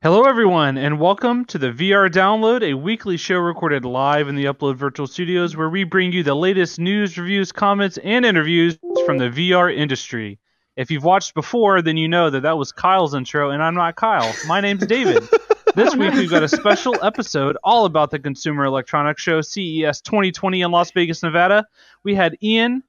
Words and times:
Hello, 0.00 0.24
everyone, 0.24 0.76
and 0.78 0.98
welcome 0.98 1.44
to 1.44 1.58
the 1.58 1.70
VR 1.70 2.08
Download, 2.08 2.62
a 2.62 2.74
weekly 2.74 3.16
show 3.16 3.36
recorded 3.36 3.84
live 3.84 4.26
in 4.26 4.34
the 4.34 4.46
Upload 4.46 4.76
Virtual 4.76 5.06
Studios 5.06 5.54
where 5.56 5.68
we 5.68 5.84
bring 5.84 6.12
you 6.12 6.24
the 6.24 6.34
latest 6.34 6.80
news, 6.80 7.16
reviews, 7.16 7.52
comments, 7.52 7.98
and 7.98 8.24
interviews 8.24 8.78
from 9.06 9.18
the 9.18 9.28
VR 9.28 9.72
industry. 9.72 10.40
If 10.76 10.90
you've 10.90 11.04
watched 11.04 11.34
before, 11.34 11.82
then 11.82 11.96
you 11.96 12.08
know 12.08 12.30
that 12.30 12.42
that 12.42 12.58
was 12.58 12.72
Kyle's 12.72 13.14
intro, 13.14 13.50
and 13.50 13.62
I'm 13.62 13.74
not 13.74 13.94
Kyle. 13.94 14.34
My 14.46 14.60
name's 14.60 14.86
David. 14.86 15.22
this 15.76 15.94
week 15.94 16.14
we've 16.14 16.30
got 16.30 16.42
a 16.42 16.48
special 16.48 16.96
episode 17.02 17.56
all 17.62 17.84
about 17.84 18.10
the 18.10 18.18
Consumer 18.18 18.64
Electronics 18.64 19.22
Show 19.22 19.40
CES 19.40 20.00
2020 20.00 20.62
in 20.62 20.70
Las 20.72 20.90
Vegas, 20.90 21.22
Nevada. 21.22 21.66
We 22.02 22.14
had 22.14 22.36
Ian, 22.42 22.82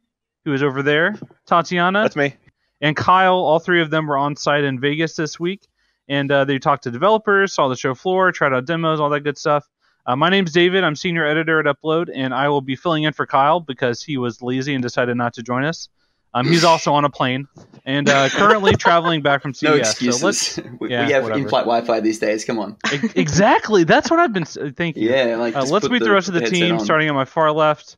who 0.45 0.53
is 0.53 0.63
over 0.63 0.81
there, 0.83 1.15
Tatiana, 1.45 2.03
That's 2.03 2.15
me. 2.15 2.35
and 2.81 2.95
Kyle. 2.95 3.35
All 3.35 3.59
three 3.59 3.81
of 3.81 3.89
them 3.89 4.07
were 4.07 4.17
on 4.17 4.35
site 4.35 4.63
in 4.63 4.79
Vegas 4.79 5.15
this 5.15 5.39
week, 5.39 5.67
and 6.07 6.31
uh, 6.31 6.45
they 6.45 6.59
talked 6.59 6.83
to 6.83 6.91
developers, 6.91 7.53
saw 7.53 7.67
the 7.67 7.75
show 7.75 7.93
floor, 7.95 8.31
tried 8.31 8.53
out 8.53 8.65
demos, 8.65 8.99
all 8.99 9.09
that 9.09 9.21
good 9.21 9.37
stuff. 9.37 9.67
Uh, 10.05 10.15
my 10.15 10.29
name's 10.29 10.51
David. 10.51 10.83
I'm 10.83 10.95
senior 10.95 11.25
editor 11.25 11.59
at 11.59 11.65
Upload, 11.65 12.09
and 12.13 12.33
I 12.33 12.49
will 12.49 12.61
be 12.61 12.75
filling 12.75 13.03
in 13.03 13.13
for 13.13 13.27
Kyle 13.27 13.59
because 13.59 14.01
he 14.01 14.17
was 14.17 14.41
lazy 14.41 14.73
and 14.73 14.81
decided 14.81 15.15
not 15.17 15.33
to 15.35 15.43
join 15.43 15.65
us. 15.65 15.89
Um, 16.33 16.47
he's 16.47 16.63
also 16.73 16.93
on 16.93 17.05
a 17.05 17.09
plane 17.09 17.47
and 17.85 18.07
uh, 18.09 18.29
currently 18.29 18.75
traveling 18.75 19.21
back 19.21 19.41
from 19.41 19.53
CES. 19.53 19.63
No 19.69 19.73
So 19.75 19.79
excuses. 19.81 20.23
let's 20.23 20.57
we, 20.79 20.89
yeah, 20.89 21.05
we 21.05 21.11
have 21.13 21.23
whatever. 21.23 21.41
in-flight 21.41 21.65
Wi-Fi 21.65 21.99
these 21.99 22.17
days. 22.19 22.45
Come 22.45 22.59
on. 22.59 22.77
E- 22.93 23.09
exactly. 23.15 23.83
That's 23.83 24.09
what 24.09 24.19
I've 24.19 24.31
been 24.33 24.43
s- 24.43 24.57
thinking. 24.75 25.03
Yeah, 25.03 25.35
like 25.37 25.55
Uh, 25.55 25.65
let's 25.65 25.89
meet 25.89 26.01
the, 26.01 26.11
rest 26.11 26.27
of 26.27 26.33
the 26.35 26.41
team, 26.41 26.75
on. 26.75 26.79
starting 26.79 27.09
on 27.09 27.15
my 27.15 27.25
far 27.25 27.51
left. 27.51 27.97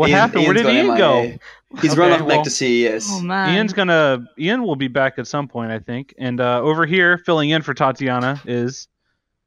What 0.00 0.08
Ian- 0.08 0.18
happened? 0.18 0.44
Where 0.46 0.54
did 0.54 0.62
got 0.62 0.72
Ian 0.72 0.96
go? 0.96 1.22
MIA. 1.24 1.38
He's 1.82 1.94
run 1.94 2.10
off 2.12 2.22
well- 2.22 2.38
back 2.38 2.44
to 2.44 2.50
CES. 2.50 3.06
Oh 3.10 3.20
man. 3.20 3.54
Ian's 3.54 3.74
gonna. 3.74 4.24
Ian 4.38 4.62
will 4.62 4.74
be 4.74 4.88
back 4.88 5.18
at 5.18 5.26
some 5.26 5.46
point, 5.46 5.70
I 5.72 5.78
think. 5.78 6.14
And 6.16 6.40
uh, 6.40 6.62
over 6.62 6.86
here, 6.86 7.18
filling 7.18 7.50
in 7.50 7.60
for 7.60 7.74
Tatiana 7.74 8.40
is. 8.46 8.88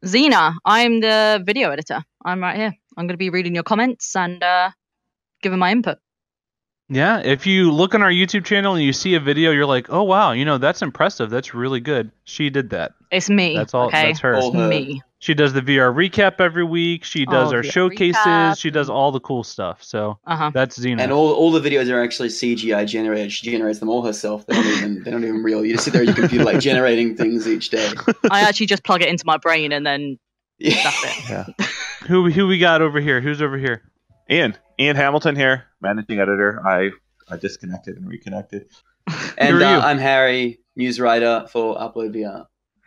Xena, 0.06 0.54
I'm 0.64 1.00
the 1.00 1.42
video 1.44 1.72
editor. 1.72 2.04
I'm 2.24 2.40
right 2.40 2.56
here. 2.56 2.72
I'm 2.96 3.08
going 3.08 3.16
to 3.16 3.18
be 3.18 3.32
reading 3.32 3.56
your 3.56 3.64
comments 3.64 4.16
and 4.16 4.44
uh, 4.44 4.70
giving 5.42 5.58
my 5.58 5.72
input. 5.72 5.98
Yeah, 6.90 7.20
if 7.20 7.48
you 7.48 7.72
look 7.72 7.96
on 7.96 8.02
our 8.04 8.12
YouTube 8.12 8.44
channel 8.46 8.76
and 8.76 8.84
you 8.84 8.92
see 8.94 9.16
a 9.16 9.20
video, 9.20 9.52
you're 9.52 9.66
like, 9.66 9.88
"Oh 9.90 10.04
wow, 10.04 10.32
you 10.34 10.44
know 10.46 10.58
that's 10.58 10.82
impressive. 10.82 11.30
That's 11.30 11.54
really 11.54 11.80
good." 11.80 12.12
She 12.26 12.50
did 12.50 12.72
that. 12.72 12.92
It's 13.10 13.30
me. 13.30 13.56
That's 13.56 13.74
all. 13.74 13.88
Okay. 13.88 14.08
That's 14.08 14.20
her. 14.20 14.34
It's 14.36 14.54
me. 14.54 15.02
She 15.20 15.34
does 15.34 15.54
the 15.54 15.62
VR 15.62 15.94
recap 15.96 16.42
every 16.42 16.66
week. 16.66 17.06
She 17.06 17.26
does 17.26 17.54
Oh, 17.54 17.56
our 17.56 17.64
VR 17.64 17.72
showcases. 17.72 18.18
recap. 18.18 18.60
She 18.60 18.70
does 18.70 18.90
all 18.90 19.14
the 19.14 19.22
cool 19.22 19.46
stuff. 19.46 19.82
So 19.82 20.20
Uh 20.28 20.36
huh. 20.36 20.52
that's 20.54 20.78
Xena. 20.78 21.00
And 21.02 21.14
all, 21.14 21.32
all 21.32 21.50
the 21.52 21.62
videos 21.62 21.90
are 21.90 22.04
actually 22.04 22.28
CGI 22.28 22.86
generated. 22.86 23.32
She 23.32 23.50
generates 23.50 23.80
them 23.80 23.88
all 23.88 24.02
herself. 24.02 24.46
They're 24.46 24.62
not 24.62 24.66
even 24.78 25.04
they're 25.04 25.14
not 25.18 25.24
even 25.26 25.42
real. 25.42 25.66
You 25.66 25.74
just 25.74 25.86
sit 25.86 25.94
there 25.94 26.02
at 26.02 26.08
your 26.10 26.16
computer 26.18 26.44
like 26.44 26.60
generating 26.60 27.16
things 27.16 27.48
each 27.48 27.70
day. 27.70 27.90
I 28.30 28.42
actually 28.42 28.66
just 28.66 28.84
plug 28.84 29.02
it 29.02 29.08
into 29.08 29.26
my 29.26 29.38
brain 29.38 29.72
and 29.72 29.86
then 29.86 30.20
Yeah. 30.60 30.84
that's 30.84 31.30
it. 31.30 31.56
who 32.08 32.30
who 32.30 32.46
we 32.46 32.60
got 32.60 32.82
over 32.82 33.00
here? 33.00 33.22
Who's 33.22 33.42
over 33.42 33.58
here? 33.58 33.84
Ian. 34.30 34.58
Ian 34.80 34.96
Hamilton 34.96 35.36
here, 35.36 35.66
managing 35.82 36.20
editor. 36.20 36.62
I 36.66 36.92
I 37.30 37.38
disconnected 37.38 37.98
and 37.98 38.08
reconnected. 38.08 38.68
And 39.38 39.62
uh. 39.62 39.82
I'm 39.84 39.98
Harry, 39.98 40.60
news 40.76 41.00
writer 41.00 41.46
for 41.52 41.76
Upload 41.78 42.16
VR. 42.16 42.46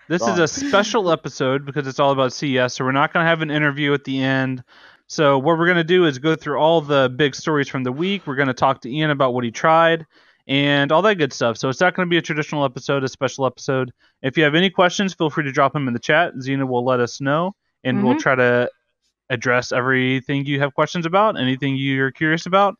This 0.09 0.23
is 0.23 0.39
a 0.39 0.47
special 0.47 1.11
episode 1.11 1.67
because 1.67 1.87
it's 1.89 1.99
all 1.99 2.13
about 2.13 2.33
CES, 2.33 2.75
so 2.75 2.85
we're 2.85 2.93
not 2.93 3.13
going 3.13 3.25
to 3.25 3.29
have 3.29 3.43
an 3.43 3.51
interview 3.51 3.93
at 3.93 4.05
the 4.05 4.23
end. 4.23 4.63
So 5.09 5.37
what 5.39 5.59
we're 5.59 5.67
going 5.67 5.77
to 5.79 5.85
do 5.85 6.05
is 6.05 6.19
go 6.19 6.37
through 6.37 6.59
all 6.59 6.81
the 6.81 7.13
big 7.15 7.35
stories 7.35 7.69
from 7.69 7.83
the 7.83 7.91
week. 7.93 8.27
We're 8.27 8.37
going 8.37 8.47
to 8.49 8.55
talk 8.55 8.83
to 8.83 8.91
Ian 8.91 9.11
about 9.11 9.35
what 9.35 9.43
he 9.45 9.51
tried 9.51 10.07
and 10.47 10.93
all 10.93 11.03
that 11.03 11.17
good 11.17 11.33
stuff. 11.33 11.59
So 11.59 11.69
it's 11.69 11.81
not 11.81 11.95
going 11.95 12.07
to 12.07 12.11
be 12.11 12.19
a 12.19 12.23
traditional 12.23 12.65
episode, 12.65 13.03
a 13.03 13.09
special 13.09 13.47
episode. 13.47 13.93
If 14.23 14.39
you 14.39 14.45
have 14.45 14.55
any 14.55 14.71
questions, 14.71 15.13
feel 15.13 15.29
free 15.29 15.45
to 15.45 15.53
drop 15.53 15.73
them 15.73 15.89
in 15.89 15.95
the 15.95 16.01
chat. 16.01 16.35
Xena 16.37 16.69
will 16.69 16.85
let 16.85 17.01
us 17.01 17.21
know, 17.21 17.55
and 17.83 18.05
we'll 18.05 18.15
Mhm. 18.15 18.21
try 18.21 18.35
to 18.37 18.71
address 19.31 19.73
everything 19.73 20.47
you 20.47 20.61
have 20.61 20.75
questions 20.75 21.07
about, 21.07 21.39
anything 21.39 21.77
you're 21.77 22.13
curious 22.13 22.47
about. 22.47 22.77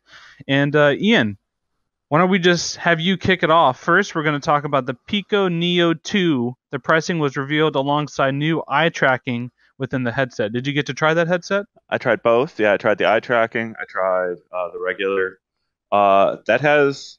And 0.47 0.75
uh, 0.75 0.93
Ian, 0.97 1.37
why 2.09 2.19
don't 2.19 2.29
we 2.29 2.39
just 2.39 2.77
have 2.77 2.99
you 2.99 3.17
kick 3.17 3.43
it 3.43 3.49
off? 3.49 3.79
First, 3.79 4.15
we're 4.15 4.23
going 4.23 4.39
to 4.39 4.45
talk 4.45 4.63
about 4.63 4.85
the 4.85 4.93
Pico 5.07 5.49
Neo 5.49 5.93
2. 5.93 6.53
The 6.71 6.79
pricing 6.79 7.19
was 7.19 7.35
revealed 7.35 7.75
alongside 7.75 8.33
new 8.33 8.63
eye 8.67 8.89
tracking 8.89 9.51
within 9.77 10.03
the 10.03 10.11
headset. 10.11 10.53
Did 10.53 10.67
you 10.67 10.73
get 10.73 10.85
to 10.87 10.93
try 10.93 11.13
that 11.13 11.27
headset? 11.27 11.65
I 11.89 11.97
tried 11.97 12.23
both. 12.23 12.59
Yeah, 12.59 12.73
I 12.73 12.77
tried 12.77 12.97
the 12.97 13.09
eye 13.09 13.19
tracking. 13.19 13.75
I 13.79 13.85
tried 13.87 14.35
uh, 14.51 14.71
the 14.71 14.79
regular. 14.79 15.39
Uh, 15.91 16.37
that 16.47 16.61
has. 16.61 17.17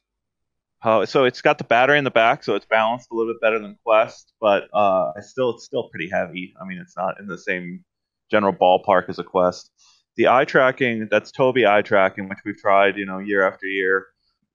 Uh, 0.81 1.05
so 1.05 1.25
it's 1.25 1.41
got 1.41 1.57
the 1.57 1.63
battery 1.65 1.97
in 1.97 2.03
the 2.03 2.11
back, 2.11 2.43
so 2.43 2.55
it's 2.55 2.65
balanced 2.65 3.09
a 3.11 3.15
little 3.15 3.33
bit 3.33 3.41
better 3.41 3.59
than 3.59 3.77
Quest, 3.83 4.31
but 4.39 4.69
uh, 4.73 5.11
I 5.15 5.19
still 5.19 5.55
it's 5.55 5.65
still 5.65 5.89
pretty 5.89 6.09
heavy. 6.09 6.53
I 6.59 6.65
mean, 6.65 6.77
it's 6.79 6.95
not 6.95 7.19
in 7.19 7.27
the 7.27 7.37
same 7.37 7.83
general 8.29 8.53
ballpark 8.53 9.09
as 9.09 9.19
a 9.19 9.23
Quest. 9.23 9.71
The 10.15 10.27
eye 10.27 10.45
tracking, 10.45 11.07
that's 11.09 11.31
Tobii 11.31 11.67
eye 11.67 11.81
tracking, 11.81 12.27
which 12.27 12.39
we've 12.45 12.57
tried, 12.57 12.97
you 12.97 13.05
know, 13.05 13.19
year 13.19 13.47
after 13.47 13.65
year. 13.65 14.07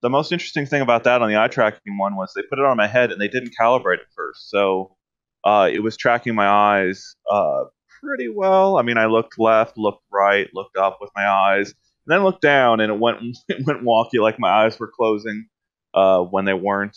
The 0.03 0.11
most 0.11 0.33
interesting 0.33 0.67
thing 0.67 0.83
about 0.83 1.05
that 1.05 1.23
on 1.23 1.31
the 1.31 1.41
eye 1.41 1.49
tracking 1.49 1.97
one 1.97 2.17
was 2.17 2.33
they 2.35 2.43
put 2.43 2.59
it 2.59 2.65
on 2.65 2.77
my 2.77 2.87
head 2.87 3.11
and 3.11 3.21
they 3.21 3.29
didn't 3.29 3.55
calibrate 3.59 4.01
it 4.01 4.07
first, 4.15 4.51
so 4.51 4.97
uh, 5.45 5.69
it 5.73 5.81
was 5.81 5.97
tracking 5.97 6.35
my 6.35 6.47
eyes 6.47 7.17
uh, 7.31 7.65
pretty 8.03 8.29
well. 8.29 8.77
I 8.77 8.83
mean, 8.83 8.99
I 8.99 9.07
looked 9.07 9.39
left, 9.39 9.79
looked 9.79 10.05
right, 10.13 10.49
looked 10.53 10.77
up 10.77 10.99
with 11.01 11.11
my 11.17 11.27
eyes, 11.27 11.69
and 11.69 12.15
then 12.15 12.23
looked 12.23 12.43
down, 12.43 12.81
and 12.81 12.93
it 12.93 12.99
went 12.99 13.19
it 13.49 13.67
went 13.67 13.83
wonky, 13.83 14.21
like 14.21 14.39
my 14.39 14.51
eyes 14.51 14.79
were 14.79 14.91
closing 14.95 15.47
uh, 15.95 16.21
when 16.21 16.45
they 16.45 16.55
weren't. 16.55 16.97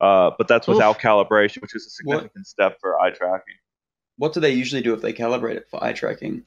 Uh, 0.00 0.30
but 0.36 0.46
that's 0.46 0.68
without 0.68 0.98
calibration, 0.98 1.62
which 1.62 1.72
was 1.72 1.86
a 1.86 1.90
significant 1.90 2.46
step 2.46 2.76
for 2.80 3.00
eye 3.00 3.10
tracking. 3.10 3.54
What 4.18 4.32
do 4.32 4.40
they 4.40 4.52
usually 4.52 4.82
do 4.82 4.94
if 4.94 5.02
they 5.02 5.12
calibrate 5.12 5.56
it 5.56 5.68
for 5.70 5.82
eye 5.82 5.92
tracking? 5.92 6.42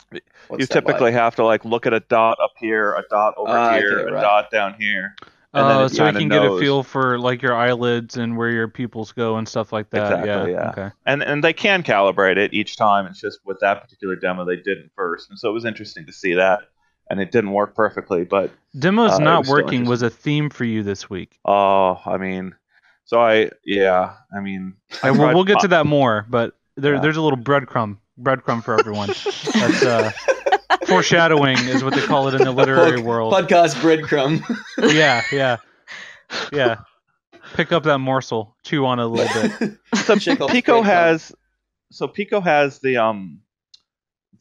What's 0.48 0.62
you 0.62 0.66
typically 0.66 1.12
like? 1.12 1.14
have 1.14 1.36
to 1.36 1.46
like 1.46 1.66
look 1.66 1.86
at 1.86 1.94
a 1.94 2.00
dot 2.00 2.38
up 2.42 2.54
here, 2.60 2.94
a 2.94 3.04
dot 3.10 3.36
over 3.38 3.52
Ah, 3.52 3.76
here, 3.78 4.00
okay, 4.00 4.10
a 4.10 4.14
right. 4.14 4.22
dot 4.22 4.52
down 4.52 4.74
here. 4.80 5.16
And 5.54 5.64
Uh, 5.66 5.86
it 5.86 5.90
so 5.90 6.06
you 6.06 6.14
kinda 6.14 6.20
can 6.20 6.30
get 6.30 6.44
a 6.44 6.60
feel 6.60 6.84
for 6.84 7.20
like 7.20 7.42
your 7.42 7.56
eyelids 7.56 8.18
and 8.18 8.38
where 8.38 8.50
your 8.52 8.68
pupils 8.68 9.12
go 9.12 9.38
and 9.38 9.48
stuff 9.48 9.74
like 9.74 9.90
that. 9.92 10.14
Exactly, 10.20 10.52
yeah. 10.52 10.70
Okay. 10.70 10.90
and 11.06 11.24
and 11.24 11.44
they 11.44 11.54
can 11.54 11.84
calibrate 11.84 12.38
it 12.38 12.54
each 12.54 12.78
time. 12.78 13.08
It's 13.08 13.20
just 13.20 13.40
with 13.46 13.60
that 13.62 13.82
particular 13.82 14.16
demo 14.16 14.46
they 14.46 14.58
didn't 14.58 14.92
first, 14.96 15.30
and 15.30 15.40
so 15.40 15.50
it 15.50 15.54
was 15.54 15.66
interesting 15.66 16.06
to 16.06 16.14
see 16.14 16.36
that. 16.36 16.62
And 17.12 17.20
it 17.20 17.32
didn't 17.32 17.54
work 17.54 17.76
perfectly, 17.76 18.24
but 18.24 18.52
Demo's 18.78 19.14
Uh, 19.14 19.24
not 19.24 19.40
was 19.40 19.50
working 19.50 19.86
was 19.86 20.04
a 20.04 20.12
theme 20.12 20.52
for 20.52 20.64
you 20.64 20.84
this 20.84 21.10
week. 21.10 21.40
oh, 21.46 22.00
I 22.06 22.18
mean, 22.18 22.54
so 23.06 23.20
I 23.20 23.50
yeah, 23.66 24.14
I 24.32 24.42
mean, 24.42 24.76
I, 25.02 25.10
we'll, 25.18 25.34
we'll 25.34 25.44
get 25.44 25.60
to 25.62 25.70
that 25.70 25.88
more, 25.88 26.28
but 26.30 26.56
there, 26.80 26.96
Yeah. 26.96 27.00
there's 27.02 27.18
a 27.18 27.22
little 27.22 27.38
breadcrumb 27.40 27.98
breadcrumb 28.20 28.64
for 28.64 28.78
everyone. 28.80 29.08
That's 29.08 29.84
uh, 29.84 30.12
foreshadowing 30.86 31.58
is 31.58 31.84
what 31.84 31.94
they 31.94 32.02
call 32.02 32.28
it 32.28 32.34
in 32.36 32.42
the 32.44 32.52
literary 32.52 32.98
Pod- 32.98 33.06
world. 33.06 33.34
Podcast 33.34 33.76
breadcrumb. 33.76 34.42
yeah, 34.94 35.22
yeah, 35.32 35.58
yeah. 36.52 36.76
Pick 37.54 37.72
up 37.72 37.84
that 37.84 37.98
morsel, 38.00 38.56
chew 38.64 38.86
on 38.86 39.00
it 39.00 39.04
a 39.04 39.08
little 39.08 39.50
bit. 39.60 39.78
so 39.96 40.16
Pico 40.16 40.48
breadcrumb. 40.48 40.86
has 40.86 41.32
so 41.92 42.08
Pico 42.08 42.40
has 42.42 42.80
the 42.80 42.98
um 42.98 43.42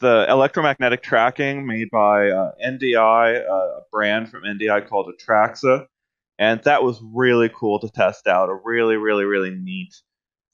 the 0.00 0.26
electromagnetic 0.28 1.02
tracking 1.02 1.66
made 1.66 1.90
by 1.90 2.30
uh, 2.30 2.52
NDI, 2.64 3.44
uh, 3.48 3.52
a 3.52 3.80
brand 3.90 4.30
from 4.30 4.42
NDI 4.44 4.88
called 4.88 5.10
Atraxa, 5.12 5.86
and 6.38 6.62
that 6.64 6.84
was 6.84 7.00
really 7.02 7.50
cool 7.52 7.80
to 7.80 7.88
test 7.88 8.28
out. 8.28 8.48
A 8.48 8.54
really, 8.64 8.96
really, 8.96 9.24
really 9.24 9.50
neat 9.50 9.96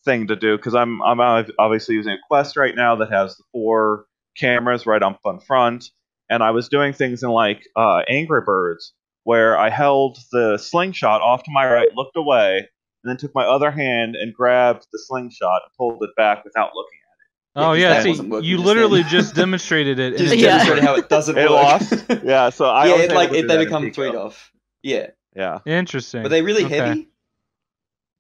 thing 0.05 0.27
to 0.29 0.37
do 0.37 0.57
because 0.57 0.75
I'm 0.75 1.03
I'm 1.03 1.21
obviously 1.59 1.95
using 1.95 2.13
a 2.13 2.19
Quest 2.29 2.57
right 2.57 2.75
now 2.75 2.97
that 2.97 3.11
has 3.11 3.37
the 3.37 3.45
four 3.53 4.07
cameras 4.37 4.87
right 4.87 5.03
up 5.03 5.21
on 5.25 5.41
front, 5.41 5.87
and 6.29 6.43
I 6.43 6.51
was 6.51 6.69
doing 6.69 6.93
things 6.93 7.23
in 7.23 7.31
like 7.31 7.63
uh, 7.77 8.03
Angry 8.09 8.41
Birds 8.45 8.93
where 9.25 9.59
I 9.59 9.71
held 9.71 10.19
the 10.33 10.59
slingshot 10.59 11.23
off 11.23 11.43
to 11.45 11.51
my 11.51 11.67
right, 11.67 11.89
looked 11.95 12.17
away, 12.17 12.59
and 12.59 13.11
then 13.11 13.17
took 13.17 13.35
my 13.35 13.45
other 13.45 13.71
hand 13.71 14.17
and 14.17 14.35
grabbed 14.35 14.87
the 14.93 14.99
slingshot 15.07 15.63
and 15.65 15.73
pulled 15.79 16.03
it 16.03 16.11
back 16.17 16.45
without 16.45 16.73
looking 16.75 16.99
at 16.99 17.63
it. 17.63 17.67
Oh 17.67 17.73
Yeah, 17.73 17.95
'cause 17.95 18.07
yeah, 18.07 18.15
see, 18.17 18.47
you 18.47 18.57
just 18.57 18.67
literally 18.67 19.03
then. 19.03 19.11
just 19.11 19.35
demonstrated 19.35 19.99
it. 19.99 20.17
Just 20.19 20.35
it 20.35 20.39
Yeah. 20.41 20.59
didn't 20.59 20.67
demonstrating 20.67 20.85
work. 20.85 20.97
how 20.97 21.03
it 21.05 21.09
doesn't 21.09 21.39
It 21.39 21.43
work. 21.51 21.51
lost? 21.51 22.05
Yeah, 22.25 22.51
so 22.51 22.67
I 22.67 22.87
yeah, 22.89 22.95
it 22.97 23.05
able 23.05 23.15
like 23.15 23.31
it, 23.31 23.41
do 23.43 23.47
they 23.49 23.57
that 23.57 23.65
become 23.65 23.83
Pico. 23.85 23.95
three 23.95 24.09
off. 24.17 24.51
Yeah. 24.83 25.07
Yeah, 25.35 25.59
Interesting. 25.67 26.23
Were 26.23 26.29
they 26.29 26.43
really 26.43 26.65
Okay. 26.65 26.77
heavy? 26.79 27.09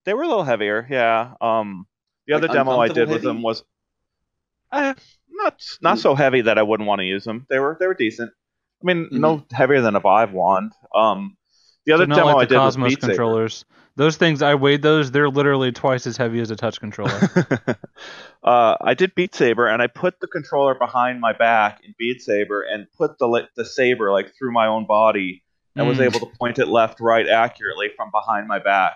They 0.05 0.15
were 0.15 0.23
a 0.23 0.29
little 0.29 0.45
heavier. 0.45 0.87
Yeah. 0.91 1.35
Um, 1.41 1.87
the 2.27 2.35
Like 2.35 2.45
other 2.45 2.53
demo 2.55 2.79
I 2.79 2.89
did 2.89 2.97
uncomfortable 2.99 3.13
with 3.15 3.23
them 3.23 3.43
was 3.43 3.63
uh, 4.73 4.95
not 5.31 5.63
not 5.83 5.99
so 5.99 6.15
heavy 6.15 6.43
that 6.43 6.59
I 6.59 6.63
wouldn't 6.63 6.87
want 6.89 7.01
to 7.01 7.05
use 7.05 7.25
them. 7.25 7.47
They 7.49 7.59
were 7.59 7.77
they 7.79 7.87
were 7.87 7.95
decent. 7.95 8.31
I 8.83 8.87
mean, 8.87 9.09
no 9.13 9.45
heavier 9.51 9.81
than 9.81 9.97
a 9.97 10.01
Vive 10.01 10.33
wand. 10.33 10.73
Um, 10.95 11.37
the 11.87 11.93
other 11.93 12.07
not 12.07 12.17
demo 12.17 12.29
like 12.29 12.37
I 12.37 12.41
the 12.45 12.47
did 12.55 12.57
was 12.57 12.77
Cosmos 12.77 12.89
Beat 12.91 13.01
Saber. 13.01 13.13
controllers. 13.13 13.65
Those 13.97 14.17
things 14.17 14.43
I 14.43 14.57
weighed 14.57 14.83
those. 14.83 15.11
They're 15.13 15.29
literally 15.31 15.71
twice 15.71 16.07
as 16.07 16.17
heavy 16.17 16.41
as 16.41 16.51
a 16.51 16.57
touch 16.57 16.81
controller. 16.81 17.13
uh, 18.43 18.75
I 18.81 18.95
did 18.95 19.15
Beat 19.15 19.35
Saber, 19.35 19.69
and 19.69 19.81
I 19.81 19.87
put 19.87 20.19
the 20.21 20.27
controller 20.27 20.75
behind 20.75 21.21
my 21.21 21.33
back 21.33 21.81
in 21.85 21.95
Beat 21.99 22.21
Saber, 22.21 22.63
and 22.63 22.87
put 22.99 23.19
the 23.19 23.49
the 23.57 23.65
saber 23.65 24.11
like 24.11 24.33
through 24.37 24.53
my 24.53 24.67
own 24.67 24.87
body 24.87 25.45
and 25.77 25.87
was 25.87 25.99
Mm. 25.99 26.07
able 26.07 26.21
to 26.21 26.27
point 26.39 26.59
it 26.59 26.69
left, 26.69 27.01
right 27.01 27.29
accurately 27.29 27.89
from 27.97 28.11
behind 28.11 28.49
my 28.49 28.59
back. 28.59 28.95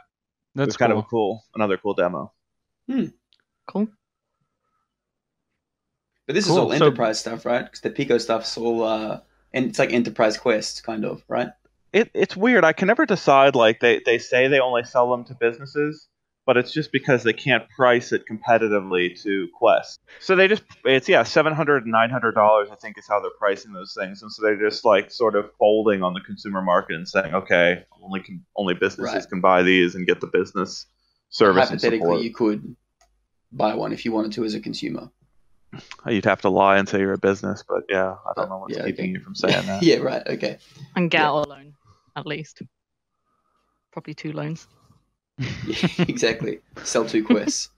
It 0.54 0.58
That's 0.58 0.66
was 0.68 0.76
kind 0.76 0.92
of 0.92 0.98
a 0.98 1.02
cool, 1.02 1.44
another 1.54 1.76
cool 1.78 1.94
demo. 1.94 2.32
Cool. 3.68 3.88
But 6.26 6.34
this 6.34 6.44
is 6.44 6.50
Cool, 6.50 6.60
all 6.60 6.68
so- 6.68 6.74
enterprise 6.86 7.20
stuff, 7.20 7.44
right? 7.46 7.64
Because 7.64 7.80
the 7.80 7.90
Pico 7.90 8.18
stuff's 8.18 8.56
all, 8.58 8.82
uh, 8.84 9.20
and 9.52 9.64
it's 9.66 9.78
like 9.78 9.92
enterprise 9.92 10.36
quest, 10.36 10.82
kind 10.84 11.04
of, 11.04 11.22
right? 11.28 11.48
It, 11.92 12.10
it's 12.12 12.36
weird. 12.36 12.64
I 12.64 12.74
can 12.74 12.86
never 12.88 13.06
decide. 13.06 13.54
Like 13.54 13.80
they, 13.80 14.02
they 14.04 14.18
say 14.18 14.46
they 14.48 14.60
only 14.60 14.84
sell 14.84 15.10
them 15.10 15.24
to 15.24 15.34
businesses, 15.34 16.06
but 16.48 16.56
it's 16.56 16.72
just 16.72 16.90
because 16.92 17.24
they 17.24 17.34
can't 17.34 17.68
price 17.68 18.10
it 18.10 18.22
competitively 18.26 19.20
to 19.22 19.48
Quest. 19.54 20.00
So 20.18 20.34
they 20.34 20.48
just 20.48 20.62
it's 20.82 21.06
yeah 21.06 21.22
seven 21.22 21.52
hundred 21.52 21.82
and 21.82 21.92
nine 21.92 22.08
hundred 22.08 22.32
dollars 22.32 22.70
I 22.72 22.76
think 22.76 22.96
is 22.96 23.06
how 23.06 23.20
they're 23.20 23.30
pricing 23.38 23.74
those 23.74 23.94
things, 23.94 24.22
and 24.22 24.32
so 24.32 24.42
they're 24.42 24.58
just 24.58 24.82
like 24.82 25.10
sort 25.10 25.36
of 25.36 25.50
folding 25.58 26.02
on 26.02 26.14
the 26.14 26.20
consumer 26.20 26.62
market 26.62 26.96
and 26.96 27.06
saying 27.06 27.34
okay 27.34 27.84
only 28.02 28.20
can, 28.20 28.46
only 28.56 28.72
businesses 28.72 29.14
Right. 29.14 29.28
can 29.28 29.42
buy 29.42 29.62
these 29.62 29.94
and 29.94 30.06
get 30.06 30.22
the 30.22 30.26
business 30.26 30.86
service 31.28 31.70
and 31.70 31.78
Hypothetically, 31.78 31.98
support. 32.00 32.22
you 32.22 32.32
could 32.32 32.76
buy 33.52 33.74
one 33.74 33.92
if 33.92 34.06
you 34.06 34.12
wanted 34.12 34.32
to 34.32 34.44
as 34.46 34.54
a 34.54 34.60
consumer. 34.60 35.10
You'd 36.06 36.24
have 36.24 36.40
to 36.40 36.48
lie 36.48 36.78
and 36.78 36.88
say 36.88 37.00
you're 37.00 37.12
a 37.12 37.18
business, 37.18 37.62
but 37.68 37.82
yeah, 37.90 38.12
I 38.26 38.32
don't 38.34 38.48
know 38.48 38.56
what's 38.56 38.74
Yeah, 38.74 38.86
keeping 38.86 39.04
okay. 39.04 39.12
you 39.12 39.20
from 39.20 39.34
saying 39.34 39.66
that. 39.66 39.82
yeah, 39.82 39.96
right. 39.96 40.26
Okay. 40.26 40.56
And 40.96 41.10
get 41.10 41.18
Yeah. 41.20 41.28
out 41.28 41.46
a 41.46 41.48
loan, 41.50 41.74
at 42.16 42.24
least. 42.26 42.62
Probably 43.92 44.14
two 44.14 44.32
loans. 44.32 44.66
Yeah, 45.38 45.88
exactly. 46.08 46.60
Sell 46.84 47.04
two 47.04 47.24
quests. 47.24 47.70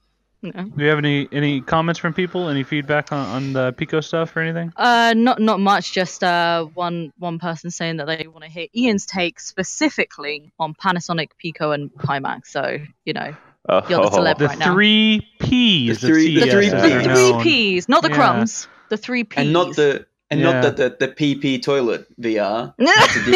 No. 0.43 0.51
Do 0.51 0.83
you 0.83 0.89
have 0.89 0.97
any 0.97 1.27
any 1.31 1.61
comments 1.61 1.99
from 1.99 2.15
people? 2.15 2.49
Any 2.49 2.63
feedback 2.63 3.11
on, 3.11 3.27
on 3.27 3.53
the 3.53 3.73
Pico 3.73 4.01
stuff 4.01 4.35
or 4.35 4.39
anything? 4.39 4.73
Uh, 4.75 5.13
not 5.15 5.39
not 5.39 5.59
much. 5.59 5.91
Just 5.93 6.23
uh, 6.23 6.65
one 6.65 7.13
one 7.19 7.37
person 7.37 7.69
saying 7.69 7.97
that 7.97 8.07
they 8.07 8.25
want 8.27 8.43
to 8.45 8.49
hear 8.49 8.65
Ian's 8.75 9.05
take 9.05 9.39
specifically 9.39 10.51
on 10.59 10.73
Panasonic, 10.73 11.29
Pico, 11.37 11.71
and 11.71 11.91
Pimax. 11.93 12.47
So 12.47 12.77
you 13.05 13.13
know 13.13 13.35
Oh, 13.69 13.83
You're 13.87 14.01
the 14.01 14.09
celeb 14.09 14.39
The 14.39 14.47
right 14.47 14.57
now. 14.57 14.73
three 14.73 15.27
P's. 15.39 16.01
The 16.01 16.07
three- 16.07 16.37
of 16.41 16.45
the 16.45 16.51
three 16.51 16.69
the, 16.69 16.75
P's. 16.81 17.03
the 17.07 17.13
three. 17.33 17.43
P's, 17.43 17.87
not 17.89 18.01
the 18.01 18.09
Yeah. 18.09 18.15
crumbs. 18.15 18.67
The 18.89 18.97
three 18.97 19.23
P's. 19.23 19.37
and 19.39 19.53
not 19.53 19.75
the 19.75 20.07
and 20.31 20.39
Yeah. 20.39 20.61
not 20.61 20.75
the, 20.77 20.89
the 20.97 21.07
the 21.07 21.13
PP 21.13 21.61
toilet 21.61 22.07
VR. 22.19 22.73
you 22.79 22.87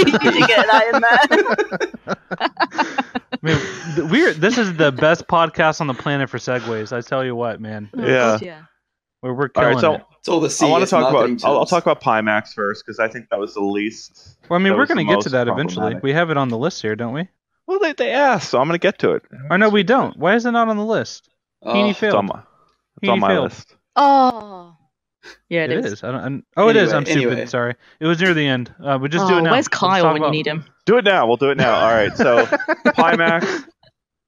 different 0.06 0.22
did 0.24 0.48
get 0.48 0.66
that 0.66 0.92
in 0.94 2.08
there. 2.08 2.16
I 2.40 3.38
mean, 3.42 4.10
we're 4.10 4.34
this 4.34 4.58
is 4.58 4.76
the 4.76 4.92
best 4.92 5.28
podcast 5.28 5.82
on 5.82 5.88
the 5.88 5.94
planet 5.94 6.30
for 6.30 6.38
segues. 6.38 6.92
I 6.96 7.02
tell 7.02 7.24
you 7.24 7.36
what, 7.36 7.62
man. 7.62 7.90
Oh, 7.96 8.02
Yeah. 8.02 8.08
God, 8.08 8.42
yeah. 8.42 8.62
We're 9.22 9.34
we're 9.34 9.50
killing 9.50 9.74
right, 9.74 9.82
so 9.82 9.94
it. 9.96 10.02
It's 10.20 10.30
all 10.30 10.40
the 10.40 10.50
CES 10.50 10.64
I 10.64 10.70
want 10.70 10.84
to 10.84 10.90
talk 10.90 11.10
about. 11.10 11.44
I'll, 11.44 11.60
I'll 11.60 11.66
talk 11.66 11.86
about 11.86 12.02
Pimax 12.02 12.54
first 12.54 12.84
because 12.86 13.00
I 13.00 13.08
think 13.08 13.30
that 13.30 13.40
was 13.40 13.54
the 13.54 13.62
least. 13.64 14.38
Well, 14.50 14.60
I 14.60 14.64
mean, 14.64 14.76
we're 14.76 14.86
going 14.88 15.06
to 15.06 15.14
get 15.14 15.22
to 15.22 15.30
that 15.30 15.48
eventually. 15.48 15.96
We 16.02 16.14
have 16.14 16.30
it 16.32 16.38
on 16.38 16.50
the 16.50 16.58
list 16.58 16.82
here, 16.82 16.96
don't 16.96 17.14
we? 17.14 17.28
Well, 17.68 17.80
they, 17.80 17.94
they 17.94 18.12
asked, 18.12 18.50
so 18.50 18.60
I'm 18.60 18.68
going 18.68 18.76
to 18.80 18.82
get 18.82 19.00
to 19.00 19.12
it. 19.12 19.24
Or 19.50 19.58
no, 19.58 19.70
we 19.70 19.84
don't. 19.84 20.16
Why 20.18 20.36
is 20.36 20.46
it 20.46 20.52
not 20.52 20.68
on 20.68 20.78
the 20.78 20.86
list? 20.86 21.30
Oh, 21.64 21.74
Heaney 21.74 21.92
It's 21.92 22.14
on 22.14 22.28
my, 22.28 22.42
it's 23.02 23.10
on 23.10 23.20
my 23.20 23.40
list. 23.40 23.76
Oh. 23.96 24.75
Yeah, 25.50 25.64
It 25.66 25.72
it 25.72 25.86
is. 25.86 25.94
is. 25.94 26.04
I 26.04 26.12
don't, 26.12 26.22
I'm- 26.22 26.46
oh, 26.58 26.70
it 26.70 26.76
is. 26.76 26.92
I'm 26.94 27.04
Anyway, 27.04 27.12
stupid. 27.12 27.32
anyway. 27.34 27.46
Sorry. 27.48 27.76
It 28.00 28.06
was 28.08 28.20
near 28.22 28.34
the 28.34 28.46
end. 28.48 28.74
Uh, 28.84 28.98
but 28.98 29.12
just 29.12 29.28
do 29.28 29.36
Oh, 29.36 29.38
it 29.38 29.42
now. 29.42 29.52
Where's 29.52 29.66
Let's 29.66 29.68
Kyle 29.70 30.04
talk 30.04 30.14
when 30.14 30.24
you 30.24 30.32
need 30.32 30.48
him? 30.48 30.66
Do 30.86 30.98
it 30.98 31.06
now. 31.06 31.28
We'll 31.28 31.38
do 31.38 31.50
it 31.52 31.58
now. 31.58 31.74
All 31.76 31.92
right. 31.94 32.16
So 32.16 32.46
Pimax. 32.88 33.66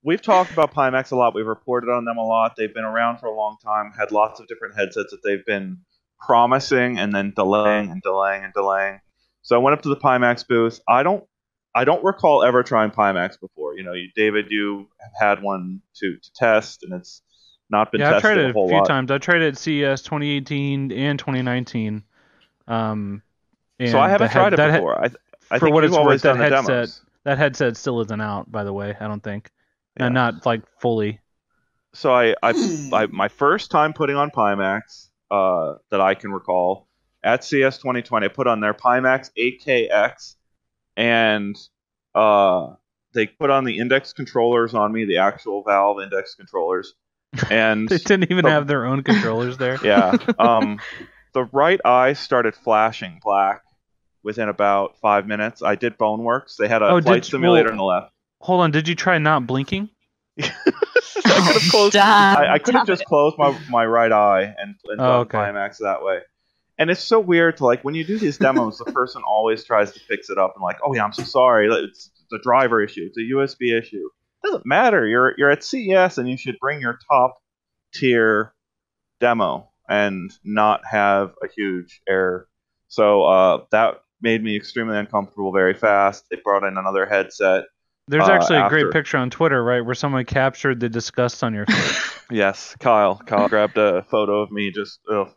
We've 0.02 0.22
talked 0.22 0.52
about 0.52 0.72
Pimax 0.74 1.10
a 1.12 1.16
lot. 1.16 1.34
We've 1.34 1.46
reported 1.46 1.90
on 1.90 2.04
them 2.04 2.16
a 2.18 2.24
lot. 2.26 2.54
They've 2.56 2.72
been 2.72 2.84
around 2.84 3.18
for 3.18 3.26
a 3.26 3.34
long 3.34 3.56
time. 3.62 3.92
Had 3.98 4.12
lots 4.12 4.40
of 4.40 4.46
different 4.48 4.76
headsets 4.76 5.10
that 5.10 5.20
they've 5.24 5.44
been 5.44 5.78
promising 6.20 6.98
and 6.98 7.14
then 7.14 7.32
delaying 7.34 7.90
and 7.90 8.02
delaying 8.02 8.44
and 8.44 8.52
delaying. 8.52 9.00
So 9.42 9.56
I 9.56 9.58
went 9.58 9.74
up 9.74 9.82
to 9.82 9.88
the 9.88 9.96
Pimax 9.96 10.46
booth. 10.46 10.80
I 10.88 11.02
don't. 11.02 11.24
I 11.74 11.84
don't 11.84 12.02
recall 12.02 12.42
ever 12.42 12.62
trying 12.62 12.90
Pimax 12.90 13.38
before. 13.38 13.76
You 13.76 13.84
know, 13.84 13.92
you, 13.92 14.08
David, 14.16 14.46
you 14.50 14.88
have 15.00 15.12
had 15.36 15.42
one 15.42 15.80
to, 15.96 16.16
to 16.16 16.32
test, 16.34 16.82
and 16.82 16.92
it's 16.92 17.22
not 17.70 17.92
been 17.92 18.00
Yeah, 18.00 18.16
I've 18.16 18.20
tried 18.22 18.38
it 18.38 18.46
a 18.46 18.48
a 18.50 18.52
few 18.52 18.76
lot. 18.78 18.86
times. 18.86 19.10
I 19.10 19.18
tried 19.18 19.42
it 19.42 19.48
at 19.48 19.58
CES 19.58 20.02
2018 20.02 20.92
and 20.92 21.18
2019. 21.18 22.02
Um, 22.66 23.22
and 23.78 23.90
So 23.90 23.98
I 23.98 24.08
haven't 24.08 24.26
the 24.26 24.32
head- 24.32 24.50
tried 24.56 24.68
it 24.68 24.72
before. 24.72 25.00
I, 25.00 25.04
I 25.50 25.58
for 25.58 25.66
think 25.66 25.74
what 25.74 25.84
it's 25.84 25.96
worth, 25.96 26.22
that 26.22 26.36
headset- 26.36 26.66
demos. 26.66 27.00
that 27.24 27.38
headset 27.38 27.76
still 27.76 28.00
isn't 28.02 28.20
out, 28.20 28.50
by 28.50 28.64
the 28.64 28.72
way. 28.72 28.96
I 28.98 29.06
don't 29.08 29.22
think. 29.22 29.50
Yeah. 29.98 30.06
And 30.06 30.14
not 30.14 30.44
like 30.46 30.62
fully. 30.80 31.20
So 31.94 32.12
I, 32.14 32.34
I, 32.42 32.52
I 32.92 33.06
my 33.06 33.28
first 33.28 33.70
time 33.70 33.92
putting 33.92 34.16
on 34.16 34.30
Pimax 34.30 35.08
uh, 35.30 35.74
that 35.90 36.00
I 36.00 36.14
can 36.14 36.30
recall 36.32 36.86
at 37.24 37.42
CES 37.44 37.78
2020, 37.78 38.26
I 38.26 38.28
put 38.28 38.46
on 38.46 38.60
their 38.60 38.74
Pimax 38.74 39.30
8KX, 39.36 40.36
and 40.96 41.56
uh, 42.14 42.74
they 43.14 43.26
put 43.26 43.50
on 43.50 43.64
the 43.64 43.78
index 43.78 44.12
controllers 44.12 44.74
on 44.74 44.92
me, 44.92 45.04
the 45.04 45.16
actual 45.18 45.62
Valve 45.64 46.00
index 46.00 46.34
controllers, 46.34 46.94
and 47.50 47.88
They 47.88 47.98
didn't 47.98 48.30
even 48.30 48.44
the- 48.44 48.50
have 48.50 48.66
their 48.66 48.84
own 48.86 49.02
controllers 49.02 49.56
there. 49.58 49.78
yeah, 49.84 50.16
um, 50.38 50.78
the 51.34 51.44
right 51.44 51.80
eye 51.84 52.12
started 52.14 52.54
flashing 52.54 53.20
black 53.22 53.62
within 54.22 54.48
about 54.48 54.98
five 55.00 55.26
minutes. 55.26 55.62
I 55.62 55.74
did 55.74 55.96
Boneworks. 55.98 56.56
They 56.56 56.68
had 56.68 56.82
a 56.82 56.86
Oh, 56.86 57.00
flight 57.00 57.22
did- 57.22 57.30
simulator 57.30 57.64
well- 57.66 57.72
on 57.72 57.78
the 57.78 57.84
left. 57.84 58.12
Hold 58.40 58.60
on. 58.60 58.70
Did 58.70 58.86
you 58.86 58.94
try 58.94 59.18
not 59.18 59.48
blinking? 59.48 59.88
I 60.40 60.50
could 61.24 61.62
have 61.62 61.70
closed 61.70 61.92
Damn, 61.94 62.36
I, 62.38 62.52
I 62.54 62.58
could 62.60 62.74
have 62.74 62.86
damn 62.86 62.94
just 62.94 63.04
closed 63.04 63.36
my, 63.36 63.58
my 63.68 63.84
right 63.84 64.12
eye 64.12 64.42
and, 64.42 64.76
and 64.86 65.00
Oh, 65.00 65.04
done 65.04 65.20
okay. 65.22 65.38
Pimax 65.38 65.78
that 65.78 66.04
way. 66.04 66.20
And 66.78 66.88
it's 66.90 67.02
so 67.02 67.18
weird 67.18 67.56
to 67.56 67.64
like 67.66 67.82
when 67.82 67.96
you 67.96 68.04
do 68.04 68.16
these 68.18 68.38
demos, 68.38 68.78
the 68.78 68.84
person 68.92 69.22
always 69.26 69.64
tries 69.64 69.92
to 69.92 69.98
fix 70.00 70.30
it 70.30 70.38
up 70.38 70.52
and 70.54 70.62
like, 70.62 70.76
oh 70.84 70.94
yeah, 70.94 71.02
I'm 71.04 71.12
so 71.12 71.24
sorry, 71.24 71.68
like, 71.68 71.80
it's 71.90 72.10
a 72.32 72.38
driver 72.38 72.80
issue, 72.80 73.08
it's 73.12 73.18
a 73.18 73.22
USB 73.22 73.76
issue. 73.76 74.08
Doesn't 74.44 74.66
matter. 74.66 75.06
You're 75.06 75.34
you're 75.38 75.50
at 75.50 75.64
CES 75.64 76.18
and 76.18 76.28
you 76.28 76.36
should 76.36 76.56
bring 76.60 76.80
your 76.80 76.98
top 77.10 77.36
tier 77.94 78.52
demo 79.20 79.68
and 79.88 80.30
not 80.44 80.82
have 80.90 81.30
a 81.42 81.48
huge 81.54 82.00
error. 82.08 82.48
So 82.88 83.24
uh, 83.24 83.64
that 83.70 84.00
made 84.20 84.42
me 84.42 84.56
extremely 84.56 84.96
uncomfortable 84.98 85.52
very 85.52 85.74
fast. 85.74 86.24
They 86.30 86.38
brought 86.42 86.64
in 86.64 86.76
another 86.76 87.06
headset. 87.06 87.64
There's 88.08 88.28
Uh, 88.28 88.32
actually 88.32 88.56
a 88.56 88.60
after- 88.62 88.80
great 88.82 88.92
picture 88.92 89.18
on 89.18 89.30
Twitter, 89.30 89.62
right, 89.62 89.80
where 89.84 89.94
someone 89.94 90.24
captured 90.24 90.80
the 90.80 90.88
disgust 90.88 91.42
on 91.44 91.54
your 91.54 91.66
face. 91.66 92.14
Yes, 92.30 92.76
Kyle. 92.78 93.16
Kyle 93.24 93.48
grabbed 93.48 93.78
a 93.78 94.02
photo 94.10 94.42
of 94.42 94.50
me 94.50 94.70
just. 94.70 95.00
Ugh. 95.10 95.28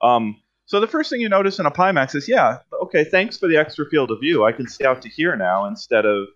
Um. 0.00 0.36
So 0.64 0.80
the 0.80 0.86
first 0.86 1.10
thing 1.10 1.20
you 1.20 1.28
notice 1.28 1.58
in 1.58 1.66
a 1.66 1.70
Pimax 1.70 2.14
is, 2.14 2.26
yeah, 2.28 2.58
okay, 2.84 3.04
thanks 3.04 3.36
for 3.38 3.48
the 3.48 3.56
extra 3.58 3.84
field 3.90 4.10
of 4.10 4.18
view. 4.20 4.44
I 4.44 4.52
can 4.52 4.66
see 4.66 4.84
out 4.86 5.00
to 5.02 5.08
here 5.10 5.34
now 5.36 5.66
instead 5.66 6.04
of 6.06 6.26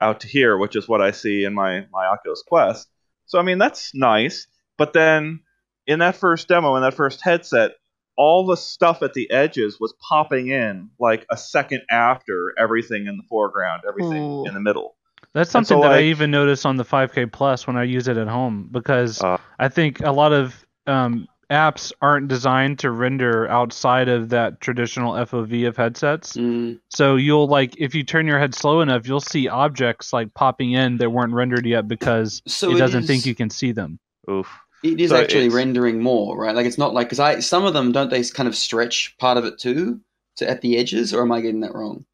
out 0.00 0.20
to 0.20 0.28
here, 0.28 0.56
which 0.56 0.76
is 0.76 0.88
what 0.88 1.00
I 1.00 1.10
see 1.10 1.44
in 1.44 1.54
my 1.54 1.86
my 1.92 2.06
Oculus 2.06 2.42
Quest. 2.46 2.88
So 3.26 3.38
I 3.38 3.42
mean 3.42 3.58
that's 3.58 3.94
nice. 3.94 4.46
But 4.76 4.92
then 4.92 5.40
in 5.86 5.98
that 6.00 6.16
first 6.16 6.48
demo, 6.48 6.76
in 6.76 6.82
that 6.82 6.94
first 6.94 7.20
headset, 7.22 7.72
all 8.16 8.46
the 8.46 8.56
stuff 8.56 9.02
at 9.02 9.14
the 9.14 9.30
edges 9.30 9.78
was 9.80 9.94
popping 10.08 10.48
in 10.48 10.90
like 10.98 11.26
a 11.30 11.36
second 11.36 11.82
after 11.90 12.52
everything 12.58 13.06
in 13.06 13.16
the 13.16 13.22
foreground, 13.28 13.82
everything 13.88 14.22
Ooh. 14.22 14.46
in 14.46 14.54
the 14.54 14.60
middle. 14.60 14.96
That's 15.34 15.54
And 15.54 15.66
so, 15.66 15.74
something 15.74 15.88
that 15.90 15.98
I 15.98 16.04
even 16.04 16.30
notice 16.30 16.64
on 16.64 16.76
the 16.76 16.84
5K 16.84 17.30
Plus 17.30 17.66
when 17.66 17.76
I 17.76 17.84
use 17.84 18.08
it 18.08 18.16
at 18.16 18.28
home 18.28 18.68
because 18.72 19.22
Uh. 19.22 19.38
I 19.58 19.68
think 19.68 20.00
a 20.00 20.10
lot 20.12 20.32
of 20.32 20.64
um, 20.86 21.28
apps 21.50 21.92
aren't 22.02 22.28
designed 22.28 22.78
to 22.80 22.90
render 22.90 23.48
outside 23.48 24.08
of 24.08 24.28
that 24.30 24.60
traditional 24.60 25.14
FOV 25.14 25.66
of 25.66 25.76
headsets. 25.76 26.34
Mm, 26.36 26.78
So 26.90 27.16
you'll 27.16 27.46
like 27.48 27.74
if 27.78 27.94
you 27.94 28.04
turn 28.04 28.26
your 28.26 28.38
head 28.38 28.54
slow 28.54 28.80
enough, 28.80 29.06
you'll 29.08 29.20
see 29.20 29.48
objects 29.48 30.12
like 30.12 30.34
popping 30.34 30.72
in 30.72 30.98
that 30.98 31.10
weren't 31.10 31.32
rendered 31.32 31.64
yet 31.66 31.88
because 31.88 32.42
so 32.46 32.70
it 32.70 32.74
it 32.76 32.78
doesn't 32.78 33.02
is- 33.02 33.06
think 33.06 33.26
you 33.26 33.34
can 33.34 33.50
see 33.50 33.72
them. 33.72 33.98
Oof. 34.30 34.48
It 34.84 35.00
is 35.00 35.10
So 35.10 35.16
actually 35.16 35.48
rendering 35.48 36.00
more, 36.02 36.38
right? 36.38 36.54
Like 36.54 36.66
it's 36.66 36.78
not 36.78 36.94
like 36.94 37.06
because 37.08 37.18
I 37.18 37.40
some 37.40 37.64
of 37.64 37.72
them 37.74 37.90
don't 37.92 38.10
they 38.10 38.22
kind 38.24 38.46
of 38.48 38.54
stretch 38.54 39.16
part 39.18 39.36
of 39.36 39.44
it 39.44 39.58
too 39.58 40.00
to 40.36 40.48
at 40.48 40.60
the 40.60 40.76
edges, 40.76 41.12
or 41.12 41.22
am 41.22 41.32
I 41.32 41.40
getting 41.40 41.60
that 41.62 41.74
wrong? 41.74 42.04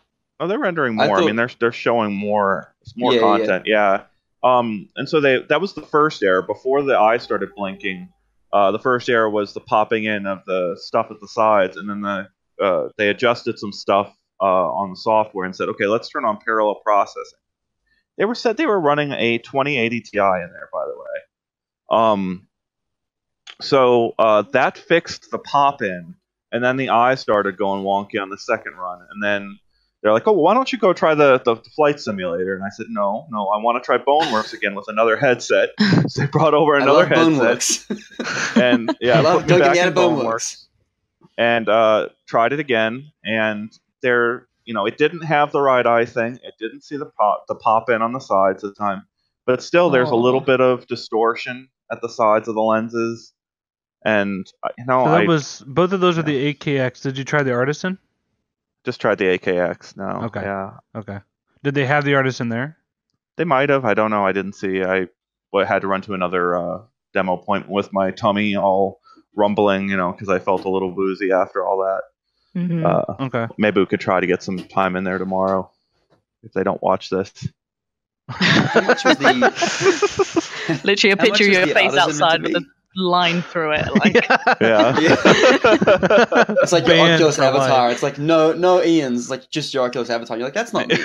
Oh, 0.41 0.47
they're 0.47 0.59
rendering 0.59 0.95
more. 0.95 1.05
I, 1.05 1.09
thought- 1.09 1.27
mean, 1.27 1.37
they're 1.37 1.51
they're 1.59 1.73
showing 1.73 2.15
more 2.15 2.73
more 2.97 3.13
Yeah, 3.13 3.19
yeah. 3.21 3.23
content. 3.39 3.65
Yeah. 3.67 4.03
Um, 4.43 4.89
and 4.97 5.09
so 5.09 5.21
they 5.21 5.43
that 5.49 5.61
was 5.61 5.75
the 5.75 5.83
first 5.83 6.23
error 6.23 6.41
before 6.43 6.83
the 6.83 6.97
eye 6.99 7.19
started 7.19 7.51
blinking. 7.55 8.09
Uh, 8.55 8.71
the 8.71 8.79
first 8.79 9.09
error 9.09 9.29
was 9.29 9.53
the 9.53 9.61
popping 9.61 10.05
in 10.05 10.27
of 10.27 10.45
the 10.47 10.77
stuff 10.81 11.09
at 11.11 11.19
the 11.21 11.27
sides, 11.27 11.77
and 11.77 11.91
then 11.91 12.01
the 12.01 12.29
uh, 12.65 12.89
they 12.97 13.09
adjusted 13.09 13.59
some 13.59 13.73
stuff 13.73 14.15
uh, 14.41 14.71
on 14.71 14.91
the 14.91 14.97
software 14.97 15.45
and 15.45 15.57
said, 15.57 15.69
okay, 15.69 15.87
let's 15.87 16.09
turn 16.09 16.25
on 16.25 16.39
parallel 16.45 16.77
processing. 16.85 17.41
They 18.17 18.25
were 18.25 18.37
said 18.37 18.57
they 18.57 18.67
were 18.67 18.79
running 18.79 19.11
a 19.11 19.39
2080 19.39 20.01
Ti 20.03 20.19
in 20.19 20.51
there, 20.53 20.69
by 20.73 20.85
the 20.87 20.95
way. 20.97 22.01
Um, 22.01 22.47
so 23.61 24.15
uh, 24.21 24.43
that 24.53 24.79
fixed 24.79 25.33
the 25.33 25.39
pop 25.41 25.83
in, 25.83 26.15
and 26.53 26.63
then 26.63 26.77
the 26.77 26.91
eye 26.91 27.17
started 27.17 27.57
going 27.57 27.83
wonky 27.83 28.23
on 28.23 28.31
the 28.31 28.39
second 28.39 28.75
run, 28.75 29.01
and 29.11 29.21
then 29.21 29.59
they're 30.05 30.13
like, 30.13 30.29
"Oh, 30.29 30.33
well, 30.33 30.43
why 30.43 30.55
don't 30.55 30.71
you 30.71 30.79
go 30.79 30.93
try 30.93 31.15
the, 31.15 31.41
the 31.45 31.57
flight 31.75 31.99
simulator?" 31.99 32.55
And 32.55 32.63
I 32.63 32.69
said, 32.69 32.87
"No, 32.91 33.27
no, 33.31 33.49
I 33.49 33.57
want 33.57 33.83
to 33.83 33.85
try 33.85 33.97
Boneworks 33.97 34.53
again 34.53 34.75
with 34.75 34.85
another 34.87 35.17
headset." 35.17 35.71
So 36.07 36.21
they 36.21 36.27
brought 36.27 36.53
over 36.53 36.77
another 36.77 37.07
I 37.07 37.23
love 37.23 37.39
headset, 37.39 37.97
Boneworks. 37.97 38.57
and 38.63 38.95
yeah, 39.01 39.19
I 39.19 39.21
love- 39.23 39.41
put 39.41 39.51
me 39.51 39.59
don't 39.59 39.61
back 39.61 39.77
in 39.77 39.95
Boneworks. 39.95 40.25
Boneworks, 40.25 40.67
and 41.39 41.69
uh, 41.69 42.09
tried 42.29 42.53
it 42.53 42.61
again, 42.61 43.11
and 43.25 43.73
they're 44.03 44.47
you 44.65 44.75
know, 44.75 44.87
it 44.87 44.99
didn't 44.99 45.23
have 45.23 45.53
the 45.53 45.61
right 45.61 45.87
eye 45.87 46.05
thing. 46.05 46.39
It 46.43 46.55
didn't 46.59 46.83
see 46.83 46.97
the 46.97 47.07
pop 47.07 47.47
the 47.49 47.55
pop 47.55 47.89
in 47.89 48.03
on 48.03 48.13
the 48.13 48.21
sides 48.21 48.63
at 48.65 48.75
the 48.75 48.75
time, 48.75 49.07
but 49.47 49.63
still, 49.63 49.91
there's 49.91 50.11
a 50.11 50.17
little 50.17 50.41
bit 50.41 50.61
of 50.61 50.87
distortion 50.87 51.69
at 51.91 52.01
the 52.03 52.09
sides 52.09 52.49
of 52.49 52.55
the 52.55 52.63
lenses, 52.63 53.33
and 54.05 54.47
uh, 54.63 54.69
you 54.77 54.85
know, 54.87 55.05
So 55.05 55.11
that 55.11 55.21
I 55.23 55.27
was 55.27 55.63
both 55.67 55.93
of 55.93 56.01
those 56.01 56.19
are 56.19 56.23
the 56.23 56.55
8KX. 56.55 57.03
Did 57.03 57.19
you 57.19 57.25
try 57.25 57.43
the 57.43 57.53
Artisan? 57.53 57.99
Just 58.85 59.01
tried 59.01 59.19
the 59.19 59.25
8KX. 59.39 59.97
No, 59.97 60.27
Okay. 60.27 60.43
yeah, 60.43 60.71
Okay. 60.95 61.19
Did 61.63 61.75
they 61.75 61.87
have 61.87 62.05
the 62.05 62.15
artist 62.15 62.41
in 62.41 62.49
there? 62.51 62.77
they 63.37 63.45
might 63.45 63.69
have. 63.71 63.85
I 63.85 63.95
don't 63.95 64.11
know. 64.13 64.25
I 64.25 64.33
didn't 64.33 64.53
see. 64.55 64.85
I 64.85 65.09
had 65.67 65.81
to 65.83 65.89
run 65.89 66.03
to 66.03 66.15
another 66.15 66.57
uh, 66.57 66.83
demo 67.15 67.37
point 67.37 67.69
with 67.69 67.93
my 67.93 68.11
tummy 68.13 68.57
all 68.57 69.01
rumbling, 69.35 69.89
you 69.89 69.97
know, 69.97 70.13
because 70.13 70.29
I 70.29 70.39
felt 70.39 70.65
a 70.65 70.69
little 70.71 70.95
woozy 70.95 71.33
after 71.33 71.65
all 71.67 71.79
that. 71.79 72.03
Mhm. 72.61 72.85
Uh, 72.85 73.25
Okay. 73.25 73.47
maybe 73.59 73.81
we 73.81 73.87
could 73.87 74.01
try 74.01 74.21
to 74.21 74.27
get 74.27 74.43
some 74.43 74.59
time 74.59 74.95
in 74.97 75.03
there 75.05 75.19
tomorrow 75.19 75.71
if 76.45 76.53
they 76.53 76.63
don't 76.63 76.81
watch 76.83 77.11
this. 77.11 77.33
How 78.29 78.81
much 78.83 79.05
was 79.05 79.17
the 79.19 80.81
Literally 80.85 81.13
a 81.13 81.17
picture 81.17 81.45
of 81.45 81.53
your 81.53 81.67
face 81.75 81.95
outside 81.97 82.43
with 82.43 82.53
be? 82.53 82.59
a 82.59 82.63
line 82.97 83.43
through 83.43 83.73
it. 83.73 83.87
Like, 83.97 84.15
Yeah. 84.61 84.99
Yeah. 85.01 85.17
It's 86.63 86.73
like 86.73 86.87
your 86.87 86.97
Banned 86.97 87.15
Oculus 87.15 87.39
avatar. 87.39 87.87
life. 87.89 87.93
It's 87.95 88.03
like 88.03 88.19
no, 88.19 88.53
no 88.53 88.83
Ian's. 88.83 89.21
It's 89.23 89.31
like 89.31 89.51
just 89.51 89.75
your 89.75 89.85
Oculus 89.85 90.11
avatar. 90.11 90.37
You're 90.37 90.47
like, 90.47 90.55
that's 90.55 90.73
not 90.73 90.89
me. 90.89 90.97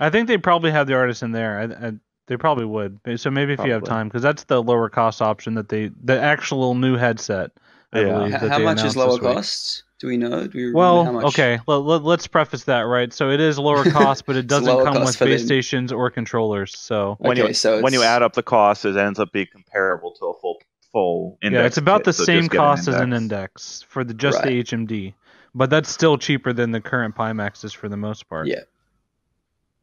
I 0.00 0.10
think 0.10 0.28
they 0.28 0.38
probably 0.38 0.70
have 0.70 0.86
the 0.86 0.94
artist 0.94 1.22
in 1.22 1.32
there. 1.32 1.58
I, 1.58 1.64
I, 1.88 1.92
they 2.28 2.36
probably 2.36 2.64
would. 2.64 2.98
So 3.16 3.30
maybe 3.30 3.52
if 3.52 3.60
you 3.64 3.72
have 3.72 3.84
time, 3.84 4.08
because 4.08 4.22
that's 4.22 4.44
the 4.44 4.62
lower 4.62 4.88
cost 4.88 5.20
option 5.22 5.54
that 5.54 5.68
they, 5.68 5.90
the 6.02 6.18
actual 6.20 6.74
new 6.74 6.96
headset. 6.96 7.50
I 7.92 8.00
Yeah. 8.00 8.12
believe, 8.12 8.34
H- 8.34 8.40
that 8.40 8.50
how 8.50 8.58
they 8.58 8.64
much 8.64 8.84
is 8.84 8.96
lower 8.96 9.10
this 9.12 9.20
week. 9.20 9.34
cost? 9.34 9.82
Do 9.98 10.08
we 10.08 10.16
know? 10.18 10.46
Do 10.46 10.58
we 10.58 10.64
remember 10.64 10.78
Well, 10.78 11.04
how 11.06 11.12
much? 11.12 11.24
okay. 11.26 11.58
Let, 11.66 11.76
let, 11.76 12.02
let's 12.02 12.26
preface 12.26 12.64
that 12.64 12.80
right. 12.82 13.12
So 13.12 13.30
it 13.30 13.40
is 13.40 13.58
lower 13.58 13.84
cost, 13.90 14.26
but 14.26 14.36
it 14.36 14.46
doesn't 14.46 14.84
come 14.84 15.02
with 15.04 15.18
base 15.18 15.40
them. 15.40 15.46
stations 15.46 15.90
or 15.92 16.10
controllers. 16.10 16.76
So 16.78 17.16
when 17.18 17.38
Okay, 17.38 17.48
you 17.48 17.54
so 17.54 17.80
when 17.80 17.92
you 17.94 18.02
add 18.02 18.22
up 18.22 18.34
the 18.34 18.42
costs, 18.42 18.84
it 18.84 18.96
ends 18.96 19.18
up 19.18 19.32
being 19.32 19.46
comparable 19.50 20.12
to 20.12 20.26
a 20.26 20.34
full 20.38 20.60
full 20.92 21.38
index. 21.42 21.60
yeah, 21.60 21.66
it's 21.66 21.78
about 21.78 22.04
the 22.04 22.12
so 22.12 22.24
same 22.24 22.40
just 22.42 22.50
get 22.52 22.58
an 22.58 22.64
cost 22.64 22.88
as 22.88 22.94
an 22.96 23.12
index. 23.14 23.22
index 23.22 23.82
for 23.88 24.04
the 24.04 24.12
just 24.12 24.42
the 24.42 24.48
HMD, 24.62 25.14
but 25.54 25.70
that's 25.70 25.88
still 25.88 26.18
cheaper 26.18 26.52
than 26.52 26.72
the 26.72 26.80
current 26.80 27.14
Pimaxes 27.14 27.74
for 27.74 27.88
the 27.88 27.96
most 27.96 28.28
part. 28.28 28.48
Yeah. 28.48 28.60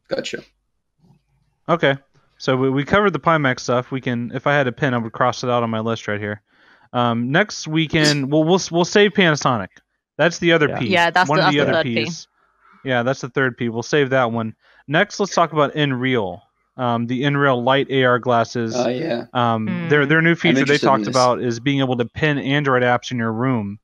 Gotcha. 0.09 0.43
Okay. 1.67 1.97
So 2.37 2.55
we, 2.57 2.69
we 2.69 2.83
covered 2.83 3.13
the 3.13 3.19
Pimax 3.19 3.61
stuff. 3.61 3.89
We 3.89 4.01
can, 4.01 4.31
if 4.35 4.47
I 4.47 4.53
had 4.53 4.67
a 4.67 4.71
pin, 4.71 4.93
I 4.93 4.97
would 4.97 5.13
cross 5.13 5.43
it 5.43 5.49
out 5.49 5.63
on 5.63 5.69
my 5.69 5.79
list 5.79 6.07
right 6.07 6.19
here. 6.19 6.41
Um, 6.91 7.31
next 7.31 7.67
weekend, 7.67 8.31
we'll 8.31 8.43
we'll 8.43 8.61
we'll 8.69 8.85
save 8.85 9.13
Panasonic. 9.13 9.69
That's 10.17 10.39
the 10.39 10.53
other 10.53 10.69
Yeah. 10.69 10.79
piece. 10.79 10.89
Yeah, 10.89 11.09
that's 11.11 11.29
one 11.29 11.39
the- 11.39 11.47
of 11.47 11.51
the 11.53 11.57
that's 11.59 11.65
the 11.67 11.71
other 11.71 11.79
third 11.79 11.83
P. 11.85 11.95
piece. 12.05 12.27
Yeah, 12.85 13.03
that's 13.03 13.21
the 13.21 13.29
third 13.29 13.57
P. 13.57 13.69
We'll 13.69 13.83
save 13.83 14.09
that 14.11 14.31
one. 14.31 14.55
Next, 14.87 15.19
let's 15.19 15.33
talk 15.33 15.53
about 15.53 15.73
Nreal. 15.73 16.41
Um, 16.75 17.05
the 17.07 17.21
Nreal 17.21 17.63
Light 17.63 17.91
AR 17.91 18.19
glasses. 18.19 18.75
Oh 18.75 18.87
yeah. 18.89 19.25
Um, 19.33 19.67
Mm. 19.67 19.89
their 19.89 20.05
their 20.05 20.21
new 20.21 20.35
feature 20.35 20.65
they 20.65 20.77
talked 20.79 21.07
about 21.07 21.41
is 21.41 21.59
being 21.59 21.79
able 21.79 21.95
to 21.97 22.05
pin 22.05 22.37
Android 22.39 22.81
apps 22.83 23.11
in 23.11 23.17
your 23.19 23.31
room. 23.31 23.79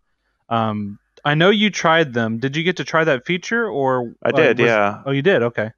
Um, 0.50 1.00
I 1.24 1.36
know 1.36 1.50
you 1.50 1.70
tried 1.70 2.14
them. 2.14 2.40
Did 2.40 2.56
you 2.56 2.64
get 2.64 2.78
to 2.78 2.84
try 2.84 3.04
that 3.04 3.26
feature 3.26 3.68
or 3.68 4.14
I 4.24 4.30
uh, 4.30 4.32
did, 4.32 4.58
was- 4.60 4.66
yeah. 4.68 5.02
Oh, 5.06 5.12
you 5.12 5.22
did. 5.22 5.44
Okay. 5.44 5.72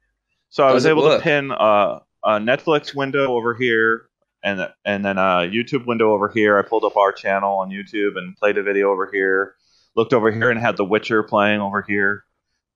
So 0.48 0.64
I 0.64 0.72
was 0.72 0.86
able 0.86 1.02
work? 1.02 1.18
to 1.18 1.22
pin 1.22 1.50
uh, 1.52 2.00
a 2.24 2.30
Netflix 2.38 2.94
window 2.94 3.32
over 3.34 3.54
here, 3.54 4.02
and 4.44 4.68
and 4.84 5.04
then 5.04 5.16
a 5.18 5.48
YouTube 5.50 5.86
window 5.86 6.12
over 6.12 6.28
here. 6.28 6.58
I 6.58 6.62
pulled 6.62 6.84
up 6.84 6.96
our 6.96 7.12
channel 7.12 7.58
on 7.58 7.70
YouTube 7.70 8.16
and 8.18 8.36
played 8.36 8.58
a 8.58 8.62
video 8.62 8.90
over 8.90 9.08
here. 9.12 9.54
Looked 9.94 10.12
over 10.14 10.30
here 10.30 10.50
and 10.50 10.58
had 10.58 10.76
The 10.76 10.84
Witcher 10.84 11.22
playing 11.22 11.60
over 11.60 11.82
here. 11.82 12.24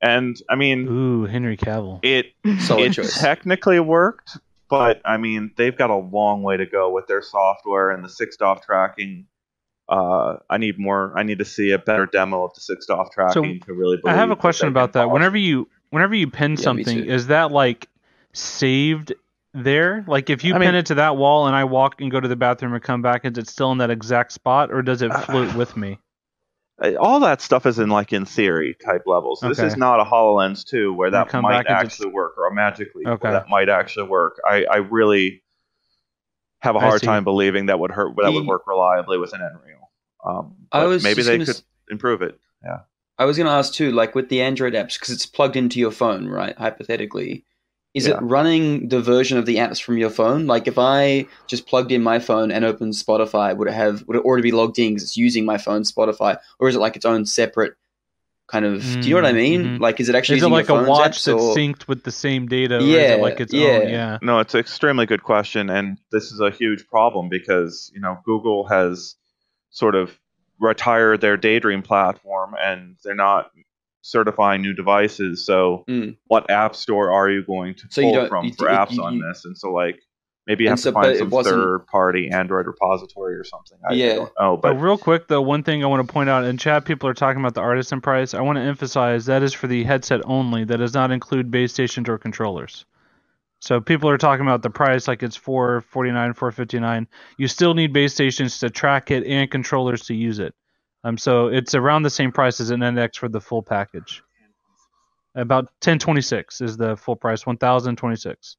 And 0.03 0.37
I 0.51 0.55
mean, 0.57 0.87
Ooh, 0.89 1.25
Henry 1.25 1.57
Cavill. 1.57 2.01
it 2.05 2.27
Solid 2.61 2.91
it 2.91 2.93
choice. 2.93 3.19
technically 3.19 3.81
worked, 3.81 4.37
but 4.69 5.01
I 5.05 5.17
mean, 5.17 5.53
they've 5.57 5.77
got 5.77 5.89
a 5.89 5.97
long 5.97 6.43
way 6.43 6.59
to 6.59 6.67
go 6.67 6.91
with 6.93 7.07
their 7.07 7.23
software 7.23 7.91
and 7.91 8.05
the 8.05 8.09
six 8.11 8.37
DOF 8.37 8.61
tracking. 8.65 9.27
Uh, 9.89 10.37
I 10.51 10.59
need 10.59 10.79
more. 10.79 11.15
I 11.17 11.23
need 11.23 11.39
to 11.39 11.45
see 11.47 11.71
a 11.71 11.79
better 11.79 12.05
demo 12.07 12.45
of 12.45 12.53
the 12.55 12.61
six 12.61 12.85
DOF 12.87 13.11
tracking 13.13 13.61
to 13.61 13.73
really. 13.73 13.99
I 14.05 14.13
have 14.15 14.31
a 14.31 14.37
question 14.37 14.67
they 14.67 14.71
about 14.73 14.93
that. 14.93 15.05
polish 15.05 15.13
Whenever 15.15 15.39
you 15.39 15.69
whenever 15.91 16.15
you 16.15 16.29
pin 16.29 16.53
me 16.53 16.57
something, 16.59 17.05
is 17.07 17.29
that 17.29 17.51
like 17.51 17.89
saved 18.35 19.15
there? 19.55 20.05
Like 20.07 20.29
if 20.29 20.45
you 20.45 20.55
I 20.55 20.59
pin 20.59 20.67
mean- 20.69 20.75
it 20.75 20.87
to 20.87 20.97
that 20.97 21.17
wall 21.17 21.47
and 21.47 21.57
I 21.57 21.65
walk 21.65 22.01
and 22.03 22.11
go 22.11 22.21
to 22.21 22.29
the 22.29 22.37
bathroom 22.37 22.75
and 22.75 22.83
come 22.83 23.01
back, 23.01 23.25
is 23.25 23.39
it 23.39 23.49
still 23.49 23.73
in 23.73 23.79
that 23.79 23.91
exact 23.91 24.33
spot 24.33 24.71
or 24.71 24.83
does 24.83 25.01
it 25.03 25.11
Uh, 25.11 25.21
float 25.21 25.55
with 25.55 25.77
me? 25.77 25.99
Uh, 26.83 26.95
all 27.01 27.21
that 27.21 27.41
stuff 27.41 27.65
is 27.65 27.79
in 27.79 27.89
like 27.89 28.13
in 28.13 28.25
theory 28.27 28.77
type 28.85 29.03
levels. 29.07 29.41
This 29.41 29.59
is 29.59 29.77
not 29.77 29.99
a 30.01 30.05
Hololens 30.05 30.63
2 30.67 30.93
where 30.93 31.11
that 31.11 31.29
come 31.29 31.43
might 31.43 31.65
back 31.65 31.67
and 31.69 31.89
just- 31.89 32.01
actually 32.01 32.13
work 32.13 32.35
or 32.37 32.47
a 32.49 32.55
Magic 32.55 32.95
Leap 32.95 33.07
Okay. 33.07 33.19
where 33.29 33.33
that 33.33 33.49
might 33.49 33.69
actually 33.71 34.09
work. 34.09 34.39
I, 34.45 34.65
I 34.71 34.77
really 34.77 35.43
have 36.61 36.77
a 36.77 36.81
hard 36.81 37.03
time 37.03 37.25
believing 37.25 37.67
that 37.67 37.79
would 37.79 37.91
hurt 37.93 38.15
that 38.23 38.33
would 38.33 38.47
work 38.47 38.67
reliably 38.67 39.19
with 39.19 39.33
an 39.33 39.41
Nreal. 39.41 40.29
Um, 40.31 40.57
I 40.73 40.85
was 40.85 41.03
maybe 41.03 41.23
they 41.23 41.39
could 41.39 41.49
s- 41.51 41.63
improve 41.91 42.21
it. 42.23 42.39
Yeah. 42.65 42.81
I 43.19 43.25
was 43.25 43.37
going 43.39 43.47
to 43.47 43.53
ask 43.53 43.73
too, 43.73 43.93
like 43.93 44.15
with 44.15 44.29
the 44.29 44.43
Android 44.43 44.75
apps, 44.75 44.99
because 44.99 45.11
it's 45.11 45.25
plugged 45.25 45.57
into 45.57 45.79
your 45.81 45.91
phone, 45.93 46.29
right? 46.29 46.57
Hypothetically, 46.59 47.45
is 47.97 48.07
Yeah. 48.07 48.15
it 48.19 48.21
running 48.21 48.89
the 48.89 49.01
version 49.01 49.39
of 49.39 49.47
the 49.47 49.57
apps 49.57 49.81
from 49.83 49.97
your 49.97 50.11
phone? 50.11 50.47
Like 50.47 50.69
if 50.69 50.79
I 50.79 51.27
just 51.47 51.67
plugged 51.67 51.91
in 51.91 52.03
my 52.03 52.19
phone 52.19 52.51
and 52.53 52.65
opened 52.65 52.93
Spotify, 52.93 53.57
would 53.57 53.69
it 53.69 53.75
have 53.75 54.05
would 54.07 54.17
it 54.19 54.23
already 54.25 54.43
be 54.43 54.53
logged 54.53 54.79
in 54.79 54.91
because 54.91 55.03
it's 55.05 55.17
using 55.17 55.45
my 55.47 55.57
phone 55.59 55.83
Spotify, 55.83 56.39
or 56.59 56.69
is 56.69 56.77
it 56.77 56.81
like 56.81 56.95
its 56.97 57.07
own 57.07 57.25
separate 57.25 57.75
kind 58.49 58.65
of? 58.67 58.83
do 58.83 59.09
you 59.09 59.15
know 59.15 59.23
what 59.23 59.27
I 59.29 59.33
mean? 59.33 59.65
Mhm. 59.65 59.81
Like, 59.81 59.99
is 59.99 60.09
it 60.11 60.15
actually 60.15 60.37
Is 60.39 60.45
it 60.45 60.49
like 60.49 60.69
your 60.69 60.85
a 60.85 60.89
watch 60.89 61.13
apps, 61.13 61.25
that's 61.25 61.29
or- 61.29 61.57
synced 61.57 61.89
with 61.89 62.05
the 62.05 62.13
same 62.13 62.47
data? 62.47 62.77
Or 62.77 62.81
is 62.81 62.87
Yeah, 62.87 63.15
it 63.15 63.21
like 63.23 63.41
its 63.41 63.53
yeah. 63.55 63.67
own? 63.83 63.89
Yeah. 63.89 64.19
No, 64.23 64.39
it's 64.41 64.55
an 64.55 64.61
extremely 64.61 65.07
good 65.07 65.23
question, 65.23 65.71
and 65.71 65.99
this 66.13 66.31
is 66.31 66.39
a 66.41 66.51
huge 66.51 66.87
problem 66.87 67.29
because 67.31 67.91
you 67.95 68.01
know 68.01 68.19
Google 68.25 68.67
has 68.69 69.17
sort 69.71 69.95
of 69.95 70.19
retired 70.61 71.21
their 71.23 71.37
Daydream 71.39 71.83
platform, 71.83 72.55
and 72.61 72.97
they're 73.03 73.15
not 73.15 73.51
certifying 74.07 74.63
new 74.63 74.73
devices. 74.73 75.45
So, 75.45 75.85
Mm. 75.89 76.17
what 76.27 76.51
app 76.51 76.77
store 76.77 77.11
are 77.11 77.29
you 77.29 77.43
going 77.45 77.75
to 77.75 77.87
So 77.91 78.03
pull 78.03 78.27
from 78.29 78.45
you- 78.47 78.53
for 78.55 78.69
you- 78.71 78.77
apps 78.77 78.93
you- 78.93 79.03
on 79.03 79.15
you- 79.17 79.23
this? 79.27 79.45
And 79.45 79.57
so, 79.59 79.73
like, 79.73 79.99
maybe 80.47 80.63
you 80.65 80.71
have 80.71 80.79
so- 80.79 80.91
to 80.91 80.95
but 80.95 81.03
find 81.05 81.19
some 81.19 81.31
third-party 81.43 82.31
Android 82.31 82.67
repository 82.67 83.35
or 83.35 83.43
something. 83.43 83.79
I, 83.89 83.93
I 83.93 83.97
Yeah. 83.97 84.15
don't 84.15 84.33
know, 84.39 84.57
But 84.57 84.75
but 84.75 84.81
real 84.81 84.97
quick 84.97 85.27
though, 85.27 85.43
one 85.43 85.65
thing 85.65 85.83
I 85.83 85.89
want 85.89 86.07
to 86.07 86.13
point 86.13 86.31
out 86.31 86.45
in 86.45 86.57
chat, 86.57 86.85
people 86.85 87.09
are 87.09 87.15
talking 87.15 87.41
about 87.41 87.55
the 87.55 87.63
artisan 87.63 88.01
price. 88.01 88.33
I 88.33 88.43
want 88.43 88.57
to 88.57 88.63
emphasize 88.63 89.27
that 89.27 89.43
is 89.43 89.53
for 89.53 89.67
the 89.67 89.83
headset 89.83 90.21
only. 90.25 90.63
That 90.65 90.77
does 90.79 90.95
not 90.95 91.11
include 91.11 91.51
base 91.51 91.73
stations 91.73 92.09
or 92.09 92.17
controllers. 92.17 92.85
So 93.61 93.81
people 93.81 94.09
are 94.11 94.19
talking 94.19 94.47
about 94.47 94.63
the 94.63 94.71
price 94.71 95.09
like 95.09 95.23
it's 95.25 95.35
four 95.35 95.81
forty 95.81 96.13
nine, 96.13 96.35
four 96.35 96.53
fifty 96.53 96.79
nine. 96.79 97.09
You 97.39 97.49
still 97.49 97.75
need 97.75 97.93
base 97.93 98.13
stations 98.15 98.59
to 98.61 98.71
track 98.71 99.11
it 99.11 99.25
and 99.27 99.51
controllers 99.51 100.07
to 100.07 100.15
use 100.15 100.39
it. 100.39 100.55
Um, 101.07 101.17
so 101.17 101.47
it's 101.47 101.77
around 101.77 102.03
the 102.03 102.11
same 102.11 102.33
price 102.33 102.61
as 102.61 102.71
an 102.71 102.83
index 102.83 103.17
for 103.17 103.29
the 103.29 103.41
full 103.41 103.63
package. 103.63 104.25
About 105.37 105.69
ten 105.81 106.01
twenty 106.01 106.21
six 106.21 106.61
is 106.61 106.77
the 106.77 106.97
full 106.97 107.15
price, 107.15 107.47
one 107.47 107.59
thousand 107.59 107.95
twenty 107.97 108.17
six. 108.17 108.57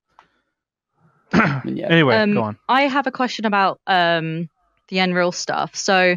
Yeah. 1.34 1.62
Anyway, 1.66 2.16
Um, 2.16 2.34
go 2.34 2.44
on. 2.44 2.58
I 2.70 2.84
have 2.84 3.06
a 3.06 3.12
question 3.12 3.46
about 3.46 3.82
um, 3.86 4.50
the 4.88 4.98
Nreal 4.98 5.34
stuff. 5.34 5.76
So 5.76 6.16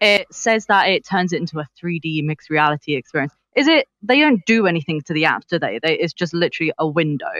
it 0.00 0.26
says 0.32 0.66
that 0.66 0.88
it 0.88 1.06
turns 1.06 1.32
it 1.32 1.40
into 1.40 1.60
a 1.60 1.66
3D 1.80 2.24
mixed 2.24 2.50
reality 2.50 2.96
experience. 2.96 3.32
Is 3.54 3.68
it? 3.68 3.86
They 4.02 4.18
don't 4.18 4.44
do 4.46 4.66
anything 4.66 5.00
to 5.02 5.12
the 5.12 5.24
apps, 5.24 5.46
do 5.48 5.60
they? 5.60 5.78
they 5.80 5.96
it's 5.96 6.12
just 6.12 6.34
literally 6.34 6.72
a 6.76 6.88
window. 6.88 7.32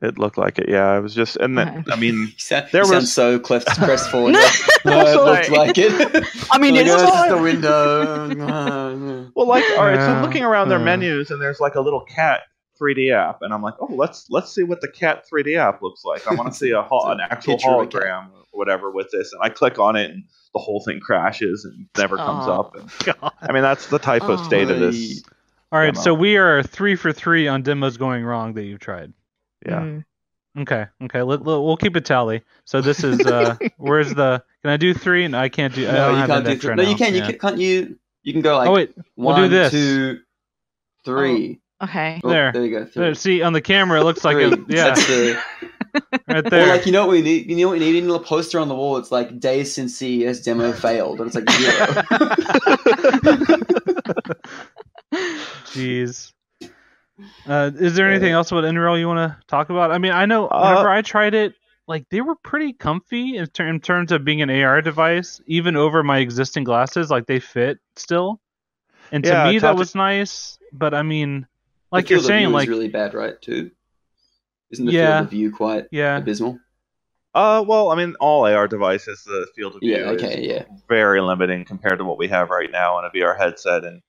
It 0.00 0.18
looked 0.18 0.38
like 0.38 0.58
it. 0.58 0.68
Yeah, 0.68 0.96
it 0.96 1.00
was 1.00 1.14
just, 1.14 1.36
and 1.36 1.56
then 1.58 1.68
Okay. 1.80 1.92
I 1.92 1.96
mean, 1.96 2.32
sound, 2.38 2.68
There 2.72 2.82
you 2.82 2.86
sound 2.88 3.00
was- 3.02 3.12
so 3.12 3.38
cleft 3.38 3.66
crestfallen. 3.80 4.32
No, 4.32 4.48
no, 4.84 5.00
it 5.06 5.16
looked 5.16 5.50
like 5.50 5.76
it. 5.78 6.24
I 6.50 6.58
mean, 6.58 6.74
Like, 6.74 6.86
it's 6.86 6.94
oh, 6.94 7.02
it's 7.02 7.10
just 7.12 7.30
a 7.30 7.42
window. 7.42 9.30
Well, 9.34 9.46
like, 9.46 9.64
all 9.78 9.86
right, 9.86 9.98
so 9.98 10.20
looking 10.26 10.44
around 10.44 10.68
their 10.68 10.78
menus, 10.78 11.30
and 11.30 11.40
there's 11.40 11.60
like 11.60 11.74
a 11.74 11.80
little 11.80 12.02
cat 12.04 12.40
3D 12.80 13.12
app, 13.12 13.42
and 13.42 13.52
I'm 13.52 13.62
like, 13.62 13.74
oh, 13.80 13.86
let's 13.92 14.26
let's 14.30 14.52
see 14.54 14.62
what 14.62 14.80
the 14.80 14.88
cat 14.88 15.24
3D 15.32 15.56
app 15.56 15.82
looks 15.82 16.04
like. 16.04 16.26
I 16.26 16.34
want 16.34 16.52
to 16.52 16.54
see 16.58 16.70
a 16.70 16.82
hol- 16.82 17.08
an 17.10 17.20
a 17.20 17.24
actual 17.24 17.54
picture 17.54 17.70
of 17.70 17.80
a 17.82 17.86
cat. 17.86 18.02
hologram 18.02 18.26
or 18.32 18.44
whatever 18.52 18.90
with 18.90 19.08
this, 19.12 19.32
and 19.32 19.42
I 19.42 19.48
click 19.48 19.78
on 19.78 19.96
it, 19.96 20.10
and 20.10 20.24
the 20.54 20.60
whole 20.60 20.82
thing 20.84 21.00
crashes 21.00 21.64
and 21.64 21.86
never 21.96 22.16
comes 22.16 22.46
Aw. 22.46 22.58
up. 22.60 22.74
And, 22.76 23.14
I 23.42 23.52
mean, 23.52 23.62
that's 23.62 23.86
the 23.86 23.98
type 23.98 24.22
of 24.22 24.40
Oh. 24.40 24.44
state 24.44 24.70
of 24.70 24.78
this. 24.80 25.22
All 25.70 25.78
right, 25.78 25.92
demo. 25.92 26.02
so 26.04 26.14
we 26.14 26.36
are 26.36 26.62
three 26.62 26.96
for 26.96 27.12
three 27.12 27.46
on 27.48 27.62
demos 27.62 27.96
going 27.96 28.24
wrong 28.24 28.54
that 28.54 28.64
you've 28.64 28.80
tried. 28.80 29.12
Yeah, 29.66 29.80
Mm. 29.80 30.04
Okay, 30.60 30.86
okay. 31.04 31.22
Let, 31.22 31.44
let- 31.44 31.60
we'll 31.62 31.76
keep 31.76 31.94
a 31.94 32.00
tally. 32.00 32.42
So 32.64 32.80
this 32.80 33.04
is 33.04 33.20
uh, 33.26 33.56
where's 33.76 34.12
the? 34.14 34.42
Can 34.62 34.70
I 34.72 34.76
do 34.76 34.92
three? 34.94 35.24
And 35.24 35.36
I 35.36 35.48
can't 35.48 35.72
do. 35.74 35.86
I 35.88 35.92
No, 35.92 35.98
don't 35.98 36.10
you 36.14 36.16
have 36.18 36.28
can't 36.28 36.44
do. 36.44 36.50
index 36.50 36.62
Th- 36.62 36.68
right 36.70 36.76
no, 36.76 36.82
now. 36.84 36.88
you 36.90 36.96
can. 36.96 37.12
You 37.14 37.20
Yeah. 37.20 37.26
can, 37.30 37.38
can't 37.38 37.58
you? 37.58 37.98
You 38.24 38.32
can 38.32 38.42
go 38.42 38.56
like 38.56 38.68
oh 38.68 38.72
wait, 38.72 38.94
we'll 39.16 39.36
do 39.36 39.48
this. 39.48 39.70
two, 39.70 40.18
three. 41.04 41.60
Okay. 41.80 42.20
Oh, 42.24 42.28
There. 42.28 42.50
there 42.52 42.64
you 42.64 42.70
go. 42.76 42.84
Three. 42.86 43.02
There, 43.04 43.14
see 43.14 43.42
on 43.42 43.52
the 43.52 43.60
camera, 43.60 44.00
it 44.00 44.04
looks 44.04 44.24
like 44.24 44.36
a 44.36 44.50
yeah, 44.68 44.84
That's 44.94 45.06
the, 45.06 45.40
right 46.28 46.38
or 46.38 46.42
there. 46.42 46.66
like 46.66 46.86
you 46.86 46.92
know 46.92 47.06
what 47.06 47.12
we 47.12 47.22
need? 47.22 47.48
You 47.48 47.56
know 47.56 47.68
what 47.68 47.74
we 47.74 47.78
need? 47.78 47.86
You 47.86 47.92
need 47.94 48.04
a 48.04 48.06
little 48.10 48.24
poster 48.24 48.58
on 48.58 48.68
the 48.68 48.74
wall. 48.74 48.96
It's 48.96 49.12
like 49.12 49.38
days 49.38 49.72
since 49.72 49.94
CES 49.96 50.40
demo 50.40 50.72
failed, 50.84 51.20
and 51.20 51.28
it's 51.28 51.36
like 51.36 51.48
zero. 51.50 51.84
Jeez. 55.66 56.32
Uh, 57.46 57.70
is 57.78 57.94
there 57.96 58.08
anything 58.08 58.32
else 58.32 58.50
about 58.52 58.64
Nreal 58.64 58.98
you 58.98 59.08
want 59.08 59.32
to 59.32 59.36
talk 59.46 59.70
about? 59.70 59.90
I 59.90 59.98
mean, 59.98 60.12
I 60.12 60.26
know 60.26 60.46
Uh, 60.46 60.60
whenever 60.68 60.88
I 60.88 61.02
tried 61.02 61.34
it, 61.34 61.54
like 61.86 62.06
they 62.10 62.20
were 62.20 62.36
pretty 62.36 62.72
comfy 62.72 63.36
in, 63.36 63.46
ter- 63.46 63.66
in 63.66 63.80
terms 63.80 64.12
of 64.12 64.24
being 64.24 64.42
an 64.42 64.50
AR 64.50 64.82
device, 64.82 65.40
even 65.46 65.74
over 65.76 66.02
my 66.02 66.18
existing 66.18 66.64
glasses. 66.64 67.10
Like 67.10 67.26
they 67.26 67.40
fit 67.40 67.78
still, 67.96 68.40
and 69.10 69.24
to 69.24 69.30
Yeah, 69.30 69.50
me 69.50 69.58
that 69.58 69.68
touch- 69.70 69.78
was 69.78 69.94
nice. 69.94 70.58
But 70.72 70.94
I 70.94 71.02
mean, 71.02 71.46
like 71.90 72.06
The 72.06 72.10
you're 72.10 72.18
field 72.18 72.24
of 72.24 72.28
saying, 72.28 72.40
view 72.40 72.48
is 72.48 72.54
like 72.54 72.68
really 72.68 72.88
bad, 72.88 73.14
right? 73.14 73.40
Too. 73.40 73.70
Isn't 74.70 74.84
the 74.86 74.92
Yeah. 74.92 75.16
field 75.16 75.24
of 75.26 75.30
view 75.30 75.50
quite 75.50 75.86
yeah, 75.90 76.18
abysmal? 76.18 76.58
Uh, 77.34 77.64
well, 77.66 77.90
I 77.90 77.94
mean, 77.96 78.14
all 78.20 78.46
AR 78.46 78.68
devices, 78.68 79.22
the 79.24 79.46
field 79.56 79.74
of 79.74 79.80
view 79.80 79.92
Yeah. 79.96 80.10
is 80.10 80.22
Okay. 80.22 80.42
Yeah. 80.46 80.64
very 80.88 81.20
limiting 81.20 81.64
compared 81.64 81.98
to 81.98 82.04
what 82.04 82.18
we 82.18 82.28
have 82.28 82.50
right 82.50 82.70
now 82.70 82.98
in 82.98 83.04
a 83.06 83.10
VR 83.10 83.34
headset, 83.36 83.84
and 83.84 84.02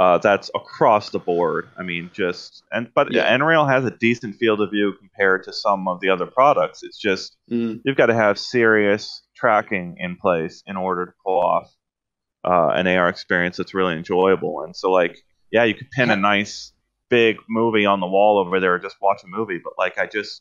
uh, 0.00 0.16
that's 0.16 0.50
across 0.54 1.10
the 1.10 1.18
board. 1.18 1.68
I 1.76 1.82
mean, 1.82 2.10
just 2.14 2.64
and 2.72 2.88
but 2.94 3.12
Yeah. 3.12 3.36
Nreal 3.36 3.68
has 3.68 3.84
a 3.84 3.90
decent 3.90 4.36
field 4.36 4.60
of 4.62 4.70
view 4.70 4.94
compared 4.98 5.44
to 5.44 5.52
some 5.52 5.86
of 5.88 6.00
the 6.00 6.08
other 6.08 6.26
products. 6.26 6.82
It's 6.82 6.98
just 6.98 7.36
Mm. 7.50 7.82
you've 7.84 7.96
got 7.98 8.06
to 8.06 8.14
have 8.14 8.38
serious 8.38 9.22
tracking 9.36 9.96
in 9.98 10.16
place 10.16 10.62
in 10.66 10.76
order 10.78 11.04
to 11.06 11.12
pull 11.24 11.38
off 11.40 11.70
uh, 12.44 12.68
an 12.74 12.86
AR 12.86 13.08
experience 13.10 13.58
that's 13.58 13.74
really 13.74 13.94
enjoyable. 13.94 14.62
And 14.64 14.74
so, 14.74 14.90
like, 14.90 15.18
yeah, 15.50 15.64
you 15.64 15.74
could 15.74 15.90
pin 15.90 16.10
a 16.10 16.16
nice 16.16 16.72
big 17.10 17.36
movie 17.48 17.84
on 17.84 18.00
the 18.00 18.06
wall 18.06 18.38
over 18.38 18.58
there, 18.60 18.74
or 18.76 18.78
just 18.78 18.96
watch 19.02 19.20
a 19.22 19.26
movie, 19.26 19.60
but 19.62 19.74
like, 19.76 19.98
I 19.98 20.06
just 20.06 20.40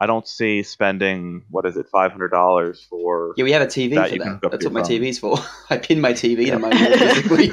I 0.00 0.06
don't 0.06 0.26
see 0.26 0.62
spending 0.64 1.44
what 1.50 1.64
is 1.66 1.76
it, 1.76 1.88
five 1.88 2.10
hundred 2.10 2.30
dollars 2.30 2.84
for 2.90 3.32
Yeah, 3.36 3.44
we 3.44 3.52
have 3.52 3.62
a 3.62 3.66
TV 3.66 3.94
That 3.94 4.10
for 4.10 4.18
that. 4.18 4.50
That's 4.50 4.64
what 4.64 4.72
my 4.72 4.82
phone. 4.82 4.90
TV's 4.90 5.18
for. 5.20 5.38
I 5.70 5.76
pin 5.78 6.00
my 6.00 6.12
TV 6.12 6.46
to 6.46 6.58
my 6.58 6.68
wall 6.68 6.98
physically 6.98 7.50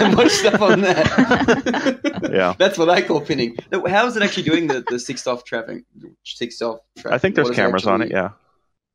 and 0.00 0.14
watch 0.16 0.30
stuff 0.42 0.62
on 0.62 0.80
that. 0.82 2.30
Yeah. 2.32 2.54
That's 2.58 2.78
what 2.78 2.88
I 2.88 3.02
call 3.02 3.20
pinning. 3.20 3.56
How 3.88 4.06
is 4.06 4.16
it 4.16 4.22
actually 4.22 4.44
doing 4.44 4.68
the, 4.68 4.84
the 4.88 4.98
six 5.00 5.26
off 5.26 5.44
traffic? 5.44 5.84
Six 6.22 6.62
off 6.62 6.78
traffic. 6.96 7.12
I 7.12 7.18
think 7.18 7.34
there's 7.34 7.46
What 7.46 7.52
is 7.54 7.58
it 7.58 7.62
cameras 7.62 7.86
on 7.86 8.02
it. 8.02 8.10
Yeah. 8.10 8.30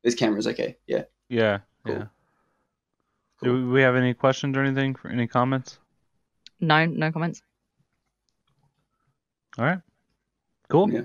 There's 0.04 0.16
cameras. 0.16 0.48
Okay. 0.48 0.78
Yeah. 0.88 1.04
yeah, 1.28 1.60
Cool. 1.86 1.96
yeah. 1.96 2.06
Do 3.44 3.70
we 3.70 3.82
have 3.82 3.96
any 3.96 4.14
questions 4.14 4.56
or 4.58 4.64
anything? 4.64 4.96
For 4.96 5.10
any 5.10 5.28
comments? 5.28 5.80
No, 6.62 6.86
no 6.86 7.12
comments. 7.12 7.42
All 9.58 9.66
right, 9.66 9.80
cool. 10.70 10.90
Yeah. 10.92 11.02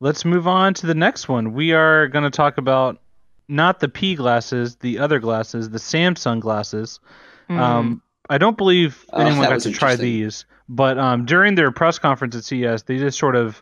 Let's 0.00 0.24
move 0.24 0.48
on 0.48 0.74
to 0.74 0.86
the 0.86 0.94
next 0.94 1.28
one. 1.28 1.52
We 1.52 1.72
are 1.72 2.08
going 2.08 2.24
to 2.24 2.30
talk 2.30 2.56
about 2.58 3.00
not 3.48 3.80
the 3.80 3.88
P 3.88 4.14
glasses, 4.14 4.76
the 4.76 4.98
other 4.98 5.18
glasses, 5.18 5.68
the 5.70 5.78
Samsung 5.78 6.40
glasses. 6.40 7.00
Mm. 7.48 7.58
Um, 7.58 8.02
I 8.28 8.38
don't 8.38 8.56
believe 8.56 9.04
Oh, 9.12 9.20
anyone 9.20 9.40
that 9.40 9.50
got 9.50 9.60
to 9.60 9.72
try 9.72 9.96
these, 9.96 10.46
but 10.68 10.98
um, 10.98 11.26
during 11.26 11.54
their 11.56 11.70
press 11.72 11.98
conference 11.98 12.36
at 12.36 12.44
CES, 12.44 12.84
they 12.84 12.98
just 12.98 13.18
sort 13.18 13.36
of 13.36 13.60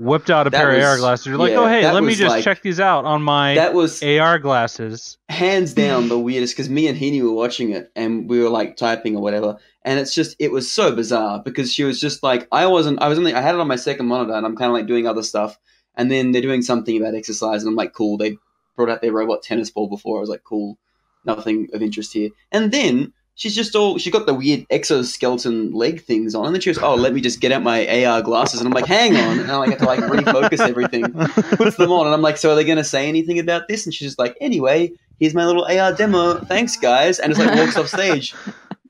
whipped 0.00 0.30
out 0.30 0.46
a 0.46 0.50
That 0.50 0.56
pair 0.58 0.70
of 0.70 0.76
was- 0.78 0.84
AR 0.86 0.96
glasses. 0.98 1.26
You're 1.26 1.36
like, 1.36 1.50
yeah, 1.52 1.58
oh 1.58 1.66
hey, 1.66 1.92
let 1.92 2.02
me 2.02 2.14
just 2.14 2.30
like- 2.30 2.42
check 2.42 2.62
these 2.62 2.80
out 2.80 3.04
on 3.04 3.22
my 3.22 3.54
That 3.54 3.74
was 3.74 4.02
AR 4.02 4.38
glasses. 4.38 5.18
hands 5.28 5.74
down 5.74 6.08
the 6.08 6.18
weirdest 6.18 6.54
because 6.56 6.68
me 6.70 6.88
and 6.88 6.98
Heaney 6.98 7.22
were 7.22 7.32
watching 7.32 7.70
it 7.70 7.92
and 7.94 8.28
we 8.28 8.40
were 8.42 8.48
like 8.48 8.76
typing 8.76 9.14
or 9.14 9.22
whatever, 9.22 9.56
and 9.84 10.00
it's 10.00 10.14
just 10.14 10.34
it 10.38 10.50
was 10.50 10.70
so 10.70 10.94
bizarre 10.96 11.42
because 11.44 11.72
she 11.72 11.84
was 11.84 12.00
just 12.00 12.22
like 12.22 12.48
I 12.50 12.66
wasn't 12.66 13.00
I 13.02 13.08
was 13.08 13.18
only 13.18 13.34
I 13.34 13.40
had 13.42 13.54
it 13.54 13.60
on 13.60 13.68
my 13.68 13.76
second 13.76 14.06
monitor 14.06 14.32
and 14.34 14.44
I'm 14.46 14.56
kind 14.56 14.70
of 14.70 14.74
like 14.74 14.86
doing 14.86 15.06
other 15.06 15.22
stuff, 15.22 15.58
and 15.94 16.10
then 16.10 16.32
they're 16.32 16.42
doing 16.42 16.62
something 16.62 16.96
about 17.00 17.14
exercise 17.14 17.62
and 17.62 17.68
I'm 17.68 17.76
like 17.76 17.92
cool 17.92 18.16
they 18.16 18.38
brought 18.76 18.88
out 18.90 19.02
their 19.02 19.12
robot 19.12 19.42
tennis 19.42 19.70
ball 19.70 19.88
before 19.88 20.16
I 20.16 20.20
was 20.20 20.30
like 20.30 20.44
cool 20.44 20.78
nothing 21.26 21.68
of 21.74 21.82
interest 21.82 22.12
here 22.14 22.30
and 22.50 22.72
then. 22.72 23.12
She's 23.34 23.54
just 23.54 23.74
all 23.74 23.96
she 23.96 24.10
got 24.10 24.26
the 24.26 24.34
weird 24.34 24.66
exoskeleton 24.68 25.72
leg 25.72 26.02
things 26.02 26.34
on, 26.34 26.46
and 26.46 26.54
then 26.54 26.60
she 26.60 26.70
goes, 26.70 26.82
"Oh, 26.82 26.94
let 26.94 27.14
me 27.14 27.20
just 27.20 27.40
get 27.40 27.52
out 27.52 27.62
my 27.62 28.04
AR 28.04 28.20
glasses." 28.20 28.60
And 28.60 28.66
I'm 28.66 28.74
like, 28.74 28.86
"Hang 28.86 29.16
on!" 29.16 29.38
And 29.38 29.50
I 29.50 29.56
like 29.56 29.70
have 29.70 29.78
to 29.78 29.84
like 29.86 30.00
refocus 30.00 30.60
everything 30.60 31.10
puts 31.56 31.76
them 31.76 31.90
on, 31.90 32.06
and 32.06 32.14
I'm 32.14 32.22
like, 32.22 32.36
"So 32.36 32.52
are 32.52 32.54
they 32.54 32.64
going 32.64 32.76
to 32.76 32.84
say 32.84 33.08
anything 33.08 33.38
about 33.38 33.66
this?" 33.66 33.86
And 33.86 33.94
she's 33.94 34.08
just 34.08 34.18
like, 34.18 34.36
"Anyway, 34.40 34.92
here's 35.18 35.34
my 35.34 35.46
little 35.46 35.64
AR 35.64 35.94
demo. 35.94 36.34
Thanks, 36.40 36.76
guys." 36.76 37.18
And 37.18 37.34
just 37.34 37.44
like 37.44 37.56
walks 37.56 37.76
off 37.76 37.88
stage. 37.88 38.34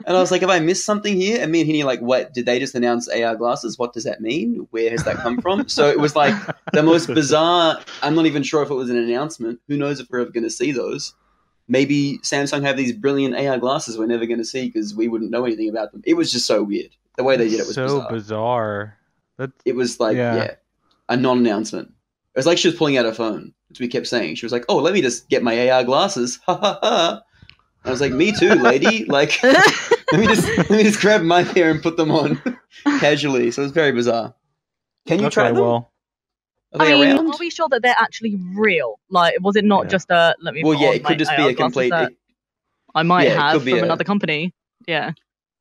And 0.06 0.16
I 0.16 0.20
was 0.20 0.30
like, 0.30 0.40
"Have 0.40 0.50
I 0.50 0.58
missed 0.58 0.84
something 0.84 1.14
here?" 1.14 1.40
And 1.40 1.52
me 1.52 1.60
and 1.60 1.68
Henny 1.68 1.82
like, 1.84 2.00
"What? 2.00 2.32
Did 2.32 2.46
they 2.46 2.58
just 2.58 2.74
announce 2.74 3.06
AR 3.08 3.36
glasses? 3.36 3.78
What 3.78 3.92
does 3.92 4.04
that 4.04 4.20
mean? 4.20 4.66
Where 4.70 4.90
has 4.90 5.04
that 5.04 5.16
come 5.16 5.40
from?" 5.40 5.68
So 5.68 5.88
it 5.88 6.00
was 6.00 6.16
like 6.16 6.34
the 6.72 6.82
most 6.82 7.06
bizarre. 7.06 7.78
I'm 8.02 8.14
not 8.14 8.26
even 8.26 8.42
sure 8.42 8.62
if 8.62 8.70
it 8.70 8.74
was 8.74 8.90
an 8.90 8.96
announcement. 8.96 9.60
Who 9.68 9.76
knows 9.76 10.00
if 10.00 10.08
we're 10.10 10.20
ever 10.20 10.30
going 10.30 10.44
to 10.44 10.50
see 10.50 10.72
those? 10.72 11.14
Maybe 11.70 12.18
Samsung 12.24 12.62
have 12.62 12.76
these 12.76 12.92
brilliant 12.92 13.34
AR 13.36 13.56
glasses 13.58 13.96
we're 13.96 14.06
never 14.06 14.26
going 14.26 14.38
to 14.40 14.44
see 14.44 14.66
because 14.66 14.94
we 14.94 15.06
wouldn't 15.08 15.30
know 15.30 15.44
anything 15.44 15.68
about 15.68 15.92
them. 15.92 16.02
It 16.04 16.14
was 16.14 16.32
just 16.32 16.44
so 16.46 16.62
weird. 16.64 16.90
The 17.16 17.22
way 17.24 17.36
they 17.36 17.48
did 17.48 17.60
it 17.60 17.66
was 17.66 17.74
so 17.76 17.84
bizarre. 17.86 18.10
bizarre. 18.10 18.98
That 19.38 19.50
It 19.64 19.76
was 19.76 20.00
like, 20.00 20.16
Yeah. 20.16 20.34
yeah, 20.34 20.54
a 21.08 21.16
non-announcement. 21.16 21.88
It 22.34 22.38
was 22.38 22.46
like 22.46 22.58
she 22.58 22.68
was 22.68 22.76
pulling 22.76 22.96
out 22.96 23.04
her 23.04 23.14
phone, 23.14 23.54
which 23.68 23.78
we 23.80 23.88
kept 23.88 24.06
saying. 24.08 24.34
She 24.34 24.44
was 24.44 24.52
like, 24.52 24.64
"Oh, 24.68 24.76
let 24.78 24.94
me 24.94 25.00
just 25.02 25.28
get 25.28 25.42
my 25.42 25.68
AR 25.70 25.82
glasses." 25.84 26.38
Ha 26.46 26.56
ha 26.56 26.78
ha. 26.82 27.22
I 27.84 27.90
was 27.90 28.00
like, 28.00 28.12
"Me 28.12 28.32
too, 28.32 28.54
lady." 28.54 29.04
Like, 29.08 29.42
let 29.42 30.20
me 30.20 30.26
just 30.26 30.46
let 30.58 30.70
me 30.70 30.82
just 30.84 31.00
grab 31.00 31.22
my 31.22 31.42
pair 31.44 31.70
and 31.70 31.82
put 31.82 31.96
them 31.96 32.10
on 32.12 32.40
casually. 33.00 33.50
So 33.50 33.62
it 33.62 33.66
was 33.66 33.72
very 33.72 33.92
bizarre. 33.92 34.34
Can 35.08 35.18
you 35.18 35.26
okay, 35.26 35.34
try 35.34 35.48
them? 35.52 35.60
well, 35.60 35.89
Are 36.72 36.86
I 36.86 36.92
mean, 36.94 37.02
around? 37.16 37.30
are 37.32 37.38
we 37.38 37.50
sure 37.50 37.68
that 37.68 37.82
they're 37.82 37.96
actually 37.98 38.36
real? 38.54 39.00
Like, 39.08 39.34
was 39.40 39.56
it 39.56 39.64
not 39.64 39.84
Yeah. 39.84 39.90
just 39.90 40.10
a 40.10 40.34
let 40.40 40.54
me? 40.54 40.62
Well, 40.62 40.74
yeah, 40.74 40.90
it 40.92 41.04
could 41.04 41.18
just 41.18 41.32
uh, 41.32 41.36
be 41.36 41.52
a 41.52 41.54
complete. 41.54 41.92
Uh, 41.92 42.08
it, 42.10 42.16
I 42.94 43.02
might 43.02 43.24
yeah, 43.24 43.50
have 43.52 43.62
from 43.62 43.72
a- 43.74 43.82
another 43.82 44.04
company. 44.04 44.54
Yeah, 44.86 45.12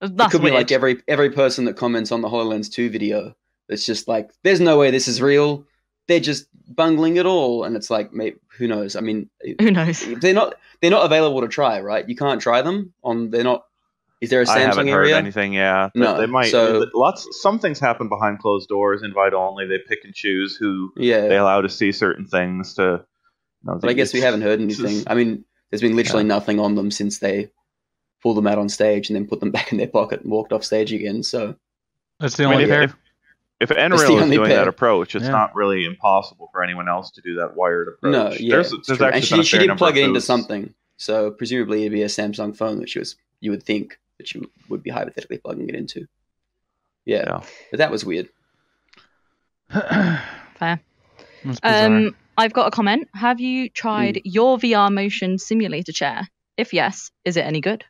it 0.02 0.15
that's 0.15 0.32
could 0.32 0.41
be 0.43 0.52
like 0.52 0.72
every 0.72 1.02
every 1.08 1.32
person 1.32 1.65
that 1.65 1.76
comments 1.76 2.12
on 2.12 2.22
the 2.22 2.30
Hololens 2.30 2.72
Two 2.72 2.89
video. 2.89 3.36
It's 3.67 3.86
just 3.86 4.08
like, 4.08 4.32
"There's 4.43 4.60
no 4.60 4.78
way 4.78 4.91
this 4.91 5.08
is 5.08 5.22
real." 5.22 5.65
They're 6.08 6.19
just 6.19 6.48
bungling 6.76 7.17
it 7.17 7.26
all, 7.28 7.63
and 7.65 7.76
it's 7.76 7.91
like, 7.91 8.12
mate, 8.12 8.38
who 8.58 8.67
knows? 8.67 8.95
I 8.95 9.02
mean, 9.02 9.30
Who 9.60 9.69
knows? 9.72 10.04
they're 10.22 10.34
not 10.34 10.56
they're 10.82 10.89
not 10.91 11.06
available 11.06 11.41
to 11.41 11.48
try, 11.48 11.80
right? 11.82 12.08
You 12.08 12.15
can't 12.15 12.41
try 12.41 12.62
them 12.62 12.93
on. 13.04 13.30
They're 13.32 13.43
not. 13.43 13.65
Is 14.21 14.29
there 14.29 14.41
a 14.41 14.45
Samsung 14.45 14.49
I 14.49 14.60
haven't 14.60 14.89
area? 14.89 15.15
heard 15.15 15.19
anything. 15.23 15.53
Yeah, 15.53 15.89
No, 15.95 16.17
they 16.19 16.25
might. 16.25 16.47
so- 16.51 16.86
lots. 16.93 17.25
Some 17.41 17.58
things 17.60 17.79
happen 17.79 18.10
behind 18.10 18.39
closed 18.39 18.67
doors, 18.67 19.01
invite 19.01 19.34
only. 19.34 19.65
They 19.65 19.77
pick 19.88 19.99
and 20.03 20.13
choose 20.13 20.55
who 20.58 20.91
Yeah, 20.97 21.27
they 21.27 21.38
allow 21.38 21.62
to 21.62 21.69
see 21.69 21.91
certain 21.93 22.25
things. 22.25 22.73
To, 22.75 22.82
you 23.63 23.71
know, 23.71 23.79
but 23.79 23.89
I 23.89 23.93
guess 23.93 24.13
we 24.13 24.19
haven't 24.21 24.41
heard 24.41 24.60
anything. 24.60 24.88
just- 24.89 25.10
I 25.10 25.15
mean, 25.15 25.45
there's 25.69 25.82
been 25.82 25.95
literally 25.95 26.25
nothing 26.25 26.60
on 26.60 26.75
them 26.75 26.91
since 26.91 27.19
they 27.19 27.49
pulled 28.21 28.36
them 28.36 28.47
out 28.47 28.58
on 28.58 28.67
stage 28.67 29.10
and 29.10 29.15
then 29.15 29.25
put 29.25 29.39
them 29.39 29.51
back 29.58 29.71
in 29.71 29.77
their 29.77 29.88
pocket 29.88 30.21
and 30.21 30.32
walked 30.32 30.51
off 30.51 30.63
stage 30.65 30.91
again. 30.91 31.23
So 31.23 31.55
that's 32.19 32.36
the 32.36 32.43
I 32.43 32.47
mean, 32.47 32.53
only 32.55 32.63
if- 32.65 32.69
pair. 32.69 32.84
if- 32.84 32.95
If 33.62 33.69
the 33.69 33.86
is 33.93 34.01
doing 34.03 34.47
pair. 34.49 34.58
that 34.58 34.67
approach, 34.67 35.15
it's 35.15 35.25
Yeah. 35.25 35.32
not 35.32 35.55
really 35.55 35.86
impossible 35.86 36.49
for 36.51 36.62
anyone 36.62 36.89
else 36.89 37.12
to 37.12 37.21
do 37.21 37.36
that 37.36 37.55
wired 37.55 37.88
approach. 37.89 38.12
no, 38.12 38.32
yeah, 38.38 38.55
there's, 38.55 38.71
there's 38.88 39.01
actually 39.01 39.15
and 39.17 39.23
she, 39.25 39.43
she 39.43 39.65
did 39.67 39.77
plug 39.77 39.97
it 39.97 40.03
into 40.03 40.19
something. 40.21 40.73
So 40.97 41.32
presumably 41.32 41.82
it'd 41.84 41.93
be 41.93 42.01
a 42.03 42.08
Samsung 42.08 42.55
phone 42.58 42.79
that 42.79 42.89
she 42.89 42.99
was. 42.99 43.15
You 43.41 43.51
would 43.51 43.63
think 43.63 43.97
that 44.19 44.27
she 44.27 44.41
would 44.69 44.84
be 44.84 44.91
hypothetically 44.91 45.39
plugging 45.39 45.67
it 45.69 45.75
into. 45.75 46.05
Yeah, 47.05 47.23
Yeah. 47.25 47.41
but 47.71 47.77
that 47.79 47.89
was 47.91 48.05
weird. 48.05 48.29
Fair. 49.71 50.79
Um, 51.63 52.15
I've 52.38 52.53
got 52.53 52.67
a 52.67 52.71
comment. 52.71 53.08
Have 53.13 53.39
you 53.39 53.69
tried 53.69 54.17
Hmm. 54.17 54.21
your 54.25 54.58
VR 54.58 54.91
motion 54.93 55.38
simulator 55.38 55.91
chair? 55.91 56.27
If 56.58 56.73
yes, 56.73 57.12
is 57.25 57.38
it 57.38 57.45
any 57.45 57.62
good? 57.62 57.86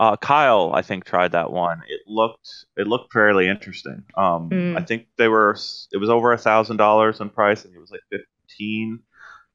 Uh, 0.00 0.16
Kyle, 0.16 0.72
I 0.74 0.82
think 0.82 1.04
tried 1.04 1.32
that 1.32 1.52
one. 1.52 1.82
It 1.86 2.00
looked 2.06 2.48
it 2.76 2.86
looked 2.88 3.12
fairly 3.12 3.48
interesting. 3.48 4.02
Um, 4.16 4.50
Mm. 4.50 4.76
I 4.76 4.82
think 4.84 5.06
they 5.18 5.28
were 5.28 5.56
it 5.92 5.98
was 5.98 6.10
over 6.10 6.32
a 6.32 6.38
thousand 6.38 6.78
dollars 6.78 7.20
in 7.20 7.30
price, 7.30 7.64
and 7.64 7.74
it 7.74 7.78
was 7.78 7.90
like 7.92 8.00
fifteen. 8.10 9.00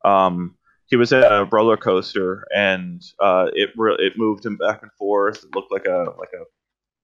Um, 0.06 0.56
he 0.90 0.96
was 0.96 1.14
at 1.14 1.24
a 1.32 1.46
roller 1.52 1.78
coaster, 1.78 2.46
and 2.56 3.02
uh, 3.20 3.48
it 3.54 3.70
re- 3.78 3.98
it 4.00 4.14
moved 4.18 4.46
him 4.46 4.58
back 4.58 4.82
and 4.82 4.92
forth. 4.94 5.44
It 5.44 5.56
looked 5.56 5.72
like 5.72 5.86
a 5.86 6.06
like 6.18 6.34
a 6.34 6.44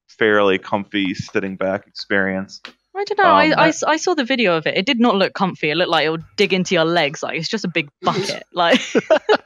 fairly 0.09 0.57
comfy 0.59 1.13
sitting 1.13 1.55
back 1.55 1.87
experience. 1.87 2.61
I 2.97 3.03
don't 3.03 3.17
know. 3.17 3.25
Um, 3.25 3.31
I, 3.31 3.51
I 3.51 3.65
I- 3.65 3.67
s- 3.69 3.83
I 3.83 3.97
saw 3.97 4.13
the 4.13 4.23
video 4.23 4.55
of 4.55 4.65
it. 4.67 4.77
It 4.77 4.85
did 4.85 4.99
not 4.99 5.15
look 5.15 5.33
comfy. 5.33 5.69
It 5.69 5.75
looked 5.75 5.89
like 5.91 6.05
it 6.05 6.09
would 6.11 6.23
dig 6.37 6.53
into 6.53 6.75
your 6.75 6.85
legs. 6.85 7.21
Like 7.21 7.37
it's 7.37 7.49
just 7.49 7.65
a 7.65 7.67
big 7.69 7.89
bucket. 8.01 8.43
Like 8.53 8.79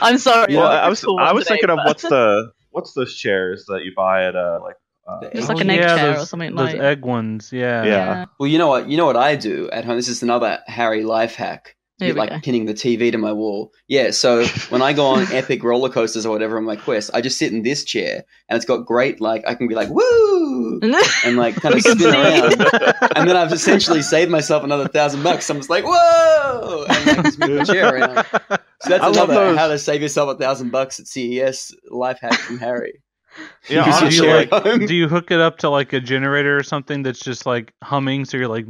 I'm 0.00 0.18
sorry. 0.18 0.54
Well, 0.56 0.66
I'm 0.66 0.90
was 0.90 1.02
cool 1.04 1.18
I 1.18 1.32
was 1.32 1.44
today, 1.44 1.54
thinking 1.60 1.70
of 1.70 1.78
what's 1.84 2.02
the 2.02 2.52
what's 2.70 2.92
those 2.94 3.14
chairs 3.16 3.64
that 3.66 3.82
you 3.84 3.92
buy 3.96 4.26
at 4.26 4.34
a 4.34 4.58
like. 4.62 4.76
Uh, 5.08 5.20
Just 5.22 5.34
It's 5.34 5.48
like 5.48 5.60
an 5.60 5.70
egg 5.70 5.80
yeah, 5.80 5.96
chair 5.96 6.18
or 6.20 6.26
something 6.26 6.54
those 6.54 6.72
like- 6.72 6.80
egg 6.80 7.04
ones. 7.04 7.50
Yeah. 7.52 7.84
Yeah. 7.84 8.24
Well, 8.38 8.46
you 8.48 8.58
know 8.58 8.68
what? 8.68 8.88
You 8.88 8.96
know 8.96 9.06
what 9.06 9.16
I 9.16 9.34
do 9.34 9.68
at 9.70 9.84
home. 9.84 9.96
This 9.96 10.08
is 10.08 10.22
another 10.22 10.60
Harry 10.66 11.02
life 11.02 11.34
hack. 11.34 11.74
Here 12.06 12.14
we 12.14 12.20
like 12.20 12.30
go. 12.30 12.40
pinning 12.40 12.66
the 12.66 12.74
TV 12.74 13.12
to 13.12 13.18
my 13.18 13.32
wall. 13.32 13.72
Yeah, 13.88 14.10
so 14.10 14.44
when 14.70 14.82
I 14.82 14.92
go 14.92 15.06
on 15.06 15.30
epic 15.32 15.62
roller 15.62 15.88
coasters 15.88 16.26
or 16.26 16.30
whatever 16.32 16.56
on 16.56 16.64
my 16.64 16.76
quest, 16.76 17.10
I 17.14 17.20
just 17.20 17.38
sit 17.38 17.52
in 17.52 17.62
this 17.62 17.84
chair 17.84 18.24
and 18.48 18.56
it's 18.56 18.64
got 18.64 18.86
great 18.86 19.20
like 19.20 19.44
I 19.46 19.54
can 19.54 19.68
be 19.68 19.74
like 19.74 19.88
woo 19.90 20.80
and 21.24 21.36
like 21.36 21.56
kind 21.56 21.74
of 21.74 21.82
spin 21.82 22.06
around, 22.06 22.52
and 23.16 23.28
then 23.28 23.36
I've 23.36 23.52
essentially 23.52 24.02
saved 24.02 24.30
myself 24.30 24.64
another 24.64 24.88
thousand 24.88 25.22
bucks. 25.22 25.48
I'm 25.50 25.58
just 25.58 25.70
like 25.70 25.84
whoa, 25.84 26.86
and 26.88 27.06
like, 27.06 27.22
just 27.24 27.38
move 27.38 27.66
the 27.66 27.72
chair 27.72 27.94
around. 27.94 28.26
So 28.82 28.88
that's 28.88 29.04
I 29.04 29.08
love 29.08 29.28
another 29.28 29.56
how 29.56 29.68
to 29.68 29.78
save 29.78 30.00
yourself 30.00 30.30
a 30.30 30.38
thousand 30.38 30.70
bucks 30.70 30.98
at 31.00 31.06
CES 31.06 31.74
life 31.90 32.18
hack 32.20 32.34
from 32.34 32.58
Harry. 32.58 33.02
Yeah, 33.68 33.84
honestly, 33.84 34.10
chair 34.10 34.46
like. 34.50 34.86
Do 34.86 34.94
you 34.94 35.08
hook 35.08 35.30
it 35.30 35.40
up 35.40 35.58
to 35.58 35.70
like 35.70 35.92
a 35.92 36.00
generator 36.00 36.56
or 36.56 36.62
something 36.62 37.02
that's 37.02 37.20
just 37.20 37.46
like 37.46 37.72
humming? 37.82 38.24
So 38.24 38.36
you're 38.36 38.48
like, 38.48 38.66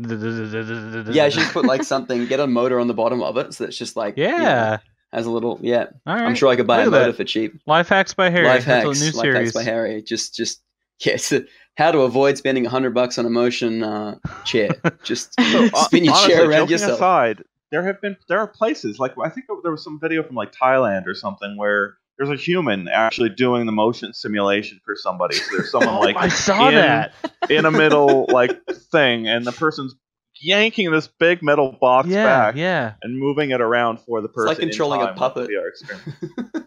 yeah, 1.14 1.28
just 1.28 1.52
put 1.52 1.64
like 1.64 1.82
something, 1.82 2.26
get 2.26 2.40
a 2.40 2.46
motor 2.46 2.78
on 2.80 2.86
the 2.86 2.94
bottom 2.94 3.22
of 3.22 3.36
it, 3.36 3.54
so 3.54 3.64
it's 3.64 3.76
just 3.78 3.96
like 3.96 4.14
yeah. 4.16 4.78
has 5.12 5.26
a 5.26 5.30
little 5.30 5.58
yeah. 5.62 5.86
Right. 6.06 6.22
I'm 6.22 6.34
sure 6.34 6.48
I 6.48 6.56
could 6.56 6.66
buy 6.66 6.84
Look 6.84 6.92
a 6.92 6.96
at 6.96 6.98
that. 6.98 7.06
motor 7.06 7.16
for 7.16 7.24
cheap. 7.24 7.60
Life 7.66 7.88
hacks 7.88 8.14
by 8.14 8.30
Harry. 8.30 8.46
Life 8.46 8.64
That's 8.66 8.84
a 8.84 9.04
new 9.04 9.10
life 9.12 9.22
series. 9.22 9.36
hacks 9.38 9.52
by 9.52 9.62
Harry. 9.62 10.02
Just 10.02 10.34
just 10.34 10.62
yes, 11.00 11.32
how 11.76 11.90
to 11.92 12.00
avoid 12.00 12.36
spending 12.36 12.64
hundred 12.64 12.94
bucks 12.94 13.18
on 13.18 13.24
a 13.26 13.30
motion 13.30 13.82
uh, 13.82 14.16
chair. 14.44 14.70
Just 15.02 15.32
So, 15.40 15.64
uh, 15.72 15.84
spin 15.84 16.04
your 16.04 16.12
honestly, 16.12 16.34
chair 16.34 16.48
around 16.50 16.68
yourself. 16.70 16.92
aside, 16.98 17.42
there 17.70 17.82
have 17.84 18.00
been 18.02 18.16
there 18.28 18.38
are 18.38 18.46
places 18.46 18.98
like 18.98 19.14
I 19.22 19.30
think 19.30 19.46
there 19.62 19.72
was 19.72 19.82
some 19.82 19.98
video 19.98 20.22
from 20.22 20.36
like 20.36 20.52
Thailand 20.52 21.06
or 21.06 21.14
something 21.14 21.56
where 21.56 21.96
there's 22.20 22.38
a 22.38 22.40
human 22.40 22.86
actually 22.86 23.30
doing 23.30 23.64
the 23.64 23.72
motion 23.72 24.12
simulation 24.12 24.78
for 24.84 24.94
somebody. 24.94 25.36
So 25.36 25.56
there's 25.56 25.70
someone 25.70 25.88
Oh, 25.94 26.00
like 26.00 26.16
I 26.16 26.28
saw 26.28 26.68
in- 26.68 26.74
that. 26.74 27.14
in 27.50 27.64
a 27.64 27.70
middle 27.70 28.26
like 28.28 28.60
thing, 28.92 29.26
and 29.26 29.46
the 29.46 29.52
person's 29.52 29.94
yanking 30.42 30.90
this 30.90 31.08
big 31.08 31.42
metal 31.42 31.74
box 31.80 32.08
Yeah, 32.08 32.24
back 32.24 32.56
yeah. 32.56 32.92
and 33.02 33.18
moving 33.18 33.50
it 33.52 33.62
around 33.62 34.00
for 34.00 34.20
the 34.20 34.28
person. 34.28 34.48
like 34.48 34.58
controlling 34.58 35.00
a 35.00 35.04
time 35.06 35.14
with 35.14 35.18
puppet. 35.18 35.48
VR 35.50 35.68
experience. 35.68 36.66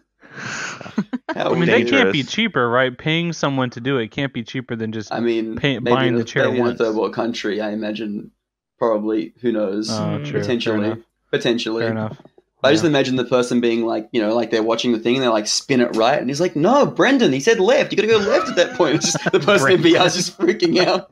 I 1.36 1.48
mean, 1.50 1.66
dangerous. 1.66 1.68
they 1.68 1.84
can't 1.90 2.12
be 2.12 2.22
cheaper, 2.24 2.68
right? 2.68 2.96
Paying 2.96 3.32
someone 3.32 3.70
to 3.70 3.80
do 3.80 3.98
it 3.98 4.08
can't 4.10 4.32
be 4.32 4.42
cheaper 4.42 4.74
than 4.74 4.90
just. 4.90 5.12
I 5.12 5.20
mean, 5.20 5.56
pay- 5.56 5.78
maybe 5.78 5.94
buying 5.94 6.08
in 6.08 6.14
the 6.16 6.22
a- 6.22 6.24
chair 6.24 6.48
maybe 6.48 6.60
in 6.60 6.66
a 6.66 6.74
third 6.74 6.96
world 6.96 7.14
country, 7.14 7.60
I 7.60 7.70
imagine. 7.70 8.32
Probably, 8.76 9.32
who 9.40 9.52
knows? 9.52 9.88
Oh, 9.88 9.94
Mm. 9.94 10.24
true. 10.24 10.42
Fair 10.42 10.98
potentially, 11.30 11.86
enough. 11.86 12.20
Potentially. 12.64 12.70
Fair 12.70 12.70
enough. 12.70 12.70
I 12.70 12.72
just 12.72 12.84
imagine 12.84 13.16
the 13.16 13.24
person 13.24 13.60
being 13.60 13.84
like, 13.86 14.08
you 14.12 14.20
know, 14.20 14.34
like 14.34 14.50
they're 14.50 14.62
watching 14.62 14.92
the 14.92 14.98
thing 14.98 15.14
and 15.16 15.22
they're 15.22 15.30
like, 15.30 15.46
spin 15.46 15.80
it 15.80 15.96
right, 15.96 16.18
and 16.18 16.28
he's 16.28 16.40
like, 16.40 16.56
no, 16.56 16.86
Brendan, 16.86 17.32
he 17.32 17.40
said 17.40 17.60
left. 17.60 17.92
You 17.92 17.96
got 17.96 18.02
to 18.02 18.08
go 18.08 18.18
left 18.18 18.48
at 18.48 18.56
that 18.56 18.76
point. 18.76 18.96
It's 18.96 19.12
just 19.12 19.32
the 19.32 19.40
person 19.40 19.72
in 19.72 19.82
VR 19.82 20.06
is 20.06 20.14
just 20.14 20.38
freaking 20.38 20.84
out. 20.84 21.10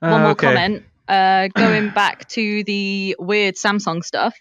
One 0.00 0.12
Uh, 0.12 0.18
more 0.18 0.30
okay. 0.30 0.46
comment. 0.48 0.84
Uh, 1.08 1.48
going 1.56 1.90
back 1.94 2.28
to 2.30 2.64
the 2.64 3.16
weird 3.18 3.54
Samsung 3.54 4.02
stuff. 4.04 4.34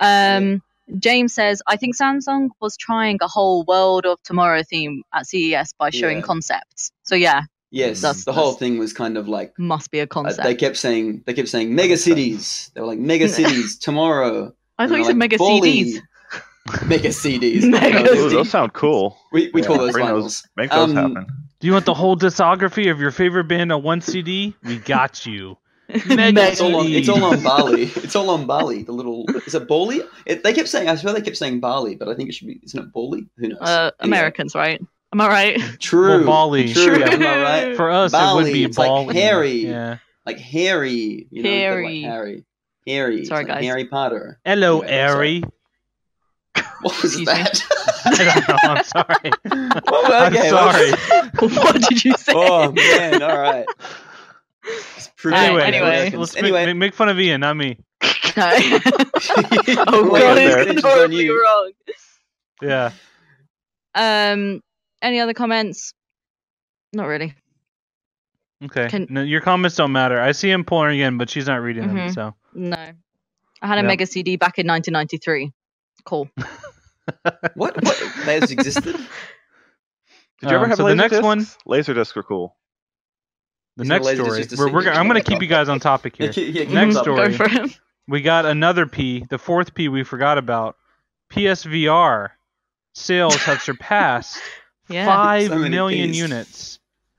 Um, 0.00 0.62
James 0.98 1.34
says, 1.34 1.62
I 1.66 1.76
think 1.76 1.96
Samsung 1.96 2.48
was 2.60 2.76
trying 2.76 3.18
a 3.22 3.26
whole 3.28 3.64
World 3.64 4.06
of 4.06 4.22
Tomorrow 4.22 4.62
theme 4.62 5.02
at 5.14 5.26
CES 5.26 5.72
by 5.78 5.90
showing 5.90 6.18
Yeah. 6.18 6.22
concepts. 6.24 6.92
So 7.04 7.14
yeah, 7.14 7.42
Yes, 7.76 8.00
That's- 8.00 8.24
the 8.24 8.32
whole 8.32 8.52
that's- 8.52 8.58
thing 8.60 8.78
was 8.78 8.92
kind 8.92 9.16
of 9.16 9.28
like 9.28 9.52
must 9.58 9.90
be 9.90 10.00
a 10.00 10.04
uh, 10.04 10.06
concept. 10.06 10.42
they 10.42 10.54
kept 10.54 10.76
saying 10.76 11.22
they 11.26 11.34
kept 11.34 11.48
saying 11.48 11.74
mega 11.74 11.96
cities. 11.96 12.70
They 12.74 12.80
were 12.80 12.86
like 12.86 12.98
mega 12.98 13.28
cities 13.38 13.78
tomorrow. 13.78 14.54
I 14.78 14.86
thought 14.88 14.98
you 14.98 15.04
said 15.04 15.10
like, 15.10 15.16
mega 15.16 15.38
Bali. 15.38 15.60
CDs. 15.94 16.00
Mega 16.86 17.08
CDs. 17.10 17.62
Mega 17.70 18.02
No, 18.02 18.12
Ooh, 18.12 18.28
those 18.28 18.50
sound 18.50 18.72
cool. 18.72 19.16
we 19.32 19.50
we 19.54 19.62
call 19.62 19.78
those 19.78 19.92
bring 19.92 20.04
vinyls. 20.06 20.22
those- 20.22 20.42
Make 20.56 20.70
those 20.70 20.90
Um, 20.90 20.96
happen. 20.96 21.26
Do 21.60 21.66
you 21.68 21.72
want 21.72 21.84
the 21.86 21.94
whole 21.94 22.16
discography 22.16 22.90
of 22.90 22.98
your 23.00 23.10
favorite 23.12 23.44
band 23.44 23.70
on 23.72 23.82
one 23.84 24.00
CD? 24.00 24.54
We 24.64 24.78
got 24.78 25.24
you. 25.24 25.56
Mega 26.08 26.48
It's 26.50 26.60
all 26.60 26.74
on. 26.76 26.86
It's 26.88 27.08
all 27.08 27.22
on 27.24 27.40
Bali. 27.42 27.84
It's 27.84 28.16
all 28.16 28.30
on 28.30 28.46
Bali. 28.46 28.82
The 28.82 28.90
little 28.92 29.24
is 29.46 29.54
it 29.54 29.68
Bali? 29.68 30.00
It, 30.26 30.42
they 30.42 30.52
kept 30.52 30.68
saying. 30.68 30.88
I 30.88 30.96
swear 30.96 31.14
they 31.14 31.20
kept 31.22 31.36
saying 31.36 31.60
Bali, 31.60 31.94
but 31.94 32.08
I 32.08 32.14
think 32.16 32.28
it 32.28 32.32
should 32.34 32.48
be. 32.48 32.58
Isn't 32.64 32.80
it 32.80 32.92
Bali? 32.92 33.26
Who 33.38 33.48
knows? 33.48 33.58
Uh, 33.60 33.92
Anyway. 34.00 34.16
Americans, 34.18 34.54
right? 34.56 34.82
Am 35.16 35.20
I 35.22 35.28
right? 35.28 35.60
True. 35.80 36.18
Well, 36.18 36.26
Bali. 36.26 36.74
True. 36.74 36.96
True. 36.96 37.02
Am 37.04 37.22
I 37.22 37.42
right? 37.42 37.76
For 37.78 37.90
us, 37.90 38.12
it 38.12 38.34
would 38.34 38.52
be 38.52 38.64
it's 38.64 38.76
like 38.76 38.88
Bali. 38.88 39.14
hairy. 39.14 39.66
Yeah. 39.66 39.96
Like 40.26 40.38
Harry. 40.38 41.26
You 41.30 41.42
know, 41.42 41.48
instead 41.48 41.68
of 41.68 41.72
Hairy. 41.72 42.02
Like 42.02 42.04
Harry. 42.12 42.44
Harry. 42.86 43.24
Sorry, 43.24 43.44
like 43.44 43.54
guys. 43.54 43.64
Harry 43.64 43.84
Potter. 43.86 44.38
Hello, 44.44 44.80
Anyway, 44.80 44.98
I'm 45.00 45.08
sorry. 45.08 45.42
What 46.82 47.02
was 47.02 47.18
Excuse 47.18 47.18
me. 47.20 47.24
that? 47.32 47.62
I 48.04 48.44
don't 48.44 48.48
know. 48.48 48.58
I'm 48.62 48.84
sorry. 48.84 49.30
Oh, 49.88 50.12
I'm 50.12 50.34
sorry. 50.34 50.90
well- 51.40 51.64
what 51.64 51.80
did 51.88 52.04
you 52.04 52.12
say? 52.18 52.32
oh 52.36 52.72
man! 52.72 53.22
All 53.22 53.38
right. 53.38 53.64
It's 54.64 55.10
Anyway, 55.24 55.62
anyway. 55.62 56.10
Let's 56.10 56.36
anyway. 56.36 56.66
make, 56.66 56.76
make 56.76 56.94
fun 56.94 57.08
of 57.08 57.18
Ian, 57.18 57.40
not 57.40 57.56
me. 57.56 57.78
Okay. 58.04 58.78
oh 59.86 60.10
god, 60.10 60.36
there. 60.36 60.58
it's 60.60 60.80
Attention's 60.80 60.82
gonna 60.82 61.02
on 61.04 61.12
you. 61.12 61.42
wrong. 61.42 61.72
Yeah. 62.60 62.90
Um, 63.94 64.62
any 65.02 65.20
other 65.20 65.34
comments? 65.34 65.92
Not 66.92 67.06
really. 67.06 67.34
Okay. 68.64 68.88
Can- 68.88 69.06
no, 69.10 69.22
your 69.22 69.40
comments 69.40 69.76
don't 69.76 69.92
matter. 69.92 70.20
I 70.20 70.32
see 70.32 70.50
him 70.50 70.64
pouring 70.64 71.00
in, 71.00 71.18
but 71.18 71.28
she's 71.28 71.46
not 71.46 71.56
reading 71.60 71.86
them. 71.88 71.96
Mhm. 71.96 72.14
So 72.14 72.34
No. 72.54 72.76
I 73.62 73.66
had 73.66 73.78
a 73.78 73.82
Yep. 73.82 73.86
Mega 73.86 74.06
CD 74.06 74.36
back 74.36 74.58
in 74.58 74.66
1993. 74.66 75.52
Cool. 76.04 76.30
What? 77.54 77.80
What? 77.84 78.02
Those 78.24 78.50
existed? 78.50 78.96
Did 80.40 80.50
you 80.50 80.56
ever 80.56 80.64
Um, 80.64 80.70
have 80.70 80.76
so 80.76 80.82
the 80.82 80.88
laser 80.88 80.96
next 80.96 81.10
discs? 81.12 81.24
one- 81.24 81.46
Laser 81.64 81.94
discs 81.94 82.16
were 82.16 82.24
cool. 82.24 82.56
the 83.76 83.84
Is 83.84 83.88
it 83.88 83.92
next 83.92 84.06
laser 84.06 84.24
story, 84.24 84.72
we're, 84.72 84.74
we're. 84.84 84.90
I'm 84.90 85.06
going 85.08 85.22
to 85.22 85.28
keep 85.30 85.40
you 85.40 85.46
guys 85.46 85.68
on 85.68 85.78
topic 85.78 86.16
here. 86.18 86.26
Yeah, 86.32 86.64
keep 86.64 86.68
Next 86.70 86.96
story. 86.98 87.28
Go 87.28 87.36
for 87.36 87.44
it. 87.48 87.78
We 88.08 88.22
got 88.22 88.44
another 88.44 88.86
P, 88.86 89.24
the 89.30 89.38
fourth 89.38 89.72
P 89.74 89.88
we 89.88 90.02
forgot 90.02 90.36
about. 90.36 90.76
PSVR 91.32 92.30
sales 92.96 93.36
have 93.36 93.62
surpassed 93.62 94.38
Yeah. 94.88 95.06
five 95.06 95.48
So 95.48 95.58
million 95.58 96.10
Ps. 96.10 96.16
units. 96.16 96.78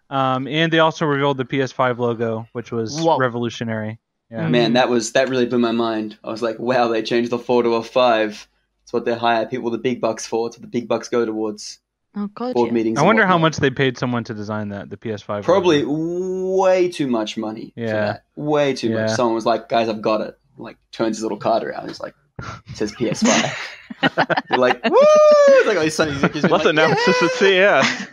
Um, 0.10 0.48
and 0.48 0.72
they 0.72 0.80
also 0.80 1.06
revealed 1.06 1.38
the 1.38 1.46
PS5 1.46 1.98
logo, 1.98 2.48
which 2.54 2.72
was 2.72 3.00
Whoa. 3.02 3.18
revolutionary. 3.18 4.00
Yeah. 4.32 4.48
Man, 4.48 4.74
that 4.74 4.90
was 4.90 5.12
that 5.14 5.30
really 5.30 5.46
blew 5.46 5.60
my 5.60 5.72
mind. 5.72 6.18
I 6.24 6.30
was 6.30 6.42
like, 6.42 6.60
wow, 6.60 6.88
they 6.88 7.02
changed 7.02 7.30
the 7.32 7.40
four 7.40 7.64
to 7.64 7.76
a 7.76 7.84
five. 7.84 8.48
It's 8.84 8.94
what 8.94 9.04
they 9.06 9.16
hire 9.16 9.46
people 9.46 9.70
the 9.70 9.78
big 9.78 10.00
bucks 10.00 10.26
for. 10.26 10.48
It's 10.48 10.58
what 10.58 10.62
the 10.62 10.68
big 10.68 10.88
bucks 10.88 11.10
go 11.10 11.26
towards 11.26 11.80
Oh 12.16 12.28
god. 12.28 12.54
board 12.54 12.68
yeah. 12.68 12.74
meetings. 12.74 13.00
I 13.00 13.04
wonder 13.04 13.26
how 13.26 13.38
much 13.38 13.58
they 13.58 13.70
paid 13.70 13.98
someone 13.98 14.24
to 14.26 14.34
design 14.34 14.70
that, 14.70 14.90
the 14.90 14.98
PS5. 14.98 15.44
Probably 15.44 15.84
logo. 15.84 16.56
way 16.62 16.90
too 16.90 17.08
much 17.08 17.38
money. 17.38 17.74
for 17.76 17.82
Yeah. 17.82 17.94
that. 17.94 18.24
way 18.36 18.74
too 18.74 18.90
Yeah. 18.90 19.02
much. 19.02 19.12
Someone 19.12 19.36
was 19.36 19.46
like, 19.46 19.68
"Guys, 19.70 19.88
I've 19.90 20.02
got 20.02 20.22
it." 20.22 20.38
Like 20.58 20.78
turns 20.92 21.18
his 21.18 21.24
little 21.24 21.38
card 21.38 21.64
around. 21.64 21.88
He's 21.90 22.00
like, 22.00 22.16
it 22.40 22.76
"Says 22.76 22.92
PS5." 22.94 23.56
You're 24.50 24.60
like, 24.60 24.84
"Woo!" 24.84 24.98
It's 25.00 25.68
like 25.68 25.78
all 25.78 25.84
these 25.84 25.98
Sony 25.98 26.10
executives 26.14 26.44
being 26.44 26.52
Let's 26.52 26.66
like, 26.66 26.74
announce 26.74 27.06
this 27.06 27.24
at 27.24 27.32
CES. 27.32 28.08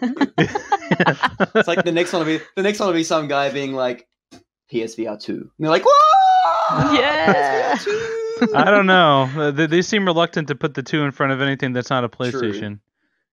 It's 1.55 1.69
like 1.69 1.85
the 1.85 1.93
next 1.93 2.13
one 2.13 2.21
will 2.27 2.39
be 2.39 2.45
the 2.57 2.63
next 2.63 2.79
one 2.81 2.89
will 2.89 2.95
be 2.95 3.05
some 3.05 3.29
guy 3.29 3.51
being 3.51 3.75
like, 3.75 4.07
"PSVR 4.73 5.21
2." 5.21 5.33
And 5.35 5.51
they're 5.59 5.71
like, 5.71 5.85
"Whoa!" 5.85 6.95
Yeah. 6.95 7.79
I 8.55 8.71
don't 8.71 8.87
know. 8.87 9.31
Uh, 9.37 9.51
They, 9.51 9.67
they 9.67 9.83
seem 9.83 10.05
reluctant 10.07 10.49
to 10.49 10.55
put 10.55 10.75
the 10.75 10.83
two 10.83 11.03
in 11.03 11.13
front 11.13 11.33
of 11.33 11.41
anything 11.41 11.73
that's 11.73 11.91
not 11.91 12.05
a 12.05 12.09
True. 12.09 12.19
PlayStation. 12.31 12.81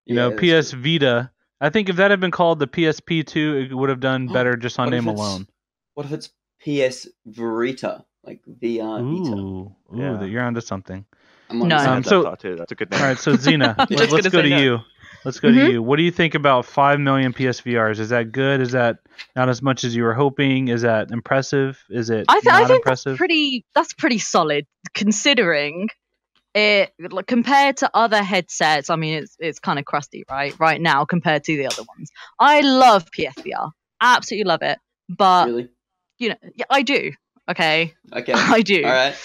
You 0.05 0.15
Yeah, 0.15 0.29
know, 0.29 0.35
that's 0.35 0.69
PS 0.71 0.73
Vita. 0.73 1.31
I 1.59 1.69
think 1.69 1.89
if 1.89 1.95
that 1.97 2.11
had 2.11 2.19
been 2.19 2.31
called 2.31 2.59
the 2.59 2.67
PSP2, 2.67 3.71
it 3.71 3.75
would 3.75 3.89
have 3.89 3.99
done 3.99 4.27
better 4.33 4.55
just 4.55 4.79
on 4.79 4.87
What 4.87 4.91
name 4.91 5.07
alone. 5.07 5.47
What 5.93 6.05
if 6.05 6.11
it's 6.11 6.29
PS 6.63 7.07
Vita, 7.25 8.05
like 8.23 8.41
VR 8.61 8.99
Vita? 8.99 9.35
Ooh, 9.35 9.75
ooh, 9.93 9.97
Yeah. 9.97 10.17
that 10.17 10.29
you're 10.29 10.43
onto 10.43 10.61
something. 10.61 11.05
I'm 11.49 11.61
on 11.61 11.67
No. 11.67 11.75
I 11.75 11.79
side. 11.79 11.87
Um, 11.87 11.93
had 11.95 12.03
that 12.03 12.09
so- 12.09 12.23
thought 12.23 12.39
too. 12.39 12.55
That's 12.55 12.71
a 12.71 12.75
good 12.75 12.93
All 12.93 12.99
name. 12.99 13.07
right, 13.09 13.17
so 13.17 13.33
Xena, 13.33 13.75
Just 13.89 14.11
let, 14.11 14.25
us 14.25 14.31
go 14.31 14.41
to 14.41 14.49
no. 14.49 14.57
you. 14.57 14.79
Let's 15.25 15.39
go 15.39 15.51
to 15.51 15.57
Mhm. 15.57 15.71
you. 15.73 15.83
What 15.83 15.97
do 15.97 16.03
you 16.03 16.09
think 16.11 16.33
about 16.33 16.65
five 16.65 16.99
million 16.99 17.31
PSVRs? 17.33 17.99
Is 17.99 18.09
that 18.09 18.31
good? 18.31 18.59
Is 18.61 18.71
that 18.71 18.97
not 19.35 19.49
as 19.49 19.61
much 19.61 19.83
as 19.83 19.95
you 19.95 20.03
were 20.03 20.13
hoping? 20.15 20.69
Is 20.69 20.81
that 20.81 21.11
impressive? 21.11 21.77
Is 21.89 22.09
it 22.09 22.25
I, 22.27 22.35
th- 22.39 22.45
not 22.45 22.53
I 22.53 22.65
think 22.65 22.77
impressive? 22.77 23.11
that's 23.11 23.17
pretty. 23.17 23.65
That's 23.75 23.93
pretty 23.93 24.17
solid 24.17 24.65
considering 24.95 25.89
it 26.55 26.91
like, 26.99 27.27
compared 27.27 27.77
to 27.77 27.91
other 27.93 28.23
headsets. 28.23 28.89
I 28.89 28.95
mean, 28.95 29.23
it's 29.23 29.35
it's 29.39 29.59
kind 29.59 29.77
of 29.77 29.85
crusty, 29.85 30.23
right? 30.29 30.57
Right 30.59 30.81
now 30.81 31.05
compared 31.05 31.43
to 31.45 31.55
the 31.57 31.67
other 31.67 31.83
ones. 31.97 32.11
I 32.39 32.61
love 32.61 33.05
PSVR, 33.11 33.71
absolutely 34.01 34.45
love 34.47 34.61
it. 34.63 34.79
But 35.07 35.47
Really? 35.47 35.69
you 36.17 36.29
know, 36.29 36.35
yeah, 36.55 36.65
I 36.69 36.81
do. 36.81 37.11
Okay, 37.49 37.93
Okay. 38.13 38.33
I 38.35 38.61
do. 38.61 38.83
All 38.83 38.91
right. 38.91 39.15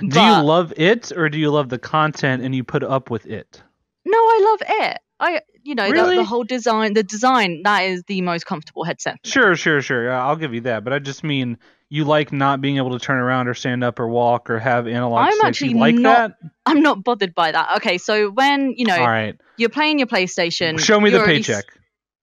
do 0.00 0.08
but- 0.08 0.38
you 0.38 0.44
love 0.44 0.72
it 0.76 1.12
or 1.16 1.28
do 1.28 1.38
you 1.38 1.50
love 1.50 1.68
the 1.68 1.78
content 1.78 2.42
and 2.42 2.54
you 2.54 2.64
put 2.64 2.82
up 2.82 3.10
with 3.10 3.26
it? 3.26 3.62
No, 4.04 4.18
I 4.18 4.40
love 4.58 4.68
it. 4.80 4.98
I, 5.22 5.40
you 5.62 5.74
know, 5.74 5.86
the, 5.86 5.92
Really? 5.92 6.16
the 6.16 6.24
whole 6.24 6.44
design, 6.44 6.94
the 6.94 7.02
design 7.02 7.60
that 7.64 7.80
is 7.82 8.02
the 8.06 8.22
most 8.22 8.46
comfortable 8.46 8.84
headset. 8.84 9.16
for 9.22 9.26
me. 9.28 9.30
Sure, 9.30 9.54
sure, 9.56 9.82
sure. 9.82 10.10
I'll 10.10 10.36
give 10.36 10.54
you 10.54 10.62
that. 10.62 10.82
But 10.84 10.94
I 10.94 10.98
just 10.98 11.22
mean 11.22 11.58
you 11.90 12.04
like 12.04 12.32
not 12.32 12.62
being 12.62 12.78
able 12.78 12.98
to 12.98 13.04
turn 13.04 13.18
around 13.18 13.46
or 13.48 13.52
stand 13.54 13.84
up 13.84 14.00
or 14.00 14.08
walk 14.08 14.48
or 14.48 14.58
have 14.58 14.86
analog 14.86 15.18
I'm 15.26 15.32
sticks. 15.32 15.44
actually 15.44 15.70
you 15.72 15.78
like 15.78 15.94
not- 15.96 16.30
that? 16.40 16.50
I'm 16.64 16.80
not 16.80 17.04
bothered 17.04 17.34
by 17.34 17.52
that. 17.52 17.76
Okay, 17.76 17.98
so 17.98 18.30
when 18.30 18.72
you 18.76 18.86
know 18.86 18.96
All 18.96 19.06
right. 19.06 19.38
you're 19.58 19.68
playing 19.68 19.98
your 19.98 20.08
PlayStation, 20.08 20.78
Show 20.80 20.98
me 20.98 21.10
the 21.10 21.18
you're 21.18 21.24
already 21.26 21.40
s- 21.40 21.46
paycheck. 21.46 21.64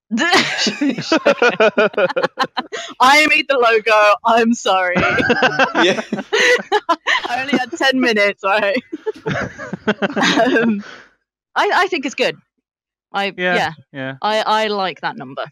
I 0.09 0.23
made 3.29 3.45
the 3.49 3.57
logo. 3.57 4.15
I'm 4.23 4.53
sorry. 4.53 4.95
Yeah. 5.83 6.01
I 7.29 7.41
only 7.41 7.57
had 7.57 7.71
ten 7.73 7.99
minutes. 7.99 8.41
Right. 8.43 8.81
um, 9.25 10.81
I 11.55 11.71
I 11.73 11.87
think 11.89 12.05
it's 12.05 12.15
good. 12.15 12.37
I 13.11 13.33
Yeah. 13.35 13.55
yeah. 13.55 13.71
Yeah. 13.91 14.15
I 14.21 14.39
I 14.41 14.67
like 14.67 15.01
that 15.01 15.17
number. 15.17 15.45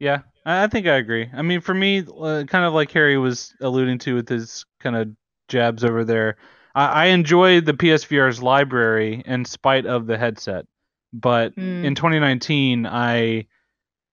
Yeah, 0.00 0.22
I 0.44 0.64
I 0.64 0.66
think 0.66 0.88
I 0.88 0.96
agree. 0.96 1.30
I 1.32 1.42
mean, 1.42 1.60
for 1.60 1.74
me, 1.74 2.00
uh, 2.00 2.42
kind 2.48 2.64
of 2.64 2.72
like 2.72 2.90
Harry 2.92 3.16
was 3.16 3.54
alluding 3.60 3.98
to 4.00 4.16
with 4.16 4.28
his 4.28 4.64
kind 4.80 4.96
of 4.96 5.10
jabs 5.46 5.84
over 5.84 6.04
there, 6.04 6.36
I, 6.74 6.86
I 6.86 7.04
enjoy 7.06 7.60
the 7.60 7.74
PSVR's 7.74 8.42
library 8.42 9.22
in 9.24 9.44
spite 9.44 9.86
of 9.86 10.06
the 10.06 10.18
headset. 10.18 10.66
But 11.12 11.54
Mm. 11.56 11.84
in 11.86 11.94
2019, 11.94 12.86
I 12.86 13.46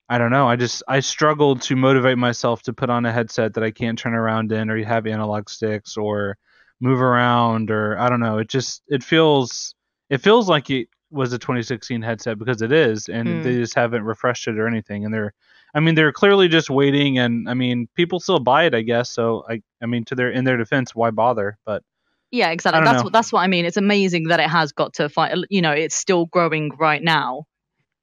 I 0.08 0.18
don't 0.18 0.30
know. 0.30 0.48
I 0.48 0.56
just 0.56 0.82
I 0.88 1.00
struggled 1.00 1.62
to 1.62 1.76
motivate 1.76 2.18
myself 2.18 2.62
to 2.64 2.72
put 2.72 2.90
on 2.90 3.06
a 3.06 3.12
headset 3.12 3.54
that 3.54 3.64
I 3.64 3.70
can't 3.70 3.98
turn 3.98 4.14
around 4.14 4.52
in 4.52 4.70
or 4.70 4.82
have 4.84 5.06
analog 5.06 5.48
sticks 5.50 5.96
or 5.96 6.38
move 6.80 7.00
around 7.02 7.70
or 7.70 7.98
I 7.98 8.08
don't 8.08 8.20
know. 8.20 8.38
It 8.38 8.48
just 8.48 8.82
it 8.88 9.02
feels 9.04 9.74
it 10.10 10.18
feels 10.22 10.48
like 10.48 10.70
it 10.70 10.88
was 11.10 11.32
a 11.32 11.38
2016 11.38 12.02
headset 12.02 12.38
because 12.38 12.62
it 12.62 12.72
is, 12.72 13.08
and 13.08 13.42
Hmm. 13.42 13.42
they 13.42 13.56
just 13.56 13.74
haven't 13.74 14.04
refreshed 14.04 14.48
it 14.48 14.58
or 14.58 14.66
anything. 14.68 15.04
And 15.04 15.12
they're 15.12 15.34
I 15.74 15.80
mean 15.80 15.94
they're 15.94 16.12
clearly 16.12 16.48
just 16.48 16.70
waiting, 16.70 17.18
and 17.18 17.48
I 17.48 17.54
mean 17.54 17.88
people 17.94 18.20
still 18.20 18.40
buy 18.40 18.64
it, 18.64 18.74
I 18.74 18.82
guess. 18.82 19.10
So 19.10 19.44
I 19.48 19.62
I 19.82 19.86
mean 19.86 20.04
to 20.06 20.14
their 20.14 20.30
in 20.30 20.44
their 20.44 20.56
defense, 20.56 20.94
why 20.94 21.10
bother? 21.10 21.58
But 21.66 21.82
Yeah, 22.30 22.50
exactly. 22.50 22.84
That's 22.84 22.98
know. 22.98 23.04
what 23.04 23.12
that's 23.12 23.32
what 23.32 23.40
I 23.40 23.46
mean. 23.46 23.64
It's 23.64 23.76
amazing 23.76 24.24
that 24.24 24.40
it 24.40 24.48
has 24.48 24.72
got 24.72 24.94
to 24.94 25.08
fight. 25.08 25.36
You 25.48 25.62
know, 25.62 25.72
it's 25.72 25.94
still 25.94 26.26
growing 26.26 26.70
right 26.78 27.02
now, 27.02 27.44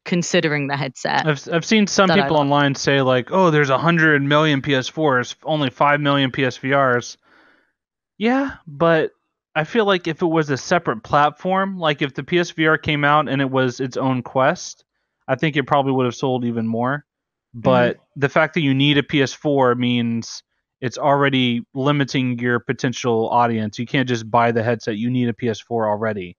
considering 0.04 0.68
the 0.68 0.76
headset. 0.76 1.28
I've 1.28 1.48
I've 1.52 1.66
seen 1.66 1.88
some 1.88 2.10
people 2.10 2.38
online 2.38 2.76
say 2.76 3.02
like, 3.02 3.32
"Oh, 3.32 3.52
there's 3.52 3.70
a 3.70 3.78
hundred 3.78 4.22
million 4.24 4.62
PS4s, 4.62 5.36
only 5.44 5.70
five 5.70 6.00
million 6.02 6.32
PSVRs." 6.32 7.18
Yeah, 8.18 8.56
but 8.66 9.12
I 9.56 9.64
feel 9.64 9.86
like 9.86 10.08
if 10.08 10.22
it 10.22 10.28
was 10.28 10.50
a 10.50 10.58
separate 10.58 11.04
platform, 11.04 11.78
like 11.78 12.02
if 12.02 12.14
the 12.14 12.24
PSVR 12.24 12.82
came 12.82 13.04
out 13.04 13.30
and 13.30 13.42
it 13.42 13.50
was 13.50 13.80
its 13.80 13.96
own 13.96 14.24
Quest, 14.24 14.84
I 15.28 15.36
think 15.36 15.56
it 15.56 15.64
probably 15.64 15.94
would 15.94 16.06
have 16.06 16.16
sold 16.16 16.46
even 16.46 16.68
more. 16.68 17.06
Mm-hmm. 17.56 17.62
But 17.62 17.98
the 18.16 18.30
fact 18.30 18.56
that 18.56 18.62
you 18.62 18.74
need 18.74 18.98
a 18.98 19.04
PS4 19.04 19.78
means 19.78 20.44
it's 20.82 20.98
already 20.98 21.62
limiting 21.74 22.38
your 22.40 22.60
potential 22.60 23.30
audience. 23.30 23.80
You 23.80 23.86
can't 23.86 24.08
just 24.08 24.30
buy 24.30 24.52
the 24.52 24.64
headset; 24.64 24.98
you 24.98 25.10
need 25.10 25.30
a 25.30 25.34
PS4 25.34 25.88
already. 25.90 26.38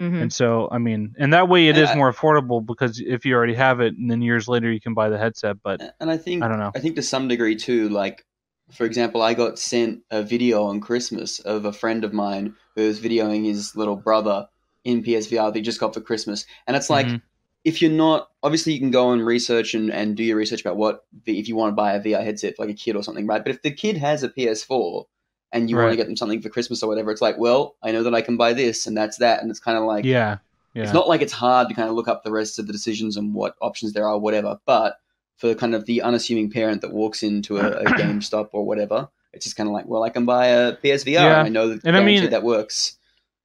Mhm. 0.00 0.22
And 0.22 0.32
so, 0.32 0.68
I 0.72 0.78
mean, 0.78 1.14
and 1.18 1.32
that 1.32 1.48
way 1.48 1.68
it 1.68 1.76
is 1.76 1.88
Yeah. 1.90 1.96
more 1.96 2.12
affordable 2.12 2.64
because 2.64 3.00
if 3.00 3.24
you 3.24 3.34
already 3.34 3.54
have 3.54 3.80
it, 3.80 3.94
and 3.96 4.10
then 4.10 4.22
years 4.22 4.48
later 4.48 4.70
you 4.72 4.80
can 4.80 4.94
buy 4.94 5.08
the 5.08 5.18
headset. 5.18 5.56
But 5.62 5.80
And 6.00 6.10
I 6.10 6.16
think 6.16 6.42
I 6.42 6.48
don't 6.48 6.58
know. 6.58 6.72
I 6.74 6.80
think 6.80 6.96
to 6.96 7.02
some 7.02 7.28
degree 7.28 7.56
too, 7.56 7.88
like 7.88 8.24
for 8.72 8.84
example, 8.84 9.20
I 9.22 9.34
got 9.34 9.58
sent 9.58 10.00
a 10.10 10.22
video 10.22 10.64
on 10.64 10.80
Christmas 10.80 11.40
of 11.40 11.64
a 11.64 11.72
friend 11.72 12.04
of 12.04 12.12
mine 12.12 12.54
who 12.74 12.86
was 12.86 13.00
videoing 13.00 13.44
his 13.44 13.76
little 13.76 13.96
brother 13.96 14.46
in 14.84 15.02
PSVR 15.02 15.52
that 15.52 15.56
he 15.56 15.62
just 15.62 15.78
got 15.80 15.94
for 15.94 16.00
Christmas. 16.00 16.44
And 16.66 16.76
it's 16.76 16.88
like 16.90 17.06
Mhm. 17.06 17.22
If 17.64 17.80
you're 17.80 17.90
not 17.90 18.28
obviously 18.42 18.72
you 18.72 18.80
can 18.80 18.90
go 18.90 19.12
and 19.12 19.24
research 19.24 19.74
and, 19.74 19.90
and 19.90 20.16
do 20.16 20.24
your 20.24 20.36
research 20.36 20.60
about 20.60 20.76
what 20.76 21.04
if 21.26 21.48
you 21.48 21.54
want 21.56 21.70
to 21.70 21.76
buy 21.76 21.92
a 21.94 22.00
VR 22.02 22.24
headset 22.24 22.56
for 22.56 22.64
like 22.66 22.74
a 22.74 22.76
kid 22.78 22.96
or 22.96 23.02
something, 23.02 23.26
right? 23.26 23.42
But 23.44 23.54
if 23.54 23.62
the 23.62 23.70
kid 23.70 23.96
has 23.98 24.22
a 24.22 24.28
PS4 24.28 25.04
and 25.52 25.70
you 25.70 25.76
want 25.76 25.90
to 25.90 25.96
get 25.96 26.06
them 26.06 26.16
something 26.16 26.40
for 26.40 26.48
Christmas 26.48 26.82
or 26.82 26.88
whatever, 26.88 27.10
it's 27.12 27.22
like, 27.22 27.38
well, 27.38 27.76
I 27.82 27.92
know 27.92 28.02
that 28.02 28.14
I 28.14 28.22
can 28.22 28.36
buy 28.36 28.52
this 28.52 28.86
and 28.86 28.96
that's 28.96 29.18
that, 29.18 29.42
and 29.42 29.50
it's 29.50 29.60
kind 29.60 29.78
of 29.78 29.84
like 29.84 30.04
yeah, 30.04 30.38
yeah, 30.74 30.82
it's 30.84 30.92
not 30.92 31.08
like 31.08 31.22
it's 31.22 31.32
hard 31.32 31.68
to 31.68 31.74
kind 31.74 31.88
of 31.88 31.94
look 31.94 32.08
up 32.08 32.24
the 32.24 32.32
rest 32.32 32.58
of 32.58 32.66
the 32.66 32.72
decisions 32.72 33.16
and 33.16 33.34
what 33.34 33.54
options 33.60 33.92
there 33.92 34.08
are, 34.08 34.18
whatever. 34.18 34.58
But 34.66 34.96
for 35.36 35.54
kind 35.54 35.74
of 35.74 35.86
the 35.86 36.02
unassuming 36.02 36.50
parent 36.50 36.80
that 36.82 36.92
walks 36.92 37.22
into 37.22 37.58
a, 37.58 37.70
a 37.70 37.84
GameStop 38.00 38.48
or 38.52 38.64
whatever, 38.64 39.08
it's 39.32 39.44
just 39.44 39.56
kind 39.56 39.68
of 39.68 39.72
like, 39.72 39.86
well, 39.86 40.02
I 40.02 40.10
can 40.10 40.24
buy 40.24 40.46
a 40.46 40.76
PSVR. 40.76 41.12
Yeah. 41.12 41.38
And 41.38 41.46
I 41.46 41.48
know 41.50 41.68
that 41.68 41.84
And 41.84 41.96
I 41.96 42.02
mean- 42.04 42.30
that 42.30 42.42
works. 42.42 42.96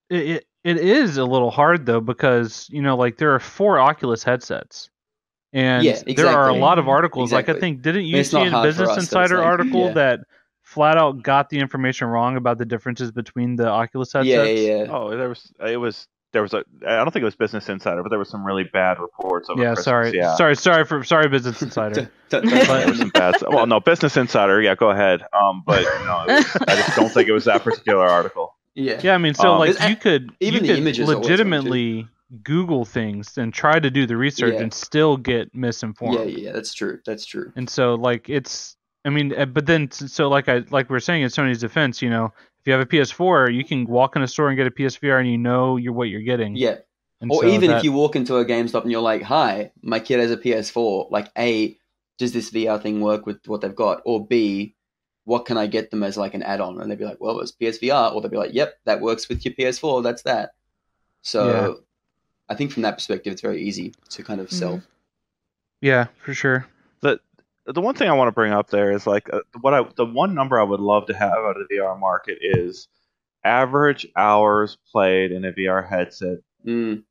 It, 0.10 0.18
it 0.30 0.48
it 0.64 0.78
is 0.78 1.18
a 1.18 1.24
little 1.26 1.52
hard 1.52 1.86
though 1.86 2.02
because 2.02 2.68
you 2.70 2.82
know 2.82 2.96
like 2.98 3.18
there 3.18 3.34
are 3.34 3.40
four 3.40 3.80
Oculus 3.80 4.24
headsets. 4.24 4.90
And 5.54 5.84
Yeah, 5.86 6.02
there 6.16 6.28
are 6.28 6.50
a 6.50 6.54
lot 6.54 6.78
of 6.78 6.90
articles. 6.90 7.32
Like 7.32 7.48
I 7.48 7.54
think, 7.58 7.82
didn't 7.82 8.06
you 8.06 8.22
see 8.24 8.36
not 8.38 8.48
in 8.48 8.52
hard 8.54 8.64
for 8.66 8.68
Business 8.70 8.90
us 8.90 8.98
Insider 9.04 9.38
like- 9.38 9.46
article 9.46 9.86
yeah. 9.88 9.94
that 9.94 10.20
flat 10.62 10.98
out 10.98 11.24
got 11.24 11.50
the 11.50 11.58
information 11.60 12.08
wrong 12.08 12.36
about 12.36 12.58
the 12.58 12.66
differences 12.66 13.12
between 13.12 13.56
the 13.56 13.68
Oculus 13.68 14.12
headsets? 14.12 14.28
Yeah, 14.30 14.44
yeah, 14.44 14.84
yeah. 14.84 14.92
Oh, 14.92 15.16
there 15.16 15.30
was 15.30 15.52
it 15.66 15.78
was 15.78 16.06
there 16.34 16.42
was 16.42 16.54
a 16.54 16.66
I 16.86 16.98
don't 16.98 17.12
think 17.12 17.22
it 17.22 17.26
was 17.26 17.38
Business 17.38 17.70
Insider, 17.70 18.04
but 18.04 18.10
there 18.10 18.20
was 18.20 18.30
some 18.30 18.46
really 18.46 18.66
bad 18.66 19.00
reports 19.00 19.50
over 19.50 19.60
Yeah, 19.62 19.70
Christmas. 19.70 19.86
sorry, 19.86 20.12
Yeah, 20.14 20.36
sorry, 20.36 20.56
sorry 20.58 20.84
for 20.84 21.02
sorry, 21.06 21.30
Business 21.30 21.62
Insider. 21.62 21.96
Don't- 22.30 22.44
don't- 22.44 22.68
there 22.68 22.88
was 22.90 22.98
some 23.00 23.10
bad. 23.12 23.36
Well, 23.48 23.66
no, 23.68 23.80
Business 23.80 24.18
Insider. 24.18 24.62
Yeah, 24.62 24.76
go 24.76 24.90
ahead. 24.90 25.24
Um, 25.32 25.64
but 25.66 25.84
no, 26.04 26.26
was, 26.28 26.58
I 26.68 26.76
just 26.76 26.94
don't 26.98 27.10
think 27.10 27.30
it 27.30 27.32
was 27.32 27.46
that 27.46 27.64
particular 27.64 28.06
article. 28.06 28.57
Yeah. 28.78 29.00
Yeah, 29.04 29.16
I 29.16 29.18
mean, 29.18 29.34
so 29.34 29.54
Um, 29.54 29.60
like 29.60 29.90
you 29.90 29.96
could 29.96 30.32
even 30.40 30.54
you 30.56 30.60
the 30.62 30.68
could 30.68 30.78
images 30.80 31.00
are 31.10 31.14
always 31.14 31.16
wrong, 31.16 31.24
too. 31.24 31.30
legitimately 31.32 32.08
Google 32.44 32.86
things 32.86 33.38
and 33.38 33.54
try 33.54 33.80
to 33.80 33.90
do 33.90 34.06
the 34.06 34.18
research 34.18 34.54
Yeah. 34.54 34.62
and 34.62 34.74
still 34.74 35.18
get 35.18 35.54
misinformed. 35.56 36.16
yeah, 36.20 36.24
yeah, 36.46 36.52
that's 36.52 36.74
true. 36.74 37.00
That's 37.06 37.26
true. 37.26 37.52
And 37.56 37.70
so 37.70 37.96
like 37.96 38.30
it's 38.30 38.76
I 39.06 39.10
mean, 39.10 39.34
uh, 39.38 39.46
but 39.46 39.66
then 39.66 39.90
so 39.92 40.28
like 40.28 40.50
I 40.50 40.64
like 40.70 40.90
we 40.90 40.98
are 40.98 41.00
saying 41.00 41.22
in 41.24 41.30
Sony's 41.30 41.60
defense, 41.60 42.02
you 42.02 42.10
know, 42.10 42.26
if 42.60 42.68
you 42.68 42.74
have 42.74 42.82
a 42.82 42.86
PS4, 42.86 43.54
you 43.54 43.64
can 43.64 43.86
walk 43.86 44.16
in 44.18 44.22
a 44.22 44.28
store 44.28 44.50
and 44.50 44.58
get 44.58 44.68
a 44.68 44.72
PSVR 44.72 45.20
and 45.20 45.30
you 45.32 45.38
know 45.38 45.78
you're 45.78 45.94
what 45.94 46.10
you're 46.10 46.22
getting. 46.22 46.56
Yeah. 46.56 46.78
And 47.22 47.32
Or 47.32 47.42
so 47.44 47.48
even 47.48 47.70
that- 47.72 47.78
if 47.80 47.84
you 47.84 47.94
walk 47.94 48.16
into 48.16 48.36
a 48.36 48.46
GameStop 48.46 48.84
and 48.84 48.92
you're 48.92 49.02
like, 49.02 49.24
"Hi, 49.24 49.72
my 49.82 50.00
kid 50.00 50.20
has 50.20 50.30
a 50.32 50.38
PS4." 50.38 51.08
Like, 51.10 51.32
a, 51.38 51.76
does 52.20 52.32
this 52.34 52.52
VR 52.52 52.80
thing 52.80 53.02
work 53.02 53.26
with 53.26 53.40
what 53.48 53.62
they've 53.62 53.74
got? 53.76 54.02
Or 54.06 54.24
b, 54.28 54.76
what 55.28 55.46
can 55.46 55.58
I 55.58 55.68
get 55.68 55.92
them 55.92 56.04
as 56.04 56.18
like 56.18 56.34
an 56.34 56.42
add-on? 56.44 56.80
And 56.80 56.90
they'd 56.90 56.98
be 56.98 57.06
like, 57.06 57.20
"Well, 57.20 57.40
it's 57.42 57.52
PSVR," 57.52 58.14
or 58.14 58.22
they'd 58.22 58.32
be 58.32 58.38
like, 58.38 58.54
"Yep, 58.54 58.80
that 58.86 59.02
works 59.02 59.28
with 59.30 59.44
your 59.46 59.54
PS4. 59.54 60.02
That's 60.02 60.24
that." 60.24 60.52
So, 61.22 61.82
I 62.50 62.56
think 62.56 62.72
from 62.72 62.84
that 62.84 62.96
perspective, 62.96 63.34
it's 63.34 63.42
very 63.42 63.62
easy 63.62 63.94
to 64.10 64.24
kind 64.24 64.40
of 64.42 64.52
sell. 64.52 64.82
yeah, 65.82 66.08
for 66.24 66.34
sure. 66.34 66.68
The 67.66 67.82
one 67.82 67.96
thing 67.96 68.10
I 68.10 68.14
want 68.14 68.30
to 68.30 68.32
bring 68.32 68.54
up 68.54 68.70
there 68.70 68.92
is 68.92 69.06
like 69.06 69.30
uh, 69.34 69.42
what 69.62 69.74
I 69.74 69.84
the 69.98 70.06
one 70.06 70.34
number 70.34 70.60
I 70.60 70.64
would 70.64 70.80
love 70.80 71.06
to 71.08 71.14
have 71.14 71.34
out 71.34 71.58
of 71.60 71.68
the 71.68 71.76
VR 71.76 72.00
market 72.00 72.38
is 72.42 72.88
average 73.44 74.08
hours 74.16 74.78
played 74.92 75.32
in 75.34 75.44
a 75.46 75.52
VR 75.52 75.88
headset 75.88 76.40
Mm, 76.66 77.04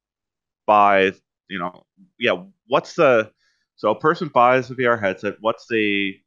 by 0.67 1.13
you 1.49 1.59
know 1.59 1.85
yeah 2.19 2.43
what's 2.69 2.95
the 2.95 3.31
so 3.77 3.91
a 3.91 3.99
person 3.99 4.29
buys 4.29 4.71
a 4.71 4.75
VR 4.75 5.01
headset 5.01 5.37
what's 5.41 5.67
the 5.69 6.19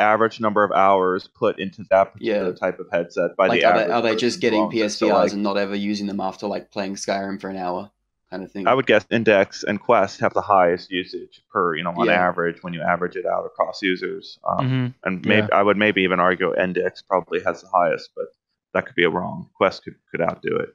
average 0.00 0.40
number 0.40 0.64
of 0.64 0.72
hours 0.72 1.28
put 1.28 1.58
into 1.58 1.84
that 1.90 2.12
particular 2.12 2.48
Yeah. 2.48 2.52
type 2.54 2.78
of 2.80 2.88
headset 2.90 3.36
by 3.36 3.48
like, 3.48 3.60
the 3.60 3.66
are 3.66 3.74
they, 3.74 3.80
average 3.80 3.92
are 3.92 4.02
they 4.02 4.16
just 4.16 4.40
getting? 4.40 4.70
PSVRs 4.70 4.90
So, 4.98 5.08
like, 5.08 5.32
and 5.32 5.42
not 5.42 5.56
ever 5.56 5.74
using 5.74 6.06
them 6.06 6.20
after 6.20 6.46
like 6.46 6.70
playing 6.70 6.94
Skyrim 6.96 7.40
for 7.40 7.48
an 7.50 7.56
hour, 7.56 7.90
kind 8.30 8.42
of 8.42 8.50
thing? 8.50 8.66
I 8.66 8.74
would 8.74 8.86
guess 8.86 9.06
Index 9.10 9.62
and 9.64 9.80
Quest 9.80 10.20
have 10.20 10.34
the 10.34 10.40
highest 10.40 10.90
usage 10.90 11.42
per 11.52 11.76
you 11.76 11.84
know 11.84 11.90
on 11.90 12.06
Yeah. 12.06 12.28
average 12.28 12.62
when 12.62 12.72
you 12.74 12.82
average 12.82 13.16
it 13.16 13.26
out 13.26 13.44
across 13.46 13.82
users 13.82 14.38
um, 14.48 14.66
hmm 14.68 14.86
and 15.04 15.24
maybe 15.24 15.50
I 15.52 15.62
would 15.62 15.76
maybe 15.76 16.02
even 16.02 16.20
argue 16.20 16.54
Index 16.56 17.02
probably 17.02 17.42
has 17.44 17.62
the 17.62 17.68
highest, 17.68 18.10
but 18.16 18.26
that 18.74 18.86
could 18.86 18.94
be 18.94 19.06
wrong. 19.06 19.50
Quest 19.54 19.84
could, 19.84 19.96
could 20.10 20.20
outdo 20.22 20.56
it, 20.56 20.70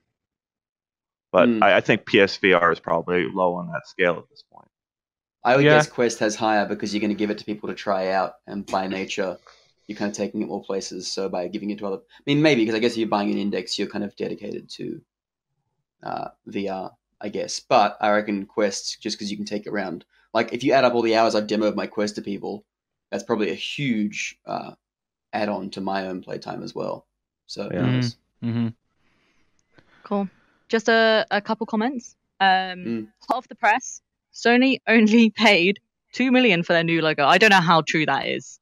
but 1.31 1.47
Hmm. 1.47 1.63
I, 1.63 1.77
I 1.77 1.81
think 1.81 2.05
PSVR 2.05 2.71
is 2.73 2.79
probably 2.79 3.25
low 3.31 3.55
on 3.55 3.67
that 3.71 3.87
scale 3.87 4.17
at 4.17 4.29
this 4.29 4.43
point. 4.51 4.67
I 5.45 5.55
would 5.55 5.65
Yeah. 5.65 5.75
guess 5.75 5.87
Quest 5.87 6.19
has 6.19 6.35
higher 6.35 6.65
because 6.67 6.93
you're 6.93 7.01
going 7.01 7.11
to 7.11 7.15
give 7.17 7.29
it 7.29 7.37
to 7.37 7.45
people 7.45 7.69
to 7.69 7.75
try 7.75 8.09
out, 8.09 8.33
and 8.47 8.65
by 8.65 8.87
nature, 8.87 9.37
you're 9.87 9.97
kind 9.97 10.09
of 10.11 10.17
taking 10.17 10.41
it 10.41 10.47
more 10.47 10.63
places. 10.63 11.11
So 11.11 11.29
by 11.29 11.47
giving 11.47 11.69
it 11.69 11.79
to 11.79 11.87
other, 11.87 11.97
I 11.97 12.23
mean, 12.25 12.41
maybe 12.41 12.63
because 12.63 12.75
I 12.75 12.79
guess 12.79 12.93
if 12.93 12.97
you're 12.97 13.07
buying 13.07 13.31
an 13.31 13.37
index, 13.37 13.77
you're 13.79 13.87
kind 13.87 14.03
of 14.03 14.15
dedicated 14.15 14.69
to 14.71 15.01
uh, 16.03 16.29
VR, 16.47 16.91
I 17.21 17.29
guess. 17.29 17.59
But 17.59 17.97
I 18.01 18.09
reckon 18.11 18.45
Quest, 18.45 19.01
just 19.01 19.17
because 19.17 19.31
you 19.31 19.37
can 19.37 19.45
take 19.45 19.65
it 19.67 19.69
around, 19.69 20.05
like 20.33 20.51
if 20.53 20.63
you 20.63 20.73
add 20.73 20.83
up 20.83 20.95
all 20.95 21.01
the 21.03 21.15
hours 21.15 21.35
I've 21.35 21.47
demoed 21.47 21.75
my 21.75 21.87
Quest 21.87 22.15
to 22.15 22.21
people, 22.21 22.65
that's 23.11 23.23
probably 23.23 23.51
a 23.51 23.55
huge 23.55 24.37
uh, 24.45 24.71
add-on 25.33 25.69
to 25.71 25.81
my 25.81 26.07
own 26.07 26.21
playtime 26.21 26.63
as 26.63 26.73
well. 26.73 27.05
So 27.45 27.69
Yeah. 27.71 27.85
who 27.85 27.91
knows? 27.91 28.17
hmm 28.41 28.67
Cool. 30.03 30.27
Just 30.69 30.89
a, 30.89 31.25
a 31.31 31.41
couple 31.41 31.65
comments. 31.65 32.15
Um, 32.39 32.83
Mm. 32.85 33.07
Hot 33.27 33.37
off 33.37 33.47
the 33.47 33.55
press, 33.55 34.01
Sony 34.35 34.79
only 34.87 35.29
paid 35.35 35.79
two 36.13 36.31
million 36.31 36.61
for 36.63 36.73
their 36.73 36.83
new 36.83 37.01
logo. 37.01 37.25
I 37.25 37.37
don't 37.37 37.49
know 37.51 37.61
how 37.61 37.81
true 37.81 38.05
that 38.05 38.27
is, 38.27 38.59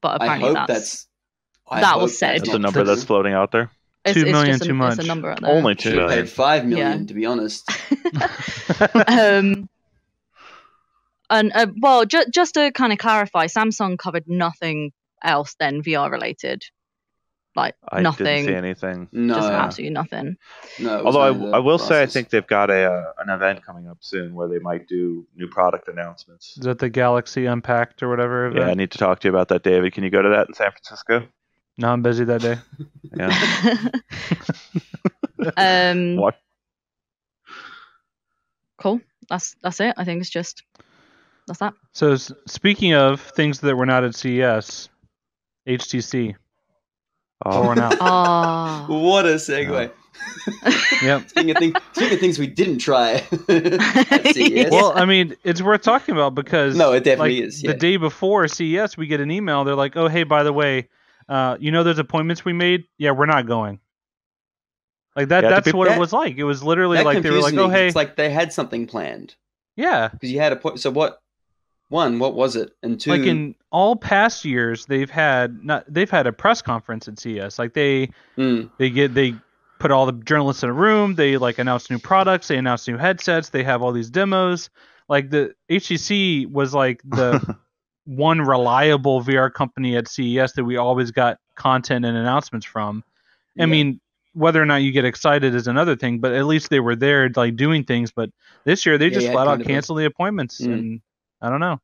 but 0.00 0.20
I 0.20 0.24
apparently 0.24 0.48
hope 0.48 0.66
that's, 0.68 0.68
that's. 0.68 1.08
I 1.68 1.80
that 1.80 1.92
hope 1.94 2.02
was 2.02 2.18
said. 2.18 2.40
That's 2.42 2.50
a 2.54 2.58
number 2.58 2.84
that's 2.84 3.02
floating 3.04 3.32
out 3.32 3.50
there. 3.52 3.70
it's, 4.04 4.14
Two 4.14 4.22
it's 4.22 4.30
million 4.32 4.52
just 4.58 4.62
a, 4.62 4.66
too 4.66 4.82
It's 4.84 4.96
much. 4.96 5.04
a 5.04 5.08
number 5.08 5.30
out 5.30 5.40
there. 5.40 5.50
Only 5.50 5.74
two. 5.74 5.96
Million. 5.96 6.08
Paid 6.10 6.28
five 6.28 6.64
million, 6.64 7.00
Yeah. 7.00 7.06
to 7.06 7.14
be 7.14 7.26
honest. 7.26 7.68
um, 9.08 9.68
and 11.28 11.52
uh, 11.54 11.66
well, 11.80 12.04
ju- 12.04 12.26
just 12.32 12.54
to 12.54 12.70
kind 12.72 12.92
of 12.92 12.98
clarify, 12.98 13.46
Samsung 13.46 13.98
covered 13.98 14.24
nothing 14.28 14.92
else 15.24 15.56
than 15.58 15.82
VR 15.82 16.10
related, 16.10 16.62
like 17.56 17.74
I 17.90 18.02
nothing, 18.02 18.26
didn't 18.26 18.46
see 18.46 18.54
anything. 18.54 19.08
No, 19.12 19.34
just 19.34 19.50
absolutely 19.50 19.94
nothing. 19.94 20.36
no. 20.78 21.04
Although 21.04 21.22
I, 21.22 21.30
none 21.30 21.42
of 21.42 21.50
the 21.50 21.56
I 21.56 21.58
will 21.60 21.78
say 21.78 22.02
I 22.02 22.06
think 22.06 22.30
they've 22.30 22.46
got 22.46 22.70
a 22.70 22.92
uh, 22.92 23.12
an 23.18 23.30
event 23.30 23.64
coming 23.64 23.88
up 23.88 23.98
soon 24.00 24.34
where 24.34 24.48
they 24.48 24.58
might 24.58 24.86
do 24.86 25.26
new 25.34 25.48
product 25.48 25.88
announcements. 25.88 26.56
Is 26.56 26.64
that 26.64 26.78
the 26.78 26.90
Galaxy 26.90 27.46
Unpacked 27.46 28.02
or 28.02 28.08
whatever? 28.08 28.52
Yeah, 28.54 28.66
I 28.66 28.74
need 28.74 28.90
to 28.92 28.98
talk 28.98 29.20
to 29.20 29.28
you 29.28 29.32
about 29.32 29.48
that, 29.48 29.62
David. 29.62 29.92
Can 29.94 30.04
you 30.04 30.10
go 30.10 30.22
to 30.22 30.28
that 30.28 30.48
in 30.48 30.54
San 30.54 30.70
Francisco? 30.70 31.26
No, 31.78 31.88
I'm 31.88 32.02
busy 32.02 32.24
that 32.24 32.40
day. 32.40 32.58
Yeah. 33.16 33.88
um, 35.56 36.16
What? 36.20 36.38
cool. 38.78 39.00
That's 39.28 39.56
that's 39.62 39.80
it. 39.80 39.94
I 39.96 40.04
think 40.04 40.20
it's 40.20 40.30
just 40.30 40.62
that's 41.46 41.60
that. 41.60 41.74
So 41.92 42.16
speaking 42.16 42.92
of 42.94 43.20
things 43.20 43.60
that 43.60 43.76
were 43.76 43.86
not 43.86 44.04
at 44.04 44.14
CES, 44.14 44.88
HTC. 45.66 46.36
Oh, 47.44 47.62
Pouring 47.62 47.78
out. 47.78 47.96
Oh. 48.00 48.86
What 49.00 49.26
a 49.26 49.34
segue. 49.34 49.90
Yep. 51.02 51.28
speaking, 51.28 51.50
of 51.50 51.56
thing, 51.58 51.74
speaking 51.92 52.14
of 52.14 52.20
things 52.20 52.38
we 52.38 52.46
didn't 52.46 52.78
try. 52.78 53.18
CES. 53.48 54.70
Well, 54.70 54.92
I 54.96 55.04
mean, 55.04 55.36
it's 55.44 55.60
worth 55.60 55.82
talking 55.82 56.14
about 56.14 56.34
because 56.34 56.74
No, 56.76 56.92
it 56.92 57.04
definitely 57.04 57.40
like, 57.40 57.48
is, 57.48 57.62
yeah. 57.62 57.72
The 57.72 57.78
day 57.78 57.96
before 57.98 58.48
CES, 58.48 58.96
we 58.96 59.06
get 59.06 59.20
an 59.20 59.30
email. 59.30 59.64
They're 59.64 59.74
like, 59.74 59.96
"Oh, 59.96 60.08
hey, 60.08 60.22
by 60.22 60.42
the 60.42 60.52
way, 60.52 60.88
uh, 61.28 61.56
you 61.60 61.70
know 61.70 61.82
those 61.82 61.98
appointments 61.98 62.44
we 62.44 62.52
made? 62.54 62.84
Yeah, 62.96 63.10
we're 63.10 63.26
not 63.26 63.46
going." 63.46 63.78
Like 65.16 65.28
that. 65.28 65.44
Yeah, 65.44 65.50
that's 65.50 65.66
be- 65.70 65.76
what 65.76 65.90
it 65.90 65.98
was 65.98 66.12
like. 66.12 66.36
It 66.38 66.44
was 66.44 66.62
literally 66.62 67.02
like 67.02 67.22
they 67.22 67.30
were 67.30 67.36
like, 67.36 67.52
confused 67.52 67.56
me, 67.56 67.62
"Oh, 67.62 67.66
'cause 67.66 67.74
hey, 67.74 67.86
It's 67.88 67.96
like 67.96 68.16
they 68.16 68.30
had 68.30 68.52
something 68.52 68.86
planned. 68.86 69.34
yeah." 69.76 70.08
Because 70.08 70.30
you 70.32 70.38
had 70.40 70.52
a 70.52 70.56
point. 70.56 70.80
So 70.80 70.90
what? 70.90 71.20
One, 71.88 72.18
what 72.18 72.34
was 72.34 72.56
it? 72.56 72.72
And 72.82 73.00
two, 73.00 73.12
Like 73.12 73.26
in 73.26 73.54
all 73.70 73.96
past 73.96 74.44
years, 74.44 74.86
they've 74.86 75.10
had 75.10 75.64
not 75.64 75.84
they've 75.88 76.10
had 76.10 76.26
a 76.26 76.32
press 76.32 76.62
conference 76.62 77.08
at 77.08 77.18
CES. 77.18 77.58
Like 77.58 77.74
they 77.74 78.10
Mm, 78.38 78.70
they 78.78 78.90
get 78.90 79.14
they 79.14 79.34
put 79.78 79.90
all 79.90 80.06
the 80.06 80.12
journalists 80.12 80.62
in 80.62 80.70
a 80.70 80.72
room 80.72 81.14
they 81.14 81.36
like 81.36 81.58
announce 81.58 81.90
new 81.90 81.98
products 81.98 82.48
they 82.48 82.56
announce 82.56 82.88
new 82.88 82.96
headsets 82.96 83.50
they 83.50 83.62
have 83.62 83.82
all 83.82 83.92
these 83.92 84.08
demos 84.08 84.70
like 85.08 85.28
the 85.28 85.54
HTC 85.70 86.50
was 86.50 86.72
like 86.74 87.02
the 87.04 87.40
one 88.06 88.40
reliable 88.40 89.22
VR 89.22 89.52
company 89.52 89.96
at 89.96 90.08
CES 90.08 90.52
that 90.54 90.64
we 90.64 90.76
always 90.78 91.10
got 91.10 91.38
content 91.56 92.04
and 92.06 92.16
announcements 92.16 92.64
from 92.66 93.04
I 93.58 93.66
yeah. 93.66 93.66
mean 93.66 94.00
whether 94.32 94.62
or 94.62 94.66
not 94.66 94.76
you 94.76 94.92
get 94.92 95.04
excited 95.04 95.54
is 95.54 95.66
another 95.66 95.96
thing 95.96 96.18
but 96.20 96.32
at 96.32 96.46
least 96.46 96.70
they 96.70 96.80
were 96.80 96.96
there 96.96 97.28
like 97.36 97.56
doing 97.56 97.84
things 97.84 98.12
but 98.12 98.30
this 98.64 98.86
year 98.86 98.96
they 98.98 99.10
Yeah, 99.10 99.14
just 99.14 99.26
had 99.28 99.34
flat 99.34 99.48
out 99.48 99.62
canceled 99.62 99.98
the 99.98 100.06
appointments 100.06 100.60
Mm. 100.60 100.72
and 100.72 101.00
I 101.40 101.50
don't 101.50 101.60
know. 101.60 101.80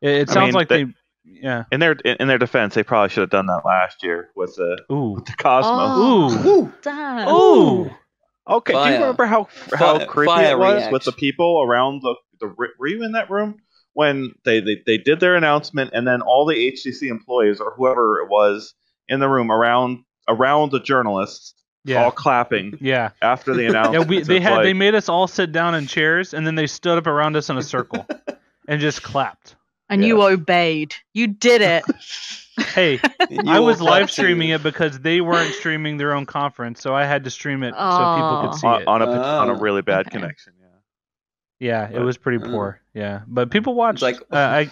It, 0.00 0.10
it 0.10 0.30
I 0.30 0.32
sounds 0.32 0.46
mean, 0.48 0.54
like 0.54 0.68
they- 0.68 0.84
they 0.84 0.94
yeah. 1.24 1.64
in 1.72 1.80
their 1.80 1.92
in 1.92 2.28
their 2.28 2.38
defense, 2.38 2.74
they 2.74 2.82
probably 2.82 3.08
should 3.08 3.22
have 3.22 3.30
done 3.30 3.46
that 3.46 3.62
last 3.64 4.02
year 4.02 4.30
with 4.36 4.54
the, 4.56 4.78
ooh. 4.92 5.10
with 5.12 5.24
the 5.24 5.32
Cosmo. 5.32 5.70
Oh. 5.72 6.46
ooh. 6.46 7.30
Ooh, 7.30 7.86
ooh. 7.86 7.90
Okay, 8.46 8.72
do 8.74 8.78
you 8.90 8.94
remember 8.96 9.24
how 9.24 9.48
how 9.74 9.98
Fire- 9.98 10.06
creepy 10.06 10.26
fire 10.32 10.52
it 10.52 10.58
was 10.58 10.74
react. 10.76 10.92
with 10.92 11.04
the 11.04 11.12
people 11.12 11.62
around 11.66 12.02
the, 12.02 12.14
the 12.40 12.46
were 12.78 12.86
you 12.86 13.02
in 13.02 13.12
that 13.12 13.30
room 13.30 13.56
when 13.94 14.34
they, 14.44 14.60
they 14.60 14.82
they 14.84 14.98
did 14.98 15.18
their 15.20 15.34
announcement 15.34 15.92
and 15.94 16.06
then 16.06 16.20
all 16.20 16.44
the 16.44 16.54
HTC 16.54 17.08
employees 17.08 17.58
or 17.60 17.72
whoever 17.74 18.20
it 18.20 18.28
was 18.28 18.74
in 19.08 19.18
the 19.20 19.28
room 19.28 19.50
around 19.50 20.04
around 20.28 20.72
the 20.72 20.80
journalists 20.80 21.54
yeah. 21.86 22.04
all 22.04 22.10
clapping 22.10 22.76
yeah. 22.82 23.10
after 23.22 23.54
the 23.54 23.62
Yeah, 23.64 23.68
announcement. 23.70 24.08
we, 24.08 24.20
they 24.22 24.36
It's 24.36 24.44
had 24.44 24.62
they 24.62 24.74
made 24.74 24.94
us 24.94 25.08
all 25.08 25.26
sit 25.26 25.50
down 25.52 25.74
in 25.74 25.86
chairs, 25.86 26.34
and 26.34 26.46
then 26.46 26.54
they 26.54 26.66
stood 26.66 26.98
up 26.98 27.06
around 27.06 27.36
us 27.36 27.48
in 27.48 27.56
a 27.56 27.62
circle 27.62 28.06
and 28.68 28.80
just 28.80 29.02
clapped. 29.02 29.56
And 29.88 30.04
you 30.04 30.22
obeyed. 30.22 30.94
You 31.12 31.26
did 31.28 31.60
it. 31.62 31.84
Hey, 32.72 33.00
I 33.48 33.58
was 33.58 33.80
live 33.80 34.12
streaming 34.12 34.50
it 34.50 34.62
because 34.62 35.00
they 35.00 35.20
weren't 35.20 35.52
streaming 35.54 35.96
their 35.96 36.12
own 36.14 36.24
conference, 36.24 36.80
so 36.80 36.94
I 36.94 37.04
had 37.04 37.24
to 37.24 37.30
stream 37.30 37.64
it 37.64 37.74
so 37.74 38.14
people 38.14 38.42
could 38.48 38.54
see 38.60 38.66
on, 38.68 38.82
it. 38.82 38.86
on 38.86 39.02
a 39.02 39.06
on 39.10 39.50
a 39.50 39.54
Oh, 39.54 39.58
really 39.58 39.82
bad 39.82 40.06
okay. 40.06 40.10
connection. 40.20 40.52
Yeah. 41.58 41.88
Yeah, 41.90 41.98
it 41.98 42.04
was 42.04 42.16
pretty 42.16 42.38
Oh. 42.44 42.48
poor. 42.48 42.80
Yeah, 42.94 43.22
but 43.26 43.50
people 43.50 43.74
watched. 43.74 43.96
It's 43.96 44.02
like 44.02 44.20
uh, 44.30 44.36
I 44.36 44.68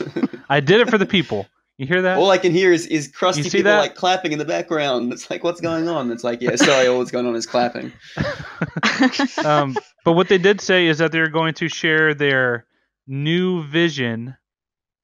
I 0.48 0.61
did 0.61 0.81
it 0.81 0.90
for 0.90 0.96
the 0.98 1.07
people. 1.07 1.48
You 1.76 1.88
hear 1.88 2.02
that? 2.02 2.18
all 2.18 2.31
I 2.31 2.38
can 2.38 2.52
hear 2.52 2.72
is 2.72 2.87
is 2.87 3.09
crusty 3.09 3.42
people 3.50 3.64
that? 3.64 3.78
like 3.81 3.96
clapping 3.96 4.31
in 4.31 4.38
the 4.38 4.44
background. 4.44 5.12
It's 5.12 5.28
like 5.28 5.42
what's 5.42 5.61
going 5.61 5.88
on? 5.88 6.12
It's 6.12 6.22
like 6.22 6.40
yeah, 6.40 6.55
sorry, 6.55 6.87
all 6.87 7.00
that's 7.00 7.11
going 7.11 7.26
on 7.26 7.35
is 7.35 7.46
clapping. 7.46 7.90
um, 9.44 9.76
but 10.05 10.12
what 10.12 10.28
they 10.28 10.38
did 10.38 10.61
say 10.61 10.87
is 10.87 10.98
that 10.98 11.11
they're 11.11 11.28
going 11.28 11.55
to 11.55 11.68
share 11.68 12.14
their 12.14 12.64
new 13.06 13.62
vision 13.64 14.36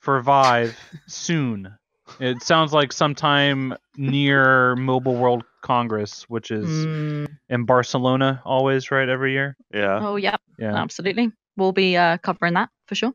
for 0.00 0.20
Vive 0.20 0.76
soon. 1.06 1.74
It 2.20 2.42
sounds 2.42 2.72
like 2.72 2.92
sometime 2.92 3.74
near 3.96 4.74
Mobile 4.76 5.16
World 5.16 5.44
Congress, 5.62 6.24
which 6.28 6.50
is 6.50 6.66
Mm. 6.68 7.26
in 7.50 7.64
Barcelona 7.66 8.40
always, 8.46 8.90
right? 8.90 9.08
Every 9.08 9.32
year. 9.32 9.56
Yeah. 9.74 9.98
Oh, 10.02 10.16
yeah. 10.16 10.36
Yeah. 10.58 10.74
Absolutely. 10.74 11.32
We'll 11.56 11.72
be 11.72 11.96
uh, 11.98 12.16
covering 12.18 12.54
that 12.54 12.70
for 12.86 12.94
sure. 12.94 13.12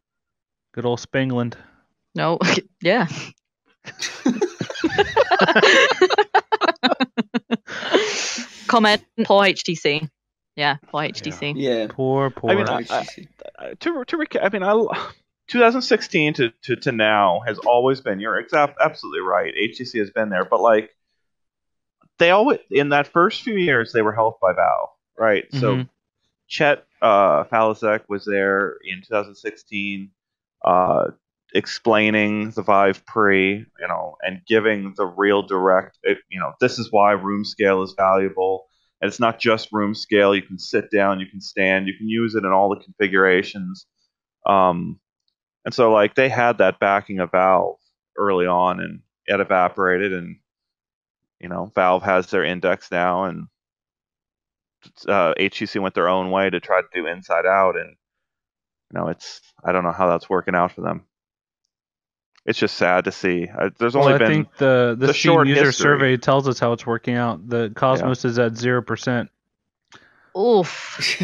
Good 0.74 0.86
old 0.86 1.00
Spangland. 1.00 1.56
No, 2.14 2.38
yeah. 2.84 3.08
Comment 8.68 9.02
poor 9.26 9.44
HTC. 9.46 10.08
Yeah, 10.56 10.78
poor 10.88 11.04
HTC. 11.04 11.54
Yeah. 11.56 11.88
Poor, 11.90 12.30
poor. 12.30 12.52
I 12.52 12.56
mean, 12.56 12.68
I- 12.68 12.84
Uh, 13.60 13.74
to 13.80 14.04
to 14.06 14.18
recap, 14.18 14.44
I 14.44 14.50
mean, 14.50 14.64
I 14.64 14.74
2016 15.48 16.34
to, 16.36 16.50
to, 16.64 16.76
to 16.78 16.92
now 16.92 17.42
has 17.46 17.58
always 17.60 18.02
been. 18.02 18.20
You're 18.20 18.42
exa- 18.44 18.74
absolutely 18.80 19.22
right. 19.22 19.54
HTC 19.56 20.00
has 20.00 20.10
been 20.12 20.30
there, 20.30 20.46
but 20.46 20.62
like 20.62 20.92
they 22.20 22.32
always 22.32 22.60
in 22.70 22.90
that 22.90 23.08
first 23.08 23.42
few 23.42 23.56
years 23.56 23.92
they 23.94 24.02
were 24.02 24.14
helped 24.14 24.42
by 24.42 24.54
Valve, 24.54 24.90
right? 25.18 25.46
So 25.54 25.76
Mhm. 25.78 25.90
Chet 26.48 26.86
uh, 27.02 27.44
Faliszek 27.46 28.02
was 28.08 28.26
there 28.26 28.78
in 28.84 29.02
2016, 29.02 30.12
uh, 30.64 31.06
explaining 31.54 32.52
the 32.52 32.62
Vive 32.62 33.06
Pre, 33.06 33.56
you 33.80 33.88
know, 33.88 34.16
and 34.22 34.42
giving 34.46 34.94
the 34.96 35.06
real 35.06 35.42
direct, 35.42 35.98
it, 36.04 36.20
you 36.30 36.40
know, 36.40 36.54
this 36.62 36.80
is 36.80 36.92
why 36.92 37.12
room 37.12 37.44
scale 37.44 37.82
is 37.84 37.94
valuable. 37.98 38.68
And 39.04 39.10
it's 39.10 39.20
not 39.20 39.38
just 39.38 39.74
room 39.74 39.94
scale. 39.94 40.34
You 40.34 40.42
can 40.42 40.58
sit 40.58 40.90
down, 40.90 41.20
you 41.20 41.26
can 41.26 41.42
stand, 41.42 41.90
you 41.90 41.94
can 41.98 42.08
use 42.08 42.36
it 42.36 42.46
in 42.46 42.54
all 42.54 42.70
the 42.70 42.82
configurations. 42.82 43.86
Um, 44.46 44.98
and 45.66 45.74
so, 45.74 45.92
like, 45.92 46.16
they 46.16 46.30
had 46.30 46.60
that 46.60 46.80
backing 46.80 47.20
of 47.20 47.32
Valve 47.32 47.76
early 48.18 48.48
on, 48.48 48.80
and 48.80 49.02
it 49.26 49.42
evaporated. 49.42 50.14
And 50.14 50.38
you 51.42 51.50
know, 51.50 51.70
Valve 51.76 52.04
has 52.04 52.28
their 52.28 52.46
index 52.46 52.92
now, 52.92 53.26
and 53.26 53.48
uh, 55.06 55.34
HTC 55.38 55.82
went 55.82 55.96
their 55.96 56.08
own 56.08 56.32
way 56.32 56.50
to 56.50 56.62
try 56.62 56.80
to 56.80 56.88
do 56.94 57.06
Inside 57.06 57.46
Out, 57.46 57.76
and 57.76 57.90
you 57.90 58.98
know, 59.02 59.10
it's 59.10 59.42
I 59.66 59.74
don't 59.74 59.84
know 59.84 59.92
how 59.92 60.08
that's 60.08 60.30
working 60.30 60.56
out 60.56 60.72
for 60.72 60.80
them. 60.80 61.04
It's 62.46 62.60
just 62.60 62.76
sad 62.76 63.06
to 63.06 63.12
see. 63.12 63.48
Uh, 63.48 63.70
there's 63.80 63.94
well, 63.96 64.04
only 64.04 64.16
I 64.16 64.18
been 64.18 64.28
think 64.28 64.58
the 64.58 64.96
the 65.00 65.08
the 65.08 65.14
Steam 65.14 65.32
short 65.32 65.48
user 65.48 65.66
history. 65.66 65.84
survey 65.84 66.18
tells 66.18 66.48
us 66.48 66.60
how 66.60 66.74
it's 66.74 66.86
working 66.86 67.16
out. 67.16 67.48
The 67.48 67.72
Cosmos 67.76 68.26
is 68.26 68.38
at 68.38 68.58
zero 68.58 68.82
percent. 68.82 69.30
Oof. 70.38 71.22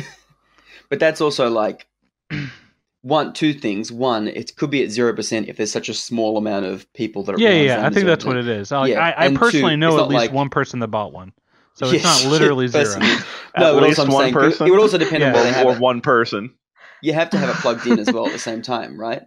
but 0.89 0.99
that's 0.99 1.21
also 1.21 1.49
like 1.49 1.87
one, 3.01 3.33
two 3.33 3.53
things. 3.53 3.91
One, 3.91 4.27
it 4.27 4.55
could 4.55 4.69
be 4.69 4.83
at 4.83 4.91
zero 4.91 5.13
percent 5.15 5.47
if 5.49 5.57
there's 5.57 5.71
such 5.71 5.89
a 5.89 5.93
small 5.93 6.37
amount 6.37 6.65
of 6.65 6.91
people 6.93 7.23
that 7.23 7.35
are. 7.35 7.39
Yeah, 7.39 7.49
yeah. 7.51 7.85
I 7.85 7.89
think 7.89 8.05
that's 8.05 8.25
what 8.25 8.37
it 8.37 8.47
is. 8.47 8.71
Like, 8.71 8.91
Yeah, 8.91 8.99
I, 9.03 9.09
I 9.11 9.25
and 9.25 9.35
two, 9.35 9.39
personally 9.39 9.75
know 9.75 9.97
at 9.99 10.07
least 10.07 10.13
like- 10.19 10.31
one 10.33 10.49
person 10.49 10.79
that 10.79 10.87
bought 10.89 11.11
one, 11.11 11.33
so 11.73 11.85
it's 11.89 12.03
Yes, 12.03 12.23
not 12.23 12.31
literally 12.31 12.65
yeah, 12.67 12.71
zero. 12.83 12.83
personally. 12.85 13.11
at 13.55 13.59
No, 13.59 13.73
but 13.73 13.83
least 13.83 13.99
one 13.99 14.11
saying, 14.11 14.33
person, 14.33 14.67
It 14.67 14.71
would 14.71 14.79
also 14.79 14.97
depend 14.97 15.23
on 15.23 15.29
Yeah. 15.29 15.33
where 15.33 15.43
they 15.43 15.51
have 15.53 15.65
or 15.65 15.73
it. 15.73 15.79
one 15.81 16.01
person. 16.01 16.53
You 17.01 17.13
have 17.13 17.29
to 17.31 17.37
have 17.37 17.49
it 17.49 17.55
plugged 17.57 17.87
in 17.87 17.97
as 17.99 18.11
well 18.11 18.25
at 18.27 18.33
the 18.33 18.39
same 18.39 18.61
time, 18.61 18.99
right? 18.99 19.23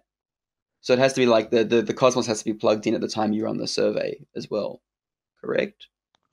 So 0.82 0.92
it 0.92 0.98
has 0.98 1.12
to 1.14 1.20
be 1.20 1.26
like 1.26 1.50
the, 1.50 1.64
the, 1.64 1.80
the 1.80 1.94
Cosmos 1.94 2.26
has 2.26 2.40
to 2.40 2.44
be 2.44 2.52
plugged 2.54 2.86
in 2.86 2.94
at 2.94 3.00
the 3.00 3.08
time 3.08 3.32
you 3.32 3.44
run 3.44 3.56
the 3.56 3.66
survey 3.68 4.18
as 4.36 4.50
well. 4.50 4.82
Correct? 5.40 5.86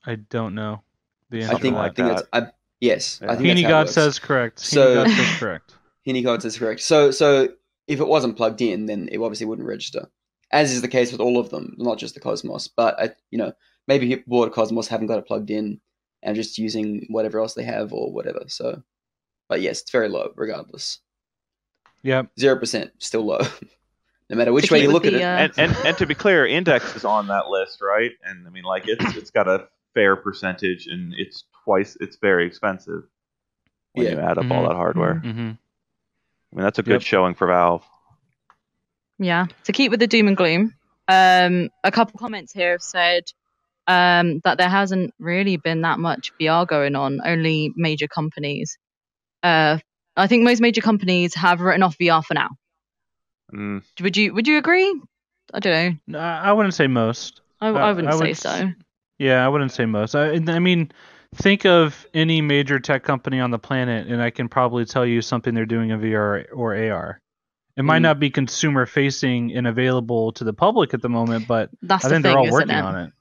I 0.04 0.16
don't 0.16 0.54
know 0.54 0.82
the 1.30 1.44
I 1.44 1.46
answer. 1.46 1.58
think 1.58 1.74
to 1.76 1.80
I 1.80 1.84
think 1.84 1.96
that. 1.96 2.26
that's 2.32 2.48
I, 2.48 2.52
yes. 2.80 3.20
Yeah. 3.22 3.32
I 3.32 3.36
think 3.36 3.46
Heaney 3.48 3.54
that's 3.54 3.62
how 3.62 3.68
it 3.68 3.70
God 3.70 3.88
says 3.90 4.18
correct. 4.18 4.58
So- 4.60 4.94
God 5.04 5.08
says 5.10 5.38
correct. 5.38 5.74
Heaney 6.06 6.24
God 6.24 6.42
says 6.42 6.58
correct. 6.58 6.80
So 6.80 7.10
so 7.10 7.48
if 7.86 8.00
it 8.00 8.06
wasn't 8.06 8.36
plugged 8.36 8.60
in, 8.60 8.86
then 8.86 9.08
it 9.10 9.18
obviously 9.18 9.46
wouldn't 9.46 9.66
register. 9.66 10.08
As 10.52 10.72
is 10.72 10.82
the 10.82 10.88
case 10.88 11.12
with 11.12 11.20
all 11.20 11.38
of 11.38 11.50
them, 11.50 11.74
not 11.78 11.98
just 11.98 12.14
the 12.14 12.20
Cosmos. 12.20 12.66
But 12.68 12.98
I, 13.00 13.10
you 13.30 13.38
know, 13.38 13.52
maybe 13.86 14.08
people 14.08 14.24
bought 14.26 14.48
a 14.48 14.50
Cosmos 14.50 14.88
haven't 14.88 15.06
got 15.06 15.18
it 15.18 15.26
plugged 15.26 15.50
in 15.50 15.80
and 16.22 16.34
just 16.36 16.58
using 16.58 17.06
whatever 17.08 17.38
else 17.38 17.54
they 17.54 17.62
have 17.62 17.92
or 17.92 18.12
whatever. 18.12 18.44
So, 18.48 18.82
but 19.48 19.60
yes, 19.60 19.80
it's 19.82 19.90
very 19.90 20.08
low 20.08 20.32
regardless. 20.34 20.98
Yeah, 22.02 22.22
Zero 22.38 22.58
percent, 22.58 22.92
still 22.98 23.26
low. 23.26 23.40
no 24.30 24.36
matter 24.36 24.52
which 24.52 24.70
way 24.70 24.80
you 24.80 24.86
with 24.86 24.94
look 24.94 25.06
at 25.06 25.12
it. 25.14 25.22
uh, 25.22 25.26
and, 25.26 25.52
and 25.58 25.76
and 25.86 25.98
to 25.98 26.06
be 26.06 26.14
clear, 26.14 26.46
Index 26.46 26.96
is 26.96 27.04
on 27.04 27.26
that 27.28 27.48
list, 27.48 27.80
right? 27.82 28.12
And 28.24 28.46
I 28.46 28.50
mean, 28.50 28.64
like 28.64 28.84
it's 28.86 29.16
it's 29.16 29.30
got 29.30 29.46
a 29.48 29.68
fair 29.94 30.16
percentage, 30.16 30.86
and 30.86 31.12
it's 31.16 31.44
twice. 31.64 31.96
It's 32.00 32.16
very 32.16 32.46
expensive 32.46 33.02
when 33.92 34.06
Yeah. 34.06 34.12
you 34.12 34.20
add 34.20 34.38
up 34.38 34.50
all 34.50 34.62
Mhm. 34.64 34.68
that 34.68 34.76
hardware. 34.76 35.14
hmm 35.16 35.50
I 36.52 36.56
mean, 36.56 36.64
that's 36.64 36.78
a 36.78 36.82
good 36.82 36.92
Yep. 36.94 37.02
showing 37.02 37.34
for 37.34 37.46
Valve. 37.48 37.84
Yeah. 39.18 39.46
To 39.64 39.72
keep 39.72 39.90
with 39.90 40.00
the 40.00 40.06
doom 40.06 40.28
and 40.28 40.36
gloom, 40.36 40.74
um, 41.08 41.68
a 41.84 41.90
couple 41.92 42.18
comments 42.18 42.52
here 42.52 42.72
have 42.72 42.82
said 42.82 43.24
um, 43.86 44.40
that 44.44 44.56
there 44.58 44.68
hasn't 44.68 45.12
really 45.18 45.56
been 45.56 45.80
that 45.80 45.98
much 45.98 46.32
VR 46.40 46.64
going 46.66 46.94
on. 46.94 47.20
Only 47.24 47.72
major 47.76 48.06
companies. 48.06 48.78
Uh, 49.42 49.78
I 50.16 50.26
think 50.28 50.44
most 50.44 50.60
major 50.60 50.80
companies 50.80 51.34
have 51.34 51.60
written 51.60 51.82
off 51.82 51.96
VR 51.98 52.24
for 52.24 52.34
now. 52.34 52.50
Mm, 53.52 53.82
Would 54.00 54.16
you 54.16 54.34
Would 54.34 54.46
you 54.48 54.58
agree? 54.58 55.00
I 55.52 55.58
don't 55.60 55.98
know. 56.06 56.18
I 56.18 56.52
wouldn't 56.52 56.74
say 56.74 56.86
most. 56.86 57.40
I, 57.60 57.68
Uh, 57.68 57.72
I 57.74 57.92
wouldn't 57.92 58.12
I 58.12 58.16
say 58.16 58.28
would 58.28 58.36
so. 58.36 58.70
Yeah, 59.18 59.44
I 59.44 59.48
wouldn't 59.48 59.72
say 59.72 59.84
most. 59.84 60.14
I, 60.14 60.34
I 60.34 60.58
mean, 60.60 60.92
think 61.34 61.66
of 61.66 62.06
any 62.14 62.40
major 62.40 62.78
tech 62.78 63.02
company 63.02 63.40
on 63.40 63.50
the 63.50 63.58
planet, 63.58 64.06
and 64.06 64.22
I 64.22 64.30
can 64.30 64.48
probably 64.48 64.84
tell 64.84 65.04
you 65.04 65.20
something 65.22 65.54
they're 65.54 65.66
doing 65.66 65.90
in 65.90 66.00
VR 66.00 66.46
or 66.52 66.74
AR. 66.74 67.18
It 67.76 67.82
might 67.84 67.98
Mm. 67.98 68.02
not 68.02 68.20
be 68.20 68.30
consumer 68.30 68.86
facing 68.86 69.54
and 69.54 69.66
available 69.66 70.32
to 70.32 70.44
the 70.44 70.52
public 70.52 70.94
at 70.94 71.02
the 71.02 71.08
moment, 71.08 71.46
but 71.48 71.70
That's 71.82 72.04
I 72.04 72.08
the 72.08 72.14
think 72.14 72.24
thing, 72.24 72.30
they're 72.32 72.38
all 72.38 72.50
working 72.50 72.70
it? 72.70 72.80
on 72.82 72.96
it. 72.96 73.12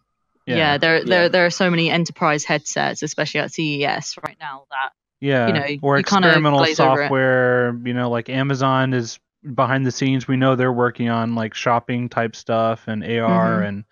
Yeah, 0.45 0.77
there 0.77 0.97
Yeah. 0.99 1.03
there 1.05 1.29
there 1.29 1.45
are 1.45 1.49
so 1.51 1.69
many 1.69 1.89
enterprise 1.89 2.43
headsets, 2.43 3.03
especially 3.03 3.41
at 3.41 3.51
CES 3.53 4.15
right 4.25 4.37
now 4.39 4.65
that 4.71 4.91
Yeah, 5.19 5.47
you 5.47 5.53
know, 5.53 5.65
or 5.81 5.97
you 5.97 6.03
kinda 6.03 6.27
experimental 6.29 6.59
glaze 6.59 6.79
over 6.79 7.01
it. 7.01 7.05
software. 7.05 7.79
You 7.85 7.93
know, 7.93 8.09
like 8.09 8.29
Amazon 8.29 8.93
is 8.93 9.19
behind 9.53 9.85
the 9.85 9.91
scenes. 9.91 10.27
We 10.27 10.37
know 10.37 10.55
they're 10.55 10.71
working 10.71 11.09
on 11.09 11.35
like 11.35 11.53
shopping 11.53 12.09
type 12.09 12.35
stuff 12.35 12.87
and 12.87 13.03
AR, 13.03 13.61
Mhm. 13.61 13.67
and 13.67 13.83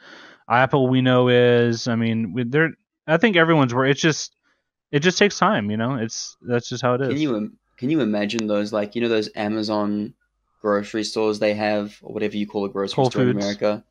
Apple 0.50 0.88
we 0.88 1.02
know 1.02 1.28
is. 1.30 1.88
I 1.88 1.96
mean, 1.96 2.34
we- 2.34 2.44
they're. 2.44 2.72
I 3.08 3.18
think 3.18 3.36
everyone's 3.36 3.74
where 3.74 3.86
it's 3.86 4.02
just. 4.02 4.34
It 4.92 5.00
just 5.00 5.18
takes 5.18 5.38
time, 5.38 5.70
you 5.70 5.78
know. 5.78 5.96
It's 5.96 6.38
that's 6.42 6.70
just 6.70 6.82
how 6.82 6.94
it 6.96 7.02
is. 7.02 7.10
Can 7.10 7.20
you 7.20 7.52
can 7.78 7.90
you 7.90 8.02
imagine 8.02 8.48
those 8.48 8.72
like 8.74 8.96
you 8.96 9.02
know 9.02 9.10
those 9.10 9.30
Amazon 9.36 10.14
grocery 10.62 11.04
stores 11.04 11.40
they 11.40 11.54
have 11.54 11.98
or 12.02 12.14
whatever 12.14 12.36
you 12.38 12.48
call 12.48 12.66
a 12.66 12.70
grocery 12.70 12.96
Whole 12.96 13.12
store 13.12 13.24
in 13.24 13.30
America? 13.32 13.84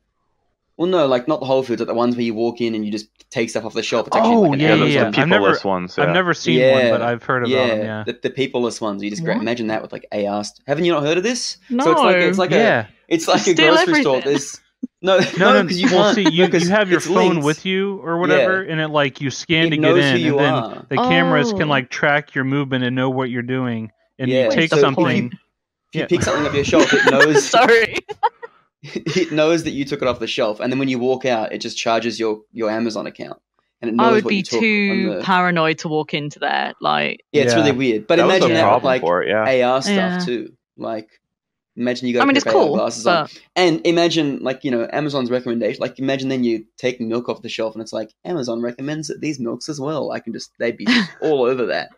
Well, 0.77 0.87
no, 0.87 1.07
like 1.07 1.27
not 1.27 1.39
the 1.39 1.45
Whole 1.47 1.63
Foods, 1.63 1.81
but 1.81 1.87
the 1.87 1.93
ones 1.95 2.15
where 2.15 2.23
you 2.23 2.35
walk 2.35 2.61
in 2.61 2.75
and 2.75 2.85
you 2.85 2.91
just 2.91 3.07
take 3.31 3.49
stuff 3.49 3.65
off 3.65 3.73
the 3.73 3.81
shelf. 3.81 4.05
It's 4.07 4.15
actually 4.15 4.35
Oh, 4.35 4.41
like 4.41 4.53
an 4.53 4.59
yeah, 4.59 4.67
Yeah, 4.67 4.73
yeah, 4.75 4.79
those 4.85 4.93
yeah. 4.93 5.07
I've 5.07 5.15
never- 5.27 5.27
people-less 5.45 5.65
ones. 5.65 5.95
Yeah. 5.97 6.03
I've 6.03 6.13
never 6.13 6.33
seen 6.35 6.71
one, 6.71 6.81
Yeah. 6.85 6.91
but 6.91 7.01
I've 7.01 7.23
heard 7.23 7.43
about 7.43 7.49
yeah, 7.49 7.67
them. 7.67 7.79
Yeah. 7.79 8.03
the, 8.05 8.19
the 8.21 8.29
peopleless 8.29 8.79
ones. 8.79 9.01
You 9.03 9.09
just 9.09 9.23
gra- 9.23 9.33
What? 9.33 9.41
imagine 9.41 9.67
that 9.67 9.81
with 9.81 9.91
like 9.91 10.05
AR. 10.11 10.43
St- 10.43 10.61
Haven't 10.67 10.85
you 10.85 10.91
not 10.91 11.01
heard 11.03 11.17
of 11.17 11.23
this? 11.23 11.57
no, 11.71 11.83
So 11.83 11.91
it's 11.93 11.99
like 12.01 12.15
it's 12.17 12.37
like 12.37 12.51
a 12.51 12.55
yeah. 12.55 12.87
it's 13.07 13.27
like 13.27 13.41
a 13.47 13.51
Steal 13.53 13.73
grocery 13.75 14.01
store. 14.01 14.21
There's 14.21 14.59
no 15.01 15.17
No, 15.17 15.25
no 15.39 15.53
no, 15.53 15.61
because 15.63 15.81
you 15.81 15.87
well, 15.91 16.13
can't. 16.13 16.27
see, 16.27 16.31
you, 16.35 16.45
you 16.45 16.69
have 16.69 16.91
your 16.91 16.99
phone 16.99 17.15
linked. 17.15 17.45
with 17.45 17.65
you 17.65 17.97
or 18.03 18.19
whatever, 18.19 18.61
and 18.61 18.79
it 18.79 18.89
like 18.89 19.19
you 19.19 19.31
scan 19.31 19.67
It 19.67 19.69
to 19.71 19.77
get 19.77 19.97
in, 19.97 20.27
and 20.27 20.39
then 20.39 20.53
are. 20.53 20.85
the 20.89 20.95
cameras 20.97 21.53
can 21.53 21.63
Oh. 21.63 21.67
like 21.67 21.89
track 21.89 22.35
your 22.35 22.43
movement 22.43 22.83
and 22.83 22.95
know 22.95 23.09
what 23.09 23.31
you're 23.31 23.41
doing, 23.41 23.91
and 24.19 24.29
Yeah, 24.29 24.45
you 24.45 24.51
take 24.51 24.69
so 24.69 24.75
if 24.75 24.81
you- 24.81 24.85
something. 24.85 25.25
If 25.93 25.95
you 25.95 26.01
Yeah. 26.01 26.07
pick 26.07 26.21
something 26.21 26.45
off 26.45 26.53
your 26.53 26.65
shelf, 26.65 26.93
it 26.93 27.05
knows 27.11 27.47
sorry. 27.49 27.95
it 28.83 29.31
knows 29.31 29.63
that 29.63 29.71
you 29.71 29.85
took 29.85 30.01
it 30.01 30.07
off 30.07 30.19
the 30.19 30.27
shelf, 30.27 30.59
and 30.59 30.71
then 30.71 30.79
when 30.79 30.87
you 30.89 30.99
walk 30.99 31.25
out, 31.25 31.51
it 31.51 31.59
just 31.59 31.77
charges 31.77 32.19
your 32.19 32.41
your 32.51 32.69
Amazon 32.69 33.07
account, 33.07 33.39
and 33.81 33.89
it 33.89 33.95
knows 33.95 34.07
I 34.07 34.11
would 34.13 34.23
what 34.25 34.29
be 34.29 34.35
you 34.37 34.43
took 34.43 34.59
too 34.59 35.13
the. 35.15 35.21
paranoid 35.23 35.79
to 35.79 35.87
walk 35.87 36.13
into 36.13 36.39
there. 36.39 36.73
Like, 36.81 37.21
Yeah, 37.31 37.43
it's 37.43 37.53
Yeah. 37.53 37.59
really 37.61 37.71
weird. 37.71 38.07
But 38.07 38.17
that 38.17 38.25
imagine 38.25 38.53
that 38.53 38.73
with 38.75 38.83
like 38.83 39.01
it. 39.03 39.27
Yeah. 39.27 39.67
AR 39.69 39.81
stuff 39.81 39.93
Yeah. 39.95 40.19
too. 40.19 40.53
Like, 40.77 41.09
imagine 41.75 42.07
you 42.07 42.13
got 42.13 42.21
I 42.23 42.25
mean, 42.25 42.35
it's 42.37 42.45
cool, 42.45 42.75
glasses 42.75 43.05
on, 43.07 43.27
and 43.55 43.81
imagine 43.85 44.39
like 44.43 44.63
you 44.63 44.71
know 44.71 44.87
Amazon's 44.93 45.31
recommendation. 45.31 45.81
Like, 45.81 45.97
imagine 45.99 46.29
then 46.29 46.43
you 46.43 46.65
take 46.77 47.01
milk 47.01 47.29
off 47.29 47.41
the 47.41 47.49
shelf, 47.49 47.73
and 47.73 47.81
it's 47.81 47.93
like 47.93 48.11
Amazon 48.25 48.61
recommends 48.61 49.07
that 49.07 49.21
these 49.21 49.39
milks 49.39 49.69
as 49.69 49.79
well. 49.79 50.11
I 50.11 50.19
can 50.19 50.33
just 50.33 50.51
they'd 50.59 50.77
be 50.77 50.85
all 51.21 51.43
over 51.43 51.65
that. 51.67 51.89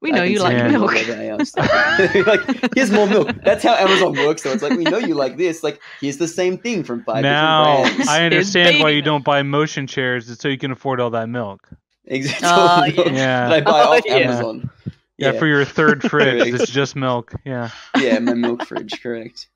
We 0.00 0.10
know 0.10 0.22
you 0.22 0.40
like 0.40 0.52
Yeah. 0.52 0.68
them 0.68 0.82
all 0.82 0.88
milk. 0.90 1.08
over 1.08 1.32
AR 1.32 1.44
stuff. 1.44 2.26
like, 2.26 2.74
here's 2.74 2.90
more 2.90 3.06
milk. 3.06 3.30
That's 3.42 3.62
how 3.62 3.74
Amazon 3.74 4.12
works. 4.12 4.42
So 4.42 4.50
it's 4.50 4.62
like 4.62 4.76
we 4.76 4.84
know 4.84 4.98
you 4.98 5.14
like 5.14 5.36
this. 5.38 5.62
Like, 5.62 5.80
here's 6.00 6.18
the 6.18 6.28
same 6.28 6.58
thing 6.58 6.84
from 6.84 7.02
five 7.04 7.22
Now 7.22 7.76
different 7.76 7.96
brands. 7.96 8.08
I 8.10 8.24
understand 8.24 8.78
why 8.80 8.84
baby 8.90 8.96
you 8.96 9.02
don't 9.02 9.24
buy 9.24 9.42
motion 9.42 9.86
chairs, 9.86 10.28
it's 10.28 10.42
so 10.42 10.48
you 10.48 10.58
can 10.58 10.70
afford 10.72 11.00
all 11.00 11.10
that 11.10 11.28
milk. 11.28 11.68
Exactly. 12.04 12.48
Oh, 12.50 12.82
milk 12.84 12.96
yeah. 13.12 13.12
Yeah. 13.14 13.48
that 13.48 13.52
I 13.52 13.60
buy 13.62 13.82
Oh, 13.82 13.96
off 13.96 14.02
yeah. 14.06 14.14
Amazon. 14.16 14.70
Yeah, 15.16 15.32
Yeah, 15.32 15.38
for 15.38 15.46
your 15.46 15.64
third 15.64 16.02
fridge, 16.02 16.48
it's 16.54 16.70
just 16.70 16.96
milk. 16.96 17.32
Yeah. 17.46 17.70
yeah, 17.98 18.18
my 18.18 18.34
milk 18.34 18.66
fridge, 18.66 19.00
correct. 19.02 19.48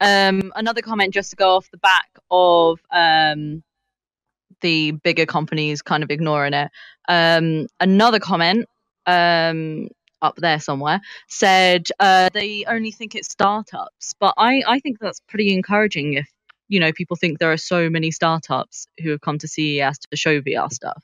Um, 0.00 0.52
another 0.54 0.80
comment 0.82 1.12
just 1.12 1.30
to 1.30 1.36
go 1.36 1.56
off 1.56 1.70
the 1.70 1.76
back 1.78 2.08
of 2.30 2.78
um, 2.92 3.62
the 4.60 4.92
bigger 4.92 5.26
companies 5.26 5.82
kind 5.82 6.02
of 6.02 6.10
ignoring 6.10 6.54
it. 6.54 6.70
Um, 7.08 7.66
another 7.80 8.18
comment 8.20 8.66
um, 9.06 9.88
up 10.20 10.36
there 10.36 10.60
somewhere 10.60 11.00
said 11.28 11.86
uh, 11.98 12.28
they 12.34 12.64
only 12.66 12.90
think 12.90 13.14
it's 13.14 13.30
startups, 13.30 14.14
but 14.20 14.34
I, 14.36 14.62
I 14.66 14.78
think 14.80 14.98
that's 15.00 15.20
pretty 15.28 15.52
encouraging 15.54 16.14
if 16.14 16.28
you 16.68 16.80
know 16.80 16.92
people 16.92 17.16
think 17.16 17.38
there 17.38 17.50
are 17.52 17.56
so 17.56 17.88
many 17.88 18.10
startups 18.10 18.86
who 19.02 19.10
have 19.10 19.22
come 19.22 19.38
to 19.38 19.48
CES 19.48 19.98
to 20.10 20.16
show 20.16 20.40
VR 20.42 20.70
stuff. 20.70 21.02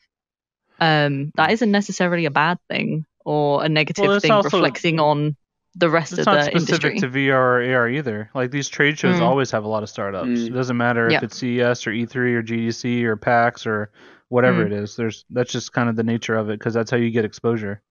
Um, 0.80 1.30
that 1.36 1.52
isn't 1.52 1.70
necessarily 1.70 2.26
a 2.26 2.30
bad 2.30 2.59
thing 2.68 3.07
or 3.24 3.64
a 3.64 3.68
negative 3.68 4.07
Well, 4.07 4.20
thing 4.20 4.30
also- 4.30 4.59
reflecting 4.59 5.00
on 5.00 5.36
the 5.77 5.91
rest 5.91 6.12
It's 6.12 6.20
of 6.20 6.27
not 6.27 6.35
the 6.53 6.59
specific 6.59 6.93
industry. 6.93 6.99
to 7.01 7.09
VR 7.31 7.35
or 7.35 7.62
AR 7.75 7.89
either. 7.89 8.31
Like 8.35 8.51
these 8.51 8.68
trade 8.68 8.99
shows 8.99 9.16
Mm. 9.16 9.22
always 9.22 9.51
have 9.51 9.64
a 9.64 9.68
lot 9.68 9.83
of 9.83 9.89
startups. 9.89 10.29
Mm. 10.29 10.47
It 10.49 10.51
doesn't 10.53 10.77
matter 10.77 11.11
Yeah. 11.11 11.16
if 11.18 11.22
it's 11.25 11.37
CES 11.37 11.87
or 11.87 11.91
E3 11.93 12.35
or 12.35 12.43
GDC 12.43 13.05
or 13.05 13.16
PAX 13.16 13.66
or 13.66 13.91
whatever 14.29 14.62
Mm. 14.62 14.66
it 14.66 14.72
is. 14.72 14.97
There's 14.97 15.25
that's 15.31 15.51
just 15.53 15.72
kind 15.72 15.89
of 15.89 15.97
the 15.97 16.05
nature 16.05 16.37
of 16.37 16.49
it 16.49 16.59
because 16.59 16.75
that's 16.75 16.91
how 16.91 16.97
you 16.97 17.11
get 17.11 17.25
exposure. 17.25 17.83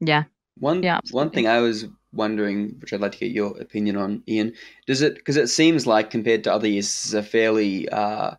yeah. 0.00 0.24
One 0.58 0.82
Yeah, 0.82 1.00
one 1.12 1.30
thing 1.30 1.46
I 1.46 1.60
was 1.60 1.86
wondering, 2.12 2.76
which 2.80 2.92
I'd 2.92 3.00
like 3.00 3.12
to 3.12 3.18
get 3.18 3.30
your 3.30 3.56
opinion 3.60 3.96
on, 3.96 4.22
Ian, 4.28 4.52
does 4.86 5.00
it 5.00 5.14
because 5.14 5.36
it 5.38 5.48
seems 5.48 5.86
like 5.86 6.10
compared 6.10 6.44
to 6.44 6.52
other 6.52 6.68
years, 6.68 6.84
this 6.86 7.06
is 7.06 7.14
a 7.14 7.22
fairly 7.22 7.88
uh, 7.88 8.32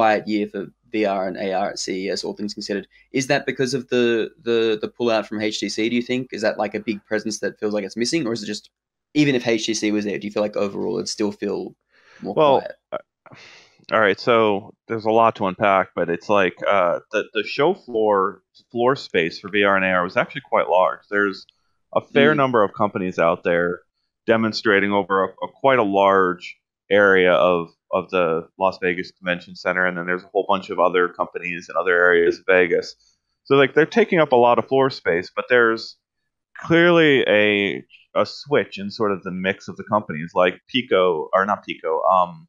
quiet 0.00 0.26
year 0.28 0.46
for 0.48 0.66
VR 0.92 1.26
and 1.28 1.36
AR 1.38 1.70
at 1.70 1.78
CES, 1.78 2.24
all 2.24 2.34
things 2.34 2.54
considered. 2.54 2.86
Is 3.12 3.26
that 3.28 3.46
because 3.46 3.74
of 3.74 3.88
the 3.88 4.30
the 4.42 4.78
the 4.80 4.88
pullout 4.88 5.26
from 5.26 5.40
HTC? 5.40 5.88
Do 5.90 5.96
you 5.96 6.02
think 6.02 6.32
is 6.32 6.42
that 6.42 6.58
like 6.58 6.74
a 6.74 6.80
big 6.80 7.04
presence 7.04 7.40
that 7.40 7.58
feels 7.58 7.74
like 7.74 7.84
it's 7.84 7.96
missing, 7.96 8.26
or 8.26 8.32
is 8.32 8.42
it 8.42 8.46
just 8.46 8.70
even 9.14 9.34
if 9.34 9.44
HTC 9.46 9.90
was 9.92 10.04
there, 10.04 10.18
do 10.18 10.26
you 10.26 10.32
feel 10.32 10.42
like 10.42 10.56
overall 10.56 10.96
it'd 10.96 11.08
still 11.08 11.32
feel 11.32 11.74
more 12.20 12.34
Well, 12.34 12.42
quiet? 12.42 12.72
All 13.92 14.00
right, 14.00 14.18
so 14.20 14.74
there's 14.86 15.04
a 15.04 15.10
lot 15.10 15.36
to 15.36 15.46
unpack, 15.46 15.90
but 15.96 16.08
it's 16.10 16.28
like 16.28 16.54
uh, 16.66 17.00
the 17.12 17.24
the 17.34 17.42
show 17.42 17.74
floor 17.74 18.42
floor 18.70 18.94
space 18.96 19.40
for 19.40 19.48
VR 19.50 19.76
and 19.76 19.84
AR 19.84 20.04
was 20.04 20.16
actually 20.16 20.42
quite 20.48 20.68
large. 20.68 21.00
There's 21.10 21.46
a 21.94 22.00
fair 22.00 22.34
Mm. 22.34 22.36
number 22.36 22.62
of 22.62 22.72
companies 22.72 23.18
out 23.18 23.42
there 23.42 23.80
demonstrating 24.26 24.92
over 24.92 25.24
a, 25.24 25.28
a 25.28 25.48
quite 25.60 25.80
a 25.80 25.84
large 25.84 26.56
area 26.90 27.32
of 27.32 27.70
of 27.92 28.10
the 28.10 28.48
Las 28.58 28.78
Vegas 28.82 29.10
Convention 29.12 29.56
Center, 29.56 29.86
and 29.86 29.96
then 29.96 30.06
there's 30.06 30.24
a 30.24 30.28
whole 30.28 30.46
bunch 30.48 30.70
of 30.70 30.78
other 30.80 31.08
companies 31.08 31.68
in 31.68 31.76
other 31.76 31.94
areas 31.96 32.38
of 32.38 32.44
Vegas. 32.46 32.94
So 33.44 33.56
like 33.56 33.74
they're 33.74 33.86
taking 33.86 34.20
up 34.20 34.32
a 34.32 34.36
lot 34.36 34.58
of 34.58 34.68
floor 34.68 34.90
space, 34.90 35.30
but 35.34 35.46
there's 35.48 35.96
clearly 36.58 37.22
a 37.28 37.84
a 38.14 38.26
switch 38.26 38.78
in 38.78 38.90
sort 38.90 39.12
of 39.12 39.22
the 39.22 39.30
mix 39.30 39.68
of 39.68 39.76
the 39.76 39.84
companies, 39.84 40.32
like 40.34 40.60
Pico 40.68 41.28
or 41.32 41.46
not 41.46 41.64
Pico, 41.64 42.02
um, 42.04 42.48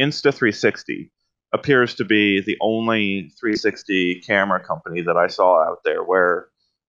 Insta360 0.00 1.10
appears 1.52 1.94
to 1.96 2.04
be 2.04 2.40
the 2.40 2.56
only 2.60 3.30
360 3.40 4.22
camera 4.26 4.60
company 4.64 5.02
that 5.02 5.16
I 5.16 5.26
saw 5.26 5.62
out 5.68 5.80
there. 5.84 6.02
Where 6.04 6.48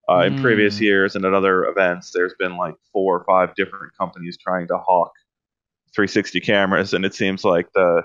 uh, 0.09 0.21
in 0.21 0.35
Mm. 0.35 0.41
previous 0.41 0.79
years 0.79 1.15
and 1.15 1.25
at 1.25 1.33
other 1.33 1.65
events, 1.65 2.11
there's 2.13 2.35
been 2.39 2.57
like 2.57 2.75
four 2.93 3.17
or 3.19 3.25
five 3.25 3.55
different 3.55 3.95
companies 3.97 4.37
trying 4.37 4.67
to 4.67 4.77
hawk 4.77 5.11
360 5.95 6.39
cameras, 6.41 6.93
and 6.93 7.05
it 7.05 7.13
seems 7.13 7.43
like 7.43 7.71
the 7.73 8.03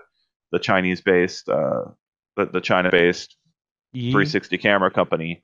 the 0.53 0.59
Chinese-based, 0.61 1.49
uh, 1.49 1.87
the, 2.37 2.47
the 2.47 2.61
China-based 2.61 3.37
Ye- 3.93 4.13
360 4.13 4.59
camera 4.59 4.91
company 4.93 5.43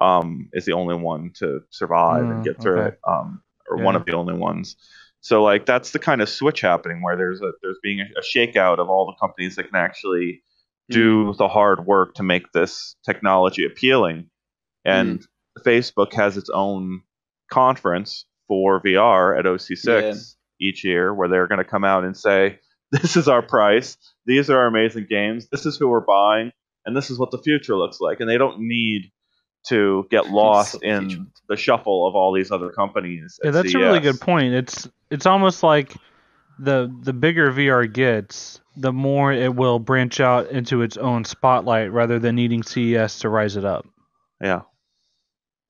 um, 0.00 0.48
is 0.54 0.64
the 0.64 0.72
only 0.72 0.94
one 0.96 1.32
to 1.38 1.60
survive 1.70 2.24
Mm, 2.24 2.30
and 2.30 2.44
get 2.44 2.60
through 2.60 2.80
okay. 2.80 2.88
it, 2.88 3.00
um, 3.06 3.42
or 3.68 3.76
one 3.82 3.94
of 3.94 4.06
the 4.06 4.12
only 4.12 4.34
ones. 4.34 4.76
So 5.20 5.42
like 5.42 5.66
that's 5.66 5.90
the 5.90 5.98
kind 5.98 6.22
of 6.22 6.28
switch 6.28 6.60
happening 6.60 7.02
where 7.02 7.16
there's 7.16 7.40
a 7.42 7.52
there's 7.62 7.78
being 7.82 8.00
a, 8.00 8.04
a 8.18 8.22
shakeout 8.22 8.78
of 8.78 8.88
all 8.88 9.06
the 9.06 9.16
companies 9.20 9.56
that 9.56 9.64
can 9.64 9.76
actually 9.76 10.42
do 10.90 11.34
the 11.34 11.48
hard 11.48 11.84
work 11.84 12.14
to 12.14 12.22
make 12.22 12.50
this 12.52 12.96
technology 13.04 13.66
appealing, 13.66 14.30
and 14.84 15.26
Facebook 15.66 16.14
has 16.14 16.36
its 16.36 16.48
own 16.48 17.02
conference 17.50 18.24
for 18.46 18.80
VR 18.80 19.38
at 19.38 19.44
OC6 19.44 20.36
each 20.60 20.84
year 20.84 21.12
where 21.12 21.28
they're 21.28 21.46
going 21.46 21.58
to 21.58 21.64
come 21.64 21.84
out 21.84 22.04
and 22.04 22.16
say, 22.16 22.58
"This 22.92 23.16
is 23.16 23.28
our 23.28 23.42
price. 23.42 23.96
These 24.26 24.50
are 24.50 24.58
our 24.58 24.66
amazing 24.66 25.06
games. 25.08 25.48
This 25.50 25.66
is 25.66 25.76
who 25.76 25.88
we're 25.88 26.00
buying, 26.00 26.52
and 26.84 26.96
this 26.96 27.10
is 27.10 27.18
what 27.18 27.30
the 27.30 27.38
future 27.38 27.76
looks 27.76 28.00
like." 28.00 28.20
And 28.20 28.28
they 28.28 28.38
don't 28.38 28.60
need 28.60 29.10
to 29.68 30.06
get 30.10 30.30
lost 30.30 30.74
what 30.74 30.82
the 30.82 31.00
future 31.00 31.16
in 31.16 31.32
the 31.48 31.56
shuffle 31.56 32.06
of 32.06 32.14
all 32.14 32.32
these 32.32 32.50
other 32.50 32.70
companies. 32.70 33.38
Yeah, 33.42 33.48
at 33.48 33.54
that's 33.54 33.74
a 33.74 33.78
really 33.78 34.00
good 34.00 34.20
point. 34.20 34.54
It's 34.54 34.88
it's 35.10 35.26
almost 35.26 35.62
like 35.62 35.94
the 36.58 36.94
the 37.02 37.12
bigger 37.12 37.52
VR 37.52 37.90
gets, 37.92 38.60
the 38.76 38.92
more 38.92 39.32
it 39.32 39.54
will 39.54 39.78
branch 39.78 40.20
out 40.20 40.50
into 40.50 40.82
its 40.82 40.96
own 40.96 41.24
spotlight 41.24 41.92
rather 41.92 42.18
than 42.18 42.34
needing 42.34 42.62
CES 42.62 43.20
to 43.20 43.28
rise 43.28 43.56
it 43.56 43.64
up. 43.64 43.86
Yeah, 44.40 44.62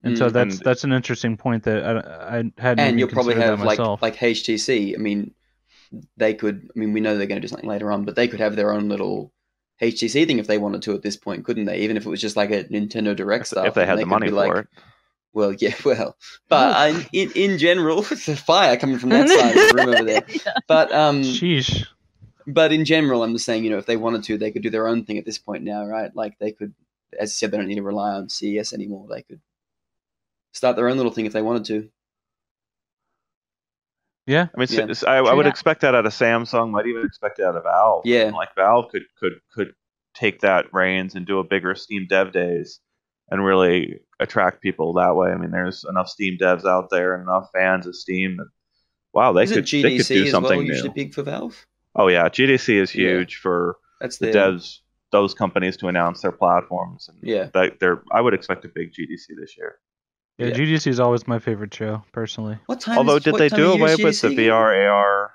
And 0.04 0.16
so 0.16 0.28
Mm. 0.28 0.32
that's 0.32 0.54
And- 0.56 0.64
that's 0.64 0.84
an 0.84 0.92
interesting 0.92 1.36
point 1.36 1.64
that 1.64 1.84
I, 1.84 2.38
I 2.38 2.52
hadn't 2.58 2.80
and 2.80 2.98
you'll 2.98 3.08
probably 3.08 3.34
have 3.34 3.58
that 3.58 3.64
like 3.66 3.78
myself. 3.78 4.00
like 4.02 4.16
HTC. 4.16 4.94
I 4.94 4.98
mean, 4.98 5.34
they 6.16 6.34
could. 6.34 6.68
I 6.74 6.78
mean, 6.78 6.92
we 6.92 7.00
know 7.00 7.16
they're 7.16 7.26
going 7.26 7.40
to 7.40 7.46
do 7.46 7.48
something 7.50 7.68
later 7.68 7.90
on, 7.90 8.04
but 8.04 8.14
they 8.14 8.28
could 8.28 8.40
have 8.40 8.54
their 8.56 8.72
own 8.72 8.88
little 8.88 9.32
HTC 9.82 10.26
thing 10.26 10.38
if 10.38 10.46
they 10.46 10.58
wanted 10.58 10.82
to 10.82 10.94
at 10.94 11.02
this 11.02 11.16
point, 11.16 11.44
couldn't 11.44 11.64
they? 11.64 11.78
Even 11.80 11.96
if 11.96 12.06
it 12.06 12.08
was 12.10 12.20
just 12.20 12.36
like 12.36 12.50
a 12.50 12.64
Nintendo 12.64 13.14
Direct 13.16 13.46
stuff, 13.48 13.66
if 13.66 13.74
they 13.74 13.82
and 13.82 13.90
had 13.90 13.98
the 13.98 14.06
money 14.06 14.26
be 14.26 14.30
for 14.30 14.34
like, 14.36 14.56
it. 14.56 14.66
Well, 15.32 15.52
yeah, 15.54 15.74
well, 15.84 16.16
but 16.48 16.76
uh, 16.94 17.00
in 17.12 17.30
in 17.34 17.58
general, 17.58 17.98
it's 18.10 18.28
a 18.28 18.36
fire 18.36 18.76
coming 18.76 18.98
from 18.98 19.10
that 19.10 19.28
side 19.28 19.56
of 19.56 19.68
the 19.68 19.74
room 19.74 19.88
over 19.94 20.04
there. 20.04 20.24
Yeah. 20.28 20.52
But 20.68 20.92
um, 20.92 21.22
Sheesh. 21.22 21.86
but 22.46 22.72
in 22.72 22.84
general, 22.84 23.22
I'm 23.24 23.32
just 23.32 23.44
saying, 23.46 23.64
you 23.64 23.70
know, 23.70 23.78
if 23.78 23.86
they 23.86 23.96
wanted 23.96 24.22
to, 24.24 24.38
they 24.38 24.50
could 24.52 24.62
do 24.62 24.70
their 24.70 24.86
own 24.88 25.04
thing 25.04 25.18
at 25.18 25.24
this 25.24 25.38
point 25.38 25.64
now, 25.64 25.84
right? 25.86 26.14
Like 26.14 26.38
they 26.38 26.52
could, 26.52 26.72
as 27.18 27.30
I 27.30 27.32
said, 27.32 27.50
they 27.50 27.56
don't 27.58 27.66
need 27.68 27.76
to 27.76 27.82
rely 27.82 28.10
on 28.14 28.28
CES 28.28 28.72
anymore. 28.72 29.06
They 29.08 29.22
could 29.22 29.40
start 30.58 30.76
their 30.76 30.88
own 30.88 30.96
little 30.96 31.12
thing 31.12 31.24
if 31.26 31.32
they 31.32 31.42
wanted 31.42 31.64
to. 31.66 31.88
Yeah. 34.26 34.48
I 34.54 34.58
mean, 34.58 34.68
Yeah. 34.70 34.86
s- 34.90 35.04
I, 35.04 35.18
I 35.18 35.22
True 35.22 35.36
would 35.36 35.46
that. 35.46 35.50
expect 35.50 35.80
that 35.80 35.94
out 35.94 36.04
of 36.04 36.12
Samsung. 36.12 36.70
Might 36.70 36.86
even 36.86 37.04
expect 37.06 37.38
it 37.38 37.44
out 37.44 37.56
of 37.56 37.62
Valve. 37.64 38.02
Yeah. 38.04 38.30
like 38.34 38.54
Valve 38.54 38.90
could 38.90 39.04
could 39.18 39.32
could 39.52 39.74
take 40.14 40.40
that 40.40 40.66
reins 40.72 41.14
and 41.14 41.26
do 41.26 41.38
a 41.38 41.44
bigger 41.44 41.74
Steam 41.74 42.06
Dev 42.08 42.32
Days 42.32 42.80
and 43.30 43.44
really 43.44 44.00
attract 44.20 44.60
people 44.62 44.92
that 44.94 45.14
way. 45.16 45.30
I 45.30 45.36
mean, 45.36 45.50
there's 45.50 45.84
enough 45.88 46.08
Steam 46.08 46.36
devs 46.40 46.64
out 46.66 46.88
there 46.90 47.14
and 47.14 47.22
enough 47.22 47.48
fans 47.54 47.86
of 47.86 47.94
Steam. 47.94 48.36
That, 48.36 48.48
wow, 49.14 49.32
they 49.32 49.44
Isn't 49.44 49.54
could 49.56 49.64
GDC 49.64 49.82
they 49.82 49.96
could 49.98 50.06
do 50.08 50.24
as 50.24 50.30
something 50.30 50.56
well 50.58 50.60
new. 50.62 50.72
usually 50.72 50.90
big 50.90 51.14
for 51.14 51.22
Valve? 51.22 51.66
Oh 51.94 52.08
yeah, 52.08 52.28
GDC 52.28 52.74
is 52.80 52.94
Yeah. 52.94 53.08
huge 53.10 53.36
for 53.36 53.76
That's 54.00 54.18
the 54.18 54.30
their, 54.30 54.50
devs, 54.52 54.78
those 55.12 55.32
companies 55.34 55.76
to 55.78 55.88
announce 55.88 56.20
their 56.20 56.32
platforms. 56.32 57.08
And 57.08 57.18
Yeah. 57.22 57.48
that 57.54 57.80
they're, 57.80 58.02
I 58.12 58.20
would 58.20 58.34
expect 58.34 58.64
a 58.66 58.68
big 58.68 58.92
GDC 58.92 59.34
this 59.40 59.56
year. 59.56 59.78
Yeah, 60.38 60.46
Yeah. 60.48 60.54
GDC 60.54 60.86
is 60.86 61.00
always 61.00 61.26
my 61.26 61.38
favorite 61.38 61.74
show, 61.74 62.02
personally. 62.12 62.58
What 62.66 62.80
time? 62.80 62.98
Although, 62.98 63.16
is, 63.16 63.24
did 63.24 63.32
what 63.32 63.38
they 63.40 63.48
time 63.48 63.58
do 63.58 63.72
away 63.72 63.96
with 63.96 64.20
the 64.20 64.28
GDC? 64.28 64.36
VR 64.36 64.88
AR 64.90 65.32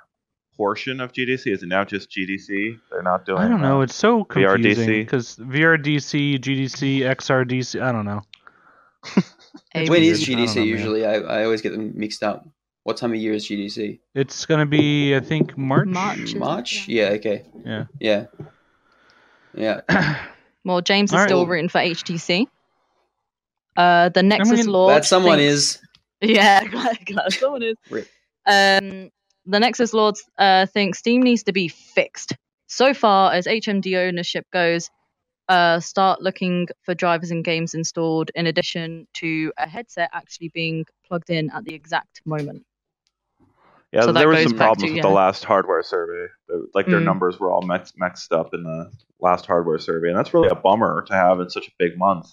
portion 0.56 0.99
of 1.01 1.12
GDC? 1.12 1.47
Is 1.51 1.62
it 1.64 1.68
now 1.68 1.84
just 1.84 2.10
GDC? 2.10 2.80
They're 2.89 3.01
not 3.04 3.26
doing. 3.26 3.39
I 3.39 3.47
don't 3.47 3.62
know. 3.62 3.82
It's 3.82 3.95
so 3.95 4.24
confusing 4.24 4.88
VRDC? 4.88 4.99
because 5.06 5.36
VRDC, 5.38 6.39
GDC, 6.39 6.99
XRDC. 6.99 7.82
I 7.82 7.91
don't 7.91 8.06
know. 8.06 8.22
A- 9.76 9.89
When 9.89 10.04
is 10.04 10.22
I 10.22 10.32
GDC 10.32 10.56
know, 10.58 10.62
usually? 10.64 11.06
I, 11.06 11.16
I 11.16 11.43
always 11.43 11.62
get 11.62 11.72
them 11.74 11.91
mixed 11.95 12.24
up. 12.24 12.47
What 12.84 12.97
time 12.97 13.12
of 13.12 13.18
year 13.18 13.34
is 13.34 13.47
GDC? 13.47 13.99
It's 14.14 14.45
gonna 14.45 14.66
be, 14.66 15.16
I 15.16 15.20
think, 15.22 15.58
March. 15.58 15.88
March. 15.88 16.36
March? 16.36 16.88
Yeah. 16.88 17.10
Okay. 17.12 17.43
Yeah. 17.66 17.86
Yeah. 17.99 18.26
Yeah. 19.56 19.82
Well, 20.66 20.80
James 20.80 21.10
is 21.10 21.14
All 21.14 21.20
right. 21.20 21.28
still 21.28 21.45
rooting 21.45 21.68
for 21.68 21.80
HTC. 21.82 22.47
Uh, 23.76 24.09
the 24.09 24.24
Nexus 24.24 24.59
mean, 24.59 24.67
Lord. 24.67 24.93
That 24.93 25.05
someone 25.05 25.38
thinks- 25.39 25.53
is. 25.53 25.80
Yeah, 26.26 26.63
glad, 26.63 27.05
glad 27.05 27.34
someone 27.34 27.63
is. 27.63 27.76
Um, 28.45 29.09
the 29.45 29.59
Nexus 29.59 29.93
Lords 29.93 30.24
uh, 30.38 30.65
think 30.67 30.95
Steam 30.95 31.21
needs 31.21 31.43
to 31.43 31.51
be 31.51 31.67
fixed. 31.67 32.38
So 32.67 32.93
far 32.93 33.34
as 33.34 33.45
HMD 33.45 33.97
ownership 33.97 34.45
goes, 34.53 34.89
uh, 35.49 35.82
start 35.82 36.21
looking 36.21 36.69
for 36.84 36.95
drivers 36.95 37.30
and 37.32 37.43
games 37.43 37.74
installed 37.74 38.32
in 38.36 38.47
addition 38.47 39.05
to 39.15 39.51
a 39.57 39.67
headset 39.67 40.11
actually 40.13 40.47
being 40.53 40.86
plugged 41.05 41.30
in 41.30 41.49
at 41.51 41.65
the 41.65 41.74
exact 41.76 42.21
moment. 42.26 42.65
Yeah, 43.91 44.03
So 44.03 44.13
there 44.13 44.30
were 44.30 44.41
some 44.41 44.53
problems 44.55 44.84
to- 44.89 44.93
with 44.93 45.01
the 45.03 45.09
last 45.09 45.43
hardware 45.43 45.84
survey. 45.84 46.32
Like 46.74 46.86
their 46.88 47.01
Mm. 47.01 47.03
numbers 47.05 47.38
were 47.38 47.51
all 47.51 47.63
mixed, 47.63 47.95
mixed 47.97 48.32
up 48.32 48.53
in 48.53 48.63
the 48.63 48.91
last 49.19 49.45
hardware 49.45 49.78
survey, 49.78 50.07
and 50.07 50.17
that's 50.17 50.34
really 50.34 50.47
a 50.47 50.55
bummer 50.55 51.03
to 51.07 51.13
have 51.13 51.41
in 51.41 51.49
such 51.49 51.67
a 51.67 51.71
big 51.78 51.97
month. 51.97 52.28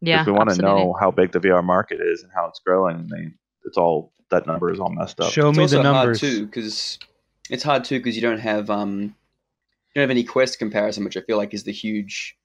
Yeah, 0.00 0.20
if 0.22 0.26
we 0.26 0.32
want 0.32 0.50
to 0.50 0.62
know 0.62 0.96
how 0.98 1.10
big 1.10 1.32
the 1.32 1.40
VR 1.40 1.62
market 1.64 2.00
is 2.00 2.22
and 2.22 2.32
how 2.34 2.46
it's 2.48 2.58
growing, 2.60 3.08
they, 3.08 3.28
it's 3.64 3.76
all 3.76 4.12
that 4.30 4.46
number 4.46 4.72
is 4.72 4.80
all 4.80 4.90
messed 4.90 5.20
up. 5.20 5.32
Show 5.32 5.48
It's 5.50 5.58
me 5.58 5.64
also 5.64 5.82
the 5.82 5.92
hard 5.92 5.94
numbers. 6.06 6.20
too 6.20 6.46
because 6.46 6.98
it's 7.50 7.62
hard 7.62 7.84
too 7.84 7.98
because 7.98 8.16
you 8.16 8.22
don't 8.22 8.38
have 8.38 8.70
um 8.70 9.00
you 9.02 9.94
don't 9.96 10.02
have 10.02 10.10
any 10.10 10.24
Quest 10.24 10.58
comparison, 10.58 11.04
which 11.04 11.16
I 11.16 11.20
feel 11.22 11.36
like 11.36 11.52
is 11.52 11.64
the 11.64 11.72
huge 11.72 12.36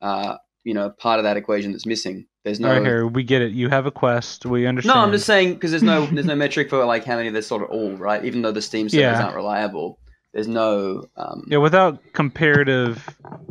uh 0.00 0.36
you 0.64 0.72
know 0.74 0.90
part 0.90 1.18
of 1.18 1.24
that 1.24 1.36
equation 1.36 1.72
that's 1.72 1.86
missing. 1.86 2.26
There's 2.44 2.60
no. 2.60 2.68
All 2.68 2.74
right, 2.74 2.84
here 2.84 3.06
we 3.06 3.22
get 3.24 3.40
it. 3.42 3.52
You 3.52 3.68
have 3.70 3.86
a 3.86 3.90
quest. 3.90 4.44
We 4.46 4.66
understand. 4.66 4.94
No, 4.94 5.02
I'm 5.02 5.12
just 5.12 5.24
saying 5.26 5.54
because 5.54 5.70
there's 5.72 5.82
no 5.82 6.06
there's 6.06 6.26
no 6.26 6.36
metric 6.44 6.68
for 6.70 6.84
like 6.84 7.04
how 7.04 7.16
many 7.16 7.30
there's 7.30 7.46
sort 7.46 7.62
of 7.62 7.70
all 7.70 7.92
right. 7.96 8.24
Even 8.24 8.42
though 8.42 8.52
the 8.52 8.60
Steam 8.62 8.88
servers 8.88 9.00
Yeah. 9.00 9.22
aren't 9.24 9.34
reliable, 9.36 9.98
there's 10.32 10.46
no. 10.48 11.04
Um, 11.16 11.44
Yeah, 11.48 11.58
without 11.58 12.00
comparative 12.12 13.06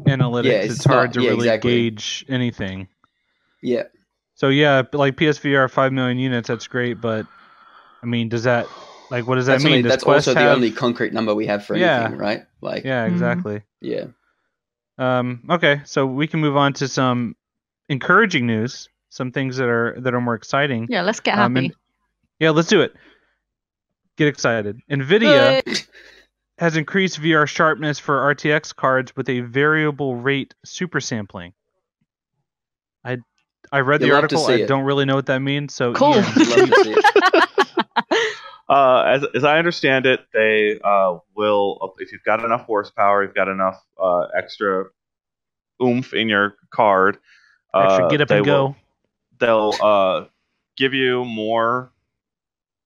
analytics, 0.05 0.43
Yeah, 0.45 0.51
it's, 0.53 0.75
it's 0.75 0.85
hard 0.85 1.09
not- 1.09 1.13
to 1.15 1.21
yeah, 1.21 1.29
really 1.31 1.47
exactly. 1.47 1.89
gauge 1.89 2.25
anything. 2.29 2.87
Yeah, 3.63 3.83
So 4.35 4.49
yeah, 4.49 4.83
like 4.93 5.15
PSVR, 5.15 5.69
five 5.71 5.91
million 5.93 6.17
units. 6.19 6.47
That's 6.47 6.67
great, 6.67 7.01
but 7.01 7.25
I 8.01 8.05
mean, 8.05 8.29
does 8.29 8.43
that 8.43 8.67
like 9.09 9.25
what 9.27 9.35
does 9.35 9.45
that 9.47 9.53
that's, 9.53 9.63
mean? 9.63 9.73
only, 9.73 9.81
Does 9.83 9.91
that's 9.91 10.03
Quest 10.03 10.27
also 10.27 10.39
have- 10.39 10.49
the 10.49 10.55
only 10.55 10.71
concrete 10.71 11.13
number 11.13 11.33
we 11.33 11.45
have 11.47 11.65
for 11.65 11.75
Yeah. 11.75 12.11
right? 12.15 12.43
Like, 12.61 12.83
Yeah, 12.83 13.05
exactly. 13.05 13.61
yeah. 13.81 14.05
Um, 14.97 15.43
okay, 15.49 15.81
so 15.85 16.05
we 16.05 16.27
can 16.27 16.39
move 16.39 16.55
on 16.57 16.73
to 16.73 16.87
some 16.87 17.35
encouraging 17.89 18.45
news, 18.47 18.89
some 19.09 19.31
things 19.31 19.57
that 19.57 19.67
are 19.69 19.95
that 20.01 20.13
are 20.13 20.21
more 20.21 20.35
exciting. 20.35 20.87
Yeah, 20.89 21.01
let's 21.01 21.19
get 21.19 21.37
Um, 21.37 21.55
happy. 21.55 21.65
and- 21.67 21.75
yeah, 22.39 22.49
let's 22.51 22.67
do 22.67 22.81
it. 22.81 22.93
Get 24.17 24.27
excited. 24.27 24.79
Nvidia 24.91 25.87
has 26.59 26.75
increased 26.77 27.19
VR 27.19 27.47
sharpness 27.47 27.97
for 27.99 28.19
RTX 28.35 28.75
cards 28.75 29.15
with 29.15 29.27
a 29.29 29.39
variable 29.41 30.15
rate 30.15 30.53
super 30.63 30.99
sampling. 30.99 31.53
I 33.03 33.17
I 33.71 33.79
read 33.79 34.01
the 34.01 34.07
You'll 34.07 34.15
love 34.15 34.23
article. 34.25 34.45
I 34.47 34.53
it. 34.55 34.67
don't 34.67 34.83
really 34.83 35.05
know 35.05 35.15
what 35.15 35.25
that 35.27 35.39
means. 35.39 35.73
So 35.73 35.93
Cool. 35.93 36.15
Ian, 36.15 36.23
Love 36.23 36.69
to 36.69 36.83
see. 36.83 36.95
Uh, 38.69 39.03
as, 39.03 39.25
as 39.35 39.43
I 39.43 39.59
understand 39.59 40.05
it, 40.05 40.21
they 40.33 40.79
uh, 40.83 41.17
will, 41.35 41.93
if 41.99 42.11
you've 42.13 42.23
got 42.23 42.43
enough 42.43 42.61
horsepower, 42.61 43.21
you've 43.23 43.35
got 43.35 43.49
enough 43.49 43.83
uh, 44.01 44.21
extra 44.35 44.85
oomph 45.83 46.13
in 46.13 46.29
your 46.29 46.55
card, 46.73 47.17
extra 47.75 48.05
uh, 48.05 48.09
get 48.09 48.21
up 48.21 48.29
they 48.29 48.37
and 48.37 48.45
will- 48.47 48.69
go. 48.69 48.75
they'll 49.39 49.73
uh, 49.85 50.25
give 50.77 50.93
you 50.93 51.25
more 51.25 51.91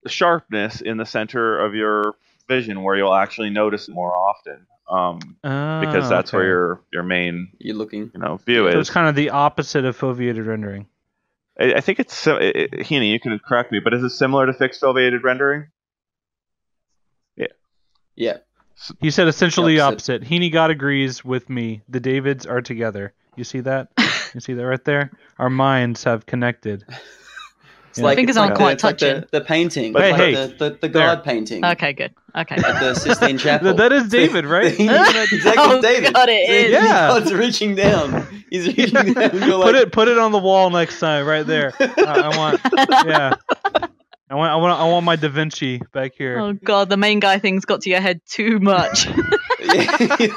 sharpness 0.08 0.82
in 0.82 0.98
the 0.98 1.06
center 1.06 1.60
of 1.64 1.76
your 1.76 2.16
vision 2.48 2.84
where 2.84 2.96
you'll 2.96 3.14
actually 3.14 3.50
notice 3.50 3.88
it 3.88 3.94
more 3.94 4.16
often 4.16 4.66
um, 4.90 5.20
because 5.42 6.06
Ah, 6.06 6.10
that's 6.10 6.32
where 6.34 6.46
your 6.46 6.82
your 6.94 7.04
main 7.04 7.50
You're 7.60 7.76
looking. 7.76 8.10
you 8.14 8.20
know 8.20 8.38
view 8.38 8.64
So 8.72 8.78
is. 8.80 8.82
it's 8.82 8.90
kind 8.90 9.08
of 9.10 9.16
the 9.16 9.32
opposite 9.32 9.86
of 9.86 9.98
foveated 9.98 10.46
rendering. 10.46 10.88
I, 11.60 11.74
I 11.76 11.82
think 11.82 12.00
it's 12.00 12.16
si- 12.16 12.32
it- 12.32 12.56
it- 12.56 12.72
Heaney, 12.88 13.12
you 13.12 13.20
can 13.20 13.38
correct 13.40 13.72
me, 13.72 13.80
but 13.80 13.94
is 13.94 14.04
it 14.04 14.12
similar 14.12 14.46
to 14.46 14.54
fixed 14.54 14.82
foveated 14.82 15.24
rendering? 15.24 15.68
Yeah, 17.36 17.48
Yeah. 18.16 18.38
He 19.02 19.10
said 19.12 19.28
essentially 19.28 19.74
the 19.76 19.82
opposite. 19.82 20.22
opposite. 20.22 20.32
Heaney 20.32 20.52
God 20.54 20.70
agrees 20.70 21.26
with 21.26 21.50
me. 21.50 21.82
The 21.90 22.00
Davids 22.00 22.46
are 22.46 22.62
together. 22.62 23.14
You 23.36 23.44
see 23.44 23.60
that? 23.62 23.90
you 24.36 24.40
see 24.40 24.54
that 24.54 24.66
right 24.66 24.84
there? 24.86 25.12
Our 25.40 25.50
minds 25.50 26.04
have 26.04 26.26
connected. 26.28 26.86
it's 27.98 28.02
Yeah. 28.02 28.06
like 28.06 28.16
Fingers 28.18 28.36
it's 28.36 28.40
like 28.40 28.44
aren't 28.50 28.56
the, 28.58 28.64
quite 28.64 28.72
it's 28.74 28.84
like 28.84 28.98
the, 29.00 29.14
touching. 29.14 29.30
the 29.32 29.42
painting, 29.42 29.94
But 29.94 30.04
it's 30.06 30.18
hey, 30.18 30.36
like 30.36 30.58
the, 30.58 30.70
the, 30.70 30.70
the 30.82 30.88
there. 30.90 31.16
God 31.16 31.24
painting 31.24 31.66
okay, 31.66 31.94
good. 31.94 32.14
Okay. 32.36 32.56
at 32.56 32.80
the 32.80 32.94
Sistine 32.94 33.38
Chapel. 33.40 33.74
That 33.74 33.92
is 33.92 34.08
David, 34.10 34.46
right? 34.46 34.66
exactly, 34.80 35.54
Oh, 35.58 35.82
David. 35.82 36.14
God, 36.14 36.30
it 36.30 36.50
is. 36.50 36.72
Yeah. 36.72 37.08
God's 37.08 37.34
reaching 37.34 37.76
down. 37.76 38.28
He's 38.50 38.68
reaching 38.68 38.94
down. 38.94 39.18
And 39.32 39.40
you're 39.46 39.64
put 39.64 39.76
it 39.76 39.92
put 39.92 40.08
it 40.08 40.18
on 40.18 40.32
the 40.32 40.38
wall 40.40 40.70
next 40.70 41.00
time, 41.00 41.26
right 41.26 41.46
there. 41.46 41.74
I, 41.80 42.30
I 42.32 42.38
want, 42.38 42.62
yeah. 43.08 43.34
I 44.30 44.36
want, 44.36 44.52
I 44.52 44.56
want, 44.58 44.80
I 44.80 44.84
want 44.86 45.06
my 45.06 45.16
Da 45.16 45.30
Vinci 45.30 45.82
back 45.94 46.12
here. 46.18 46.38
Oh 46.40 46.54
god, 46.54 46.90
the 46.90 46.98
main 46.98 47.20
guy 47.20 47.40
thing's 47.40 47.66
got 47.66 47.82
to 47.82 47.90
your 47.90 48.02
head 48.02 48.22
too 48.28 48.60
much. 48.60 49.08
Yeah, 49.60 49.74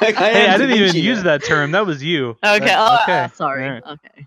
like, 0.00 0.14
hey, 0.16 0.48
I 0.48 0.56
didn't 0.56 0.70
even 0.76 0.84
Vinci 0.86 1.00
use 1.00 1.22
that 1.24 1.44
term. 1.44 1.72
That 1.72 1.86
was 1.86 2.02
you. 2.02 2.30
okay, 2.42 2.58
That- 2.66 2.78
oh, 2.78 2.98
okay. 3.02 3.18
uh, 3.24 3.28
sorry. 3.28 3.64
All 3.66 3.70
right. 3.74 3.82
Okay. 3.86 4.26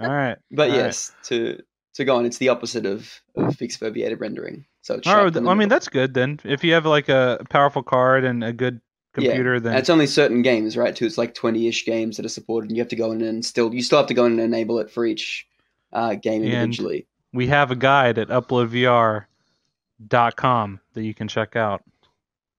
All 0.00 0.08
right. 0.12 0.36
But 0.50 0.70
All 0.70 0.76
right. 0.76 0.84
yes, 0.84 1.12
to 1.24 1.60
to 1.94 2.04
go 2.04 2.16
on, 2.16 2.26
it's 2.26 2.38
the 2.38 2.48
opposite 2.48 2.86
of, 2.86 3.20
of 3.36 3.54
fixed 3.56 3.80
foveated 3.80 4.20
rendering. 4.20 4.64
So 4.82 4.94
it's 4.94 5.06
All 5.06 5.12
sharp 5.12 5.24
right. 5.24 5.36
in 5.36 5.44
the 5.44 5.50
I 5.50 5.54
mean, 5.54 5.68
that's 5.68 5.88
good 5.88 6.14
then. 6.14 6.40
If 6.44 6.64
you 6.64 6.72
have 6.74 6.86
like 6.86 7.08
a 7.08 7.44
powerful 7.50 7.82
card 7.82 8.24
and 8.24 8.42
a 8.42 8.52
good 8.52 8.80
computer, 9.14 9.54
And 9.54 9.66
then 9.66 9.76
it's 9.76 9.90
only 9.90 10.06
certain 10.06 10.42
games, 10.42 10.76
right? 10.76 10.94
Too, 10.96 11.06
it's 11.06 11.18
like 11.18 11.34
twenty-ish 11.34 11.84
games 11.84 12.16
that 12.16 12.26
are 12.26 12.30
supported, 12.30 12.70
and 12.70 12.76
you 12.76 12.80
have 12.82 12.88
to 12.90 12.96
go 12.96 13.12
in 13.12 13.20
and 13.22 13.44
still 13.44 13.72
you 13.74 13.82
still 13.82 13.98
have 13.98 14.06
to 14.08 14.14
go 14.14 14.24
in 14.24 14.32
and 14.32 14.40
enable 14.40 14.78
it 14.78 14.90
for 14.90 15.04
each 15.06 15.46
uh, 15.92 16.14
game 16.14 16.42
And- 16.42 16.52
individually. 16.52 17.06
we 17.34 17.46
have 17.48 17.70
a 17.70 17.76
guide 17.76 18.18
at 18.18 18.28
uploadvr.com 18.28 20.80
that 20.94 21.02
you 21.02 21.14
can 21.14 21.28
check 21.28 21.56
out 21.56 21.82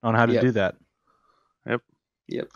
on 0.04 0.16
how 0.16 0.26
to 0.26 0.34
Yep. 0.34 0.42
do 0.42 0.52
that. 0.52 0.76
Yep. 1.68 1.82
Yep. 2.28 2.48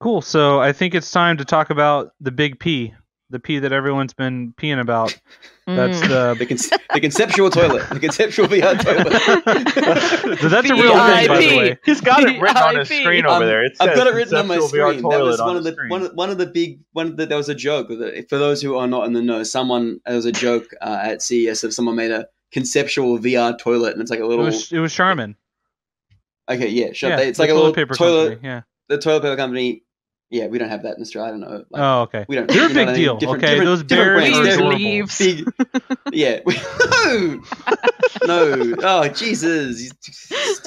Cool. 0.00 0.22
So 0.22 0.60
I 0.60 0.72
think 0.72 0.94
it's 0.94 1.10
time 1.10 1.36
to 1.38 1.44
talk 1.44 1.70
about 1.70 2.12
the 2.20 2.30
big 2.30 2.58
P, 2.58 2.94
the 3.30 3.40
pee 3.40 3.58
that 3.58 3.72
everyone's 3.72 4.12
been 4.12 4.52
peeing 4.52 4.80
about. 4.80 5.18
That's 5.66 5.98
Mm. 6.00 6.08
The, 6.08 6.34
the. 6.38 6.46
con- 6.46 6.80
the 6.92 7.00
conceptual 7.00 7.48
toilet, 7.50 7.88
the 7.88 7.98
conceptual 7.98 8.46
VR 8.46 8.78
toilet. 8.84 10.40
That's 10.40 10.70
a 10.70 10.74
real 10.74 10.92
thing, 10.92 11.28
by 11.28 11.40
the 11.40 11.56
way. 11.56 11.78
He's 11.84 12.00
got 12.02 12.22
it 12.22 12.40
written 12.40 12.56
on 12.58 12.76
his 12.76 12.88
screen 12.88 13.24
over 13.26 13.46
there. 13.46 13.64
It 13.64 13.72
I've 13.80 13.96
got 13.96 14.06
it 14.06 14.14
written 14.14 14.36
on 14.36 14.46
my 14.46 14.58
screen. 14.58 14.96
That 14.96 15.02
toilet 15.02 15.24
was 15.24 15.40
on 15.40 15.46
one 15.48 15.56
of 15.56 15.64
the 15.64 15.70
the 15.72 15.86
one 15.88 16.02
of, 16.02 16.12
one 16.14 16.30
of 16.30 16.38
the 16.38 16.46
big 16.46 16.80
one. 16.92 17.06
Of 17.08 17.16
the, 17.16 17.26
there 17.26 17.38
was 17.38 17.48
a 17.48 17.54
joke. 17.54 17.88
For 18.28 18.38
those 18.38 18.60
who 18.60 18.76
are 18.76 18.86
not 18.86 19.06
in 19.06 19.14
the 19.14 19.22
know, 19.22 19.42
someone 19.42 20.00
there 20.04 20.14
was 20.16 20.26
a 20.26 20.32
joke 20.32 20.66
uh, 20.82 20.98
at 21.02 21.22
CES 21.22 21.64
of 21.64 21.72
someone 21.72 21.96
made 21.96 22.10
a 22.10 22.26
conceptual 22.52 23.18
VR 23.18 23.58
toilet, 23.58 23.94
and 23.94 24.02
it's 24.02 24.10
like 24.10 24.20
a 24.20 24.24
It 24.24 24.28
little. 24.28 24.44
was, 24.44 24.70
it 24.70 24.78
was 24.80 24.92
Charmin. 24.92 25.34
okay, 26.48 26.68
yeah, 26.68 26.92
sure. 26.92 27.10
Yeah, 27.10 27.20
it's 27.20 27.38
the 27.38 27.44
like 27.44 27.50
a 27.50 27.54
little 27.54 27.72
paper 27.72 27.94
toilet. 27.94 28.30
company. 28.34 28.48
Yeah. 28.48 28.60
The 28.88 28.98
toilet 28.98 29.22
paper 29.22 29.36
company. 29.36 29.82
Yeah, 30.34 30.48
we 30.48 30.58
don't 30.58 30.68
have 30.68 30.82
that 30.82 30.96
in 30.96 31.02
Australia. 31.02 31.28
I 31.28 31.30
don't 31.30 31.40
know. 31.42 31.64
Like, 31.70 31.82
Oh, 31.82 32.00
okay. 32.02 32.24
we 32.28 32.34
don't. 32.34 32.48
They're 32.48 32.66
a 32.66 32.68
big 32.68 32.76
what 32.76 32.82
I 32.82 32.92
mean? 32.92 32.94
deal. 32.96 33.16
Different- 33.18 33.44
okay, 33.44 33.52
different- 33.52 33.68
those 33.70 33.82
different 33.84 34.18
bears 34.18 34.30
brands. 34.32 34.38
are 34.38 34.42
Please 34.42 34.48
They're 34.48 34.58
adorable. 34.58 34.78
leave. 34.78 35.18
Big, 35.18 36.04
yeah. 36.12 36.40
no, 38.26 38.54
no. 38.56 38.74
Oh 38.82 39.08
Jesus! 39.08 39.90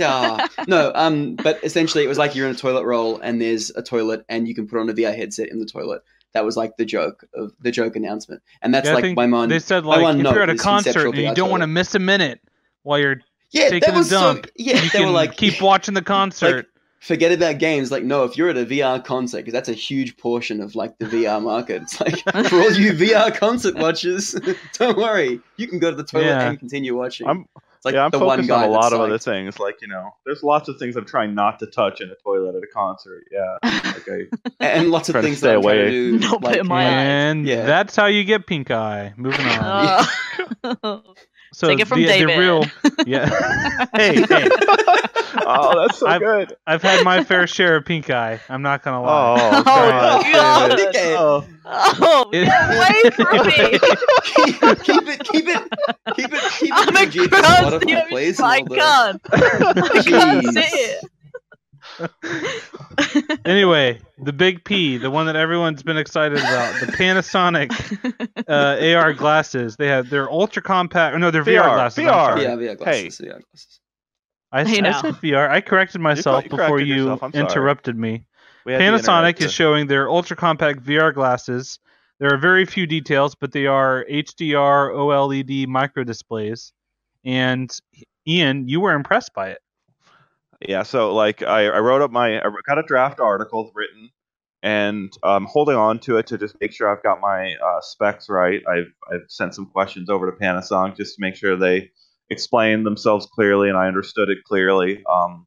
Ah. 0.01 0.47
No. 0.67 0.91
Um. 0.95 1.35
But 1.35 1.63
essentially, 1.63 2.03
it 2.03 2.07
was 2.07 2.17
like 2.17 2.35
you're 2.35 2.47
in 2.47 2.55
a 2.55 2.57
toilet 2.57 2.85
roll, 2.85 3.19
and 3.19 3.41
there's 3.41 3.69
a 3.75 3.81
toilet, 3.81 4.23
and 4.29 4.47
you 4.47 4.55
can 4.55 4.67
put 4.67 4.79
on 4.79 4.89
a 4.89 4.93
VR 4.93 5.15
headset 5.15 5.49
in 5.49 5.59
the 5.59 5.65
toilet. 5.65 6.01
That 6.33 6.45
was 6.45 6.55
like 6.55 6.77
the 6.77 6.85
joke 6.85 7.25
of 7.33 7.51
the 7.59 7.71
joke 7.71 7.95
announcement, 7.95 8.41
and 8.61 8.73
that's 8.73 8.87
Yeah, 8.87 8.95
like 8.95 9.15
my 9.15 9.25
mind. 9.27 9.51
They 9.51 9.59
said 9.59 9.85
like 9.85 10.15
if 10.15 10.21
you're 10.23 10.43
at 10.43 10.49
a 10.49 10.55
concert 10.55 11.05
and 11.07 11.15
you 11.17 11.23
VR 11.29 11.35
don't 11.35 11.49
want 11.49 11.61
to 11.63 11.67
miss 11.67 11.95
a 11.95 11.99
minute 11.99 12.39
while 12.83 12.99
you're 12.99 13.21
yeah, 13.51 13.69
taking 13.69 13.93
that 13.93 14.05
a 14.05 14.09
dump, 14.09 14.45
so. 14.45 14.51
Yeah, 14.57 14.81
you 14.81 14.89
they 14.91 15.03
were 15.05 15.11
like 15.11 15.35
keep 15.35 15.61
watching 15.61 15.93
the 15.93 16.01
concert. 16.15 16.67
Forget 16.99 17.31
about 17.31 17.57
games. 17.59 17.91
Like, 17.91 18.03
no, 18.03 18.23
if 18.23 18.37
you're 18.37 18.49
at 18.49 18.57
a 18.57 18.65
VR 18.65 19.03
concert, 19.03 19.37
because 19.37 19.53
that's 19.53 19.69
a 19.69 19.73
huge 19.73 20.17
portion 20.17 20.61
of 20.61 20.75
like 20.75 20.97
the 20.97 21.05
VR 21.05 21.41
market. 21.53 21.83
It's 21.83 21.99
like 22.01 22.19
for 22.49 22.55
all 22.57 22.71
you 22.73 22.93
VR 22.93 23.35
concert 23.35 23.75
watchers, 23.75 24.31
don't 24.73 24.97
worry, 24.97 25.39
you 25.57 25.67
can 25.67 25.79
go 25.79 25.89
to 25.91 25.95
the 25.97 26.03
toilet 26.03 26.25
Yeah. 26.25 26.49
and 26.49 26.59
continue 26.59 26.95
watching. 26.97 27.27
I'm 27.27 27.47
it's 27.75 27.85
like 27.85 27.93
yeah, 27.93 28.05
I'm 28.05 28.09
the 28.09 28.17
one 28.17 28.37
focused 28.39 28.49
guy 28.49 28.63
on 28.63 28.69
a 28.69 28.71
lot 28.71 28.81
that's 28.81 28.93
of 28.95 29.01
other 29.01 29.19
things. 29.19 29.59
Like 29.59 29.81
you 29.83 29.87
know, 29.87 30.09
there's 30.25 30.41
lots 30.41 30.67
of 30.67 30.79
things 30.79 30.95
I'm 30.95 31.05
trying 31.05 31.35
not 31.35 31.59
to 31.59 31.67
touch 31.67 32.01
in 32.01 32.09
a 32.09 32.15
toilet 32.15 32.55
at 32.55 32.63
a 32.63 32.67
concert. 32.73 33.25
Yeah, 33.31 33.57
like 33.63 34.07
I, 34.09 34.65
and 34.65 34.89
lots 34.89 35.09
of 35.09 35.13
Try 35.13 35.21
to 35.21 35.27
things 35.27 35.37
stay 35.37 35.49
that 35.49 35.57
I'm 35.57 35.63
away. 35.63 35.77
to 35.83 35.89
do. 35.91 36.17
Not 36.19 36.41
like, 36.43 36.53
putting 36.55 36.67
my 36.67 36.83
eyes. 36.87 36.91
and 36.95 37.45
Yeah. 37.47 37.67
that's 37.67 37.95
how 37.95 38.07
you 38.07 38.23
get 38.23 38.47
pink 38.47 38.71
eye. 38.71 39.13
Moving 39.15 39.45
on. 39.45 40.05
Uh, 40.83 40.99
so 41.57 41.67
Take 41.67 41.79
it 41.79 41.87
from 41.87 42.01
the, 42.01 42.05
David. 42.05 42.29
the 42.29 42.39
real, 42.39 42.63
yeah. 43.07 43.87
hey, 43.95 44.21
hey, 44.21 44.47
oh, 45.43 45.87
that's 45.87 45.97
so 45.97 46.05
I've- 46.07 46.23
good. 46.23 46.55
I've 46.67 46.83
had 46.83 47.03
my 47.03 47.23
fair 47.23 47.47
share 47.47 47.77
of 47.77 47.85
pink 47.85 48.11
eye. 48.11 48.39
I'm 48.47 48.61
not 48.61 48.83
gonna 48.83 49.01
lie. 49.01 49.39
Oh, 49.41 49.57
Oh, 49.57 49.63
God, 49.63 50.23
oh, 50.27 50.31
God. 50.31 50.77
David. 50.77 50.95
Oh. 51.17 51.45
oh, 51.65 52.29
It- 52.31 52.45
get 52.45 52.69
away 52.69 53.09
from 53.09 53.25
oh. 53.31 53.43
me! 53.43 53.51
keep, 54.35 54.83
keep 54.83 55.07
it, 55.07 55.23
keep 55.23 55.47
it, 55.47 55.63
keep 56.15 56.33
it, 56.33 56.51
keep 56.59 56.69
it. 56.69 56.71
I'm 56.73 56.93
PG 56.93 57.25
across 57.25 57.71
the 57.71 57.75
ocean. 57.77 58.03
please, 58.09 58.39
I 58.39 58.57
and 58.57 58.69
all 58.69 58.75
the- 58.75 58.75
can't. 58.75 59.21
I 59.33 60.03
can't 60.03 60.45
Jeez. 60.45 60.53
sit 60.53 60.63
here. 60.65 60.99
Anyway, 63.45 63.99
the 64.17 64.33
big 64.33 64.63
P, 64.63 64.97
the 64.97 65.09
one 65.09 65.25
that 65.27 65.35
everyone's 65.35 65.83
been 65.83 65.97
excited 65.97 66.37
about, 66.39 66.79
the 66.81 66.87
Panasonic 66.87 67.71
uh, 68.47 68.97
AR 68.97 69.13
glasses. 69.13 69.75
They 69.77 69.87
have 69.87 70.09
their 70.09 70.29
ultra 70.29 70.61
compact. 70.61 71.17
No, 71.17 71.31
they're 71.31 71.43
VR, 71.43 71.61
VR, 71.63 71.73
glasses. 71.75 72.03
VR. 72.03 72.41
Yeah, 72.41 72.55
VR 72.55 72.77
glasses. 72.77 73.19
VR 73.21 73.41
glasses. 73.41 73.79
I, 74.51 74.61
s- 74.61 74.67
Hey, 74.69 74.77
I 74.79 74.81
now. 74.81 75.01
said 75.01 75.13
VR. 75.15 75.49
I 75.49 75.61
corrected 75.61 76.01
myself 76.01 76.43
you 76.45 76.49
before 76.49 76.67
corrected 76.67 76.87
you 76.87 76.95
yourself. 76.95 77.23
I'm 77.23 77.31
sorry. 77.31 77.45
interrupted 77.45 77.97
me. 77.97 78.25
We 78.65 78.73
had 78.73 78.81
the 78.81 78.85
Panasonic 78.85 79.29
internet 79.29 79.41
is 79.43 79.53
showing 79.53 79.87
their 79.87 80.09
ultra 80.09 80.35
compact 80.35 80.83
VR 80.83 81.13
glasses. 81.13 81.79
There 82.19 82.33
are 82.33 82.37
very 82.37 82.65
few 82.65 82.85
details, 82.87 83.35
but 83.35 83.51
they 83.51 83.67
are 83.67 84.05
HDR 84.09 84.91
OLED 84.93 85.67
micro 85.67 86.03
displays. 86.03 86.73
And 87.23 87.71
Ian, 88.27 88.67
you 88.67 88.81
were 88.81 88.93
impressed 88.93 89.33
by 89.33 89.49
it. 89.51 89.59
Yeah, 90.61 90.83
so 90.83 91.13
like 91.13 91.43
I, 91.43 91.67
I 91.67 91.79
wrote 91.79 92.01
up 92.01 92.11
my 92.11 92.39
I 92.39 92.49
got 92.65 92.79
a 92.79 92.83
draft 92.83 93.19
article 93.19 93.71
written, 93.75 94.09
and 94.63 95.11
I'm 95.23 95.45
holding 95.45 95.75
on 95.75 95.99
to 96.01 96.17
it 96.17 96.27
to 96.27 96.37
just 96.37 96.55
make 96.59 96.71
sure 96.71 96.89
I've 96.89 97.03
got 97.03 97.21
my 97.21 97.53
uh, 97.55 97.81
specs 97.81 98.27
right. 98.29 98.61
I've 98.67 98.91
I've 99.11 99.25
sent 99.29 99.53
some 99.53 99.67
questions 99.67 100.09
over 100.09 100.29
to 100.31 100.37
Panasonic 100.37 100.97
just 100.97 101.15
to 101.15 101.21
make 101.21 101.35
sure 101.35 101.55
they 101.55 101.91
explain 102.29 102.83
themselves 102.83 103.27
clearly 103.27 103.69
and 103.69 103.77
I 103.77 103.87
understood 103.87 104.29
it 104.29 104.39
clearly. 104.45 105.03
Um, 105.09 105.45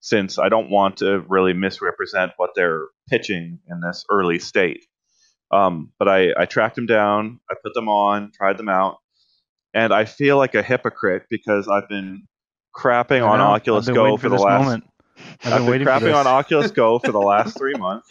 since 0.00 0.38
I 0.38 0.48
don't 0.48 0.70
want 0.70 0.98
to 0.98 1.20
really 1.28 1.52
misrepresent 1.52 2.32
what 2.36 2.50
they're 2.54 2.86
pitching 3.08 3.58
in 3.68 3.80
this 3.80 4.04
early 4.10 4.38
state. 4.38 4.86
Um, 5.52 5.92
but 5.98 6.08
I, 6.08 6.32
I 6.36 6.46
tracked 6.46 6.76
them 6.76 6.86
down, 6.86 7.40
I 7.50 7.54
put 7.62 7.74
them 7.74 7.88
on, 7.88 8.32
tried 8.32 8.56
them 8.56 8.68
out, 8.68 8.98
and 9.74 9.92
I 9.92 10.04
feel 10.04 10.36
like 10.38 10.54
a 10.54 10.62
hypocrite 10.62 11.24
because 11.28 11.68
I've 11.68 11.88
been 11.88 12.26
crapping 12.74 13.26
on. 13.26 13.40
Oculus 13.40 13.88
Go 13.88 14.04
waiting 14.04 14.18
for, 14.18 14.28
the 14.28 14.36
last 14.36 14.64
moment. 14.64 14.84
I've 15.44 15.52
I've 15.52 15.66
been 15.66 15.78
been 15.78 15.86
crapping 15.86 16.14
on 16.14 16.26
Oculus 16.26 16.70
Go 16.70 16.98
for 16.98 17.12
the 17.12 17.18
last 17.18 17.56
three 17.56 17.74
months, 17.74 18.08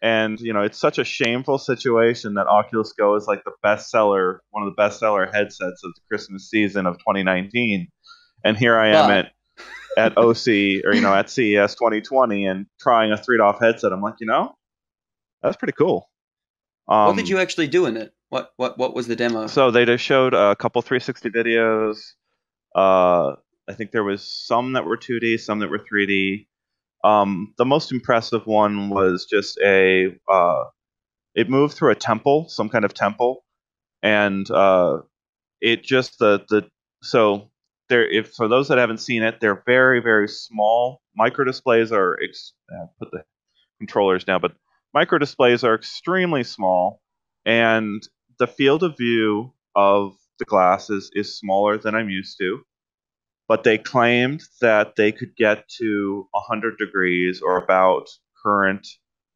and 0.00 0.40
you 0.40 0.52
know 0.52 0.62
it's 0.62 0.78
such 0.78 0.98
a 0.98 1.04
shameful 1.04 1.58
situation 1.58 2.34
that 2.34 2.46
Oculus 2.46 2.92
Go 2.92 3.14
is 3.16 3.26
like 3.26 3.44
the 3.44 3.52
best 3.62 3.90
seller, 3.90 4.42
one 4.50 4.62
of 4.62 4.70
the 4.70 4.76
best 4.76 4.98
seller 4.98 5.26
headsets 5.32 5.84
of 5.84 5.92
the 5.94 6.00
Christmas 6.08 6.48
season 6.48 6.86
of 6.86 6.98
2019, 6.98 7.88
and 8.44 8.56
here 8.56 8.78
I 8.78 8.88
am 8.88 9.08
But- 9.08 9.16
at 9.16 9.32
at 9.94 10.16
OC 10.16 10.84
or 10.86 10.94
you 10.94 11.00
know 11.02 11.14
at 11.14 11.28
CES 11.28 11.74
2020 11.74 12.46
and 12.46 12.66
trying 12.80 13.12
a 13.12 13.16
three 13.18 13.36
DOF 13.36 13.60
headset. 13.60 13.92
I'm 13.92 14.00
like, 14.00 14.14
you 14.20 14.26
know, 14.26 14.54
that's 15.42 15.56
pretty 15.56 15.74
cool. 15.74 16.08
Um, 16.88 17.08
what 17.08 17.16
did 17.16 17.28
you 17.28 17.38
actually 17.38 17.68
do 17.68 17.86
in 17.86 17.96
it? 17.96 18.12
What 18.30 18.52
what 18.56 18.78
what 18.78 18.94
was 18.94 19.06
the 19.06 19.16
demo? 19.16 19.46
so 19.46 19.70
they 19.70 19.84
just 19.84 20.02
showed 20.02 20.32
a 20.34 20.56
couple 20.56 20.80
360 20.80 21.28
videos. 21.30 21.98
Uh, 22.74 23.36
I 23.68 23.74
think 23.74 23.90
there 23.90 24.04
was 24.04 24.22
some 24.22 24.72
that 24.72 24.84
were 24.84 24.96
2D, 24.96 25.38
some 25.40 25.60
that 25.60 25.70
were 25.70 25.78
3D. 25.78 26.46
Um, 27.04 27.54
the 27.58 27.64
most 27.64 27.92
impressive 27.92 28.46
one 28.46 28.90
was 28.90 29.26
just 29.28 29.58
a. 29.58 30.16
Uh, 30.28 30.64
it 31.34 31.48
moved 31.48 31.74
through 31.74 31.90
a 31.90 31.96
temple, 31.96 32.48
some 32.48 32.68
kind 32.68 32.84
of 32.84 32.94
temple, 32.94 33.44
and 34.02 34.48
uh, 34.50 34.98
it 35.60 35.82
just 35.82 36.18
the 36.18 36.44
the 36.48 36.68
so 37.02 37.50
there. 37.88 38.08
If 38.08 38.34
for 38.34 38.48
those 38.48 38.68
that 38.68 38.78
haven't 38.78 38.98
seen 38.98 39.22
it, 39.22 39.40
they're 39.40 39.62
very 39.66 40.00
very 40.00 40.28
small. 40.28 41.00
Micro 41.16 41.44
displays 41.44 41.90
are 41.92 42.18
ex- 42.22 42.52
uh, 42.72 42.86
put 42.98 43.10
the 43.10 43.24
controllers 43.78 44.24
down, 44.24 44.40
but 44.40 44.52
micro 44.94 45.18
displays 45.18 45.64
are 45.64 45.74
extremely 45.74 46.44
small, 46.44 47.00
and 47.44 48.06
the 48.38 48.46
field 48.46 48.82
of 48.82 48.96
view 48.96 49.52
of 49.74 50.14
the 50.38 50.44
glasses 50.44 51.10
is 51.14 51.36
smaller 51.36 51.78
than 51.78 51.94
I'm 51.94 52.10
used 52.10 52.38
to. 52.38 52.64
But 53.52 53.64
they 53.64 53.76
claimed 53.76 54.42
that 54.62 54.96
they 54.96 55.12
could 55.12 55.36
get 55.36 55.68
to 55.76 56.26
100 56.30 56.78
degrees 56.78 57.42
or 57.42 57.58
about 57.58 58.08
current 58.42 58.88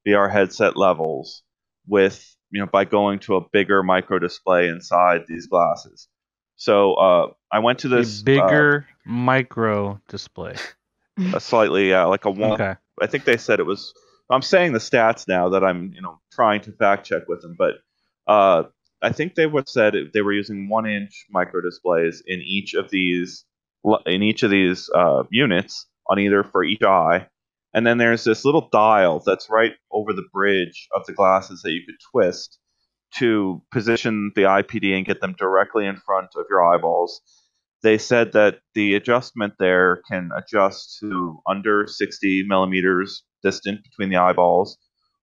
VR 0.09 0.33
headset 0.33 0.75
levels 0.75 1.43
with 1.87 2.35
you 2.51 2.59
know 2.59 2.67
by 2.67 2.87
going 2.87 3.19
to 3.19 3.37
a 3.37 3.43
bigger 3.53 3.83
micro 3.83 4.19
display 4.19 4.69
inside 4.69 5.25
these 5.29 5.49
glasses. 5.49 6.09
So 6.55 6.95
uh, 6.95 7.27
I 7.53 7.59
went 7.59 7.81
to 7.81 7.89
A 7.89 7.91
this 7.91 8.23
uh, 8.23 8.25
bigger 8.25 8.87
micro 9.05 10.01
display. 10.09 10.55
a 11.35 11.39
slightly 11.39 11.93
uh, 11.93 12.09
like 12.09 12.25
a 12.25 12.31
one. 12.31 12.53
Okay. 12.53 12.75
I 13.03 13.07
think 13.09 13.25
they 13.27 13.37
said 13.37 13.61
it 13.61 13.67
was. 13.67 13.93
I'm 14.31 14.41
saying 14.41 14.73
the 14.73 14.79
stats 14.79 15.29
now 15.29 15.51
that 15.51 15.63
I'm, 15.63 15.93
you 15.93 16.01
know, 16.01 16.21
trying 16.33 16.63
to 16.63 16.73
fact 16.73 17.05
check 17.05 17.29
with 17.29 17.43
them, 17.43 17.55
but 17.59 17.75
uh, 18.27 18.63
I 19.03 19.13
think 19.13 19.35
they 19.35 19.47
would 19.47 19.69
said 19.69 19.93
they 20.15 20.23
were 20.23 20.33
using 20.33 20.71
one 20.71 20.87
inch 20.87 21.27
micro 21.29 21.61
displays 21.61 22.23
in 22.27 22.41
each 22.41 22.73
of 22.73 22.89
these 22.89 23.45
in 24.07 24.23
each 24.23 24.43
of 24.43 24.51
these 24.51 24.91
uh, 24.95 25.25
units 25.31 25.87
on 26.09 26.19
either 26.19 26.45
for 26.45 26.65
each 26.65 26.83
eye, 26.83 27.27
and 27.75 27.87
then 27.87 27.99
there's 27.99 28.25
this 28.25 28.45
little 28.45 28.69
dial 28.73 29.23
that's 29.25 29.51
right 29.51 29.73
over 29.91 30.13
the 30.13 30.27
bridge 30.33 30.89
of 30.95 31.05
the 31.07 31.13
glasses 31.13 31.63
that 31.63 31.73
you 31.73 31.83
could 31.87 31.97
twist 32.11 32.59
to 33.15 33.63
position 33.73 34.33
the 34.35 34.43
IPD 34.43 34.97
and 34.97 35.07
get 35.07 35.21
them 35.21 35.35
directly 35.39 35.87
in 35.87 35.97
front 35.97 36.31
of 36.37 36.47
your 36.51 36.65
eyeballs 36.65 37.21
they 37.83 37.99
said 37.99 38.33
that 38.33 38.59
the 38.75 38.95
adjustment 38.95 39.55
there 39.59 40.03
can 40.11 40.31
adjust 40.37 40.99
to 41.01 41.41
under 41.47 41.87
60 41.87 42.45
millimeters 42.49 43.23
distant 43.43 43.85
between 43.85 44.09
the 44.09 44.17
eyeballs 44.17 44.77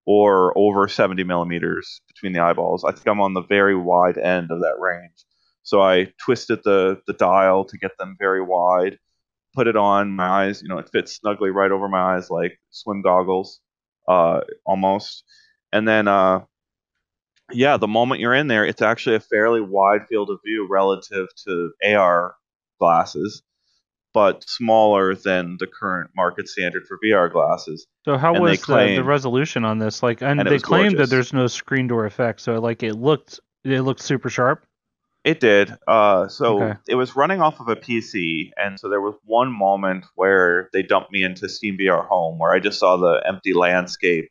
or 0.06 0.58
over 0.58 0.88
70 0.88 1.24
millimeters 1.24 2.02
between 2.08 2.34
the 2.34 2.40
eyeballs. 2.40 2.86
I 2.86 2.92
think 2.92 3.08
I'm 3.08 3.22
on 3.22 3.34
the 3.34 3.44
very 3.44 3.76
wide 3.76 4.18
end 4.18 4.50
of 4.52 4.60
that 4.62 4.80
range. 4.80 5.26
So 5.64 5.82
I 5.82 6.14
twisted 6.22 6.60
the, 6.64 7.02
the 7.08 7.14
dial 7.14 7.66
to 7.66 7.78
get 7.78 7.98
them 7.98 8.16
very 8.20 8.42
wide, 8.42 9.00
put 9.56 9.68
it 9.68 9.78
on 9.78 10.12
my 10.12 10.28
eyes. 10.28 10.62
You 10.62 10.68
know, 10.68 10.78
it 10.78 10.90
fits 10.92 11.16
snugly 11.16 11.50
right 11.50 11.72
over 11.72 11.88
my 11.88 12.16
eyes 12.16 12.30
like 12.30 12.60
swim 12.70 13.02
goggles, 13.02 13.60
uh, 14.08 14.42
almost. 14.66 15.24
And 15.72 15.88
then, 15.88 16.08
uh, 16.08 16.42
yeah, 17.52 17.78
the 17.78 17.88
moment 17.88 18.22
you're 18.22 18.34
in 18.34 18.48
there, 18.48 18.66
it's 18.66 18.82
actually 18.82 19.16
a 19.16 19.22
fairly 19.22 19.62
wide 19.62 20.08
field 20.08 20.30
of 20.30 20.40
view 20.46 20.68
relative 20.70 21.28
to 21.46 21.72
AR 21.86 22.36
glasses, 22.80 23.42
but 24.14 24.44
smaller 24.48 25.16
than 25.16 25.58
the 25.60 25.68
current 25.68 26.12
market 26.16 26.48
standard 26.48 26.84
for 26.88 27.00
VR 27.04 27.32
glasses. 27.32 27.88
So 28.06 28.18
how 28.18 28.34
And 28.34 28.44
was 28.44 28.62
the, 28.62 28.96
the 28.98 29.04
resolution 29.04 29.66
on 29.66 29.80
this? 29.80 30.04
Like, 30.04 30.22
and, 30.22 30.42
And 30.42 30.50
they 30.50 30.60
claimed 30.60 30.98
that 31.00 31.10
there's 31.10 31.34
no 31.34 31.48
screen 31.48 31.88
door 31.88 32.06
effect. 32.06 32.42
So 32.42 32.60
like, 32.60 32.84
it 32.84 32.96
looked 32.96 33.40
it 33.64 33.82
looked 33.82 34.02
super 34.02 34.30
sharp. 34.30 34.66
It 35.24 35.40
did. 35.40 35.74
Uh, 35.88 36.28
so 36.28 36.62
Okay. 36.62 36.80
it 36.90 36.96
was 36.96 37.16
running 37.16 37.42
off 37.42 37.60
of 37.62 37.70
a 37.70 37.76
PC, 37.78 38.52
and 38.58 38.78
so 38.80 38.90
there 38.90 39.00
was 39.02 39.16
one 39.24 39.52
moment 39.52 40.06
where 40.16 40.70
they 40.74 40.84
dumped 40.84 41.12
me 41.12 41.24
into 41.24 41.48
Steam 41.48 41.78
VR 41.78 42.06
Home, 42.06 42.38
where 42.40 42.52
I 42.52 42.60
just 42.60 42.78
saw 42.80 42.98
the 42.98 43.22
empty 43.26 43.54
landscape 43.54 44.30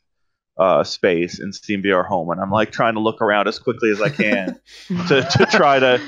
uh, 0.59 0.85
space 0.85 1.41
in 1.41 1.53
Steam 1.53 1.83
VR 1.83 2.07
Home, 2.07 2.31
and 2.31 2.41
I'm 2.41 2.51
like 2.51 2.73
trying 2.73 2.95
to 2.95 3.01
look 3.01 3.23
around 3.23 3.49
as 3.49 3.59
quickly 3.59 3.91
as 3.91 4.03
I 4.03 4.11
can 4.11 4.61
to, 5.09 5.23
to 5.23 5.47
try 5.51 5.79
to 5.79 5.99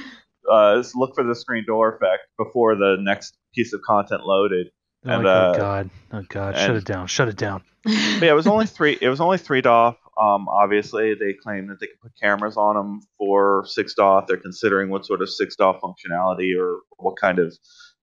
uh, 0.50 0.82
look 0.94 1.14
for 1.14 1.24
the 1.24 1.34
screen 1.34 1.64
door 1.66 1.94
effect 1.96 2.24
before 2.36 2.74
the 2.76 2.96
next 3.00 3.34
piece 3.54 3.72
of 3.72 3.80
content 3.80 4.26
loaded. 4.26 4.66
They're 5.02 5.14
And, 5.14 5.24
like, 5.24 5.34
uh, 5.34 5.52
oh 5.54 5.56
god, 5.56 5.90
oh 6.12 6.22
god, 6.28 6.56
shut 6.58 6.76
it 6.76 6.84
down, 6.84 7.06
shut 7.06 7.28
it 7.28 7.36
down. 7.36 7.62
Yeah, 7.86 8.30
it 8.30 8.34
was 8.34 8.46
only 8.46 8.66
three. 8.66 8.98
It 9.00 9.08
was 9.08 9.20
only 9.22 9.38
three 9.38 9.62
DOF. 9.62 9.96
Um, 10.20 10.48
obviously, 10.48 11.14
they 11.14 11.32
claim 11.32 11.66
that 11.68 11.80
they 11.80 11.86
can 11.86 11.96
put 12.02 12.12
cameras 12.20 12.56
on 12.56 12.76
them 12.76 13.00
for 13.18 13.64
six 13.66 13.94
DOF. 13.94 14.26
They're 14.26 14.36
considering 14.36 14.90
what 14.90 15.04
sort 15.06 15.22
of 15.22 15.30
six 15.30 15.56
DOF 15.56 15.80
functionality 15.80 16.58
or 16.58 16.80
what 16.98 17.16
kind 17.20 17.38
of 17.38 17.56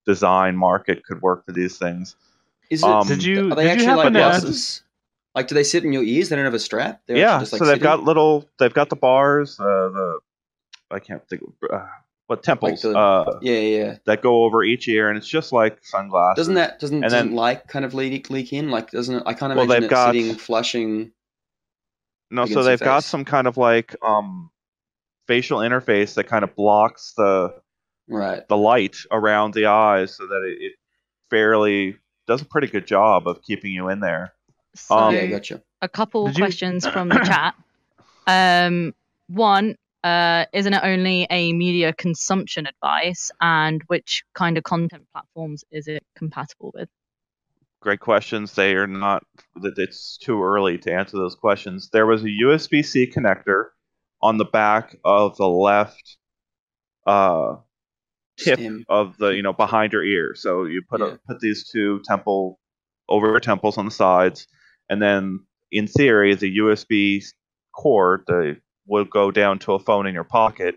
design 0.06 0.56
market 0.58 1.04
could 1.06 1.22
work 1.22 1.46
for 1.46 1.52
these 1.52 1.78
things. 1.78 2.16
Is 2.70 2.84
it? 2.84 2.90
Um, 2.90 3.08
Did 3.08 3.24
you 3.24 3.52
are 3.52 3.56
they 3.56 3.64
did 3.64 3.72
actually 3.72 3.88
you 3.88 3.96
like 3.98 4.14
to 4.14 4.20
ask? 4.22 4.42
glasses? 4.44 4.84
Like, 5.36 5.48
do 5.48 5.56
they 5.56 5.64
sit 5.64 5.84
in 5.86 5.94
your 5.94 6.04
ears? 6.04 6.30
They 6.30 6.36
don't 6.36 6.46
have 6.46 6.54
a 6.54 6.60
strap. 6.60 7.02
They're 7.08 7.16
yeah, 7.18 7.40
just, 7.40 7.54
like, 7.54 7.60
so 7.60 7.66
they've 7.66 7.74
sitting? 7.76 7.84
got 7.84 8.04
little. 8.04 8.46
They've 8.60 8.74
got 8.74 8.90
the 8.90 8.96
bars. 8.98 9.58
Uh, 9.60 9.64
the 9.64 10.20
I 10.90 11.00
can't 11.00 11.26
think. 11.30 11.42
Of, 11.44 11.70
uh, 11.72 11.86
what 12.28 12.44
temples 12.44 12.82
the- 12.82 12.98
uh, 12.98 13.40
Yeah, 13.42 13.54
yeah. 13.60 13.78
yeah. 13.86 13.96
that 14.06 14.22
go 14.22 14.44
over 14.44 14.64
each 14.64 14.88
ear, 14.88 15.10
and 15.10 15.18
it's 15.18 15.28
just 15.28 15.52
like 15.52 15.80
sunglasses. 15.84 16.36
Doesn't 16.38 16.54
that 16.56 16.80
doesn't, 16.80 16.96
And 17.04 17.04
doesn't 17.12 17.28
then- 17.28 17.36
light 17.36 17.68
kind 17.68 17.84
of 17.86 17.94
leak 17.94 18.30
leak 18.30 18.54
in? 18.54 18.70
Like 18.72 18.92
doesn't 18.92 19.16
it, 19.16 19.24
I 19.26 19.34
can't 19.34 19.52
imagine 19.52 19.70
they've 19.70 19.84
it 19.84 19.90
got- 19.90 20.14
sitting 20.14 20.36
flushing. 20.36 21.12
No, 22.32 22.46
so 22.46 22.64
they've 22.64 22.80
got 22.80 23.04
some 23.04 23.26
kind 23.26 23.46
of 23.48 23.58
like 23.58 23.96
um 24.02 24.50
facial 25.28 25.60
interface 25.60 26.16
that 26.16 26.24
kind 26.26 26.44
of 26.44 26.56
blocks 26.56 27.14
the 27.18 27.54
Right. 28.08 28.46
the 28.48 28.58
light 28.58 28.98
around 29.12 29.54
the 29.54 29.68
eyes 29.68 30.16
so 30.16 30.28
that 30.28 30.44
it, 30.44 30.58
it 30.62 30.74
fairly 31.30 31.98
does 32.28 32.42
a 32.42 32.46
pretty 32.46 32.68
good 32.68 32.86
job 32.88 33.28
of 33.28 33.42
keeping 33.42 33.72
you 33.72 33.88
in 33.90 34.00
there. 34.00 34.34
So 34.76 34.96
Um, 34.98 35.16
yeah, 35.16 35.28
gotcha. 35.28 35.62
a 35.82 35.88
couple 35.88 36.26
Did 36.28 36.38
you- 36.38 36.44
questions 36.44 36.86
from 36.88 37.08
the 37.16 37.20
chat. 37.20 37.56
Um, 38.28 38.94
one, 39.28 39.76
uh, 40.04 40.46
isn't 40.54 40.74
it 40.74 40.82
only 40.84 41.28
a 41.30 41.54
media 41.54 41.94
consumption 41.94 42.66
advice, 42.68 43.32
and 43.40 43.82
which 43.88 44.24
kind 44.34 44.58
of 44.58 44.64
content 44.64 45.08
platforms 45.14 45.64
is 45.72 45.88
it 45.88 46.04
compatible 46.16 46.72
with? 46.74 46.90
Great 47.82 48.00
questions. 48.00 48.54
They 48.54 48.76
are 48.76 48.86
not 48.88 49.24
that 49.56 49.78
it's 49.80 50.18
too 50.18 50.44
early 50.44 50.78
to 50.80 50.94
answer 50.94 51.18
those 51.18 51.34
questions. 51.36 51.90
There 51.92 52.06
was 52.06 52.24
a 52.24 52.28
USB-C 52.28 53.08
connector 53.08 53.70
on 54.22 54.38
the 54.38 54.46
back 54.46 54.96
of 55.04 55.36
the 55.38 55.48
left 55.48 56.18
uh 57.08 57.56
tip 58.38 58.60
Stem. 58.60 58.86
of 58.88 59.18
the 59.18 59.30
you 59.30 59.42
know 59.42 59.54
behind 59.54 59.94
your 59.94 60.04
ear. 60.04 60.36
So 60.36 60.66
you 60.66 60.84
put 60.88 61.02
Yeah. 61.02 61.08
a, 61.14 61.18
put 61.28 61.40
these 61.40 61.68
two 61.68 62.02
temple 62.06 62.60
over 63.10 63.28
your 63.28 63.40
temples 63.40 63.80
on 63.80 63.86
the 63.86 63.92
sides, 63.92 64.46
and 64.90 65.02
then 65.02 65.40
in 65.72 65.88
theory 65.88 66.36
the 66.36 66.58
USB 66.60 67.24
cord 67.74 68.26
the, 68.28 68.58
will 68.86 69.06
go 69.06 69.32
down 69.32 69.58
to 69.60 69.74
a 69.74 69.80
phone 69.80 70.06
in 70.06 70.14
your 70.14 70.24
pocket, 70.24 70.76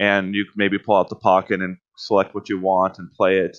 and 0.00 0.34
you 0.34 0.44
can 0.44 0.54
maybe 0.56 0.78
pull 0.78 0.96
out 0.96 1.08
the 1.08 1.14
pocket 1.14 1.60
and 1.62 1.76
select 1.96 2.34
what 2.34 2.48
you 2.48 2.58
want 2.58 2.98
and 2.98 3.12
play 3.12 3.38
it 3.38 3.58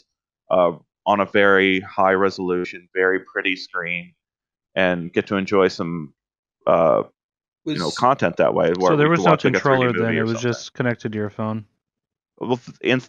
uh, 0.52 0.74
on 1.06 1.20
a 1.20 1.26
very 1.26 1.80
high 1.82 2.14
resolution, 2.14 2.88
very 2.94 3.20
pretty 3.20 3.56
screen, 3.56 4.14
and 4.76 5.12
get 5.12 5.28
to 5.28 5.36
enjoy 5.36 5.68
some 5.68 6.14
uh, 6.68 7.04
Was, 7.66 7.76
you 7.76 7.80
know 7.82 7.92
content 7.98 8.38
that 8.38 8.54
way. 8.54 8.74
So 8.80 8.96
there 8.96 9.10
was 9.10 9.20
no 9.20 9.32
watch, 9.32 9.44
like, 9.46 9.56
a 9.56 9.58
3D 9.58 9.62
controller 9.62 9.94
then. 9.94 10.18
It 10.18 10.22
was 10.22 10.32
something. 10.34 10.50
just 10.52 10.74
connected 10.74 11.12
to 11.12 11.18
your 11.18 11.30
phone. 11.30 11.66
Well, 12.40 12.60
in 12.82 13.02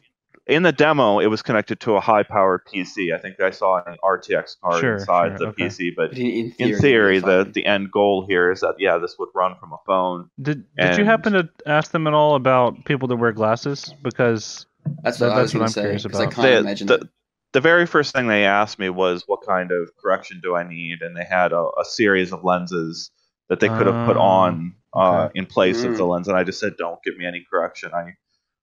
in 0.47 0.63
the 0.63 0.73
demo, 0.73 1.21
it 1.21 1.29
was 1.29 1.41
connected 1.41 1.81
to 1.81 1.95
a 1.95 2.01
high-powered 2.01 2.67
PC. 2.67 3.15
I 3.15 3.19
think 3.19 3.41
I 3.41 3.51
saw 3.51 3.83
an 3.87 3.97
RTX 4.05 4.57
card 4.61 4.81
Sure, 4.81 4.95
inside 4.97 5.29
sure, 5.31 5.39
the 5.39 5.47
okay. 5.47 5.65
PC, 5.69 5.93
but 5.97 6.11
but 6.11 6.19
in, 6.19 6.27
in 6.27 6.51
theory, 6.53 6.73
in 6.75 6.81
theory, 6.81 7.19
the 7.21 7.51
the 7.51 7.65
end 7.65 7.91
goal 7.91 8.27
here 8.29 8.51
is 8.51 8.61
that 8.61 8.75
yeah, 8.79 8.99
this 8.99 9.17
would 9.19 9.31
run 9.35 9.55
from 9.59 9.73
a 9.73 9.79
phone. 9.87 10.29
Did 10.43 10.65
Did 10.77 10.99
you 10.99 11.05
happen 11.07 11.33
to 11.35 11.49
ask 11.65 11.93
them 11.93 12.07
at 12.07 12.13
all 12.13 12.35
about 12.35 12.85
people 12.85 13.09
that 13.09 13.17
wear 13.17 13.33
glasses? 13.33 13.95
Because 14.03 14.67
that's 15.03 15.19
that- 15.19 15.29
what 15.29 15.33
I 15.33 15.37
that's 15.41 15.55
was 15.55 15.55
what 15.55 15.59
going 15.61 15.63
I'm 15.63 15.69
to 15.69 15.73
say. 15.73 15.81
curious 15.83 16.07
'cause 16.07 16.21
I 16.21 16.25
about. 16.25 16.35
can't 16.35 16.43
The, 16.45 16.59
imagine. 16.59 16.87
the, 16.89 16.99
that. 16.99 17.09
The 17.55 17.63
very 17.63 17.87
first 17.87 18.15
thing 18.15 18.29
they 18.29 18.47
asked 18.47 18.79
me 18.81 18.91
was 18.91 19.25
what 19.29 19.43
kind 19.47 19.73
of 19.73 19.91
correction 20.03 20.41
do 20.43 20.57
I 20.57 20.65
need, 20.69 21.03
and 21.03 21.17
they 21.17 21.25
had 21.25 21.53
a, 21.53 21.69
a 21.81 21.87
series 21.87 22.33
of 22.33 22.45
lenses 22.45 23.13
that 23.49 23.61
they 23.61 23.71
could 23.71 23.87
have 23.87 24.03
put 24.05 24.19
Oh, 24.19 24.23
on 24.23 24.75
uh, 24.95 25.29
okay. 25.29 25.33
in 25.37 25.47
place 25.47 25.85
of 25.85 25.93
Mm. 25.93 25.97
the 25.97 26.05
lens, 26.07 26.29
and 26.29 26.37
I 26.37 26.45
just 26.45 26.61
said, 26.61 26.77
"Don't 26.79 27.03
give 27.05 27.17
me 27.19 27.27
any 27.27 27.47
correction." 27.51 27.93
I, 27.95 28.15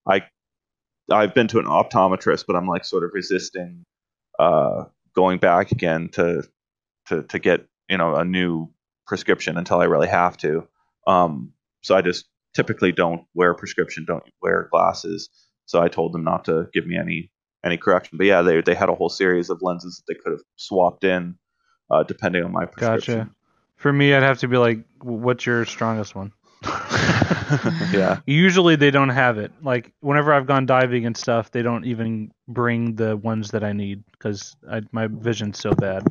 I, 0.07 0.23
I've 1.11 1.33
been 1.33 1.47
to 1.49 1.59
an 1.59 1.65
optometrist, 1.65 2.45
but 2.47 2.55
I'm 2.57 2.67
like 2.67 2.85
sort 2.85 3.03
of 3.05 3.11
resisting 3.13 3.85
uh, 4.39 4.85
going 5.15 5.39
back 5.39 5.71
again 5.71 6.09
to, 6.09 6.43
to 7.07 7.23
to 7.23 7.39
get 7.39 7.67
you 7.89 7.97
know 7.97 8.15
a 8.15 8.25
new 8.25 8.69
prescription 9.07 9.57
until 9.57 9.79
I 9.79 9.85
really 9.85 10.09
have 10.09 10.37
to. 10.37 10.67
Um, 11.07 11.53
so 11.83 11.95
I 11.95 12.01
just 12.01 12.25
typically 12.55 12.91
don't 12.91 13.25
wear 13.35 13.53
prescription, 13.55 14.05
don't 14.05 14.23
wear 14.41 14.67
glasses. 14.71 15.29
So 15.67 15.81
I 15.81 15.87
told 15.87 16.13
them 16.13 16.25
not 16.25 16.45
to 16.45 16.67
give 16.73 16.87
me 16.87 16.97
any 16.97 17.30
any 17.63 17.77
correction. 17.77 18.17
But 18.17 18.25
yeah, 18.27 18.41
they 18.41 18.61
they 18.61 18.75
had 18.75 18.89
a 18.89 18.95
whole 18.95 19.09
series 19.09 19.49
of 19.49 19.61
lenses 19.61 19.97
that 19.97 20.13
they 20.13 20.19
could 20.19 20.31
have 20.33 20.41
swapped 20.55 21.03
in, 21.03 21.35
uh, 21.89 22.03
depending 22.03 22.43
on 22.43 22.51
my 22.51 22.65
prescription. 22.65 23.17
gotcha. 23.19 23.31
For 23.75 23.91
me, 23.91 24.13
I'd 24.13 24.23
have 24.23 24.39
to 24.39 24.47
be 24.47 24.57
like, 24.57 24.79
"What's 25.01 25.45
your 25.45 25.65
strongest 25.65 26.15
one?" 26.15 26.31
yeah. 27.91 28.19
Usually 28.25 28.75
they 28.75 28.91
don't 28.91 29.09
have 29.09 29.37
it. 29.37 29.51
Like 29.61 29.91
whenever 30.01 30.33
I've 30.33 30.45
gone 30.45 30.65
diving 30.65 31.05
and 31.05 31.17
stuff, 31.17 31.51
they 31.51 31.61
don't 31.61 31.85
even 31.85 32.31
bring 32.47 32.95
the 32.95 33.17
ones 33.17 33.51
that 33.51 33.63
I 33.63 33.73
need 33.73 34.03
because 34.11 34.55
my 34.91 35.07
vision's 35.07 35.59
so 35.59 35.73
bad. 35.73 36.07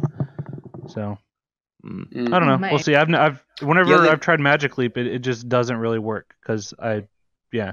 So 0.88 1.18
Mm. 1.82 2.30
I 2.34 2.38
don't 2.38 2.46
know. 2.46 2.58
May- 2.58 2.68
We'll 2.68 2.78
see. 2.78 2.94
I've 2.94 3.08
I've 3.14 3.42
whenever 3.62 3.94
other- 3.94 4.10
I've 4.10 4.20
tried 4.20 4.38
Magic 4.38 4.76
Leap, 4.76 4.98
it, 4.98 5.06
it 5.06 5.20
just 5.20 5.48
doesn't 5.48 5.78
really 5.78 5.98
work 5.98 6.34
because 6.42 6.74
I, 6.78 7.04
yeah, 7.52 7.72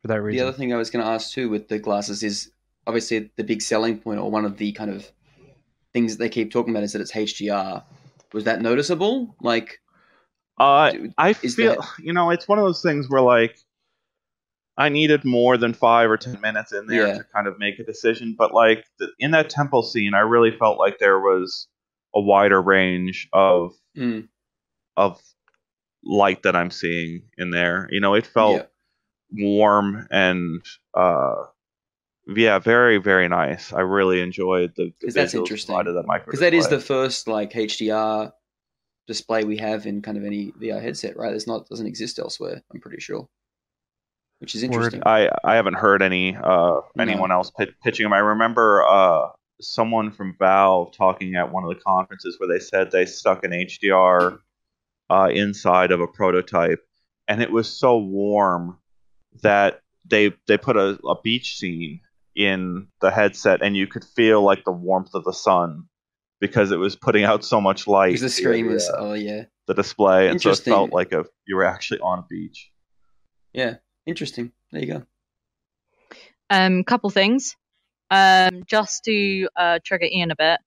for 0.00 0.08
that 0.08 0.20
reason. 0.20 0.38
The 0.44 0.48
other 0.48 0.56
thing 0.58 0.72
I 0.72 0.76
was 0.76 0.90
going 0.90 1.04
to 1.04 1.08
ask 1.08 1.30
too 1.30 1.48
with 1.48 1.68
the 1.68 1.78
glasses 1.78 2.24
is 2.24 2.50
obviously 2.86 3.30
the 3.36 3.44
big 3.44 3.62
selling 3.62 3.98
point 3.98 4.18
or 4.20 4.30
one 4.30 4.44
of 4.44 4.56
the 4.58 4.72
kind 4.72 4.90
of 4.90 5.10
things 5.92 6.16
that 6.16 6.18
they 6.24 6.28
keep 6.28 6.50
talking 6.52 6.72
about 6.72 6.82
is 6.82 6.92
that 6.92 7.00
it's 7.02 7.12
HDR. 7.12 7.84
Was 8.32 8.44
that 8.44 8.62
noticeable? 8.62 9.36
Like, 9.40 9.80
Uh, 10.58 10.92
I 11.18 11.32
feel 11.34 11.76
that- 11.76 11.88
you 11.98 12.12
know 12.12 12.30
it's 12.30 12.48
one 12.48 12.58
of 12.58 12.64
those 12.64 12.82
things 12.82 13.08
where 13.08 13.20
like 13.22 13.56
I 14.78 14.88
needed 14.88 15.24
more 15.24 15.58
than 15.58 15.74
five 15.74 16.10
or 16.10 16.16
ten 16.16 16.40
minutes 16.40 16.72
in 16.72 16.86
there 16.86 17.08
Yeah. 17.08 17.18
to 17.18 17.24
kind 17.24 17.46
of 17.46 17.58
make 17.58 17.78
a 17.78 17.84
decision, 17.84 18.34
but 18.38 18.54
like 18.54 18.86
the, 18.98 19.08
in 19.18 19.30
that 19.32 19.50
temple 19.50 19.82
scene, 19.82 20.14
I 20.14 20.20
really 20.20 20.50
felt 20.50 20.78
like 20.78 20.98
there 20.98 21.20
was 21.20 21.68
a 22.14 22.20
wider 22.20 22.60
range 22.60 23.28
of 23.32 23.74
mm, 23.96 24.28
of 24.96 25.20
light 26.04 26.42
that 26.42 26.56
I'm 26.56 26.70
seeing 26.70 27.22
in 27.36 27.50
there. 27.50 27.86
You 27.90 28.00
know, 28.00 28.14
it 28.14 28.26
felt 28.26 28.66
Yeah. 29.30 29.44
warm 29.44 30.06
and 30.10 30.62
uh, 30.94 31.44
yeah, 32.26 32.58
very 32.58 32.98
very 32.98 33.28
nice. 33.28 33.72
I 33.72 33.80
really 33.80 34.20
enjoyed 34.20 34.72
the, 34.76 34.92
the 35.00 35.06
'Cause 35.06 35.14
that's 35.14 35.34
visuals 35.34 35.38
interesting. 35.38 35.74
provided 35.74 35.92
that 35.94 36.06
micro 36.06 36.26
because 36.26 36.40
that 36.40 36.54
is 36.54 36.68
the 36.68 36.80
first 36.80 37.26
like 37.28 37.52
HDR 37.52 38.32
display 39.06 39.44
we 39.44 39.56
have 39.58 39.86
in 39.86 40.00
kind 40.02 40.16
of 40.16 40.24
any 40.24 40.52
VR 40.52 40.80
headset, 40.80 41.16
right? 41.16 41.34
It's 41.34 41.46
not 41.46 41.68
doesn't 41.68 41.86
exist 41.86 42.18
elsewhere. 42.18 42.62
I'm 42.72 42.80
pretty 42.80 43.00
sure, 43.00 43.28
which 44.38 44.54
is 44.54 44.62
Word. 44.62 44.72
interesting. 44.72 45.02
I 45.04 45.28
I 45.44 45.56
haven't 45.56 45.74
heard 45.74 46.02
any 46.02 46.36
uh 46.36 46.80
anyone 46.98 47.32
else 47.32 47.50
pit- 47.50 47.74
pitching 47.82 48.04
them. 48.04 48.12
I 48.12 48.18
remember 48.18 48.84
uh 48.86 49.28
someone 49.60 50.10
from 50.10 50.34
Valve 50.38 50.92
talking 50.96 51.34
at 51.36 51.52
one 51.52 51.62
of 51.64 51.68
the 51.70 51.80
conferences 51.80 52.36
where 52.38 52.48
they 52.48 52.58
said 52.58 52.90
they 52.90 53.06
stuck 53.06 53.44
an 53.44 53.52
HDR 53.52 54.38
uh, 55.10 55.28
inside 55.32 55.92
of 55.92 56.00
a 56.00 56.06
prototype, 56.08 56.80
and 57.28 57.40
it 57.42 57.50
was 57.52 57.68
so 57.68 57.98
warm 57.98 58.78
that 59.42 59.80
they 60.04 60.32
they 60.48 60.58
put 60.58 60.76
a, 60.76 60.98
a 61.06 61.20
beach 61.22 61.56
scene 61.58 62.00
in 62.34 62.88
the 63.00 63.10
headset, 63.10 63.62
and 63.62 63.76
you 63.76 63.86
could 63.86 64.04
feel 64.04 64.42
like 64.42 64.64
the 64.64 64.72
warmth 64.72 65.14
of 65.14 65.24
the 65.24 65.32
sun 65.32 65.84
because 66.40 66.72
it 66.72 66.76
was 66.78 66.96
putting 66.96 67.24
out 67.24 67.44
so 67.44 67.60
much 67.60 67.86
light. 67.86 68.08
Because 68.08 68.22
the 68.22 68.28
screen 68.30 68.66
was, 68.66 68.86
the, 68.86 68.96
oh 68.98 69.12
yeah, 69.12 69.44
the 69.66 69.74
display, 69.74 70.28
and 70.28 70.40
so 70.40 70.48
it 70.48 70.52
Interesting. 70.52 70.72
felt 70.72 70.92
like 70.92 71.12
a 71.12 71.24
you 71.46 71.56
were 71.56 71.64
actually 71.64 72.00
on 72.00 72.18
a 72.18 72.24
beach. 72.28 72.70
yeah, 73.52 73.76
interesting. 74.06 74.52
There 74.72 74.82
you 74.82 74.92
go. 74.92 75.02
Um, 76.50 76.84
couple 76.84 77.10
things. 77.10 77.56
Um, 78.10 78.64
just 78.66 79.04
to 79.04 79.48
uh, 79.56 79.78
trigger 79.84 80.06
Ian 80.06 80.30
a 80.30 80.36
bit. 80.36 80.60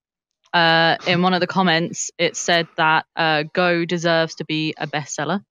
Uh, 0.54 0.96
in 1.06 1.22
one 1.22 1.34
of 1.34 1.42
the 1.42 1.48
comments, 1.48 2.10
it 2.18 2.36
said 2.38 2.68
that 2.78 3.06
uh, 3.16 3.44
Go 3.54 3.86
deserves 3.86 4.36
to 4.36 4.46
be 4.46 4.74
a 4.78 4.88
bestseller. 4.88 5.44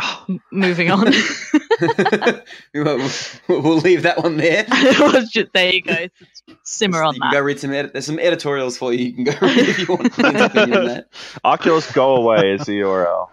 M- 0.28 0.40
moving 0.52 0.90
on. 0.90 1.12
we'll, 2.74 3.08
we'll 3.48 3.78
leave 3.78 4.02
that 4.02 4.22
one 4.22 4.36
there. 4.36 4.64
Just- 5.30 5.52
there 5.52 5.72
you 5.72 5.82
go. 5.82 6.08
Simmer 6.64 7.02
on 7.02 7.14
you 7.14 7.20
can 7.20 7.30
that. 7.30 7.36
go 7.36 7.42
read 7.42 7.60
some. 7.60 7.72
Edit- 7.72 7.92
there's 7.92 8.06
some 8.06 8.18
editorials 8.18 8.76
for 8.78 8.92
you. 8.92 9.04
You 9.06 9.14
can 9.14 9.24
go 9.24 9.32
read 9.42 9.58
if 9.68 9.78
you 9.78 9.86
want 9.86 10.18
Ian's 10.18 10.40
opinion 10.40 10.78
on 10.78 10.84
that. 10.86 11.08
Oculus 11.44 11.90
Go 11.92 12.16
Away 12.16 12.52
is 12.52 12.66
the 12.66 12.80
URL. 12.80 13.28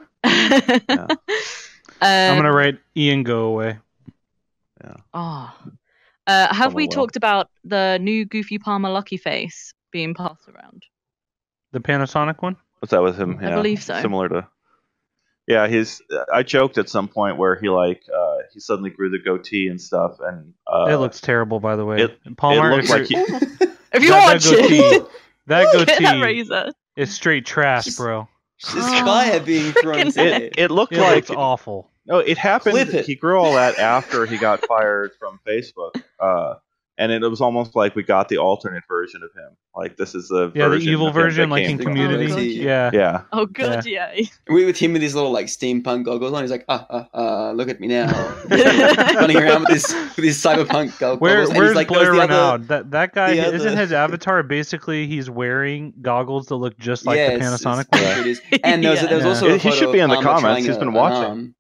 I'm 2.01 2.37
gonna 2.37 2.49
Um, 2.49 2.55
write 2.55 2.79
Ian 2.95 3.23
go 3.23 3.45
away. 3.45 3.77
Oh. 5.13 5.53
Uh, 6.27 6.53
have 6.53 6.73
we 6.73 6.83
Someone 6.83 6.87
will. 6.87 6.87
talked 6.89 7.15
about 7.15 7.49
the 7.63 7.97
new 8.01 8.25
Goofy 8.25 8.57
Palmer 8.59 8.89
Luckey 8.89 9.19
Face 9.19 9.73
being 9.91 10.13
passed 10.13 10.47
around? 10.49 10.83
The 11.71 11.79
Panasonic 11.79 12.41
one. 12.41 12.55
What's 12.79 12.91
that 12.91 13.01
with 13.01 13.17
him? 13.17 13.37
I 13.41 13.51
believe 13.51 13.81
so. 13.81 13.99
Similar 14.01 14.29
to. 14.29 14.47
Yeah, 15.47 15.67
he's. 15.67 16.01
I 16.33 16.41
joked 16.43 16.77
at 16.79 16.89
some 16.89 17.07
point 17.07 17.37
where 17.37 17.55
he 17.55 17.69
like 17.69 18.01
uh, 18.11 18.37
he 18.53 18.59
suddenly 18.59 18.89
grew 18.89 19.09
the 19.09 19.19
goatee 19.19 19.67
and 19.67 19.79
stuff, 19.79 20.17
and 20.19 20.53
uh, 20.65 20.85
it 20.89 20.95
looks 20.95 21.21
terrible, 21.21 21.59
by 21.59 21.75
the 21.75 21.85
way. 21.85 22.01
it- 22.01 22.19
Palmer, 22.37 22.71
it 22.71 22.75
looks 22.77 22.89
if 22.89 22.91
like 22.91 23.09
you're- 23.11 23.39
he, 23.39 23.65
If 23.93 24.03
you 24.03 24.09
That- 24.09 24.09
that 24.09 24.33
watch 24.33 24.43
goatee- 24.45 24.77
it, 24.79 25.07
that 25.47 25.63
look 25.75 25.87
at 25.89 25.99
that 25.99 25.99
goatee 26.13 26.21
razor. 26.21 26.71
is 26.97 27.13
straight 27.13 27.45
trash, 27.45 27.95
bro. 27.95 28.27
This 28.73 28.73
Kaya 28.85 29.39
being 29.41 29.71
thrown 29.73 29.97
Frickin' 30.07 30.41
it, 30.41 30.53
it 30.57 30.71
looked 30.71 30.93
It 30.93 30.99
like 31.01 31.15
looks 31.15 31.29
awful. 31.31 31.91
no, 32.07 32.17
it 32.19 32.37
happened. 32.37 32.73
Clip 32.73 32.93
it. 32.93 33.05
He 33.05 33.15
grew 33.15 33.37
all 33.39 33.53
that 33.53 33.77
after 33.77 34.25
he 34.25 34.37
got 34.37 34.65
fired 34.65 35.11
from 35.19 35.39
Facebook. 35.45 36.01
Uh, 36.19 36.55
and 36.97 37.11
it 37.11 37.27
was 37.29 37.41
almost 37.41 37.75
like 37.75 37.95
we 37.95 38.03
got 38.03 38.29
the 38.29 38.37
alternate 38.37 38.83
version 38.87 39.21
of 39.23 39.31
him. 39.33 39.55
Like 39.75 39.97
this 39.97 40.15
is 40.15 40.29
the 40.29 40.51
Yeah, 40.55 40.69
the 40.69 40.77
evil 40.77 41.07
of 41.07 41.15
him 41.15 41.21
that 41.21 41.25
version, 41.27 41.49
like 41.49 41.65
in 41.65 41.77
Community. 41.77 42.31
Oh, 42.31 42.37
Yeah. 42.37 42.89
Yeah, 42.93 43.21
Oh 43.33 43.45
good, 43.45 43.85
yeah. 43.85 44.13
We 44.47 44.63
with 44.65 44.77
him 44.77 44.93
with 44.93 45.01
these 45.01 45.13
little 45.15 45.31
like 45.31 45.47
steampunk 45.47 46.05
goggles 46.05 46.31
on. 46.33 46.41
He's 46.43 46.51
like, 46.51 46.63
ah, 46.69 46.85
ah, 46.89 47.07
ah 47.13 47.51
look 47.51 47.67
at 47.67 47.79
me 47.81 47.87
now, 47.87 48.05
running 48.49 49.35
around 49.37 49.61
with 49.61 49.69
this 49.69 49.93
with 50.15 50.23
his 50.25 50.41
cyberpunk 50.41 50.97
goggles. 50.99 51.19
Where, 51.19 51.39
and 51.41 51.49
he's 51.49 51.57
where's 51.57 51.75
like, 51.75 51.87
Blair 51.89 52.13
"There's 52.13 52.15
the 52.15 52.23
other- 52.23 52.33
Renaud? 52.33 52.57
That 52.67 52.91
that 52.91 53.13
guy 53.13 53.31
isn't 53.31 53.67
other- 53.67 53.77
his 53.77 53.91
avatar 53.91 54.43
basically 54.43 55.07
he's 55.07 55.29
wearing 55.29 55.93
goggles 56.01 56.47
that 56.47 56.55
look 56.55 56.77
just 56.79 57.05
like 57.05 57.17
Yes, 57.17 57.39
the 57.39 57.45
Panasonic 57.69 57.87
it's- 57.93 58.17
one. 58.17 58.27
it 58.27 58.27
is. 58.27 58.41
And 58.63 58.83
there 58.83 58.91
was, 58.91 59.01
there 59.01 59.15
was 59.15 59.23
Yeah. 59.25 59.29
also 59.29 59.49
a 59.53 59.57
He 59.57 59.71
should 59.71 59.91
be 59.91 59.99
in 59.99 60.09
the 60.09 60.21
comments. 60.21 60.65
He's 60.65 60.77
been 60.77 60.93
watching. 60.93 61.53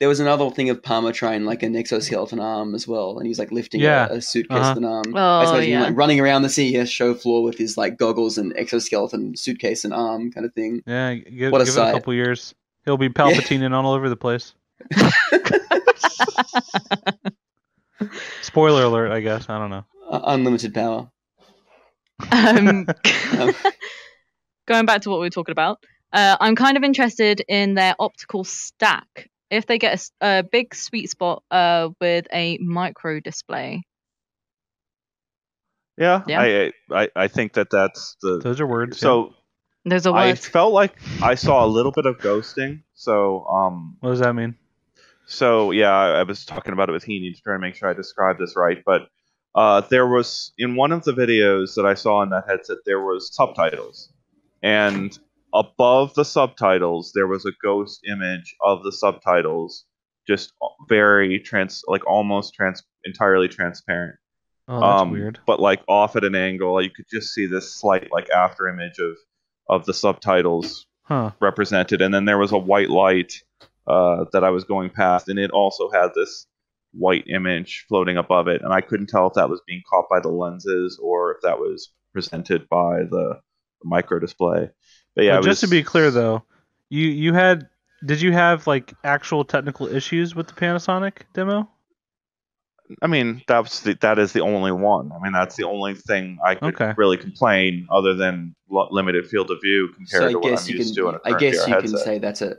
Arm. 0.00 0.06
There 0.06 0.08
was 0.08 0.20
another 0.20 0.50
thing 0.50 0.70
of 0.70 0.82
Palmer 0.82 1.12
trying 1.12 1.44
like 1.44 1.62
an 1.62 1.76
exoskeleton 1.76 2.40
arm 2.40 2.74
as 2.74 2.88
well, 2.88 3.18
and 3.18 3.26
he 3.26 3.28
was 3.28 3.38
like 3.38 3.52
lifting 3.52 3.80
Yeah. 3.80 4.08
a, 4.10 4.14
a 4.16 4.20
suitcase 4.22 4.58
Uh-huh. 4.58 4.70
of 4.72 4.76
an 4.78 4.84
arm. 4.84 5.04
Oh, 5.14 5.38
I 5.40 5.44
suppose 5.44 5.66
yeah. 5.66 5.82
like 5.82 5.96
running 5.96 6.20
around 6.20 6.42
the 6.42 6.48
CES 6.48 6.88
show 6.90 7.14
floor 7.14 7.42
with 7.42 7.58
his 7.58 7.76
like 7.76 7.98
goggles 7.98 8.38
and 8.38 8.56
exoskeleton 8.56 9.36
suitcase 9.36 9.84
and 9.84 9.92
arm 9.94 10.32
kind 10.32 10.46
of 10.46 10.52
thing. 10.54 10.82
Yeah, 10.86 11.14
give, 11.14 11.52
What 11.52 11.60
a 11.60 11.64
give 11.64 11.76
it 11.76 11.80
a 11.80 11.92
couple 11.92 12.14
years. 12.14 12.54
He'll 12.84 12.96
be 12.96 13.08
Palpatine 13.10 13.72
all 13.74 13.92
over 13.92 14.08
the 14.08 14.16
place. 14.16 14.54
Spoiler 18.42 18.84
alert, 18.84 19.12
I 19.12 19.20
guess. 19.20 19.48
I 19.48 19.58
don't 19.58 19.70
know. 19.70 19.84
Uh, 20.10 20.20
unlimited 20.24 20.72
power. 20.74 21.10
Um, 22.32 22.86
Um, 23.38 23.54
going 24.66 24.86
back 24.86 25.02
to 25.02 25.10
what 25.10 25.20
we 25.20 25.26
were 25.26 25.30
talking 25.30 25.52
about, 25.52 25.78
uh, 26.12 26.36
I'm 26.40 26.56
kind 26.56 26.76
of 26.76 26.82
interested 26.82 27.42
in 27.48 27.74
their 27.74 27.94
optical 27.98 28.44
stack. 28.44 29.28
If 29.50 29.66
they 29.66 29.78
get 29.78 30.08
a 30.20 30.42
big 30.44 30.74
sweet 30.74 31.10
spot 31.10 31.42
uh, 31.50 31.90
with 32.00 32.26
a 32.32 32.58
micro 32.58 33.20
display, 33.20 33.82
yeah. 35.96 36.22
Yeah. 36.26 36.40
I, 36.40 36.72
I 36.90 37.08
I 37.16 37.28
think 37.28 37.54
that 37.54 37.70
that's 37.70 38.16
the 38.22 38.38
Those 38.38 38.60
are 38.60 38.66
words. 38.66 38.98
yeah. 38.98 39.00
so. 39.00 39.34
there's 39.84 40.06
a 40.06 40.10
I 40.10 40.28
word. 40.28 40.38
felt 40.38 40.72
like 40.72 40.94
I 41.22 41.34
saw 41.34 41.64
a 41.64 41.68
little 41.68 41.92
bit 41.92 42.06
of 42.06 42.18
ghosting. 42.18 42.82
So 42.94 43.44
um 43.46 43.96
what 44.00 44.10
does 44.10 44.20
that 44.20 44.34
mean? 44.34 44.56
So 45.26 45.70
yeah, 45.72 45.90
I, 45.90 46.20
I 46.20 46.22
was 46.24 46.44
talking 46.44 46.72
about 46.72 46.88
it 46.88 46.92
with 46.92 47.04
Heaney 47.04 47.34
to 47.34 47.42
try 47.42 47.54
to 47.54 47.58
make 47.58 47.74
sure 47.74 47.88
I 47.88 47.94
described 47.94 48.40
this 48.40 48.54
right. 48.56 48.78
But 48.84 49.02
uh, 49.54 49.80
there 49.82 50.06
was 50.06 50.52
in 50.58 50.76
one 50.76 50.92
of 50.92 51.04
the 51.04 51.12
videos 51.12 51.74
that 51.74 51.84
I 51.86 51.94
saw 51.94 52.22
in 52.22 52.30
that 52.30 52.44
headset, 52.48 52.78
there 52.86 53.00
was 53.00 53.34
subtitles, 53.34 54.12
and 54.62 55.16
above 55.54 56.14
the 56.14 56.24
subtitles 56.24 57.12
there 57.14 57.26
was 57.26 57.44
a 57.46 57.52
ghost 57.62 58.00
image 58.08 58.54
of 58.62 58.82
the 58.82 58.92
subtitles, 58.92 59.84
just 60.26 60.52
very 60.88 61.38
trans, 61.40 61.82
like 61.86 62.06
almost 62.06 62.54
trans, 62.54 62.82
entirely 63.04 63.48
transparent. 63.48 64.16
Oh, 64.68 64.80
that's 64.80 65.02
um, 65.02 65.10
weird. 65.10 65.40
But 65.46 65.60
like 65.60 65.82
off 65.88 66.16
at 66.16 66.24
an 66.24 66.34
angle, 66.34 66.80
you 66.82 66.90
could 66.90 67.06
just 67.10 67.34
see 67.34 67.46
this 67.46 67.74
slight 67.74 68.08
like 68.12 68.30
after 68.30 68.68
image 68.68 68.98
of 68.98 69.16
of 69.68 69.86
the 69.86 69.94
subtitles 69.94 70.86
Huh. 71.10 71.32
represented, 71.40 72.00
and 72.02 72.14
then 72.14 72.24
there 72.24 72.38
was 72.38 72.52
a 72.52 72.58
white 72.58 72.88
light 72.88 73.32
uh, 73.88 74.26
that 74.32 74.44
I 74.44 74.50
was 74.50 74.62
going 74.62 74.90
past, 74.90 75.28
and 75.28 75.40
it 75.40 75.50
also 75.50 75.90
had 75.90 76.10
this 76.14 76.46
white 76.92 77.26
image 77.26 77.84
floating 77.88 78.16
above 78.16 78.46
it, 78.46 78.62
and 78.62 78.72
I 78.72 78.80
couldn't 78.80 79.08
tell 79.08 79.26
if 79.26 79.34
that 79.34 79.50
was 79.50 79.60
being 79.66 79.82
caught 79.90 80.08
by 80.08 80.20
the 80.20 80.28
lenses 80.28 81.00
or 81.02 81.32
if 81.34 81.38
that 81.42 81.58
was 81.58 81.92
presented 82.12 82.68
by 82.68 82.98
the, 82.98 83.40
the 83.82 83.88
micro 83.88 84.20
display. 84.20 84.70
But 85.20 85.24
yeah, 85.26 85.36
But 85.36 85.44
it 85.44 85.50
just 85.50 85.60
to 85.60 85.68
be 85.68 85.82
clear 85.82 86.10
though, 86.10 86.42
you 86.88 87.06
you 87.08 87.34
had 87.34 87.68
did 88.06 88.22
you 88.22 88.32
have 88.32 88.66
like 88.66 88.94
actual 89.04 89.44
technical 89.44 89.86
issues 89.86 90.34
with 90.34 90.46
the 90.46 90.54
Panasonic 90.54 91.24
demo? 91.34 91.68
I 93.02 93.06
mean, 93.06 93.42
that 93.46 93.58
was 93.58 93.80
the, 93.82 93.94
that 94.00 94.18
is 94.18 94.32
the 94.32 94.40
only 94.40 94.72
one. 94.72 95.12
I 95.12 95.22
mean, 95.22 95.32
that's 95.32 95.56
the 95.56 95.64
only 95.64 95.94
thing 95.94 96.38
I 96.42 96.54
could 96.54 96.74
Okay. 96.74 96.94
really 96.96 97.18
complain 97.18 97.86
other 97.90 98.14
than 98.14 98.54
lo- 98.70 98.88
limited 98.90 99.26
field 99.26 99.50
of 99.50 99.58
view 99.62 99.88
compared 99.94 100.22
so 100.22 100.26
I 100.28 100.32
to 100.32 100.38
what 100.38 100.52
guess 100.52 100.66
I'm 100.66 100.72
you 100.72 100.78
used 100.78 100.94
can. 100.94 101.04
to 101.04 101.08
in 101.10 101.14
a 101.16 101.20
I 101.26 101.38
guess 101.38 101.54
VR 101.56 101.68
you 101.68 101.76
can 101.76 101.96
say 101.98 102.18
that's 102.18 102.40
a 102.40 102.56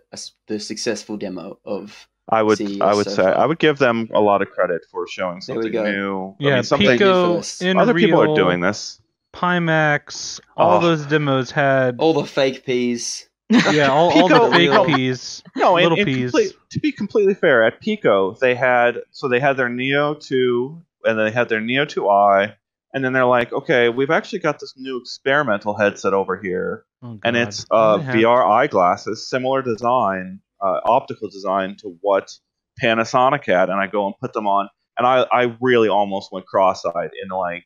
the 0.48 0.60
successful 0.60 1.18
demo 1.18 1.58
of. 1.66 2.08
I 2.30 2.44
would 2.44 2.60
CES 2.60 2.80
I 2.82 2.94
would 2.94 3.08
so 3.08 3.16
say 3.16 3.24
far. 3.24 3.38
I 3.40 3.46
would 3.48 3.60
give 3.60 3.80
them 3.80 4.08
a 4.14 4.22
lot 4.22 4.44
of 4.44 4.52
credit 4.52 4.84
for 4.92 5.08
showing 5.08 5.42
something 5.42 5.72
go. 5.72 5.84
new. 5.84 6.36
I 6.40 6.44
Yeah, 6.44 6.56
mean, 6.56 6.64
something 6.64 7.00
Pico, 7.00 7.42
other 7.76 7.94
people 7.96 8.22
are 8.22 8.36
doing 8.36 8.62
this. 8.62 9.01
Pimax, 9.34 10.40
all 10.58 10.78
Oh. 10.78 10.80
those 10.82 11.06
demos 11.06 11.52
had 11.52 11.96
All 12.00 12.14
the 12.14 12.26
fake 12.26 12.66
peas. 12.66 13.28
yeah, 13.50 13.88
all, 13.92 14.12
all 14.12 14.28
the 14.30 14.52
fake 14.52 14.70
Pico- 14.72 14.86
peas. 14.86 15.44
No, 15.56 15.78
and, 15.78 15.84
Little 15.84 15.98
and 16.00 16.06
peas. 16.08 16.32
complete- 16.32 16.54
to 16.72 16.80
be 16.80 16.92
completely 16.92 17.34
fair, 17.34 17.64
at 17.64 17.80
Pico 17.82 18.34
they 18.40 18.56
had 18.56 19.00
so 19.12 19.28
they 19.28 19.40
had 19.40 19.58
their 19.58 19.70
Neo 19.70 20.14
two, 20.14 20.82
and 21.04 21.18
then 21.18 21.26
they 21.26 21.32
had 21.32 21.50
their 21.50 21.62
Neo 21.62 21.86
two 21.86 22.10
I, 22.10 22.56
and 22.94 23.04
then 23.04 23.14
they're 23.14 23.26
like, 23.26 23.52
okay, 23.54 23.90
we've 23.90 24.12
actually 24.12 24.40
got 24.40 24.60
this 24.60 24.74
new 24.78 24.98
experimental 24.98 25.76
headset 25.78 26.14
over 26.14 26.38
here, 26.38 26.86
Oh, 27.02 27.20
and 27.24 27.36
it's 27.36 27.66
uh, 27.72 27.98
have- 27.98 28.16
VR 28.16 28.46
eyeglasses, 28.50 29.28
similar 29.30 29.62
design, 29.62 30.40
uh, 30.62 30.80
optical 30.86 31.30
design 31.30 31.76
to 31.82 31.98
what 32.02 32.32
Panasonic 32.82 33.46
had, 33.46 33.70
and 33.70 33.80
I 33.80 33.88
go 33.88 34.06
and 34.06 34.16
put 34.22 34.34
them 34.34 34.48
on, 34.48 34.70
and 34.98 35.06
I 35.08 35.26
I 35.32 35.56
really 35.60 35.90
almost 35.90 36.32
went 36.32 36.46
cross-eyed 36.46 37.12
in 37.22 37.30
like 37.30 37.66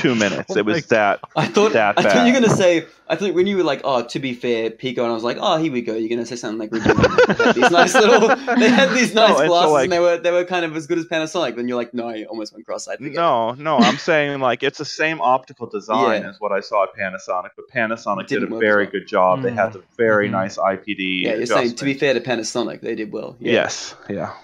two 0.00 0.14
minutes. 0.14 0.50
Oh 0.50 0.58
it 0.58 0.64
was 0.64 0.90
my 0.90 0.96
that 0.96 1.20
I 1.36 1.46
thought. 1.46 1.72
That 1.72 1.98
I 1.98 2.02
thought 2.02 2.26
you 2.26 2.32
were 2.32 2.40
gonna 2.40 2.54
say. 2.54 2.86
I 3.08 3.16
thought 3.16 3.34
when 3.34 3.48
you 3.48 3.56
were 3.56 3.64
like, 3.64 3.80
"Oh, 3.82 4.04
to 4.04 4.18
be 4.20 4.34
fair, 4.34 4.70
Pico," 4.70 5.02
and 5.02 5.10
I 5.10 5.14
was 5.14 5.24
like, 5.24 5.36
"Oh, 5.40 5.56
here 5.56 5.72
we 5.72 5.82
go." 5.82 5.94
You're 5.96 6.08
gonna 6.08 6.24
say 6.26 6.36
something 6.36 6.58
like, 6.60 6.70
ridiculous. 6.70 7.54
these 7.56 7.70
nice 7.70 7.92
little. 7.94 8.28
They 8.56 8.68
had 8.70 8.90
these 8.94 9.12
No, 9.20 9.26
nice 9.26 9.36
so, 9.38 9.46
glasses, 9.48 9.72
like- 9.72 9.84
and 9.84 9.92
they 9.92 9.98
were 9.98 10.16
they 10.18 10.30
were 10.30 10.44
kind 10.44 10.64
of 10.64 10.76
as 10.76 10.86
good 10.86 10.98
as 10.98 11.06
Panasonic. 11.06 11.56
Then 11.56 11.66
you're 11.66 11.76
like, 11.76 11.92
"No, 11.92 12.08
I 12.08 12.22
almost 12.24 12.52
went 12.52 12.66
cross-eyed." 12.66 13.00
again." 13.00 13.14
No, 13.14 13.52
no, 13.54 13.78
I'm 13.78 13.96
saying 13.98 14.38
like 14.40 14.62
it's 14.62 14.78
the 14.78 14.84
same 14.84 15.20
optical 15.20 15.66
design 15.66 16.22
Yeah. 16.22 16.28
as 16.30 16.36
what 16.38 16.52
I 16.52 16.60
saw 16.60 16.84
at 16.84 16.90
Panasonic, 16.96 17.50
but 17.56 17.64
Panasonic 17.74 18.28
did 18.28 18.44
a 18.44 18.46
very 18.46 18.84
well. 18.84 18.92
good 18.92 19.08
job. 19.08 19.42
They 19.42 19.50
Mm. 19.50 19.56
had 19.56 19.72
the 19.72 19.82
very 19.96 20.28
Mhm. 20.28 20.32
nice 20.32 20.56
IPD. 20.58 21.22
Yeah, 21.24 21.34
you're 21.34 21.46
saying 21.46 21.74
to 21.74 21.84
be 21.84 21.94
fair 21.94 22.14
to 22.14 22.20
Panasonic, 22.20 22.80
they 22.80 22.94
did 22.94 23.10
well. 23.12 23.36
Yeah. 23.40 23.52
Yes, 23.54 23.94
yeah. 24.08 24.34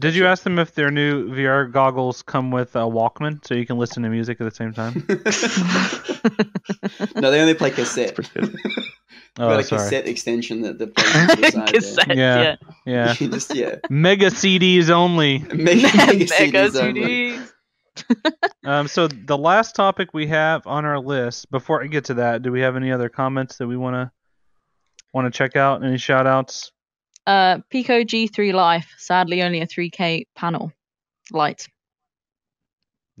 Did 0.00 0.14
you 0.16 0.26
ask 0.26 0.42
them 0.42 0.58
if 0.58 0.74
their 0.74 0.90
new 0.90 1.28
VR 1.32 1.70
goggles 1.70 2.22
come 2.22 2.50
with 2.50 2.74
a 2.74 2.80
Walkman 2.80 3.46
so 3.46 3.54
you 3.54 3.66
can 3.66 3.78
listen 3.78 4.02
to 4.02 4.08
music 4.08 4.40
at 4.40 4.44
the 4.50 4.54
same 4.54 4.72
time? 4.72 4.89
no, 7.16 7.30
they 7.30 7.40
only 7.40 7.54
play 7.54 7.70
cassette. 7.70 8.14
Pretty 8.14 8.30
good. 8.34 8.56
Oh, 9.38 9.48
got 9.48 9.60
a 9.60 9.62
sorry. 9.62 9.82
cassette 9.82 10.08
extension 10.08 10.62
that 10.62 10.78
the 10.78 10.86
places 10.88 11.38
inside 11.38 11.72
Cassette, 11.72 12.16
Yeah. 12.16 12.56
yeah. 12.84 12.86
Yeah. 13.14 13.14
just 13.28 13.54
yeah, 13.54 13.76
Mega 13.88 14.26
CDs 14.26 14.90
only. 14.90 15.38
mega, 15.38 15.82
mega 15.96 16.26
Mega 16.28 16.68
CDs 16.68 16.76
only. 16.76 17.38
Um, 18.64 18.88
so 18.88 19.06
the 19.06 19.38
last 19.38 19.76
topic 19.76 20.12
we 20.12 20.26
have 20.26 20.66
on 20.66 20.84
our 20.84 20.98
list, 20.98 21.48
before 21.50 21.82
I 21.82 21.86
get 21.86 22.06
to 22.06 22.14
that, 22.14 22.42
do 22.42 22.50
we 22.50 22.60
have 22.62 22.74
any 22.74 22.90
other 22.90 23.08
comments 23.08 23.58
that 23.58 23.68
we 23.68 23.76
want 23.76 23.94
to 23.94 24.10
want 25.14 25.32
to 25.32 25.36
check 25.36 25.54
out? 25.54 25.84
Any 25.84 25.96
shout 25.96 26.26
outs? 26.26 26.72
Uh, 27.24 27.58
Pico 27.70 28.02
G3 28.02 28.52
Life, 28.52 28.92
sadly 28.98 29.42
only 29.44 29.60
a 29.60 29.66
3K 29.66 30.26
panel 30.34 30.72
light. 31.30 31.68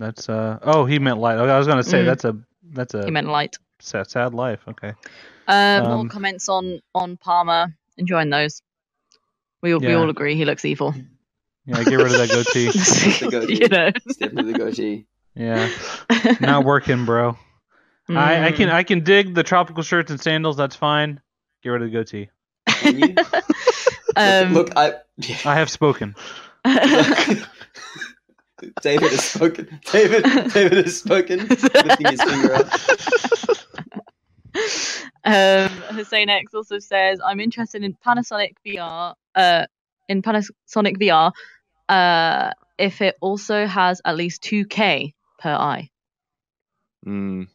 That's 0.00 0.28
uh 0.30 0.58
oh 0.62 0.86
he 0.86 0.98
meant 0.98 1.18
light. 1.18 1.36
I 1.38 1.58
was 1.58 1.66
gonna 1.66 1.82
say 1.84 2.02
Mm. 2.02 2.06
that's 2.06 2.24
a 2.24 2.36
that's 2.72 2.94
a 2.94 3.04
He 3.04 3.10
meant 3.10 3.28
light. 3.28 3.56
sad, 3.80 4.08
sad 4.10 4.32
life. 4.34 4.60
Okay. 4.66 4.94
Uh, 5.46 5.80
more 5.84 6.00
Um, 6.00 6.08
comments 6.08 6.48
on 6.48 6.80
on 6.94 7.16
Palmer. 7.18 7.76
Enjoying 7.98 8.30
those. 8.30 8.62
We 9.62 9.74
all, 9.74 9.80
we 9.80 9.92
all 9.92 10.08
agree 10.08 10.34
he 10.36 10.46
looks 10.46 10.64
evil. 10.64 10.94
Yeah, 11.66 11.84
get 11.84 11.96
rid 11.96 12.06
of 12.06 12.18
that 12.18 12.30
goatee. 12.30 12.70
goatee. 13.30 13.60
you 13.60 13.68
know. 13.68 13.88
It's 14.06 14.16
definitely 14.16 14.52
the 14.54 14.58
goatee. 14.58 15.06
Yeah, 15.34 15.68
not 16.40 16.64
working, 16.64 17.04
bro. 17.04 17.36
I, 18.08 18.46
I 18.46 18.52
can 18.52 18.70
I 18.70 18.82
can 18.84 19.04
dig 19.04 19.34
the 19.34 19.42
tropical 19.42 19.82
shirts 19.82 20.10
and 20.10 20.18
sandals. 20.20 20.56
That's 20.56 20.74
fine. 20.76 21.20
Get 21.62 21.68
rid 21.70 21.82
of 21.82 21.90
the 21.90 21.96
goatee. 21.98 22.30
Can 22.66 22.98
you? 22.98 23.14
Um, 24.16 24.54
Look, 24.54 24.76
I. 24.76 24.94
Yeah. 25.18 25.36
I 25.44 25.54
have 25.56 25.68
spoken. 25.70 26.14
David 28.82 29.10
has 29.10 29.24
spoken. 29.24 29.80
David, 29.92 30.24
David 30.52 30.84
has 30.84 30.98
spoken. 31.00 31.38
Lifting 31.48 32.06
his 32.06 32.22
finger 32.22 32.54
up. 32.54 32.72
um, 35.24 35.68
Hussein 35.96 36.28
X 36.28 36.54
also 36.54 36.78
says, 36.78 37.20
"I'm 37.24 37.40
interested 37.40 37.82
in 37.82 37.96
Panasonic 38.06 38.54
VR. 38.66 39.14
Uh, 39.34 39.66
in 40.08 40.22
Panasonic 40.22 40.96
VR, 40.98 41.32
uh, 41.88 42.50
if 42.78 43.00
it 43.00 43.16
also 43.20 43.66
has 43.66 44.00
at 44.04 44.16
least 44.16 44.42
2K 44.42 45.14
per 45.38 45.50
eye. 45.52 45.88
Mm. 47.06 47.46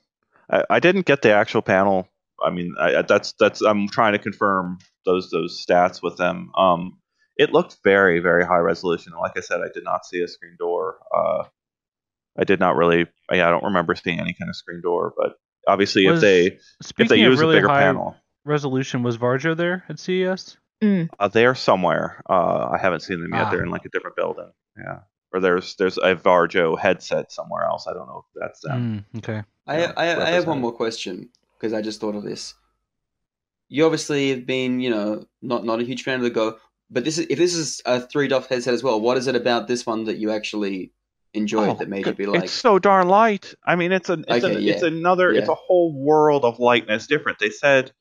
I, 0.50 0.64
I 0.70 0.80
didn't 0.80 1.06
get 1.06 1.22
the 1.22 1.34
actual 1.34 1.62
panel. 1.62 2.08
I 2.44 2.50
mean, 2.52 2.76
I, 2.80 2.98
I- 2.98 3.02
that's 3.02 3.34
that's. 3.40 3.62
I'm 3.62 3.88
trying 3.90 4.14
to 4.14 4.20
confirm 4.20 4.78
those 5.06 5.30
those 5.30 5.64
stats 5.66 6.02
with 6.02 6.18
them. 6.18 6.52
Um, 6.58 6.98
it 7.38 7.52
looked 7.52 7.78
very 7.84 8.20
very 8.20 8.46
high 8.46 8.58
resolution. 8.60 9.14
Like 9.20 9.38
I 9.38 9.42
said, 9.42 9.62
I 9.62 9.70
did 9.74 9.84
not 9.84 10.06
see 10.06 10.22
a 10.22 10.28
screen 10.28 10.56
door. 10.58 10.98
Uh, 11.16 11.44
I 12.38 12.44
did 12.44 12.60
not 12.60 12.76
really. 12.76 13.08
Yeah, 13.32 13.48
I 13.48 13.52
don't 13.52 13.64
remember 13.64 13.96
seeing 13.96 14.20
any 14.20 14.34
kind 14.34 14.50
of 14.50 14.56
screen 14.56 14.82
door. 14.82 15.14
But 15.18 15.38
obviously, 15.68 16.08
Was- 16.08 16.22
if 16.22 16.22
they 16.22 16.60
if 17.04 17.10
they 17.10 17.18
use 17.18 17.40
really 17.40 17.56
a 17.56 17.58
bigger 17.60 17.70
high 17.70 17.82
panel, 17.82 18.16
resolution, 18.44 19.04
was 19.04 19.18
Varjo 19.18 19.56
there 19.56 19.84
at 19.90 20.00
CES? 20.00 20.58
Mm. 20.84 21.10
uh, 21.20 21.30
they're 21.30 21.56
somewhere. 21.56 22.22
Uh, 22.30 22.68
I 22.74 22.78
haven't 22.78 23.00
seen 23.00 23.22
them 23.22 23.34
yet. 23.34 23.46
Ah. 23.46 23.50
They're 23.50 23.64
in 23.64 23.70
like 23.70 23.86
a 23.86 23.90
different 23.90 24.18
building. 24.18 24.52
Yeah, 24.78 25.00
or 25.34 25.40
there's 25.40 25.76
there's 25.78 25.98
a 25.98 26.16
Varjo 26.16 26.78
headset 26.78 27.32
somewhere 27.32 27.64
else. 27.64 27.88
I 27.88 27.94
don't 27.94 28.08
know 28.08 28.26
if 28.26 28.42
that's 28.42 28.60
them. 28.62 29.06
Mm, 29.14 29.20
okay. 29.20 29.44
I, 29.66 29.80
Yeah, 29.80 29.94
I, 29.96 30.22
I 30.22 30.30
have 30.32 30.48
one 30.48 30.60
more 30.60 30.74
question 30.74 31.30
because 31.58 31.74
I 31.74 31.82
just 31.82 32.02
thought 32.02 32.16
of 32.16 32.24
this. 32.24 32.56
You 33.70 33.86
obviously 33.86 34.30
have 34.30 34.46
been, 34.46 34.82
you 34.82 34.90
know, 34.90 35.26
not 35.42 35.64
not 35.64 35.80
a 35.80 35.84
huge 35.84 36.04
fan 36.04 36.20
of 36.20 36.24
the 36.24 36.30
Go, 36.30 36.58
but 36.90 37.04
this 37.04 37.18
is 37.18 37.28
if 37.30 37.38
this 37.38 37.56
is 37.56 37.82
a 37.86 38.00
three 38.02 38.28
dot 38.28 38.46
headset 38.48 38.74
as 38.74 38.84
well. 38.84 39.00
What 39.02 39.18
is 39.18 39.28
it 39.28 39.36
about 39.36 39.68
this 39.68 39.86
one 39.86 40.06
that 40.06 40.18
you 40.18 40.32
actually 40.32 40.92
enjoyed 41.34 41.70
Oh, 41.70 41.74
that 41.76 41.90
made 41.90 42.06
you 42.06 42.14
be 42.14 42.26
like, 42.26 42.44
it's 42.46 42.54
so 42.54 42.80
darn 42.80 43.08
light. 43.08 43.54
I 43.66 43.76
mean, 43.76 43.92
it's 43.92 44.10
a 44.10 44.24
it's, 44.28 44.46
Okay, 44.46 44.56
a, 44.56 44.60
yeah. 44.60 44.74
it's 44.74 44.84
another 44.84 45.32
it's 45.32 45.50
a 45.50 45.56
whole 45.56 45.94
world 45.94 46.46
of 46.46 46.60
lightness 46.60 47.08
different. 47.08 47.40
They 47.40 47.50
said 47.50 47.92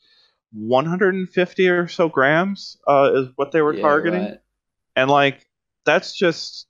150 0.53 1.69
or 1.69 1.89
so 1.89 2.09
grams 2.09 2.77
uh, 2.87 3.11
is 3.15 3.29
what 3.37 3.53
they 3.53 3.61
were 3.61 3.75
Yeah, 3.75 3.83
targeting, 3.83 4.23
right. 4.23 4.41
and 4.97 5.11
like 5.11 5.47
that's 5.85 6.15
just. 6.17 6.67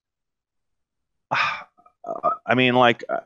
Uh, 2.07 2.31
I 2.47 2.55
mean, 2.55 2.75
like 2.75 3.03
uh, 3.09 3.21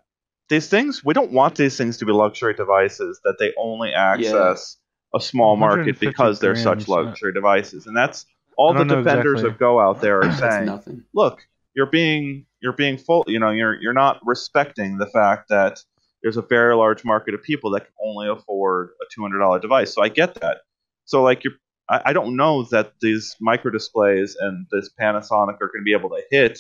these 0.49 0.69
things. 0.69 1.05
We 1.05 1.13
don't 1.13 1.33
want 1.33 1.57
these 1.57 1.77
things 1.77 1.97
to 1.99 2.07
be 2.07 2.13
luxury 2.13 2.55
devices 2.55 3.21
that 3.25 3.37
they 3.41 3.53
only 3.59 3.93
access 3.93 4.77
a 5.15 5.21
small 5.21 5.57
market 5.57 5.99
because 5.99 6.39
they're 6.39 6.55
such 6.55 6.87
grams, 6.87 6.89
uh, 6.89 7.03
luxury 7.03 7.33
devices, 7.33 7.87
and 7.89 7.97
that's 7.97 8.25
all 8.59 8.75
the 8.75 8.85
defenders 8.85 9.41
exactly. 9.41 9.51
of 9.51 9.59
Go 9.59 9.81
out 9.81 10.01
there 10.03 10.21
are 10.21 10.33
saying 10.33 10.67
nothing. 10.67 11.05
look, 11.15 11.41
you're 11.75 11.87
being 11.87 12.45
you're 12.61 12.73
being 12.75 12.99
full. 12.99 13.25
You 13.27 13.39
know, 13.39 13.51
you're 13.51 13.81
you're 13.81 13.95
not 13.95 14.21
respecting 14.25 14.99
the 14.99 15.07
fact 15.07 15.49
that 15.49 15.81
there's 16.23 16.37
a 16.37 16.43
very 16.43 16.75
large 16.75 17.05
market 17.05 17.33
of 17.35 17.43
people 17.43 17.71
that 17.71 17.81
can 17.87 17.95
only 18.05 18.29
afford 18.29 18.91
a 19.01 19.05
two 19.15 19.23
hundred 19.23 19.39
dollar 19.39 19.61
device. 19.61 19.95
So 19.95 20.03
I 20.03 20.09
get 20.09 20.35
that. 20.41 20.59
So 21.07 21.23
like 21.23 21.45
you're, 21.45 21.55
I, 21.89 22.03
I 22.07 22.13
don't 22.13 22.37
know 22.37 22.65
that 22.65 22.93
these 23.01 23.37
micro 23.41 23.71
displays 23.71 24.37
and 24.39 24.67
this 24.73 24.91
Panasonic 25.01 25.55
are 25.63 25.71
going 25.73 25.81
to 25.81 25.85
be 25.85 25.93
able 25.95 26.11
to 26.11 26.23
hit 26.31 26.59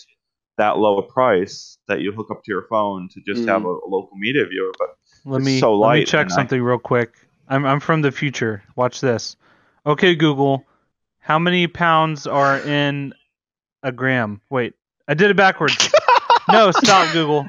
that 0.57 0.78
low 0.78 0.99
a 0.99 1.03
price 1.03 1.78
that 1.88 2.01
you 2.01 2.12
hook 2.12 2.30
up 2.30 2.42
to 2.44 2.51
your 2.53 2.66
phone 2.70 3.09
to 3.12 3.20
just 3.26 3.44
Mm. 3.46 3.49
have 3.49 3.64
a, 3.64 3.68
a 3.68 3.88
local 3.88 4.16
media 4.16 4.44
viewer. 4.46 4.72
But 4.78 4.88
Let 5.24 5.38
It's 5.38 5.46
me 5.46 5.61
so 5.61 5.74
let 5.76 5.94
me 5.94 6.05
check 6.05 6.26
and 6.26 6.32
I- 6.32 6.36
something 6.36 6.62
real 6.62 6.78
quick. 6.78 7.14
I'm 7.49 7.64
I'm 7.66 7.80
from 7.80 8.03
the 8.03 8.12
future. 8.12 8.62
Watch 8.76 9.01
this. 9.01 9.34
Okay, 9.84 10.14
Google. 10.14 10.64
How 11.29 11.39
many 11.39 11.66
pounds 11.66 12.26
are 12.26 12.59
in 12.59 13.12
a 13.83 13.93
gram? 13.93 14.41
Wait, 14.49 14.72
I 15.09 15.12
did 15.12 15.31
it 15.31 15.37
backwards. 15.37 15.76
no, 16.49 16.70
stop, 16.70 17.12
Google. 17.12 17.47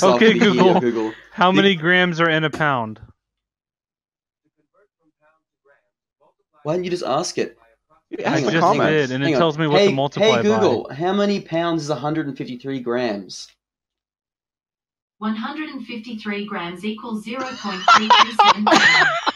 Okay, 0.00 0.38
Google. 0.38 0.78
Google. 0.78 1.12
How 1.32 1.50
many 1.50 1.74
grams 1.74 2.20
are 2.20 2.30
in 2.30 2.44
a 2.44 2.50
pound? 2.50 3.00
Why 6.62 6.74
didn't 6.74 6.84
you 6.84 6.90
just 6.92 7.02
ask 7.02 7.36
it? 7.36 7.58
Yeah, 8.10 8.32
I 8.32 8.36
on, 8.36 8.42
just 8.42 8.64
hang 8.64 8.80
on, 8.80 8.92
did, 8.92 9.10
and 9.10 9.24
it 9.24 9.32
on. 9.32 9.38
tells 9.40 9.58
me 9.58 9.66
what 9.66 9.80
hey, 9.80 9.88
to 9.88 9.92
multiply 9.92 10.36
Hey 10.36 10.42
Google, 10.42 10.88
how 10.92 11.12
many 11.12 11.40
pounds 11.40 11.82
is 11.82 11.88
153 11.88 12.78
grams? 12.78 13.48
153 15.18 16.46
grams 16.46 16.84
equals 16.84 17.24
0.327 17.24 18.64
grams. 18.64 19.08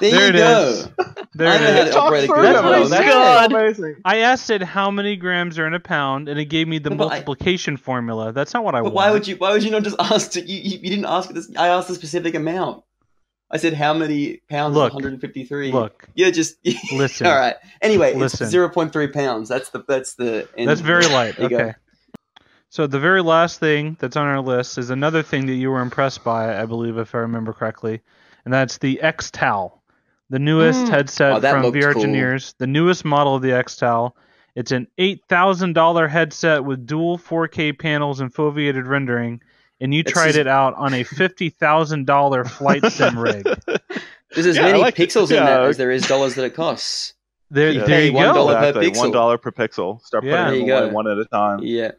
There, 0.00 0.10
There 0.10 0.20
you 0.22 0.28
it 0.28 0.32
go. 0.32 0.68
is. 0.68 0.88
There 1.34 1.48
I 1.48 1.56
it 1.56 1.60
know 1.60 1.90
to 1.92 1.98
operate 2.00 2.24
a 2.24 2.26
Talk 2.28 2.36
Google. 2.36 2.52
That's 2.52 2.62
what 2.64 2.74
I 2.74 2.78
That's 3.02 3.42
said. 3.42 3.52
amazing. 3.52 3.96
I 4.04 4.16
asked 4.18 4.50
it 4.50 4.62
how 4.62 4.90
many 4.90 5.16
grams 5.16 5.58
are 5.58 5.66
in 5.66 5.74
a 5.74 5.80
pound, 5.80 6.28
and 6.28 6.38
it 6.38 6.46
gave 6.46 6.68
me 6.68 6.78
the 6.78 6.90
But 6.90 7.04
I- 7.06 7.08
multiplication 7.08 7.76
formula. 7.76 8.32
That's 8.32 8.54
not 8.54 8.64
what 8.64 8.74
I 8.74 8.80
wanted. 8.82 8.90
But 8.90 8.94
want. 8.94 9.06
why 9.08 9.12
would 9.12 9.28
you? 9.28 9.36
Why 9.36 9.52
would 9.52 9.62
you 9.62 9.70
not 9.70 9.82
just 9.82 9.96
ask? 10.00 10.32
To, 10.32 10.40
you, 10.40 10.56
you 10.56 10.78
you 10.82 10.90
didn't 10.90 11.06
ask 11.06 11.30
this. 11.30 11.50
I 11.56 11.68
asked 11.68 11.90
a 11.90 11.94
specific 11.94 12.34
amount. 12.34 12.82
I 13.50 13.56
said 13.58 13.74
how 13.74 13.94
many 13.94 14.40
pounds? 14.48 14.74
Look. 14.74 14.94
153. 14.94 15.70
look? 15.70 16.08
Yeah, 16.14 16.30
just 16.30 16.56
Listen. 16.92 17.26
All 17.26 17.36
right. 17.36 17.54
Anyway, 17.82 18.14
Listen. 18.14 18.46
it's 18.46 18.54
0.3 18.54 19.12
pounds. 19.12 19.48
That's 19.48 19.70
the 19.70 19.84
that's 19.86 20.14
the. 20.14 20.48
end. 20.56 20.68
That's 20.68 20.80
very 20.80 21.06
light. 21.06 21.34
There 21.38 21.44
you 21.44 21.48
go. 21.50 21.56
Okay. 21.64 21.74
So 22.70 22.88
the 22.88 22.98
very 22.98 23.22
last 23.22 23.60
thing 23.60 23.96
that's 24.00 24.16
on 24.16 24.26
our 24.26 24.40
list 24.40 24.78
is 24.78 24.90
another 24.90 25.22
thing 25.22 25.46
that 25.46 25.54
you 25.54 25.70
were 25.70 25.80
impressed 25.80 26.24
by, 26.24 26.60
I 26.60 26.66
believe, 26.66 26.98
if 26.98 27.14
I 27.14 27.18
remember 27.18 27.52
correctly, 27.52 28.00
and 28.44 28.52
that's 28.52 28.78
the 28.78 29.00
X-Tal, 29.00 29.80
the 30.30 30.38
newest 30.38 30.86
Mm. 30.86 30.88
headset 30.90 31.32
Oh, 31.32 31.40
from 31.40 31.62
looked 31.62 31.76
VR 31.76 31.92
cool. 31.92 32.02
Engineers, 32.02 32.54
the 32.58 32.66
newest 32.66 33.04
model 33.04 33.34
of 33.36 33.42
the 33.42 33.52
X-Tal. 33.52 34.16
It's 34.54 34.70
an 34.72 34.86
eight 34.98 35.22
thousand 35.28 35.72
dollar 35.74 36.06
headset 36.08 36.64
with 36.64 36.86
dual 36.86 37.18
4K 37.18 37.72
panels 37.78 38.20
and 38.20 38.32
foveated 38.32 38.86
rendering, 38.86 39.40
and 39.80 39.92
you 39.92 40.00
It's 40.00 40.12
tried 40.12 40.26
just- 40.28 40.38
it 40.38 40.46
out 40.46 40.74
on 40.76 40.94
a 40.94 41.02
fifty 41.02 41.50
thousand 41.50 42.06
dollar 42.06 42.44
flight 42.44 42.84
sim 42.92 43.18
rig. 43.18 43.44
There's 44.34 44.46
as 44.46 44.56
Yeah, 44.56 44.62
many 44.62 44.78
like 44.80 44.98
it. 44.98 45.08
pixels 45.10 45.30
in 45.30 45.36
Yeah. 45.36 45.44
that 45.44 45.62
as 45.64 45.76
there 45.76 45.90
is 45.90 46.06
dollars 46.06 46.34
that 46.36 46.44
it 46.44 46.54
costs. 46.54 47.14
There, 47.50 47.70
You 47.70 47.80
there 47.80 47.86
pay 47.88 48.06
you 48.06 48.12
one 48.14 48.26
go. 48.26 48.34
dollar 48.34 48.54
per 48.54 48.58
Exactly. 48.68 48.90
pixel. 48.90 48.98
One 48.98 49.10
dollar 49.12 49.38
per 49.38 49.50
pixel. 49.52 50.00
Start 50.02 50.24
Yeah. 50.24 50.30
putting 50.30 50.44
There 50.44 50.58
them 50.60 50.68
you 50.68 50.74
away 50.74 50.88
go. 50.88 50.94
one 50.94 51.08
at 51.08 51.18
a 51.18 51.24
time. 51.26 51.58
Yeah. 51.62 51.90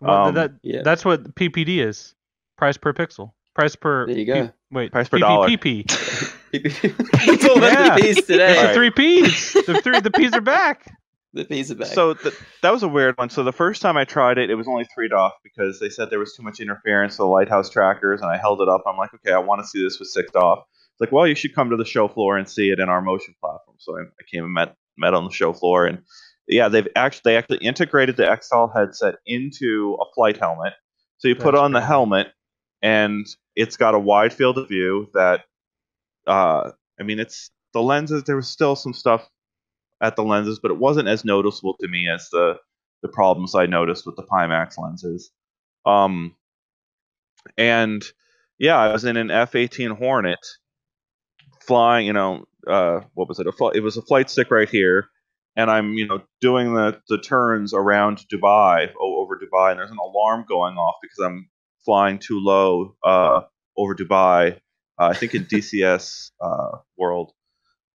Well, 0.00 0.26
Um, 0.28 0.34
that, 0.34 0.52
Yeah. 0.62 0.82
That's 0.82 1.04
what 1.04 1.34
PPD 1.34 1.80
is. 1.80 2.14
Price 2.56 2.76
per 2.76 2.92
pixel. 2.92 3.32
Price 3.54 3.76
per. 3.76 4.06
There 4.06 4.16
you 4.18 4.24
go. 4.24 4.46
P- 4.46 4.52
wait. 4.72 4.92
Price 4.92 5.08
per 5.08 5.18
dollar. 5.18 5.48
It's 6.62 7.44
all 7.44 7.58
about 7.58 7.96
the 7.96 8.02
P's 8.02 8.24
today. 8.26 8.52
It's 8.52 8.62
the 8.62 8.74
three 8.74 8.90
P's. 8.90 9.52
The 9.52 9.80
three. 9.82 10.00
The 10.00 10.10
P's 10.10 10.32
are 10.32 10.40
back. 10.40 10.86
The 11.32 11.44
P's 11.44 11.70
are 11.70 11.74
back. 11.74 11.88
So 11.88 12.14
th- 12.14 12.34
that 12.62 12.72
was 12.72 12.82
a 12.82 12.88
weird 12.88 13.16
one. 13.18 13.30
So 13.30 13.42
the 13.42 13.52
first 13.52 13.82
time 13.82 13.96
I 13.96 14.04
tried 14.04 14.38
it, 14.38 14.50
it 14.50 14.54
was 14.54 14.68
only 14.68 14.86
three 14.94 15.08
DOF 15.08 15.32
because 15.42 15.80
they 15.80 15.88
said 15.88 16.10
there 16.10 16.18
was 16.18 16.34
too 16.34 16.42
much 16.42 16.60
interference 16.60 17.14
with 17.14 17.18
the 17.18 17.26
lighthouse 17.26 17.70
trackers, 17.70 18.20
and 18.20 18.30
I 18.30 18.36
held 18.36 18.60
it 18.60 18.68
up. 18.68 18.82
I'm 18.86 18.96
like, 18.96 19.12
okay, 19.14 19.32
I 19.32 19.38
want 19.38 19.60
to 19.62 19.66
see 19.66 19.82
this 19.82 19.98
with 19.98 20.08
six 20.08 20.30
DOF. 20.30 20.60
It's 20.92 21.00
like, 21.00 21.10
well, 21.10 21.26
you 21.26 21.34
should 21.34 21.54
come 21.54 21.70
to 21.70 21.76
the 21.76 21.84
show 21.84 22.06
floor 22.06 22.36
and 22.36 22.48
see 22.48 22.70
it 22.70 22.78
in 22.78 22.88
our 22.88 23.02
motion 23.02 23.34
platform. 23.40 23.76
So 23.78 23.98
I, 23.98 24.02
I 24.02 24.24
came 24.32 24.44
and 24.44 24.52
met 24.52 24.76
met 24.96 25.12
on 25.12 25.24
the 25.24 25.32
show 25.32 25.52
floor, 25.52 25.86
and 25.86 26.02
yeah, 26.46 26.68
they've 26.68 26.86
actually 26.94 27.22
they 27.24 27.36
actually 27.36 27.58
integrated 27.58 28.16
the 28.16 28.30
X-Tal 28.30 28.70
headset 28.74 29.16
into 29.26 29.96
a 30.00 30.04
flight 30.14 30.36
helmet. 30.36 30.74
So 31.18 31.28
you 31.28 31.34
put 31.34 31.52
That's 31.52 31.62
on 31.62 31.72
the 31.72 31.80
helmet, 31.80 32.28
and 32.82 33.26
it's 33.56 33.76
got 33.76 33.94
a 33.94 33.98
wide 33.98 34.32
field 34.32 34.58
of 34.58 34.68
view. 34.68 35.08
That, 35.14 35.40
uh, 36.26 36.70
I 36.98 37.02
mean, 37.02 37.18
it's 37.18 37.50
the 37.72 37.82
lenses. 37.82 38.24
There 38.24 38.36
was 38.36 38.48
still 38.48 38.76
some 38.76 38.94
stuff 38.94 39.28
at 40.00 40.16
the 40.16 40.24
lenses, 40.24 40.58
but 40.60 40.70
it 40.70 40.78
wasn't 40.78 41.08
as 41.08 41.24
noticeable 41.24 41.76
to 41.80 41.88
me 41.88 42.08
as 42.08 42.28
the 42.30 42.56
the 43.02 43.08
problems 43.08 43.54
I 43.54 43.66
noticed 43.66 44.06
with 44.06 44.16
the 44.16 44.22
Pimax 44.22 44.78
lenses. 44.78 45.30
Um, 45.84 46.34
and 47.58 48.02
yeah, 48.58 48.78
I 48.78 48.92
was 48.92 49.04
in 49.04 49.18
an 49.18 49.30
F-18 49.30 49.98
Hornet 49.98 50.38
flying. 51.60 52.06
You 52.06 52.12
know, 52.14 52.44
uh, 52.66 53.00
what 53.14 53.28
was 53.28 53.38
it? 53.40 53.46
A 53.46 53.52
fl- 53.52 53.68
it 53.68 53.80
was 53.80 53.96
a 53.96 54.02
flight 54.02 54.30
stick 54.30 54.50
right 54.50 54.68
here, 54.68 55.08
and 55.56 55.70
I'm 55.70 55.94
you 55.94 56.06
know 56.06 56.22
doing 56.40 56.74
the 56.74 57.00
the 57.08 57.18
turns 57.18 57.74
around 57.74 58.24
Dubai 58.32 58.90
over 58.98 59.38
Dubai, 59.38 59.70
and 59.72 59.78
there's 59.80 59.90
an 59.90 59.98
alarm 59.98 60.44
going 60.48 60.76
off 60.76 60.96
because 61.02 61.18
I'm 61.18 61.48
flying 61.84 62.18
too 62.18 62.40
low 62.40 62.96
uh, 63.04 63.42
over 63.76 63.94
Dubai. 63.94 64.58
Uh, 64.98 65.06
I 65.08 65.14
think 65.14 65.34
in 65.34 65.44
DCS 65.44 66.30
uh, 66.40 66.78
world. 66.96 67.32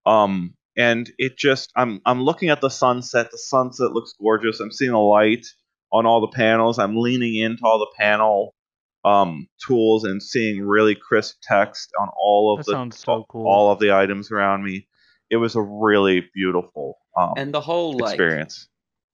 Um, 0.06 0.56
and 0.78 1.12
it 1.18 1.38
just 1.38 1.72
I'm 1.76 2.02
I'm 2.06 2.22
looking 2.24 2.50
at 2.50 2.62
the 2.62 2.70
sunset. 2.70 3.32
The 3.32 3.38
sunset 3.38 3.92
looks 3.92 4.14
gorgeous. 4.20 4.60
I'm 4.60 4.72
seeing 4.72 4.92
the 4.92 4.98
light 4.98 5.46
on 5.92 6.06
all 6.06 6.22
the 6.22 6.28
panels. 6.36 6.80
I'm 6.80 6.96
leaning 6.98 7.36
into 7.36 7.64
all 7.66 7.80
the 7.80 7.92
panel 7.98 8.54
um, 9.06 9.48
tools 9.66 10.04
and 10.04 10.22
seeing 10.22 10.62
really 10.62 10.96
crisp 10.96 11.38
text 11.44 11.90
on 12.00 12.10
all 12.18 12.58
of 12.58 12.66
That 12.66 12.90
the 12.90 12.96
so 12.96 13.26
cool. 13.30 13.48
all 13.48 13.72
of 13.72 13.80
the 13.80 13.92
items 13.94 14.32
around 14.32 14.64
me. 14.64 14.88
It 15.30 15.38
was 15.38 15.56
a 15.56 15.62
really 15.62 16.26
beautiful 16.34 16.98
um, 17.18 17.34
and 17.38 17.54
the 17.54 17.62
whole 17.62 17.94
like 17.98 18.14
experience. 18.16 18.68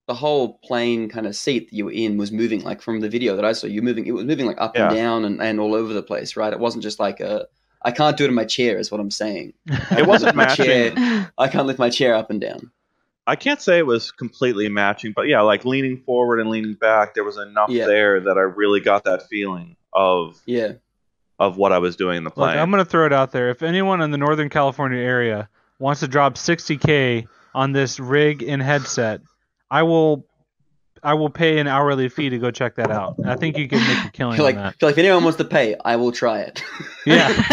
the 0.07 0.13
whole 0.13 0.59
plane 0.63 1.09
kind 1.09 1.27
of 1.27 1.35
seat 1.35 1.69
that 1.69 1.75
you 1.75 1.85
were 1.85 1.91
in 1.91 2.17
was 2.17 2.31
moving 2.31 2.63
like 2.63 2.81
from 2.81 2.99
the 3.01 3.09
video 3.09 3.35
that 3.35 3.43
I 3.45 3.51
saw 3.53 3.67
you 3.67 3.81
moving 3.81 4.05
it 4.05 4.11
was 4.13 4.23
moving 4.23 4.45
like 4.45 4.59
up 4.61 4.75
and 4.77 4.95
down 4.95 5.25
and, 5.25 5.41
and 5.41 5.59
all 5.59 5.75
over 5.75 5.91
the 5.93 6.01
place 6.03 6.37
right 6.37 6.53
it 6.53 6.59
wasn't 6.59 6.83
just 6.83 6.99
like 6.99 7.19
a 7.19 7.47
I 7.85 7.91
can't 7.91 8.17
do 8.17 8.25
it 8.25 8.27
in 8.29 8.33
my 8.33 8.43
chair 8.45 8.77
is 8.77 8.91
what 8.91 8.99
I'm 8.99 9.11
saying 9.11 9.53
It 9.97 10.05
wasn't 10.07 10.35
my 10.41 10.45
matching. 10.47 10.65
chair 10.65 11.31
I 11.37 11.47
can't 11.47 11.67
lift 11.67 11.79
my 11.79 11.89
chair 11.89 12.15
up 12.15 12.29
and 12.29 12.41
down 12.41 12.71
I 13.27 13.35
can't 13.35 13.61
say 13.61 13.77
it 13.79 13.85
was 13.87 14.11
completely 14.11 14.69
matching, 14.69 15.11
but 15.15 15.23
yeah, 15.27 15.41
like 15.41 15.65
leaning 15.65 15.97
forward 15.97 16.39
and 16.39 16.47
leaning 16.49 16.75
back, 16.75 17.15
there 17.15 17.23
was 17.23 17.37
enough 17.37 17.69
Yeah. 17.71 17.87
there 17.87 18.19
that 18.19 18.37
I 18.37 18.41
really 18.41 18.79
got 18.81 19.03
that 19.05 19.27
feeling 19.29 19.75
of 19.93 20.39
yeah 20.45 20.73
of 21.39 21.57
what 21.57 21.71
I 21.71 21.79
was 21.79 21.95
doing 21.95 22.17
in 22.17 22.23
the 22.23 22.29
Look, 22.29 22.35
plane. 22.35 22.57
I'm 22.57 22.69
gonna 22.71 22.85
throw 22.85 23.05
it 23.05 23.13
out 23.13 23.31
there. 23.31 23.49
If 23.49 23.61
anyone 23.63 24.01
in 24.01 24.11
the 24.11 24.17
Northern 24.17 24.49
California 24.49 24.99
area 24.99 25.49
wants 25.79 25.99
to 26.01 26.07
drop 26.07 26.35
60k 26.35 27.27
on 27.53 27.71
this 27.71 27.99
rig 27.99 28.43
and 28.43 28.61
headset, 28.61 29.21
I 29.71 29.83
will. 29.83 30.25
I 31.05 31.13
will 31.13 31.29
pay 31.29 31.59
an 31.59 31.67
hourly 31.67 32.09
fee 32.09 32.29
to 32.29 32.37
go 32.39 32.51
check 32.51 32.75
that 32.75 32.91
out. 32.91 33.15
I 33.25 33.35
think 33.35 33.57
you 33.57 33.67
can 33.67 33.79
make 33.79 34.05
a 34.07 34.11
killing 34.11 34.35
feel 34.35 34.43
like 34.45 34.55
on 34.57 34.63
that. 34.63 34.79
feel 34.79 34.89
like 34.89 34.93
if 34.93 34.99
anyone 34.99 35.23
wants 35.23 35.37
to 35.37 35.45
pay 35.45 35.75
I 35.85 35.95
will 35.95 36.11
try 36.11 36.39
it 36.41 36.63
Yeah. 37.05 37.27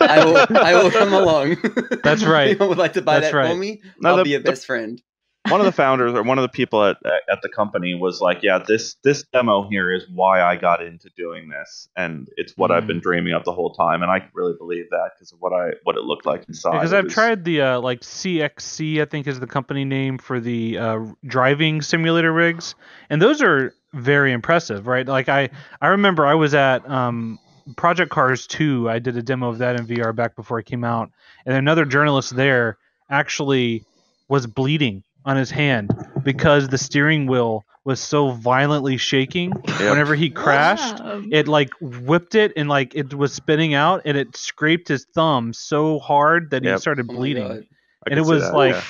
I 0.00 0.24
will 0.24 0.58
I 0.58 0.74
will 0.82 0.90
come 0.90 1.12
along 1.14 1.56
That's 2.02 2.24
right. 2.24 2.48
if 2.50 2.56
anyone 2.60 2.68
would 2.70 2.78
like 2.78 2.94
to 2.94 3.02
buy 3.02 3.20
That's 3.20 3.32
that 3.32 3.38
right. 3.38 3.50
for 3.50 3.56
me 3.56 3.80
No, 4.00 4.10
I'll 4.10 4.16
the- 4.18 4.24
be 4.24 4.30
your 4.30 4.40
the- 4.40 4.50
best 4.50 4.66
friend 4.66 5.00
one 5.48 5.60
of 5.60 5.66
the 5.66 5.72
founders 5.72 6.14
or 6.14 6.22
one 6.22 6.38
of 6.38 6.42
the 6.42 6.48
people 6.48 6.84
at 6.84 6.96
at 7.30 7.42
the 7.42 7.48
company 7.48 7.94
was 7.94 8.20
like, 8.20 8.42
"Yeah, 8.42 8.58
this 8.58 8.94
this 9.04 9.24
demo 9.24 9.68
here 9.68 9.92
is 9.92 10.04
why 10.08 10.42
I 10.42 10.56
got 10.56 10.82
into 10.82 11.10
doing 11.16 11.50
this, 11.50 11.88
and 11.96 12.28
it's 12.36 12.54
what 12.56 12.70
I've 12.70 12.86
been 12.86 13.00
dreaming 13.00 13.34
of 13.34 13.44
the 13.44 13.52
whole 13.52 13.74
time." 13.74 14.02
And 14.02 14.10
I 14.10 14.26
really 14.32 14.54
believe 14.56 14.88
that 14.90 15.10
because 15.14 15.32
of 15.32 15.40
what 15.40 15.52
I 15.52 15.72
what 15.82 15.96
it 15.96 16.04
looked 16.04 16.24
like 16.24 16.44
inside. 16.48 16.72
Because 16.72 16.92
I've 16.94 17.04
was- 17.04 17.14
tried 17.14 17.44
the 17.44 17.60
uh, 17.60 17.80
like 17.80 18.00
CXC, 18.00 19.02
I 19.02 19.04
think 19.04 19.26
is 19.26 19.38
the 19.38 19.46
company 19.46 19.84
name 19.84 20.16
for 20.16 20.40
the 20.40 20.78
uh, 20.78 21.00
driving 21.26 21.82
simulator 21.82 22.32
rigs, 22.32 22.74
and 23.10 23.20
those 23.20 23.42
are 23.42 23.74
very 23.92 24.32
impressive, 24.32 24.86
right? 24.86 25.06
Like 25.06 25.28
I 25.28 25.50
I 25.80 25.88
remember 25.88 26.24
I 26.24 26.34
was 26.34 26.54
at 26.54 26.88
um, 26.90 27.38
Project 27.76 28.10
Cars 28.10 28.46
2. 28.46 28.88
I 28.88 28.98
did 28.98 29.16
a 29.18 29.22
demo 29.22 29.50
of 29.50 29.58
that 29.58 29.78
in 29.78 29.86
VR 29.86 30.16
back 30.16 30.36
before 30.36 30.58
it 30.58 30.64
came 30.64 30.84
out, 30.84 31.10
and 31.44 31.54
another 31.54 31.84
journalist 31.84 32.34
there 32.34 32.78
actually 33.10 33.84
was 34.26 34.46
bleeding 34.46 35.04
on 35.24 35.36
his 35.36 35.50
hand 35.50 35.90
because 36.22 36.68
the 36.68 36.78
steering 36.78 37.26
wheel 37.26 37.64
was 37.84 38.00
so 38.00 38.30
violently 38.30 38.96
shaking. 38.96 39.50
Whenever 39.78 40.14
he 40.14 40.30
crashed 40.30 41.00
Wow. 41.00 41.22
it 41.30 41.48
like 41.48 41.70
whipped 41.80 42.34
it 42.34 42.52
and 42.56 42.68
like 42.68 42.94
it 42.94 43.12
was 43.12 43.32
spinning 43.32 43.74
out 43.74 44.02
and 44.06 44.16
it 44.16 44.36
scraped 44.36 44.88
his 44.88 45.04
thumb 45.14 45.52
so 45.52 45.98
hard 45.98 46.50
that 46.50 46.64
he 46.64 46.76
started 46.78 47.06
Oh 47.10 47.14
bleeding. 47.14 47.46
God. 47.48 47.66
I 48.06 48.10
and 48.10 48.18
it 48.18 48.24
was 48.24 48.42
that, 48.42 48.54
like 48.54 48.74
yeah. 48.74 48.82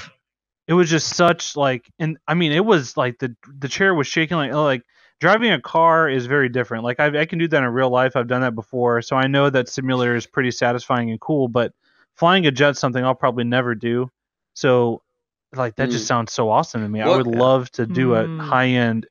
it 0.68 0.74
was 0.74 0.88
just 0.90 1.08
such 1.08 1.56
like 1.56 1.88
and 1.98 2.18
i 2.28 2.34
mean 2.34 2.52
it 2.52 2.64
was 2.64 2.96
like 2.96 3.18
the 3.18 3.34
the 3.58 3.68
chair 3.68 3.94
was 3.94 4.06
shaking 4.06 4.36
like 4.36 4.52
oh, 4.52 4.64
like 4.64 4.82
driving 5.20 5.50
a 5.52 5.60
car 5.60 6.08
is 6.08 6.26
very 6.26 6.48
different. 6.48 6.84
Like 6.84 7.00
I, 7.00 7.20
I 7.20 7.24
can 7.26 7.38
do 7.38 7.48
that 7.48 7.62
in 7.62 7.68
real 7.70 7.90
life. 7.90 8.14
I've 8.16 8.26
done 8.28 8.42
that 8.42 8.54
before. 8.54 9.02
So 9.02 9.16
i 9.16 9.26
know 9.26 9.50
that 9.50 9.68
simulator 9.68 10.14
is 10.14 10.26
pretty 10.26 10.50
satisfying 10.50 11.10
and 11.10 11.20
cool 11.20 11.48
but 11.48 11.72
flying 12.16 12.46
a 12.46 12.50
jet 12.52 12.76
something 12.76 13.04
i'll 13.04 13.14
probably 13.14 13.44
never 13.44 13.74
do. 13.74 14.10
So 14.54 15.02
like 15.56 15.76
that 15.76 15.90
just 15.90 16.04
Mm. 16.04 16.08
sounds 16.08 16.32
so 16.32 16.50
awesome 16.50 16.82
to 16.82 16.88
me 16.88 17.00
i 17.00 17.08
would 17.08 17.26
love 17.26 17.70
to 17.72 17.86
do 17.86 18.14
a 18.14 18.24
Mm. 18.24 18.40
high 18.40 18.68
end 18.68 19.06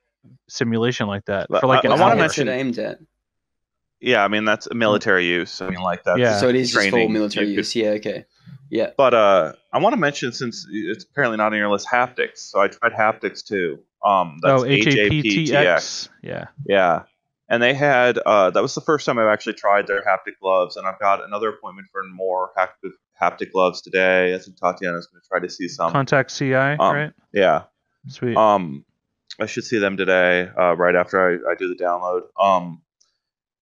simulation 0.50 1.08
like 1.08 1.26
that 1.26 1.48
But 1.50 1.62
for 1.62 1.68
like 1.68 1.86
I- 1.86 1.90
an 1.90 2.00
I 2.00 2.02
wanna 2.02 2.16
mention- 2.16 2.48
headset 2.48 2.60
aimed 2.60 2.80
at? 2.80 3.00
yeah, 4.00 4.24
I 4.24 4.28
mean 4.28 4.46
that's 4.46 4.68
a 4.68 4.74
military 4.74 5.26
use. 5.26 5.62
I 5.62 5.70
mean, 5.70 5.80
like 5.82 6.04
that. 6.04 6.18
Yeah. 6.20 6.38
So 6.38 6.50
it 6.50 6.56
is 6.56 6.72
just 6.74 6.90
for 6.90 7.10
military 7.10 7.48
You 7.48 7.54
could- 7.54 7.58
use. 7.60 7.76
Yeah. 7.76 7.90
Okay. 7.92 8.26
Yeah. 8.70 8.90
But 8.98 9.14
uh, 9.14 9.54
I 9.72 9.78
want 9.80 9.94
to 9.94 10.00
mention 10.00 10.32
since 10.34 10.66
it's 10.70 11.06
apparently 11.06 11.38
not 11.38 11.54
on 11.54 11.58
your 11.58 11.70
list, 11.70 11.88
HaptX. 11.92 12.38
So 12.40 12.60
I 12.60 12.68
tried 12.68 12.92
HaptX 12.94 13.46
too. 13.46 13.80
Um, 14.04 14.40
that's 14.42 14.62
oh 14.62 14.66
HAPTX. 14.66 15.48
haptx 15.52 16.10
yeah 16.22 16.48
Yeah. 16.68 17.04
And 17.48 17.62
they 17.64 17.74
had 17.74 18.18
uh, 18.18 18.50
that 18.50 18.62
was 18.62 18.74
the 18.76 18.82
first 18.82 19.06
time 19.06 19.18
I've 19.20 19.28
actually 19.28 19.54
tried 19.54 19.88
their 19.88 20.02
haptic 20.02 20.40
gloves, 20.42 20.76
and 20.76 20.86
I've 20.88 21.00
got 21.00 21.24
another 21.24 21.50
appointment 21.50 21.88
for 21.92 22.02
more 22.04 22.52
haptic, 22.58 22.92
haptic 23.24 23.52
gloves 23.52 23.82
today. 23.82 24.34
I 24.34 24.38
think 24.40 24.58
Tatiana's 24.58 25.08
going 25.08 25.22
to 25.22 25.28
try 25.28 25.40
to 25.40 25.50
see 25.50 25.68
some. 25.68 25.92
contact 25.92 26.34
ci 26.36 26.54
Um, 26.54 26.78
right 26.80 27.14
yeah. 27.34 27.64
sweet 28.08 28.36
Um, 28.36 28.86
I 29.40 29.46
should 29.46 29.64
see 29.64 29.80
them 29.80 29.98
today, 29.98 30.50
uh, 30.60 30.76
right 30.76 30.96
after 30.96 31.20
I, 31.20 31.52
I 31.52 31.56
do 31.56 31.68
the 31.68 31.84
download. 31.84 32.22
Um, 32.40 32.82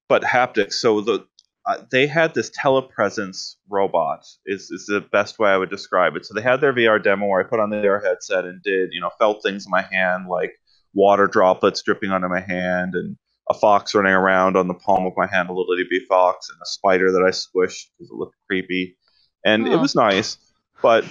but 0.09 0.23
HaptX. 0.23 0.73
So 0.73 1.01
the 1.01 1.25
uh, 1.65 1.77
they 1.91 2.07
had 2.07 2.33
this 2.33 2.49
telepresence 2.49 3.55
robot. 3.69 4.25
Is 4.45 4.71
is 4.71 4.87
the 4.87 5.01
best 5.01 5.39
way 5.39 5.49
I 5.49 5.57
would 5.57 5.69
describe 5.69 6.15
it. 6.15 6.25
So 6.25 6.33
they 6.33 6.41
had 6.41 6.59
their 6.59 6.73
VR 6.73 7.01
demo 7.01 7.27
where 7.27 7.39
I 7.39 7.47
put 7.47 7.59
on 7.59 7.69
the 7.69 7.77
VR 7.77 8.03
headset 8.03 8.45
and 8.45 8.61
did 8.63 8.89
you 8.91 8.99
know 8.99 9.11
felt 9.19 9.43
things 9.43 9.65
in 9.65 9.71
my 9.71 9.83
hand 9.83 10.27
like 10.27 10.51
water 10.93 11.27
droplets 11.27 11.81
dripping 11.83 12.11
onto 12.11 12.27
my 12.27 12.41
hand 12.41 12.95
and 12.95 13.15
a 13.49 13.53
fox 13.53 13.93
running 13.93 14.13
around 14.13 14.55
on 14.57 14.67
the 14.67 14.73
palm 14.73 15.05
of 15.05 15.13
my 15.15 15.27
hand, 15.27 15.49
a 15.49 15.53
little 15.53 15.73
itty 15.73 15.87
bitty 15.89 16.05
fox, 16.05 16.49
and 16.49 16.59
a 16.61 16.65
spider 16.65 17.11
that 17.11 17.23
I 17.23 17.29
squished 17.29 17.87
because 17.97 18.09
it 18.11 18.15
looked 18.15 18.35
creepy, 18.47 18.97
and 19.45 19.67
it 19.67 19.77
Oh. 19.77 19.81
was 19.81 19.95
nice. 19.95 20.37
But 20.81 21.05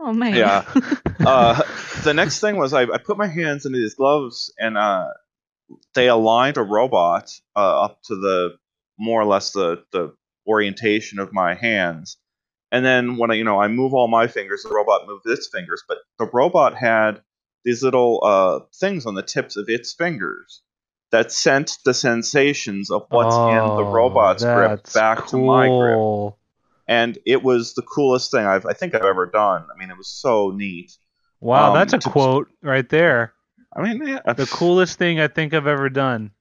Oh 0.00 0.12
man. 0.12 0.34
Yeah. 0.36 0.64
uh, 1.26 1.62
the 2.04 2.14
next 2.14 2.40
thing 2.40 2.56
was 2.56 2.72
I, 2.72 2.82
I 2.84 2.98
put 2.98 3.18
my 3.18 3.26
hands 3.26 3.66
into 3.66 3.78
these 3.78 3.94
gloves 3.94 4.52
and 4.58 4.78
uh, 4.78 5.08
they 5.94 6.08
aligned 6.08 6.56
a 6.56 6.62
robot 6.62 7.30
uh, 7.56 7.84
up 7.84 8.02
to 8.04 8.16
the 8.16 8.56
more 8.98 9.20
or 9.20 9.26
less 9.26 9.52
the, 9.52 9.84
the 9.92 10.14
orientation 10.46 11.18
of 11.18 11.32
my 11.32 11.54
hands. 11.54 12.16
And 12.72 12.84
then 12.84 13.16
when 13.18 13.30
I, 13.30 13.34
you 13.34 13.44
know, 13.44 13.60
I 13.60 13.68
move 13.68 13.94
all 13.94 14.08
my 14.08 14.28
fingers, 14.28 14.62
the 14.62 14.70
robot 14.70 15.06
moved 15.06 15.26
its 15.26 15.48
fingers, 15.48 15.82
but 15.88 15.98
the 16.18 16.28
robot 16.32 16.74
had 16.76 17.22
these 17.64 17.82
little 17.82 18.20
uh, 18.24 18.60
things 18.80 19.06
on 19.06 19.14
the 19.14 19.22
tips 19.22 19.56
of 19.56 19.68
its 19.68 19.92
fingers 19.94 20.62
that 21.12 21.32
sent 21.32 21.78
the 21.84 21.94
sensations 21.94 22.90
of 22.90 23.06
what's 23.10 23.40
in 23.46 23.74
the 23.76 23.84
Oh, 23.84 23.92
robot's 23.92 24.44
grip 24.44 24.70
that's 24.70 24.94
back 24.94 25.26
to 25.28 25.38
my 25.38 25.68
grip 25.68 25.96
cool. 25.96 26.38
And 26.90 27.16
it 27.24 27.42
was 27.42 27.72
the 27.74 27.82
coolest 27.82 28.30
thing 28.30 28.44
I've 28.44 28.66
I 28.66 28.72
think 28.74 28.94
I've 28.94 29.04
ever 29.14 29.24
done. 29.26 29.64
I 29.72 29.78
mean, 29.78 29.90
it 29.90 29.96
was 29.96 30.08
so 30.08 30.50
neat. 30.50 30.90
Wow, 31.40 31.68
Um, 31.68 31.74
that's 31.74 31.92
a 31.94 31.98
to- 31.98 32.10
quote 32.10 32.48
right 32.62 32.88
there. 32.88 33.32
I 33.74 33.82
mean, 33.82 34.04
yeah, 34.06 34.32
The 34.32 34.46
coolest 34.46 34.98
thing 34.98 35.20
I 35.20 35.28
think 35.28 35.54
I've 35.54 35.68
ever 35.68 35.88
done. 35.88 36.32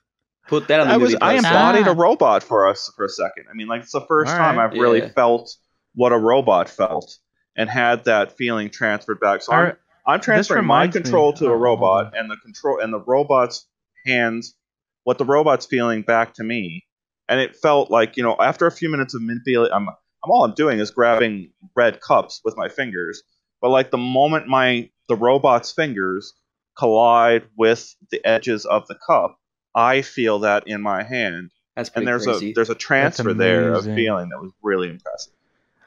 Put 0.47 0.67
that 0.69 0.79
on 0.79 0.87
the 0.87 0.93
I 0.95 0.97
was 0.97 1.15
I 1.21 1.33
embodied 1.35 1.87
Ah. 1.87 1.91
a 1.91 1.93
robot 1.93 2.41
for 2.43 2.67
us 2.67 2.91
for 2.95 3.05
a 3.05 3.09
second. 3.09 3.45
I 3.51 3.53
mean, 3.53 3.67
like 3.67 3.83
it's 3.83 3.91
the 3.91 4.01
first 4.01 4.31
All 4.31 4.37
time 4.37 4.57
right. 4.57 4.65
I've 4.65 4.73
really 4.73 5.07
felt 5.09 5.55
what 5.93 6.11
a 6.11 6.17
robot 6.17 6.67
felt 6.69 7.17
and 7.55 7.69
had 7.69 8.05
that 8.05 8.35
feeling 8.35 8.69
transferred 8.71 9.19
back. 9.19 9.43
So 9.43 9.53
All 9.53 9.59
I'm. 9.59 9.77
I'm 10.07 10.19
transferring 10.21 10.65
my 10.65 10.77
reminds 10.79 10.95
me- 10.95 11.01
control 11.03 11.33
to 11.33 11.45
a 11.51 11.55
robot 11.55 12.13
and 12.17 12.31
the 12.31 12.37
control 12.37 12.79
and 12.79 12.91
the 12.91 12.99
robot's 12.99 13.67
hands, 14.07 14.55
what 15.03 15.19
the 15.19 15.25
robot's 15.25 15.67
feeling 15.67 16.01
back 16.01 16.33
to 16.35 16.43
me, 16.43 16.83
and 17.27 17.39
it 17.39 17.55
felt 17.55 17.91
like 17.91 18.17
you 18.17 18.23
know 18.23 18.35
after 18.39 18.65
a 18.65 18.71
few 18.71 18.89
minutes 18.89 19.13
of 19.13 19.21
manipulating, 19.21 19.71
I'm, 19.75 19.87
I'm 19.87 19.95
all 20.23 20.43
I'm 20.43 20.53
doing 20.53 20.79
is 20.79 20.91
grabbing 20.91 21.51
red 21.75 22.01
cups 22.01 22.41
with 22.43 22.57
my 22.57 22.69
fingers, 22.69 23.23
but 23.61 23.69
like 23.69 23.91
the 23.91 23.97
moment 23.97 24.47
my 24.47 24.89
the 25.07 25.15
robot's 25.15 25.71
fingers 25.71 26.33
collide 26.77 27.43
with 27.57 27.95
the 28.11 28.25
edges 28.25 28.65
of 28.65 28.87
the 28.87 28.95
cup, 28.95 29.37
I 29.75 30.01
feel 30.01 30.39
that 30.39 30.67
in 30.67 30.81
my 30.81 31.03
hand, 31.03 31.51
That's 31.75 31.89
and 31.95 32.07
there's 32.07 32.25
crazy. 32.25 32.51
a 32.51 32.53
there's 32.53 32.69
a 32.69 32.75
transfer 32.75 33.33
there 33.33 33.73
of 33.73 33.85
feeling 33.85 34.29
that 34.29 34.41
was 34.41 34.51
really 34.61 34.89
impressive. 34.89 35.33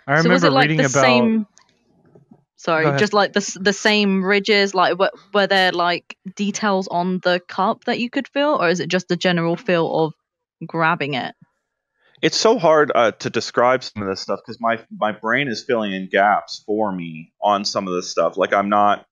I 0.06 0.16
so 0.16 0.22
remember 0.24 0.34
was 0.34 0.44
it 0.44 0.52
like 0.52 0.62
reading 0.68 0.78
the 0.78 0.84
about 0.84 1.02
same? 1.02 1.46
Sorry, 2.56 2.98
just 2.98 3.12
like 3.12 3.32
the 3.32 3.58
the 3.60 3.72
same 3.72 4.24
ridges. 4.24 4.74
Like, 4.74 4.98
were, 4.98 5.10
were 5.34 5.46
there 5.46 5.72
like 5.72 6.16
details 6.36 6.86
on 6.88 7.18
the 7.18 7.40
cup 7.48 7.84
that 7.84 7.98
you 7.98 8.08
could 8.08 8.28
feel, 8.28 8.56
or 8.60 8.68
is 8.68 8.78
it 8.80 8.88
just 8.88 9.08
the 9.08 9.16
general 9.16 9.56
feel 9.56 10.04
of 10.04 10.14
grabbing 10.64 11.14
it? 11.14 11.34
It's 12.22 12.38
so 12.38 12.58
hard 12.58 12.92
uh, 12.94 13.12
to 13.12 13.30
describe 13.30 13.84
some 13.84 14.02
of 14.02 14.08
this 14.08 14.22
stuff 14.22 14.40
because 14.46 14.60
my 14.60 14.80
my 14.96 15.12
brain 15.12 15.48
is 15.48 15.64
filling 15.64 15.92
in 15.92 16.08
gaps 16.10 16.62
for 16.66 16.92
me 16.92 17.32
on 17.42 17.64
some 17.64 17.88
of 17.88 17.94
this 17.94 18.10
stuff. 18.10 18.36
Like 18.38 18.54
I'm 18.54 18.70
not 18.70 19.06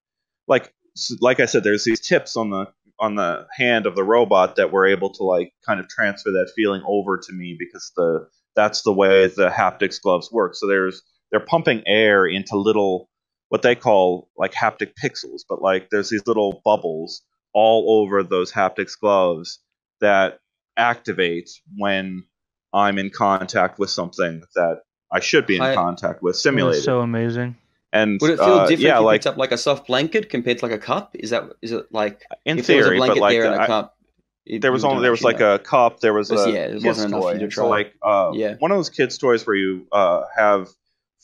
like 0.49 0.73
like 1.21 1.41
I 1.41 1.47
said, 1.47 1.65
there's 1.65 1.85
these 1.85 2.01
tips 2.07 2.37
on 2.37 2.51
the 2.51 2.67
on 3.01 3.17
the 3.17 3.47
hand 3.57 3.87
of 3.87 3.97
the 3.97 4.05
robot 4.05 4.57
that 4.57 4.73
were 4.73 4.87
able 4.87 5.13
to 5.15 5.25
like 5.25 5.53
kind 5.67 5.81
of 5.81 5.89
transfer 5.89 6.31
that 6.33 6.53
feeling 6.57 6.83
over 6.87 7.19
to 7.19 7.33
me 7.33 7.57
because 7.59 7.93
the 7.97 8.29
that's 8.57 8.83
the 8.83 8.93
way 8.93 9.27
the 9.29 9.51
haptics 9.51 10.01
gloves 10.03 10.31
work. 10.33 10.55
So 10.55 10.67
there's 10.69 11.03
they're 11.31 11.41
pumping 11.41 11.83
air 11.87 12.27
into 12.27 12.57
little 12.57 13.11
what 13.49 13.63
they 13.63 13.75
call 13.75 14.31
like 14.37 14.53
haptic 14.53 14.93
pixels, 15.03 15.43
but 15.49 15.63
like 15.63 15.89
there's 15.91 16.11
these 16.11 16.27
little 16.27 16.63
bubbles 16.65 17.23
all 17.55 18.01
over 18.03 18.23
those 18.23 18.53
haptics 18.53 18.99
gloves 19.01 19.61
that 20.01 20.39
activate 20.77 21.51
when 21.77 22.25
I'm 22.73 22.99
in 22.99 23.11
contact 23.11 23.79
with 23.79 23.91
something 23.91 24.43
that 24.55 24.83
I 25.13 25.21
should 25.21 25.47
be 25.47 25.57
in 25.57 25.63
I- 25.63 25.75
contact 25.75 26.23
with, 26.23 26.37
it 26.37 26.39
simulated. 26.39 26.85
so 26.85 27.01
amazing. 27.01 27.57
and 27.93 28.21
Would 28.21 28.31
it 28.33 28.37
feel 28.39 28.45
uh, 28.47 28.61
different 28.69 28.81
yeah, 28.81 28.95
if 28.97 29.01
you 29.01 29.05
like 29.07 29.15
picked 29.23 29.27
up 29.27 29.37
like 29.37 29.53
a 29.53 29.59
soft 29.59 29.87
blanket 29.89 30.31
compared 30.31 30.59
to 30.59 30.65
like 30.67 30.75
a 30.75 30.79
cup? 30.79 31.15
Is 31.15 31.31
that 31.31 31.45
is 31.63 31.73
it 31.73 31.87
like 31.93 32.23
in 32.45 32.59
if 32.59 32.67
there 32.67 32.77
was 32.79 32.87
a 32.87 32.89
theory, 32.91 32.99
but 33.01 33.17
like 33.19 33.33
there 33.33 33.45
and 33.47 33.55
a 33.57 33.63
I- 33.63 33.67
cup? 33.67 33.97
it- 34.47 34.63
there 34.63 34.73
was 34.73 34.85
only 34.85 35.03
there 35.03 35.11
was 35.11 35.23
like 35.25 35.41
know. 35.41 35.55
a 35.55 35.59
cup, 35.59 36.01
there 36.01 36.15
was 36.15 36.29
But 36.29 36.49
a 36.49 36.53
yeah, 36.53 36.59
it 36.67 36.73
kids 36.75 36.85
wasn't 36.85 37.09
enough 37.13 37.23
for 37.25 37.33
toy. 37.35 37.41
you 37.41 37.47
to 37.49 37.55
So 37.55 37.69
like 37.69 37.95
uh, 38.03 38.31
Yeah. 38.35 38.55
one 38.59 38.71
of 38.71 38.79
those 38.79 38.91
kids 38.91 39.19
toys 39.19 39.47
where 39.47 39.57
you 39.57 39.87
uh, 39.93 40.23
have 40.37 40.69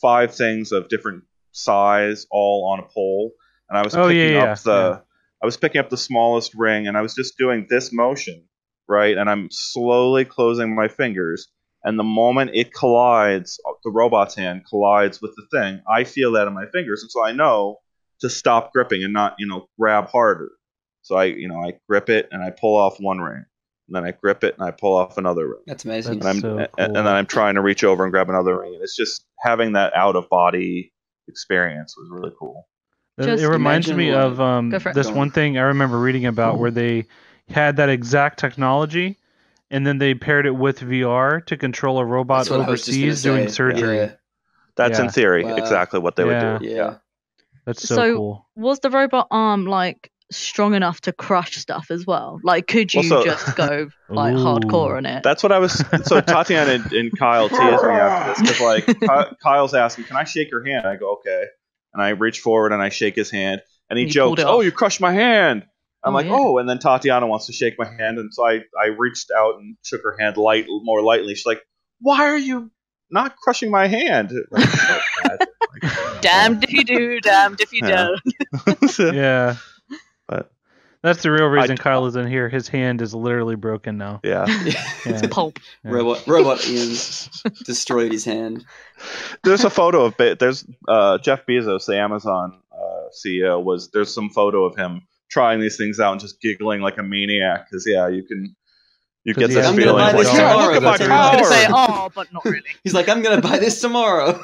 five 0.01 0.35
things 0.35 0.71
of 0.73 0.89
different 0.89 1.23
size 1.53 2.27
all 2.29 2.69
on 2.71 2.79
a 2.79 2.83
pole, 2.93 3.31
and 3.69 3.77
I 3.77 3.83
was 3.83 3.95
Oh, 3.95 4.07
picking 4.09 4.33
yeah, 4.33 4.39
up 4.39 4.45
yeah, 4.45 4.55
the 4.65 4.89
yeah. 4.95 4.99
I 5.41 5.45
was 5.45 5.55
picking 5.57 5.79
up 5.79 5.89
the 5.89 5.97
smallest 5.97 6.53
ring, 6.55 6.87
and 6.87 6.97
I 6.97 7.01
was 7.01 7.13
just 7.15 7.37
doing 7.37 7.67
this 7.69 7.93
motion, 7.93 8.43
right? 8.87 9.17
And 9.17 9.29
I'm 9.29 9.49
slowly 9.51 10.25
closing 10.25 10.75
my 10.75 10.87
fingers, 10.87 11.47
and 11.83 11.97
the 11.99 12.03
moment 12.03 12.51
it 12.53 12.73
collides, 12.73 13.59
the 13.83 13.91
robot's 13.91 14.35
hand 14.35 14.63
collides 14.69 15.21
with 15.21 15.35
the 15.35 15.45
thing, 15.57 15.81
I 15.89 16.03
feel 16.03 16.31
that 16.33 16.47
in 16.47 16.53
my 16.53 16.65
fingers, 16.67 17.01
and 17.03 17.11
so 17.11 17.23
I 17.23 17.31
know 17.31 17.77
to 18.21 18.29
stop 18.29 18.73
gripping 18.73 19.03
and 19.03 19.13
not, 19.13 19.35
you 19.37 19.47
know, 19.47 19.67
grab 19.79 20.07
harder. 20.09 20.49
So 21.03 21.15
I, 21.15 21.25
you 21.25 21.47
know, 21.47 21.61
I 21.63 21.73
grip 21.87 22.09
it 22.09 22.27
and 22.31 22.41
I 22.43 22.49
pull 22.49 22.75
off 22.75 22.97
one 22.99 23.19
ring, 23.19 23.45
and 23.87 23.95
then 23.95 24.03
I 24.03 24.11
grip 24.11 24.43
it 24.43 24.55
and 24.57 24.67
I 24.67 24.71
pull 24.71 24.95
off 24.97 25.17
another 25.17 25.47
ring, 25.47 25.61
That's 25.67 25.85
amazing. 25.85 26.19
That's- 26.19 26.35
and 26.37 26.37
I'm 26.37 26.41
so 26.41 26.57
and, 26.57 26.67
cool. 26.71 26.85
and 26.85 26.95
then 26.95 27.07
I'm 27.07 27.25
trying 27.27 27.55
to 27.55 27.61
reach 27.61 27.83
over 27.83 28.03
and 28.03 28.11
grab 28.11 28.29
another 28.29 28.59
ring, 28.59 28.73
and 28.73 28.83
it's 28.83 28.95
just 28.95 29.25
having 29.39 29.73
that 29.73 29.95
out 29.95 30.15
of 30.15 30.27
body 30.29 30.91
experience 31.27 31.95
was 31.97 32.09
really 32.09 32.33
cool. 32.39 32.67
It- 33.17 33.23
Just 33.25 33.43
it 33.43 33.47
reminds 33.49 33.91
me 33.91 34.11
of 34.11 34.39
um, 34.41 34.69
Go 34.69 34.79
for 34.79 34.89
it. 34.89 34.95
this 34.95 35.09
one 35.09 35.31
thing 35.31 35.57
I 35.57 35.61
remember 35.63 35.99
reading 35.99 36.25
about 36.25 36.57
where 36.59 36.71
they 36.71 37.05
had 37.49 37.77
that 37.77 37.89
exact 37.89 38.39
technology, 38.39 39.17
and 39.71 39.85
then 39.85 39.97
they 39.97 40.13
paired 40.13 40.45
it 40.45 40.55
with 40.55 40.79
VR 40.79 41.45
to 41.47 41.57
control 41.57 41.99
a 41.99 42.05
robot 42.05 42.39
That's 42.39 42.49
what 42.49 42.61
I 42.61 42.69
was 42.69 42.85
just 42.85 42.97
gonna 42.97 43.05
overseas 43.07 43.23
doing 43.23 43.47
say. 43.47 43.53
surgery. 43.53 43.97
Yeah. 43.97 44.11
That's 44.75 44.99
in 44.99 45.09
theory 45.09 45.43
Wow. 45.43 45.55
exactly 45.55 45.99
what 45.99 46.15
they 46.15 46.25
Yeah. 46.25 46.53
would 46.53 46.61
do. 46.61 46.67
Yeah. 46.67 46.95
That's 47.65 47.87
so, 47.87 47.95
So- 47.95 48.15
cool. 48.15 48.47
Was 48.55 48.79
the 48.79 48.89
robot 48.89 49.27
arm 49.31 49.65
like 49.65 50.11
strong 50.31 50.73
enough 50.75 51.01
to 51.01 51.11
crush 51.13 51.55
stuff 51.55 51.87
as 51.89 52.05
well? 52.05 52.39
Like, 52.43 52.67
could 52.67 52.93
you 52.93 52.99
Well, 53.09 53.21
so- 53.21 53.25
just 53.25 53.55
go 53.55 53.87
like 54.09 54.35
Ooh. 54.35 54.37
hardcore 54.37 54.97
on 54.97 55.05
it? 55.05 55.23
That's 55.23 55.41
what 55.41 55.51
I 55.51 55.59
was. 55.59 55.83
So 56.03 56.21
Tatiana 56.21 56.73
and, 56.73 56.93
and 56.93 57.17
Kyle 57.17 57.49
teased 57.49 57.61
me 57.61 57.67
after 57.67 58.43
this 58.43 58.51
because 58.59 58.61
like 58.61 59.39
Kyle's 59.43 59.73
asking, 59.73 60.05
"Can 60.05 60.15
I 60.17 60.23
shake 60.25 60.51
your 60.51 60.63
hand?" 60.65 60.85
I 60.85 60.95
go, 60.95 61.13
"Okay," 61.13 61.45
and 61.93 62.03
I 62.03 62.09
reach 62.09 62.39
forward 62.39 62.71
and 62.73 62.81
I 62.81 62.89
shake 62.89 63.15
his 63.15 63.31
hand, 63.31 63.61
and 63.89 63.97
he 63.97 64.05
You 64.05 64.11
jokes, 64.11 64.43
"Oh, 64.45 64.61
you 64.61 64.71
crushed 64.71 65.01
my 65.01 65.13
hand." 65.13 65.65
I'm 66.07 66.13
Oh, 66.13 66.15
like, 66.15 66.25
yeah. 66.27 66.35
"Oh," 66.37 66.57
and 66.57 66.67
then 66.69 66.79
Tatiana 66.79 67.27
wants 67.27 67.45
to 67.47 67.53
shake 67.53 67.75
my 67.77 67.85
hand, 67.85 68.17
and 68.17 68.33
so 68.33 68.45
I 68.47 68.61
I 68.81 68.87
reached 68.97 69.29
out 69.37 69.55
and 69.55 69.75
shook 69.83 70.01
her 70.03 70.15
hand 70.19 70.37
light 70.37 70.65
more 70.69 71.01
lightly. 71.01 71.35
She's 71.35 71.45
like, 71.45 71.61
"Why 71.99 72.25
are 72.27 72.37
you 72.37 72.71
not 73.11 73.35
crushing 73.37 73.69
my 73.71 73.87
hand?" 73.87 74.31
Like, 74.51 74.69
so. 74.69 74.99
Like, 75.25 75.41
Damned 76.21 76.63
if 76.63 76.73
you 76.73 76.83
do, 76.83 77.19
damned 77.21 77.61
if 77.61 77.71
you 77.71 77.81
Yeah. 77.87 78.07
don't. 78.65 78.99
Yeah. 79.15 79.55
But 80.27 80.51
That's 81.03 81.21
the 81.21 81.31
real 81.31 81.45
reason 81.45 81.73
I- 81.79 81.83
Kyle 81.83 82.05
is 82.07 82.15
in 82.15 82.27
here. 82.27 82.49
His 82.49 82.67
hand 82.67 83.01
is 83.03 83.13
literally 83.13 83.55
broken 83.55 83.97
now. 83.97 84.19
yeah. 84.23 84.45
Yeah. 85.05 85.21
Pulp. 85.29 85.59
Yeah. 85.85 85.91
robot 85.91 86.25
robot 86.27 86.67
Ian 86.67 86.89
destroyed 87.65 88.11
his 88.11 88.25
hand. 88.25 88.65
there's 89.43 89.63
a 89.63 89.69
photo 89.69 90.05
of 90.05 90.17
Be- 90.17 90.33
there's 90.33 90.65
uh, 90.87 91.19
Jeff 91.19 91.45
Bezos, 91.45 91.85
the 91.85 91.97
Amazon 91.97 92.59
uh, 92.71 93.09
CEO, 93.25 93.63
was 93.63 93.89
there's 93.91 94.11
some 94.13 94.29
photo 94.31 94.65
of 94.65 94.75
him 94.75 95.01
trying 95.29 95.59
these 95.59 95.77
things 95.77 95.99
out 95.99 96.11
and 96.13 96.21
just 96.21 96.41
giggling 96.41 96.81
like 96.81 96.97
a 96.97 97.03
maniac 97.03 97.67
because 97.69 97.85
yeah, 97.87 98.07
you 98.07 98.23
can 98.23 98.55
you 99.23 99.33
get 99.33 99.49
he 99.49 99.55
this 99.55 99.65
has 99.65 99.73
I'm 99.73 99.75
feeling 99.75 99.97
gonna 99.97 100.13
buy 100.13 100.17
like 100.17 100.25
this 100.25 100.33
yeah, 100.33 100.53
tomorrow, 100.53 100.67
look 100.67 100.75
at 100.77 100.83
my 100.83 100.97
but- 100.97 101.01
I 101.11 101.35
was 101.35 101.41
gonna 101.41 101.55
say, 101.55 101.67
oh, 101.69 102.09
but 102.15 102.33
not 102.33 102.45
really. 102.45 102.63
He's 102.83 102.93
like, 102.93 103.09
I'm 103.09 103.21
gonna 103.21 103.41
buy 103.41 103.57
this 103.59 103.81
tomorrow. 103.81 104.27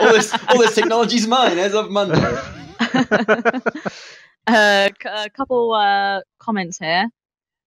all 0.00 0.12
this 0.12 0.36
all 0.48 0.58
this 0.58 0.74
technology's 0.74 1.26
mine 1.28 1.58
as 1.58 1.74
of 1.74 1.90
Monday. 1.90 2.18
uh, 4.46 4.88
c- 4.88 5.08
a 5.08 5.30
couple 5.30 5.72
uh, 5.72 6.20
comments 6.40 6.78
here. 6.78 7.08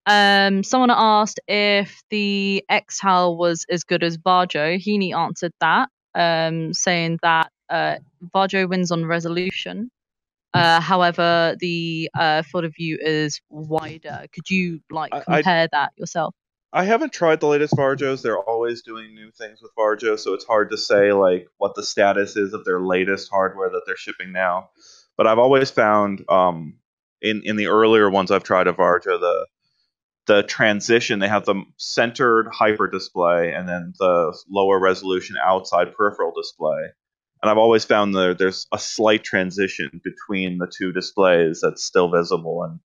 Um, 0.05 0.63
someone 0.63 0.91
asked 0.91 1.39
if 1.47 2.01
the 2.09 2.65
X-Tal 2.67 3.37
was 3.37 3.65
as 3.69 3.83
good 3.83 4.03
as 4.03 4.17
Varjo. 4.17 4.77
Heaney 4.77 5.15
answered 5.15 5.53
that, 5.61 5.89
um, 6.15 6.73
saying 6.73 7.19
that 7.21 7.51
uh, 7.69 7.97
Varjo 8.35 8.67
wins 8.67 8.91
on 8.91 9.05
resolution. 9.05 9.91
Uh, 10.53 10.81
however, 10.81 11.55
the 11.59 12.09
uh, 12.17 12.41
field 12.41 12.65
of 12.65 12.73
view 12.75 12.97
is 12.99 13.39
wider. 13.49 14.25
Could 14.33 14.49
you 14.49 14.81
like 14.89 15.13
I- 15.13 15.19
I- 15.19 15.23
compare 15.23 15.67
that 15.71 15.91
yourself? 15.97 16.33
I 16.71 16.83
haven't 16.83 17.13
tried 17.13 17.39
the 17.39 17.47
latest 17.47 17.73
Varjos. 17.75 18.21
They're 18.21 18.37
always 18.37 18.83
doing 18.83 19.15
new 19.15 19.31
things 19.31 19.59
with 19.61 19.71
Varjo, 19.75 20.19
so 20.19 20.35
it's 20.35 20.45
hard 20.45 20.69
to 20.69 20.77
say 20.77 21.13
like 21.13 21.47
what 21.57 21.73
the 21.73 21.81
status 21.81 22.35
is 22.37 22.53
of 22.53 22.63
their 22.63 22.79
latest 22.79 23.29
hardware 23.31 23.69
that 23.71 23.81
they're 23.87 23.97
shipping 23.97 24.31
now. 24.31 24.69
But 25.17 25.25
I've 25.25 25.39
always 25.39 25.71
found 25.71 26.23
um, 26.29 26.77
in 27.21 27.41
in 27.43 27.55
the 27.55 27.67
earlier 27.67 28.09
ones 28.09 28.29
I've 28.29 28.43
tried 28.43 28.67
of 28.67 28.77
Varjo 28.77 29.19
the 29.19 29.47
the 30.27 30.43
transition 30.43 31.17
they 31.17 31.27
have 31.27 31.45
the 31.45 31.63
centered 31.77 32.49
hyper 32.53 32.87
display 32.87 33.51
and 33.51 33.67
then 33.67 33.93
the 33.97 34.37
lower 34.47 34.79
resolution 34.79 35.35
outside 35.43 35.95
peripheral 35.95 36.31
display. 36.35 36.81
And 37.41 37.49
I've 37.49 37.57
always 37.57 37.85
found 37.85 38.13
that 38.15 38.37
there's 38.37 38.67
a 38.73 38.77
slight 38.77 39.23
transition 39.23 40.01
between 40.03 40.57
the 40.57 40.67
two 40.67 40.91
displays 40.91 41.61
that's 41.61 41.83
still 41.83 42.11
visible, 42.11 42.63
and 42.63 42.79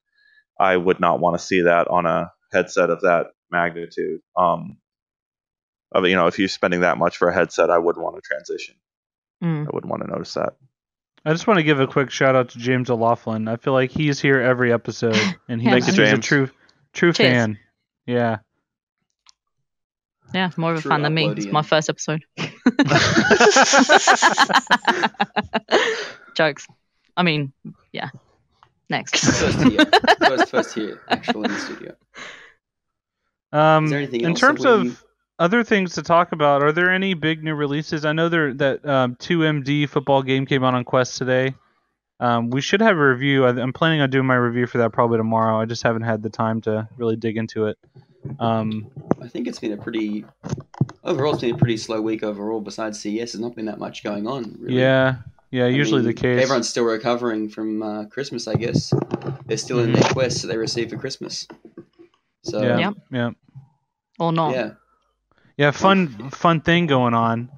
I 0.61 0.77
would 0.77 1.01
not 1.01 1.21
want 1.21 1.39
to 1.39 1.45
see 1.45 1.63
that 1.63 1.89
on 1.89 2.07
a 2.07 2.31
headset 2.53 2.91
of 2.91 3.01
that 3.01 3.27
magnitude. 3.51 4.21
Um, 4.37 4.79
of 5.93 6.07
you 6.07 6.15
know, 6.15 6.29
if 6.29 6.39
you're 6.39 6.49
spending 6.49 6.81
that 6.81 6.99
much 6.99 7.17
for 7.17 7.29
a 7.29 7.35
headset, 7.35 7.71
I 7.71 7.79
wouldn't 7.79 8.05
want 8.05 8.17
to 8.17 8.23
transition. 8.23 8.77
Mm. 9.43 9.67
I 9.67 9.71
wouldn't 9.73 9.91
want 9.91 10.03
to 10.03 10.11
notice 10.11 10.35
that. 10.35 10.55
I 11.25 11.33
just 11.33 11.47
want 11.47 11.59
to 11.59 11.65
give 11.65 11.81
a 11.81 11.87
quick 11.87 12.11
shout 12.11 12.37
out 12.37 12.51
to 12.51 12.59
James 12.59 12.91
O'Laughlin. 12.91 13.49
I 13.49 13.57
feel 13.57 13.73
like 13.73 13.91
he's 13.91 14.21
here 14.21 14.41
every 14.41 14.73
episode, 14.73 15.17
and 15.49 15.61
he, 15.61 15.69
Thank 15.69 15.85
he's 15.85 15.99
a 15.99 16.19
true 16.19 16.51
true 16.93 17.13
Cheers. 17.13 17.33
fan. 17.33 17.59
Yeah. 18.07 18.39
Yeah, 20.35 20.51
more 20.57 20.73
of 20.73 20.79
a 20.79 20.83
True 20.83 20.91
fan 20.91 21.03
than 21.03 21.15
me. 21.15 21.29
It's 21.29 21.47
my 21.47 21.63
first 21.63 21.89
episode. 21.89 22.25
Jokes. 26.35 26.67
I 27.17 27.23
mean, 27.23 27.53
yeah. 27.93 28.09
Next. 28.91 29.25
First 29.25 29.63
here, 29.63 29.87
first 30.19 30.51
first 30.51 30.75
here, 30.75 31.01
actual 31.09 31.45
in 31.45 31.53
the 31.53 31.59
studio. 31.59 31.95
Um, 33.53 33.85
Is 33.85 33.91
there 33.91 34.01
anything 34.01 34.21
in 34.23 34.31
else 34.31 34.41
terms 34.41 34.67
of 34.67 34.83
we- 34.83 34.97
other 35.39 35.63
things 35.63 35.95
to 35.95 36.03
talk 36.03 36.33
about, 36.33 36.63
are 36.63 36.73
there 36.73 36.91
any 36.91 37.15
big 37.15 37.45
new 37.45 37.55
releases? 37.55 38.05
I 38.05 38.13
know 38.13 38.29
there 38.29 38.53
that 38.55 38.85
um, 38.85 39.15
2MD 39.17 39.89
football 39.89 40.23
game 40.23 40.47
came 40.47 40.65
out 40.65 40.75
on 40.75 40.85
Quest 40.85 41.17
today. 41.17 41.55
Um, 42.21 42.51
we 42.51 42.61
should 42.61 42.81
have 42.81 42.97
a 42.97 43.09
review. 43.09 43.47
I'm 43.47 43.73
planning 43.73 44.01
on 44.01 44.11
doing 44.11 44.27
my 44.27 44.35
review 44.35 44.67
for 44.67 44.79
that 44.79 44.93
probably 44.93 45.19
tomorrow. 45.19 45.61
I 45.61 45.65
just 45.65 45.85
haven't 45.85 46.03
had 46.03 46.23
the 46.23 46.31
time 46.31 46.61
to 46.63 46.89
really 46.97 47.17
dig 47.17 47.37
into 47.37 47.67
it. 47.67 47.79
Um, 48.39 48.91
I 49.23 49.29
think 49.29 49.47
it's 49.47 49.59
been 49.59 49.73
a 49.73 49.77
pretty 49.77 50.25
overall. 51.05 51.33
It's 51.35 51.43
been 51.43 51.55
a 51.55 51.59
pretty 51.59 51.77
slow 51.77 52.01
week 52.01 52.23
overall. 52.23 52.61
Besides 52.61 52.99
CES, 53.01 53.33
there's 53.33 53.41
not 53.41 53.55
been 53.55 53.67
that 53.67 53.79
much 53.79 54.03
going 54.05 54.27
on. 54.27 54.57
Really. 54.59 54.81
yeah, 54.81 55.17
yeah, 55.51 55.65
I 55.65 55.69
usually 55.69 56.01
mean, 56.03 56.09
the 56.09 56.15
case. 56.15 56.43
Everyone's 56.43 56.69
still 56.69 56.85
recovering 56.85 57.49
from 57.49 57.83
uh, 57.83 58.05
Christmas, 58.07 58.49
I 58.49 58.55
guess. 58.55 58.93
They're 59.47 59.57
still 59.57 59.81
in 59.81 59.91
Mhm. 59.93 60.01
their 60.01 60.11
quests 60.13 60.43
that 60.43 60.49
they 60.49 60.57
received 60.57 60.91
for 60.91 60.97
Christmas. 60.99 61.47
So 62.43 62.63
yeah, 62.63 62.79
Yep. 62.79 62.95
yeah, 63.11 63.31
or 64.19 64.33
not. 64.33 64.55
yeah, 64.55 64.71
yeah. 65.57 65.71
Fun, 65.71 66.09
fun 66.31 66.61
thing 66.61 66.87
going 66.87 67.15
on. 67.15 67.51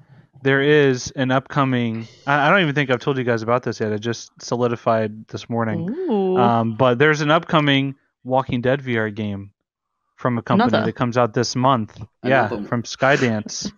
There 0.43 0.61
is 0.61 1.11
an 1.15 1.31
upcoming. 1.31 2.07
I, 2.27 2.47
I 2.47 2.49
don't 2.51 2.61
even 2.61 2.75
think 2.75 2.89
I've 2.91 2.99
told 3.01 3.17
you 3.17 3.23
guys 3.23 3.41
about 3.41 3.63
this 3.63 3.79
yet. 3.79 3.91
It 3.91 3.99
just 3.99 4.31
solidified 4.41 5.27
this 5.29 5.49
morning. 5.49 5.89
Um, 6.37 6.75
but 6.77 6.99
there's 6.99 7.21
an 7.21 7.31
upcoming 7.31 7.95
Walking 8.23 8.61
Dead 8.61 8.81
VR 8.81 9.13
game 9.13 9.51
from 10.17 10.37
a 10.37 10.41
company 10.41 10.67
Another? 10.69 10.85
that 10.87 10.93
comes 10.93 11.17
out 11.17 11.33
this 11.33 11.55
month. 11.55 11.97
yeah, 12.23 12.39
Another 12.41 12.55
one. 12.57 12.65
from 12.65 12.83
Skydance, 12.83 13.71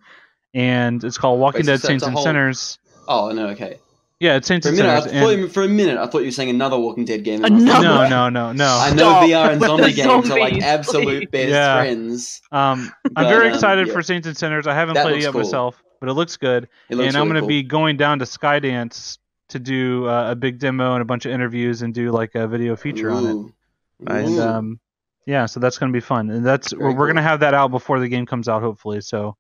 and 0.54 1.04
it's 1.04 1.18
called 1.18 1.40
Walking 1.40 1.60
Wait, 1.60 1.66
Dead 1.68 1.76
it's 1.76 1.84
a 1.84 1.88
Saints 1.88 2.04
and 2.06 2.14
whole- 2.16 2.24
Sinners. 2.24 2.80
Oh 3.08 3.32
no, 3.32 3.48
okay. 3.50 3.80
Yeah, 4.20 4.36
it's 4.36 4.48
Saints 4.50 4.68
For 4.68 4.74
a 4.74 4.76
and 4.76 4.86
minute, 4.86 4.92
I 4.92 5.00
Sinners. 5.08 5.22
thought 5.22 5.30
and- 5.32 5.42
you, 5.42 5.48
for 5.48 5.64
a 5.64 5.68
minute, 5.70 5.98
I 5.98 6.06
thought 6.08 6.20
you 6.20 6.26
were 6.26 6.32
saying 6.32 6.50
another 6.50 6.78
Walking 6.78 7.06
Dead 7.06 7.24
game. 7.24 7.46
and 7.46 7.54
I 7.54 7.58
was 7.58 7.64
like, 7.66 7.80
Another- 7.80 8.10
no, 8.10 8.30
no, 8.30 8.52
no, 8.52 8.52
no. 8.54 8.66
I 8.78 8.90
know 8.90 8.96
Stop 8.98 9.24
VR 9.30 9.52
and 9.54 9.62
zombie 9.62 9.84
the 9.84 9.92
games 9.94 10.30
are 10.32 10.40
like 10.40 10.62
absolute 10.62 11.20
please. 11.20 11.28
best 11.32 11.50
Yeah. 11.50 11.78
friends. 11.80 12.42
Um, 12.52 12.92
I'm 13.06 13.14
But, 13.14 13.30
very 13.30 13.48
um, 13.48 13.54
excited 13.54 13.88
yeah. 13.88 13.94
for 13.94 14.02
Saints 14.02 14.28
and 14.28 14.36
Sinners. 14.36 14.68
I 14.68 14.74
haven't 14.74 14.96
That 14.96 15.04
played 15.04 15.18
it 15.18 15.24
yet 15.24 15.32
cool. 15.32 15.42
myself, 15.42 15.82
but 16.02 16.10
it 16.10 16.14
looks 16.14 16.36
good. 16.36 16.68
It 16.90 16.96
looks 16.96 17.08
and 17.08 17.18
I'm 17.18 17.28
gonna 17.28 17.40
cool. 17.40 17.48
be 17.48 17.64
going 17.64 17.96
down 17.96 18.20
to 18.20 18.26
Skydance 18.26 19.18
to 19.50 19.60
do 19.60 20.08
uh, 20.08 20.32
a 20.32 20.36
big 20.36 20.60
demo 20.60 20.94
and 20.94 21.02
a 21.02 21.06
bunch 21.06 21.26
of 21.26 21.32
interviews 21.32 21.82
and 21.82 21.94
do 21.94 22.12
like 22.12 22.36
a 22.36 22.46
video 22.48 22.76
feature 22.76 23.10
on 23.12 23.26
it. 23.26 23.32
Ooh. 23.32 23.54
Nice. 24.02 24.28
And 24.28 24.40
um, 24.40 24.80
yeah, 25.26 25.46
so 25.46 25.60
that's 25.60 25.78
gonna 25.78 25.92
be 25.92 26.00
fun. 26.00 26.30
And 26.30 26.46
that's 26.46 26.72
Very 26.72 26.84
we're, 26.84 27.00
we're 27.00 27.08
gonna 27.08 27.22
have 27.22 27.42
that 27.42 27.54
out 27.54 27.72
before 27.72 28.00
the 28.00 28.08
game 28.10 28.26
comes 28.26 28.48
out, 28.48 28.62
hopefully. 28.62 29.02
So 29.02 29.36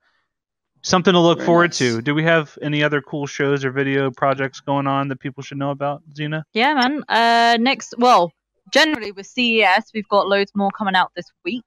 something 0.81 1.13
to 1.13 1.19
look 1.19 1.39
Very 1.39 1.45
forward 1.45 1.71
nice. 1.71 1.77
to. 1.79 2.01
Do 2.01 2.13
we 2.15 2.23
have 2.23 2.57
any 2.61 2.83
other 2.83 3.01
cool 3.01 3.27
shows 3.27 3.65
or 3.65 3.71
video 3.71 4.11
projects 4.11 4.59
going 4.59 4.87
on 4.87 5.07
that 5.09 5.19
people 5.19 5.43
should 5.43 5.57
know 5.57 5.71
about, 5.71 6.01
Xena? 6.13 6.43
Yeah, 6.53 6.73
man. 6.75 7.03
Uh, 7.09 7.57
next, 7.59 7.95
well, 7.97 8.31
generally 8.71 9.11
with 9.11 9.25
CES, 9.25 9.91
we've 9.93 10.07
got 10.07 10.27
loads 10.27 10.51
more 10.55 10.71
coming 10.71 10.95
out 10.95 11.11
this 11.15 11.31
week. 11.43 11.65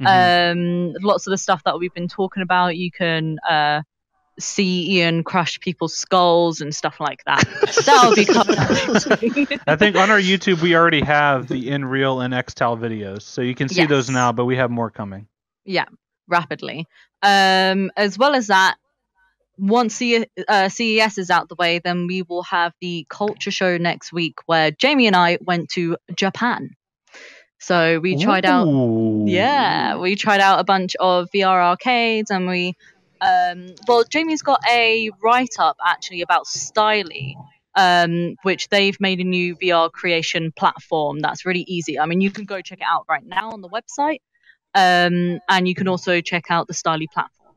Mhm. 0.00 0.92
Um, 0.92 0.94
lots 1.02 1.26
of 1.26 1.30
the 1.32 1.38
stuff 1.38 1.62
that 1.64 1.78
we've 1.78 1.94
been 1.94 2.08
talking 2.08 2.42
about, 2.42 2.76
you 2.76 2.90
can 2.90 3.38
uh 3.48 3.82
see 4.42 4.98
Ian 4.98 5.24
crush 5.24 5.60
people's 5.60 5.96
skulls 5.96 6.60
and 6.60 6.74
stuff 6.74 7.00
like 7.00 7.22
that. 7.24 7.44
That'll 7.86 8.14
be 8.14 8.24
coming 8.24 8.58
out. 8.58 9.68
I 9.68 9.76
think 9.76 9.96
on 9.96 10.10
our 10.10 10.20
YouTube 10.20 10.60
we 10.60 10.74
already 10.74 11.00
have 11.00 11.48
the 11.48 11.68
Nreal 11.68 12.24
and 12.24 12.34
Xtal 12.34 12.78
videos, 12.78 13.22
so 13.22 13.42
you 13.42 13.54
can 13.54 13.68
see 13.68 13.86
those 13.86 14.10
now. 14.10 14.32
But 14.32 14.44
we 14.44 14.56
have 14.56 14.70
more 14.70 14.90
coming. 14.90 15.26
Yeah, 15.64 15.86
rapidly. 16.28 16.86
Um, 17.22 17.90
as 17.96 18.18
well 18.18 18.34
as 18.34 18.48
that, 18.48 18.76
once 19.58 19.94
C- 19.94 20.26
uh, 20.48 20.68
CES 20.68 21.18
is 21.18 21.30
out 21.30 21.48
the 21.48 21.54
way, 21.54 21.78
then 21.78 22.06
we 22.06 22.22
will 22.22 22.42
have 22.44 22.72
the 22.80 23.06
culture 23.08 23.50
show 23.50 23.76
next 23.76 24.12
week 24.12 24.34
where 24.46 24.70
Jamie 24.70 25.06
and 25.06 25.16
I 25.16 25.38
went 25.40 25.70
to 25.70 25.96
Japan. 26.14 26.70
So 27.58 28.00
we 28.00 28.16
tried 28.16 28.44
out, 28.44 28.66
yeah, 29.28 29.96
we 29.96 30.16
tried 30.16 30.40
out 30.40 30.58
a 30.58 30.64
bunch 30.64 30.96
of 30.96 31.28
VR 31.32 31.62
arcades 31.62 32.28
and 32.32 32.48
we, 32.48 32.74
um, 33.22 33.74
well, 33.86 34.04
Jamie's 34.04 34.42
got 34.42 34.60
a 34.68 35.10
write 35.22 35.54
up 35.58 35.76
actually 35.84 36.22
about 36.22 36.46
Styly. 36.46 37.34
Um, 37.74 38.36
which 38.42 38.68
they've 38.68 39.00
made 39.00 39.18
a 39.20 39.24
new 39.24 39.56
VR 39.56 39.90
creation 39.90 40.52
platform 40.54 41.20
that's 41.20 41.46
really 41.46 41.64
easy. 41.66 41.98
I 41.98 42.04
mean, 42.04 42.20
you 42.20 42.30
can 42.30 42.44
go 42.44 42.60
check 42.60 42.80
it 42.82 42.86
out 42.86 43.06
right 43.08 43.24
now 43.24 43.52
on 43.52 43.62
the 43.62 43.68
website 43.70 44.18
um, 44.74 45.40
and 45.48 45.68
you 45.68 45.74
can 45.74 45.88
also 45.88 46.20
check 46.20 46.50
out 46.50 46.66
the 46.66 46.74
Styly 46.74 47.10
platform. 47.10 47.54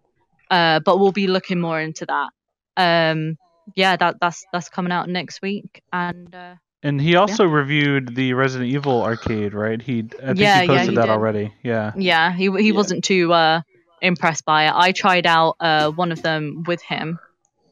Uh, 0.49 0.79
but 0.79 0.99
we'll 0.99 1.11
be 1.11 1.27
looking 1.27 1.59
more 1.59 1.79
into 1.79 2.05
that. 2.05 2.29
Um, 2.77 3.37
yeah, 3.75 3.95
that 3.95 4.17
that's 4.21 4.45
that's 4.53 4.69
coming 4.69 4.91
out 4.91 5.09
next 5.09 5.41
week, 5.41 5.81
and 5.91 6.33
uh, 6.35 6.55
And 6.83 7.01
he 7.01 7.15
also 7.15 7.45
reviewed 7.45 8.15
the 8.15 8.33
Resident 8.33 8.71
Evil 8.71 9.01
arcade, 9.01 9.53
right? 9.53 9.81
He 9.81 10.05
I 10.21 10.27
think 10.27 10.39
Yeah, 10.39 10.61
he 10.61 10.67
yeah, 10.67 10.77
posted 10.77 10.89
he 10.89 10.95
that 10.95 11.01
did. 11.01 11.09
already. 11.09 11.53
Yeah. 11.63 11.93
yeah, 11.97 12.31
he 12.31 12.51
he 12.51 12.67
Yeah. 12.69 12.73
wasn't 12.73 13.03
too 13.03 13.33
uh, 13.33 13.61
impressed 14.01 14.45
by 14.45 14.67
it. 14.67 14.73
I 14.75 14.91
tried 14.91 15.25
out 15.25 15.55
uh, 15.59 15.91
one 15.91 16.11
of 16.11 16.21
them 16.21 16.63
with 16.67 16.81
him, 16.81 17.19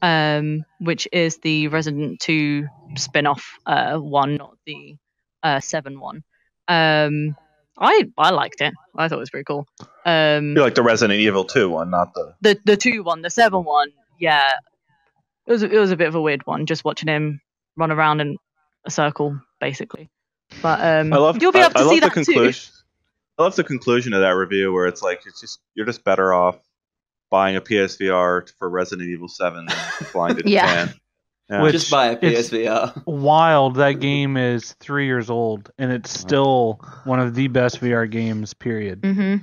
um, 0.01 0.65
which 0.79 1.07
is 1.11 1.37
the 1.37 1.67
Resident 1.69 2.19
2 2.19 2.67
spin 2.97 3.27
off 3.27 3.57
uh, 3.65 3.97
one, 3.97 4.35
not 4.35 4.57
the 4.65 4.95
uh, 5.41 5.59
7 5.59 5.99
one. 5.99 6.23
Um, 6.67 7.35
I 7.77 8.03
I 8.17 8.29
liked 8.29 8.61
it. 8.61 8.73
I 8.95 9.07
thought 9.07 9.17
it 9.17 9.19
was 9.19 9.29
pretty 9.31 9.45
cool. 9.45 9.67
Um, 10.05 10.55
You 10.55 10.61
like 10.61 10.75
the 10.75 10.83
Resident 10.83 11.19
Evil 11.19 11.43
2 11.43 11.69
one, 11.69 11.89
not 11.89 12.13
the. 12.13 12.35
the 12.41 12.59
the 12.65 12.77
two 12.77 13.03
one, 13.03 13.21
the 13.21 13.29
seven 13.29 13.63
one, 13.63 13.89
yeah, 14.19 14.51
it 15.47 15.51
was 15.51 15.63
it 15.63 15.71
was 15.71 15.91
a 15.91 15.97
bit 15.97 16.07
of 16.07 16.15
a 16.15 16.21
weird 16.21 16.45
one. 16.45 16.65
Just 16.65 16.85
watching 16.85 17.07
him 17.09 17.41
run 17.75 17.91
around 17.91 18.21
in 18.21 18.37
a 18.85 18.91
circle, 18.91 19.39
basically. 19.59 20.09
But 20.61 20.79
um, 20.81 21.11
I 21.11 21.17
love. 21.17 21.41
you'll 21.41 21.51
be 21.51 21.59
I, 21.59 21.65
able 21.65 21.73
to 21.73 21.79
I 21.79 21.89
see 21.89 21.99
the 21.99 22.05
that 22.07 22.13
conclusion. 22.13 22.71
I 23.37 23.43
love 23.43 23.55
the 23.55 23.63
conclusion 23.63 24.13
of 24.13 24.21
that 24.21 24.31
review 24.31 24.71
where 24.73 24.85
it's 24.87 25.01
like 25.01 25.21
it's 25.25 25.41
just 25.41 25.59
you're 25.75 25.85
just 25.85 26.03
better 26.03 26.33
off 26.33 26.59
buying 27.31 27.55
a 27.55 27.61
PSVR 27.61 28.51
for 28.59 28.69
Resident 28.69 29.09
Evil 29.09 29.27
7 29.27 29.65
than 29.65 29.75
flying 30.11 30.35
to 30.37 30.49
Yeah. 30.49 30.67
Japan. 30.85 30.95
Yeah. 31.49 31.61
Which- 31.63 31.71
Just 31.73 31.91
buy 31.91 32.07
a 32.07 32.15
PSVR. 32.17 33.05
Wild. 33.05 33.75
That 33.75 33.93
game 33.93 34.37
is 34.37 34.73
three 34.79 35.07
years 35.07 35.29
old, 35.29 35.71
and 35.77 35.91
it's 35.91 36.09
still 36.17 36.79
one 37.05 37.19
of 37.19 37.33
the 37.35 37.47
best 37.47 37.81
VR 37.81 38.09
games. 38.09 38.53
Period. 38.53 39.01
too. 39.03 39.13
hmm 39.13 39.35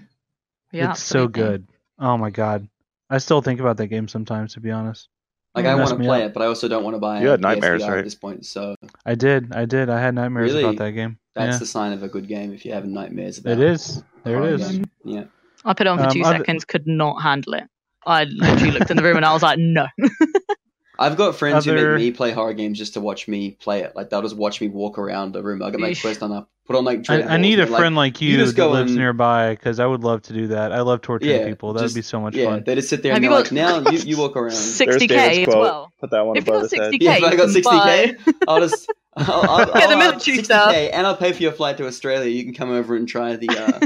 Yeah, 0.72 0.92
it's 0.92 1.02
so 1.02 1.26
good. 1.28 1.66
Oh 1.98 2.16
my 2.16 2.30
god. 2.30 2.68
I 3.10 3.18
still 3.18 3.42
think 3.42 3.58
about 3.60 3.76
that 3.78 3.88
game 3.88 4.06
sometimes, 4.08 4.54
to 4.54 4.60
be 4.60 4.70
honest. 4.70 5.08
Like 5.54 5.66
I 5.66 5.74
want 5.74 5.88
to 5.90 5.96
play 5.96 6.22
up. 6.22 6.30
it, 6.30 6.34
but 6.34 6.42
I 6.42 6.46
also 6.46 6.68
don't 6.68 6.84
want 6.84 6.94
to 6.94 7.00
buy 7.00 7.20
You 7.20 7.28
a 7.28 7.30
had 7.32 7.40
nightmares, 7.40 7.82
PSVR 7.82 7.88
right? 7.88 7.98
at 7.98 8.04
this 8.04 8.14
point. 8.14 8.46
So 8.46 8.76
I 9.04 9.16
did. 9.16 9.52
I 9.52 9.64
did. 9.64 9.90
I 9.90 10.00
had 10.00 10.14
nightmares 10.14 10.52
Really? 10.52 10.62
about 10.64 10.76
that 10.76 10.92
game. 10.92 11.18
That's 11.34 11.54
yeah. 11.54 11.58
the 11.58 11.66
sign 11.66 11.92
of 11.92 12.02
a 12.02 12.08
good 12.08 12.26
game 12.28 12.52
if 12.52 12.64
you're 12.64 12.74
having 12.74 12.92
nightmares 12.92 13.38
about 13.38 13.52
it. 13.52 13.60
It 13.60 13.70
is. 13.70 14.02
There 14.24 14.42
it 14.42 14.60
is. 14.60 14.70
game. 14.70 14.84
Yeah. 15.04 15.24
I 15.64 15.74
put 15.74 15.86
it 15.86 15.90
on 15.90 15.98
for 15.98 16.04
Um, 16.04 16.10
two 16.10 16.22
other- 16.22 16.38
seconds, 16.38 16.64
could 16.64 16.86
not 16.86 17.22
handle 17.22 17.54
it. 17.54 17.64
I 18.06 18.24
literally 18.24 18.70
looked 18.72 18.90
in 18.90 18.96
the 18.96 19.02
room 19.02 19.16
and 19.16 19.26
I 19.26 19.32
was 19.32 19.42
like, 19.42 19.58
no. 19.58 19.86
I've 20.98 21.16
got 21.16 21.34
friends 21.34 21.64
who 21.64 21.74
make 21.74 21.96
me 21.98 22.10
play 22.10 22.30
horror 22.30 22.52
games 22.52 22.76
just 22.76 22.92
to 22.94 23.00
watch 23.00 23.26
me 23.26 23.52
play 23.52 23.80
it. 23.80 23.96
Like 23.96 24.10
they'll 24.10 24.20
just 24.22 24.36
watch 24.36 24.60
me 24.60 24.68
walk 24.68 24.98
around 24.98 25.32
the 25.32 25.42
room. 25.42 25.62
I'll 25.62 25.70
get 25.70 25.80
my 25.80 25.94
quest 25.94 26.22
on 26.22 26.30
up, 26.30 26.50
put 26.66 26.76
on 26.76 26.84
like 26.84 27.08
I, 27.08 27.22
I 27.22 27.36
need 27.38 27.58
a 27.58 27.66
friend 27.66 27.96
like 27.96 28.20
you 28.20 28.32
you, 28.32 28.36
just 28.38 28.56
that 28.56 28.66
lives 28.68 28.90
and- 28.90 28.98
nearby 29.00 29.50
because 29.50 29.80
I 29.80 29.86
would 29.86 30.02
love 30.04 30.20
to 30.22 30.34
do 30.34 30.48
that. 30.48 30.72
I 30.72 30.80
love 30.82 31.00
torturing 31.00 31.30
Yeah, 31.40 31.46
people. 31.46 31.72
That 31.72 31.82
would 31.84 31.94
be 31.94 32.02
so 32.02 32.20
much 32.20 32.34
yeah, 32.34 32.46
fun. 32.46 32.64
they 32.64 32.74
just 32.74 32.90
sit 32.90 33.02
there 33.02 33.12
Have 33.12 33.16
and 33.16 33.24
you 33.24 33.30
got 33.30 33.44
like, 33.44 33.52
now 33.52 33.90
you, 33.90 33.98
you 33.98 34.18
walk 34.18 34.36
around. 34.36 34.52
60k 34.52 35.46
as 35.46 35.54
well. 35.54 35.90
Put 36.00 36.10
that 36.10 36.26
one 36.26 36.36
If 36.36 36.46
you 36.46 36.52
above 36.54 36.70
got 36.70 36.78
60k, 36.92 36.98
Yeah, 37.00 37.16
if 37.16 37.24
I 37.24 37.36
got 37.36 37.48
60k, 37.48 38.34
I'll 38.46 38.60
just 38.60 38.90
I'll, 39.16 39.32
I'll, 39.42 39.50
I'll, 39.50 39.66
Get 39.66 39.74
the 39.74 39.80
I'll, 39.94 39.98
military 39.98 40.38
60k, 40.38 40.90
and 40.92 41.06
I'll 41.06 41.16
pay 41.16 41.32
for 41.32 41.42
your 41.42 41.52
flight 41.52 41.76
to 41.78 41.86
Australia. 41.86 42.30
You 42.30 42.44
can 42.44 42.54
come 42.54 42.70
over 42.70 42.94
and 42.96 43.08
try 43.08 43.36
the 43.36 43.48
uh, 43.48 43.78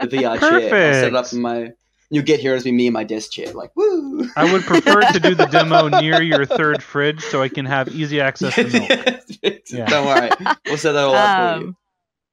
the 0.00 0.06
VR 0.08 0.38
chair. 0.40 0.88
I'll 0.88 0.94
set 0.94 1.04
it 1.08 1.14
up 1.14 1.32
in 1.32 1.40
my. 1.42 1.72
you'll 2.10 2.24
get 2.24 2.40
here 2.40 2.54
as 2.54 2.64
me, 2.64 2.72
me 2.72 2.86
and 2.86 2.94
my 2.94 3.04
desk 3.04 3.30
chair. 3.32 3.52
Like 3.52 3.70
woo. 3.76 4.28
I 4.36 4.50
would 4.52 4.62
prefer 4.62 5.00
to 5.02 5.20
do 5.20 5.34
the 5.34 5.46
demo 5.46 5.88
near 6.00 6.22
your 6.22 6.46
third 6.46 6.82
fridge 6.82 7.20
so 7.22 7.42
I 7.42 7.48
can 7.48 7.66
have 7.66 7.88
easy 7.88 8.20
access 8.20 8.54
to 8.54 8.64
milk. 8.68 9.60
Yeah. 9.72 9.86
Don't 9.86 10.06
worry, 10.06 10.30
we'll 10.66 10.76
set 10.76 10.92
that 10.92 11.04
all 11.04 11.14
up 11.14 11.54
for 11.58 11.60
you. 11.62 11.68
Um, 11.68 11.76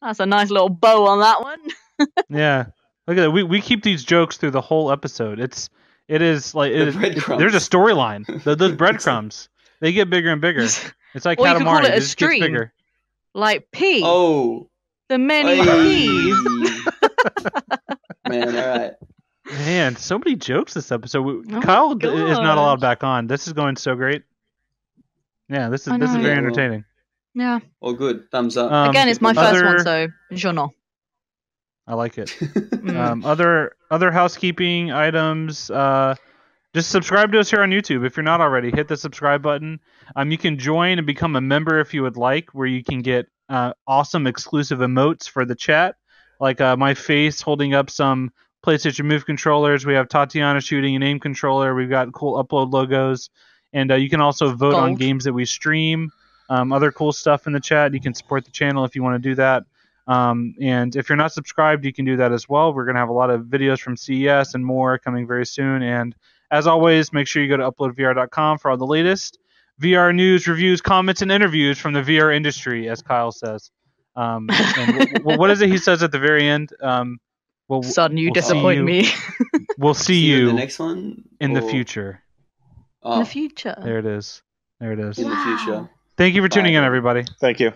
that's 0.02 0.19
a 0.19 0.26
nice 0.26 0.49
little 0.49 0.69
bow 0.69 1.06
on 1.07 1.19
that 1.19 1.41
one. 1.41 1.60
Yeah. 2.30 2.65
Look 3.07 3.18
at 3.18 3.22
that. 3.22 3.32
We 3.32 3.44
we 3.44 3.60
keep 3.61 3.84
these 3.84 4.03
jokes 4.03 4.38
through 4.38 4.52
the 4.52 4.61
whole 4.61 4.91
episode. 4.91 5.40
It's 5.40 5.69
it 6.07 6.22
is 6.22 6.53
like 6.56 6.72
The 6.72 6.88
it, 6.88 7.18
it- 7.18 7.38
there's 7.38 7.56
a 7.56 7.60
storyline. 7.60 8.44
The, 8.44 8.56
those 8.56 8.74
breadcrumbs. 8.76 9.49
They 9.82 9.94
get 9.94 10.10
bigger 10.10 10.32
and 10.32 10.41
bigger. 10.41 10.68
It's 11.13 11.25
like 11.25 11.39
Or 11.39 11.47
you 11.47 11.53
could 11.55 11.63
call 11.63 11.77
it 11.85 11.85
a 11.85 11.95
It 11.95 11.99
just 11.99 12.17
gets 12.17 12.31
stream. 12.34 12.41
bigger. 12.41 12.73
like 13.34 13.69
P, 13.71 14.01
Oh, 14.03 14.69
the 15.09 15.17
many 15.17 15.55
Hey. 15.57 15.63
P's. 15.63 16.38
man! 18.29 18.55
All 18.55 18.77
right. 18.79 18.91
Man, 19.49 19.95
so 19.95 20.17
many 20.19 20.35
jokes 20.35 20.73
this 20.73 20.91
episode. 20.91 21.21
We- 21.21 21.55
Oh 21.55 21.61
Kyle 21.61 21.95
d- 21.95 22.07
is 22.07 22.38
not 22.39 22.57
allowed 22.57 22.81
back 22.81 23.03
on. 23.03 23.27
This 23.27 23.47
is 23.47 23.53
going 23.53 23.77
so 23.77 23.95
great. 23.95 24.23
Yeah, 25.49 25.69
this 25.69 25.88
is 25.88 25.97
this 25.97 26.09
is 26.09 26.15
very 26.17 26.27
Yeah, 26.34 26.38
entertaining. 26.38 26.85
Yeah. 27.34 27.59
All 27.79 27.93
good. 27.93 28.29
Thumbs 28.31 28.57
up. 28.57 28.71
Um, 28.71 28.89
Again, 28.89 29.07
it's 29.07 29.21
my 29.21 29.34
first 29.34 29.47
other- 29.47 29.65
one, 29.65 29.79
so 29.79 30.07
je 30.34 30.51
know. 30.51 30.73
I 31.88 31.93
like 31.93 32.17
it. 32.17 32.35
Um, 32.88 33.25
other 33.25 33.75
other 33.91 34.11
housekeeping 34.11 34.91
items. 34.91 35.69
Uh, 35.69 36.15
just 36.77 36.91
subscribe 36.91 37.31
to 37.31 37.39
us 37.39 37.49
here 37.49 37.63
on 37.63 37.71
YouTube 37.71 38.05
if 38.05 38.15
you're 38.15 38.23
not 38.23 38.39
already. 38.39 38.69
Hit 38.69 38.87
the 38.87 38.95
subscribe 38.95 39.41
button. 39.41 39.79
Um, 40.15 40.29
you 40.29 40.37
can 40.37 40.59
join 40.59 40.99
and 40.99 41.07
become 41.07 41.35
a 41.35 41.41
member 41.41 41.79
if 41.79 41.91
you 41.91 42.03
would 42.03 42.17
like, 42.17 42.51
where 42.51 42.67
you 42.67 42.83
can 42.83 43.01
get 43.01 43.25
uh, 43.49 43.73
awesome 43.87 44.27
exclusive 44.27 44.77
emotes 44.77 45.27
for 45.27 45.43
the 45.43 45.55
chat, 45.55 45.95
like 46.39 46.61
uh, 46.61 46.77
my 46.77 46.93
face 46.93 47.41
holding 47.41 47.73
up 47.73 47.89
some 47.89 48.31
PlayStation 48.63 49.05
Move 49.05 49.25
controllers. 49.25 49.87
We 49.87 49.95
have 49.95 50.07
Tatiana 50.07 50.61
shooting 50.61 50.95
an 50.95 51.01
aim 51.01 51.19
controller. 51.19 51.73
We've 51.73 51.89
got 51.89 52.13
cool 52.13 52.43
upload 52.43 52.71
logos, 52.71 53.31
and 53.73 53.91
uh, 53.91 53.95
you 53.95 54.07
can 54.07 54.21
also 54.21 54.53
vote 54.53 54.75
on 54.75 54.93
games 54.93 55.23
that 55.23 55.33
we 55.33 55.45
stream. 55.45 56.11
Um, 56.47 56.71
other 56.71 56.91
cool 56.91 57.11
stuff 57.11 57.47
in 57.47 57.53
the 57.53 57.59
chat. 57.59 57.95
You 57.95 57.99
can 57.99 58.13
support 58.13 58.45
the 58.45 58.51
channel 58.51 58.85
if 58.85 58.95
you 58.95 59.01
want 59.01 59.15
to 59.15 59.29
do 59.29 59.33
that. 59.33 59.63
Um, 60.05 60.53
and 60.61 60.95
if 60.95 61.09
you're 61.09 61.15
not 61.15 61.33
subscribed, 61.33 61.85
you 61.85 61.91
can 61.91 62.05
do 62.05 62.17
that 62.17 62.31
as 62.31 62.47
well. 62.47 62.71
We're 62.71 62.85
going 62.85 62.95
to 62.95 62.99
have 62.99 63.09
a 63.09 63.13
lot 63.13 63.31
of 63.31 63.45
videos 63.45 63.79
from 63.79 63.97
CES 63.97 64.53
and 64.53 64.63
more 64.63 64.99
coming 64.99 65.25
very 65.25 65.45
soon. 65.45 65.81
And 65.81 66.15
as 66.52 66.68
always, 66.68 67.11
make 67.14 67.28
sure 67.28 67.41
you 67.44 67.49
go 67.49 67.57
to 67.57 67.72
uploadvr.com 67.72 68.57
for 68.60 68.72
all 68.72 68.78
the 68.78 68.86
latest 68.86 69.38
VR 69.82 70.14
news, 70.15 70.48
reviews, 70.48 70.82
comments, 70.82 71.22
and 71.22 71.32
interviews 71.32 71.78
from 71.78 71.94
the 71.94 72.02
VR 72.02 72.36
industry, 72.36 72.90
as 72.90 73.02
Kyle 73.02 73.32
says. 73.32 73.69
Um, 74.15 74.48
and 74.78 75.10
wh- 75.10 75.22
wh- 75.22 75.38
what 75.40 75.52
is 75.52 75.61
it 75.61 75.69
he 75.69 75.78
says 75.78 76.02
at 76.03 76.11
the 76.11 76.19
very 76.19 76.48
end? 76.48 76.72
Um, 76.82 77.19
well, 77.68 77.84
Son, 77.84 78.18
you 78.18 78.32
we'll 78.34 78.36
see 78.36 78.40
disappoint 78.41 78.78
you- 78.80 78.84
me. 78.86 79.07
We'll 79.80 79.94
see 79.94 80.32
in 80.34 80.40
you 80.40 80.45
the 80.48 80.53
next 80.53 80.80
one 80.80 81.24
in 81.40 81.53
the 81.53 81.61
future. 81.61 82.24
Oh, 83.03 83.14
In 83.14 83.19
the 83.19 83.26
future. 83.26 83.76
There 83.84 83.99
it 83.99 84.07
is. 84.07 84.41
There 84.80 84.91
it 84.91 84.99
is. 84.99 85.19
in 85.19 85.30
the 85.30 85.36
future. 85.36 85.88
Thank 86.18 86.34
you 86.34 86.41
for 86.41 86.49
tuning 86.49 86.74
Bye. 86.74 86.80
in, 86.80 86.84
everybody. 86.84 87.26
Thank 87.40 87.60
you. 87.60 87.74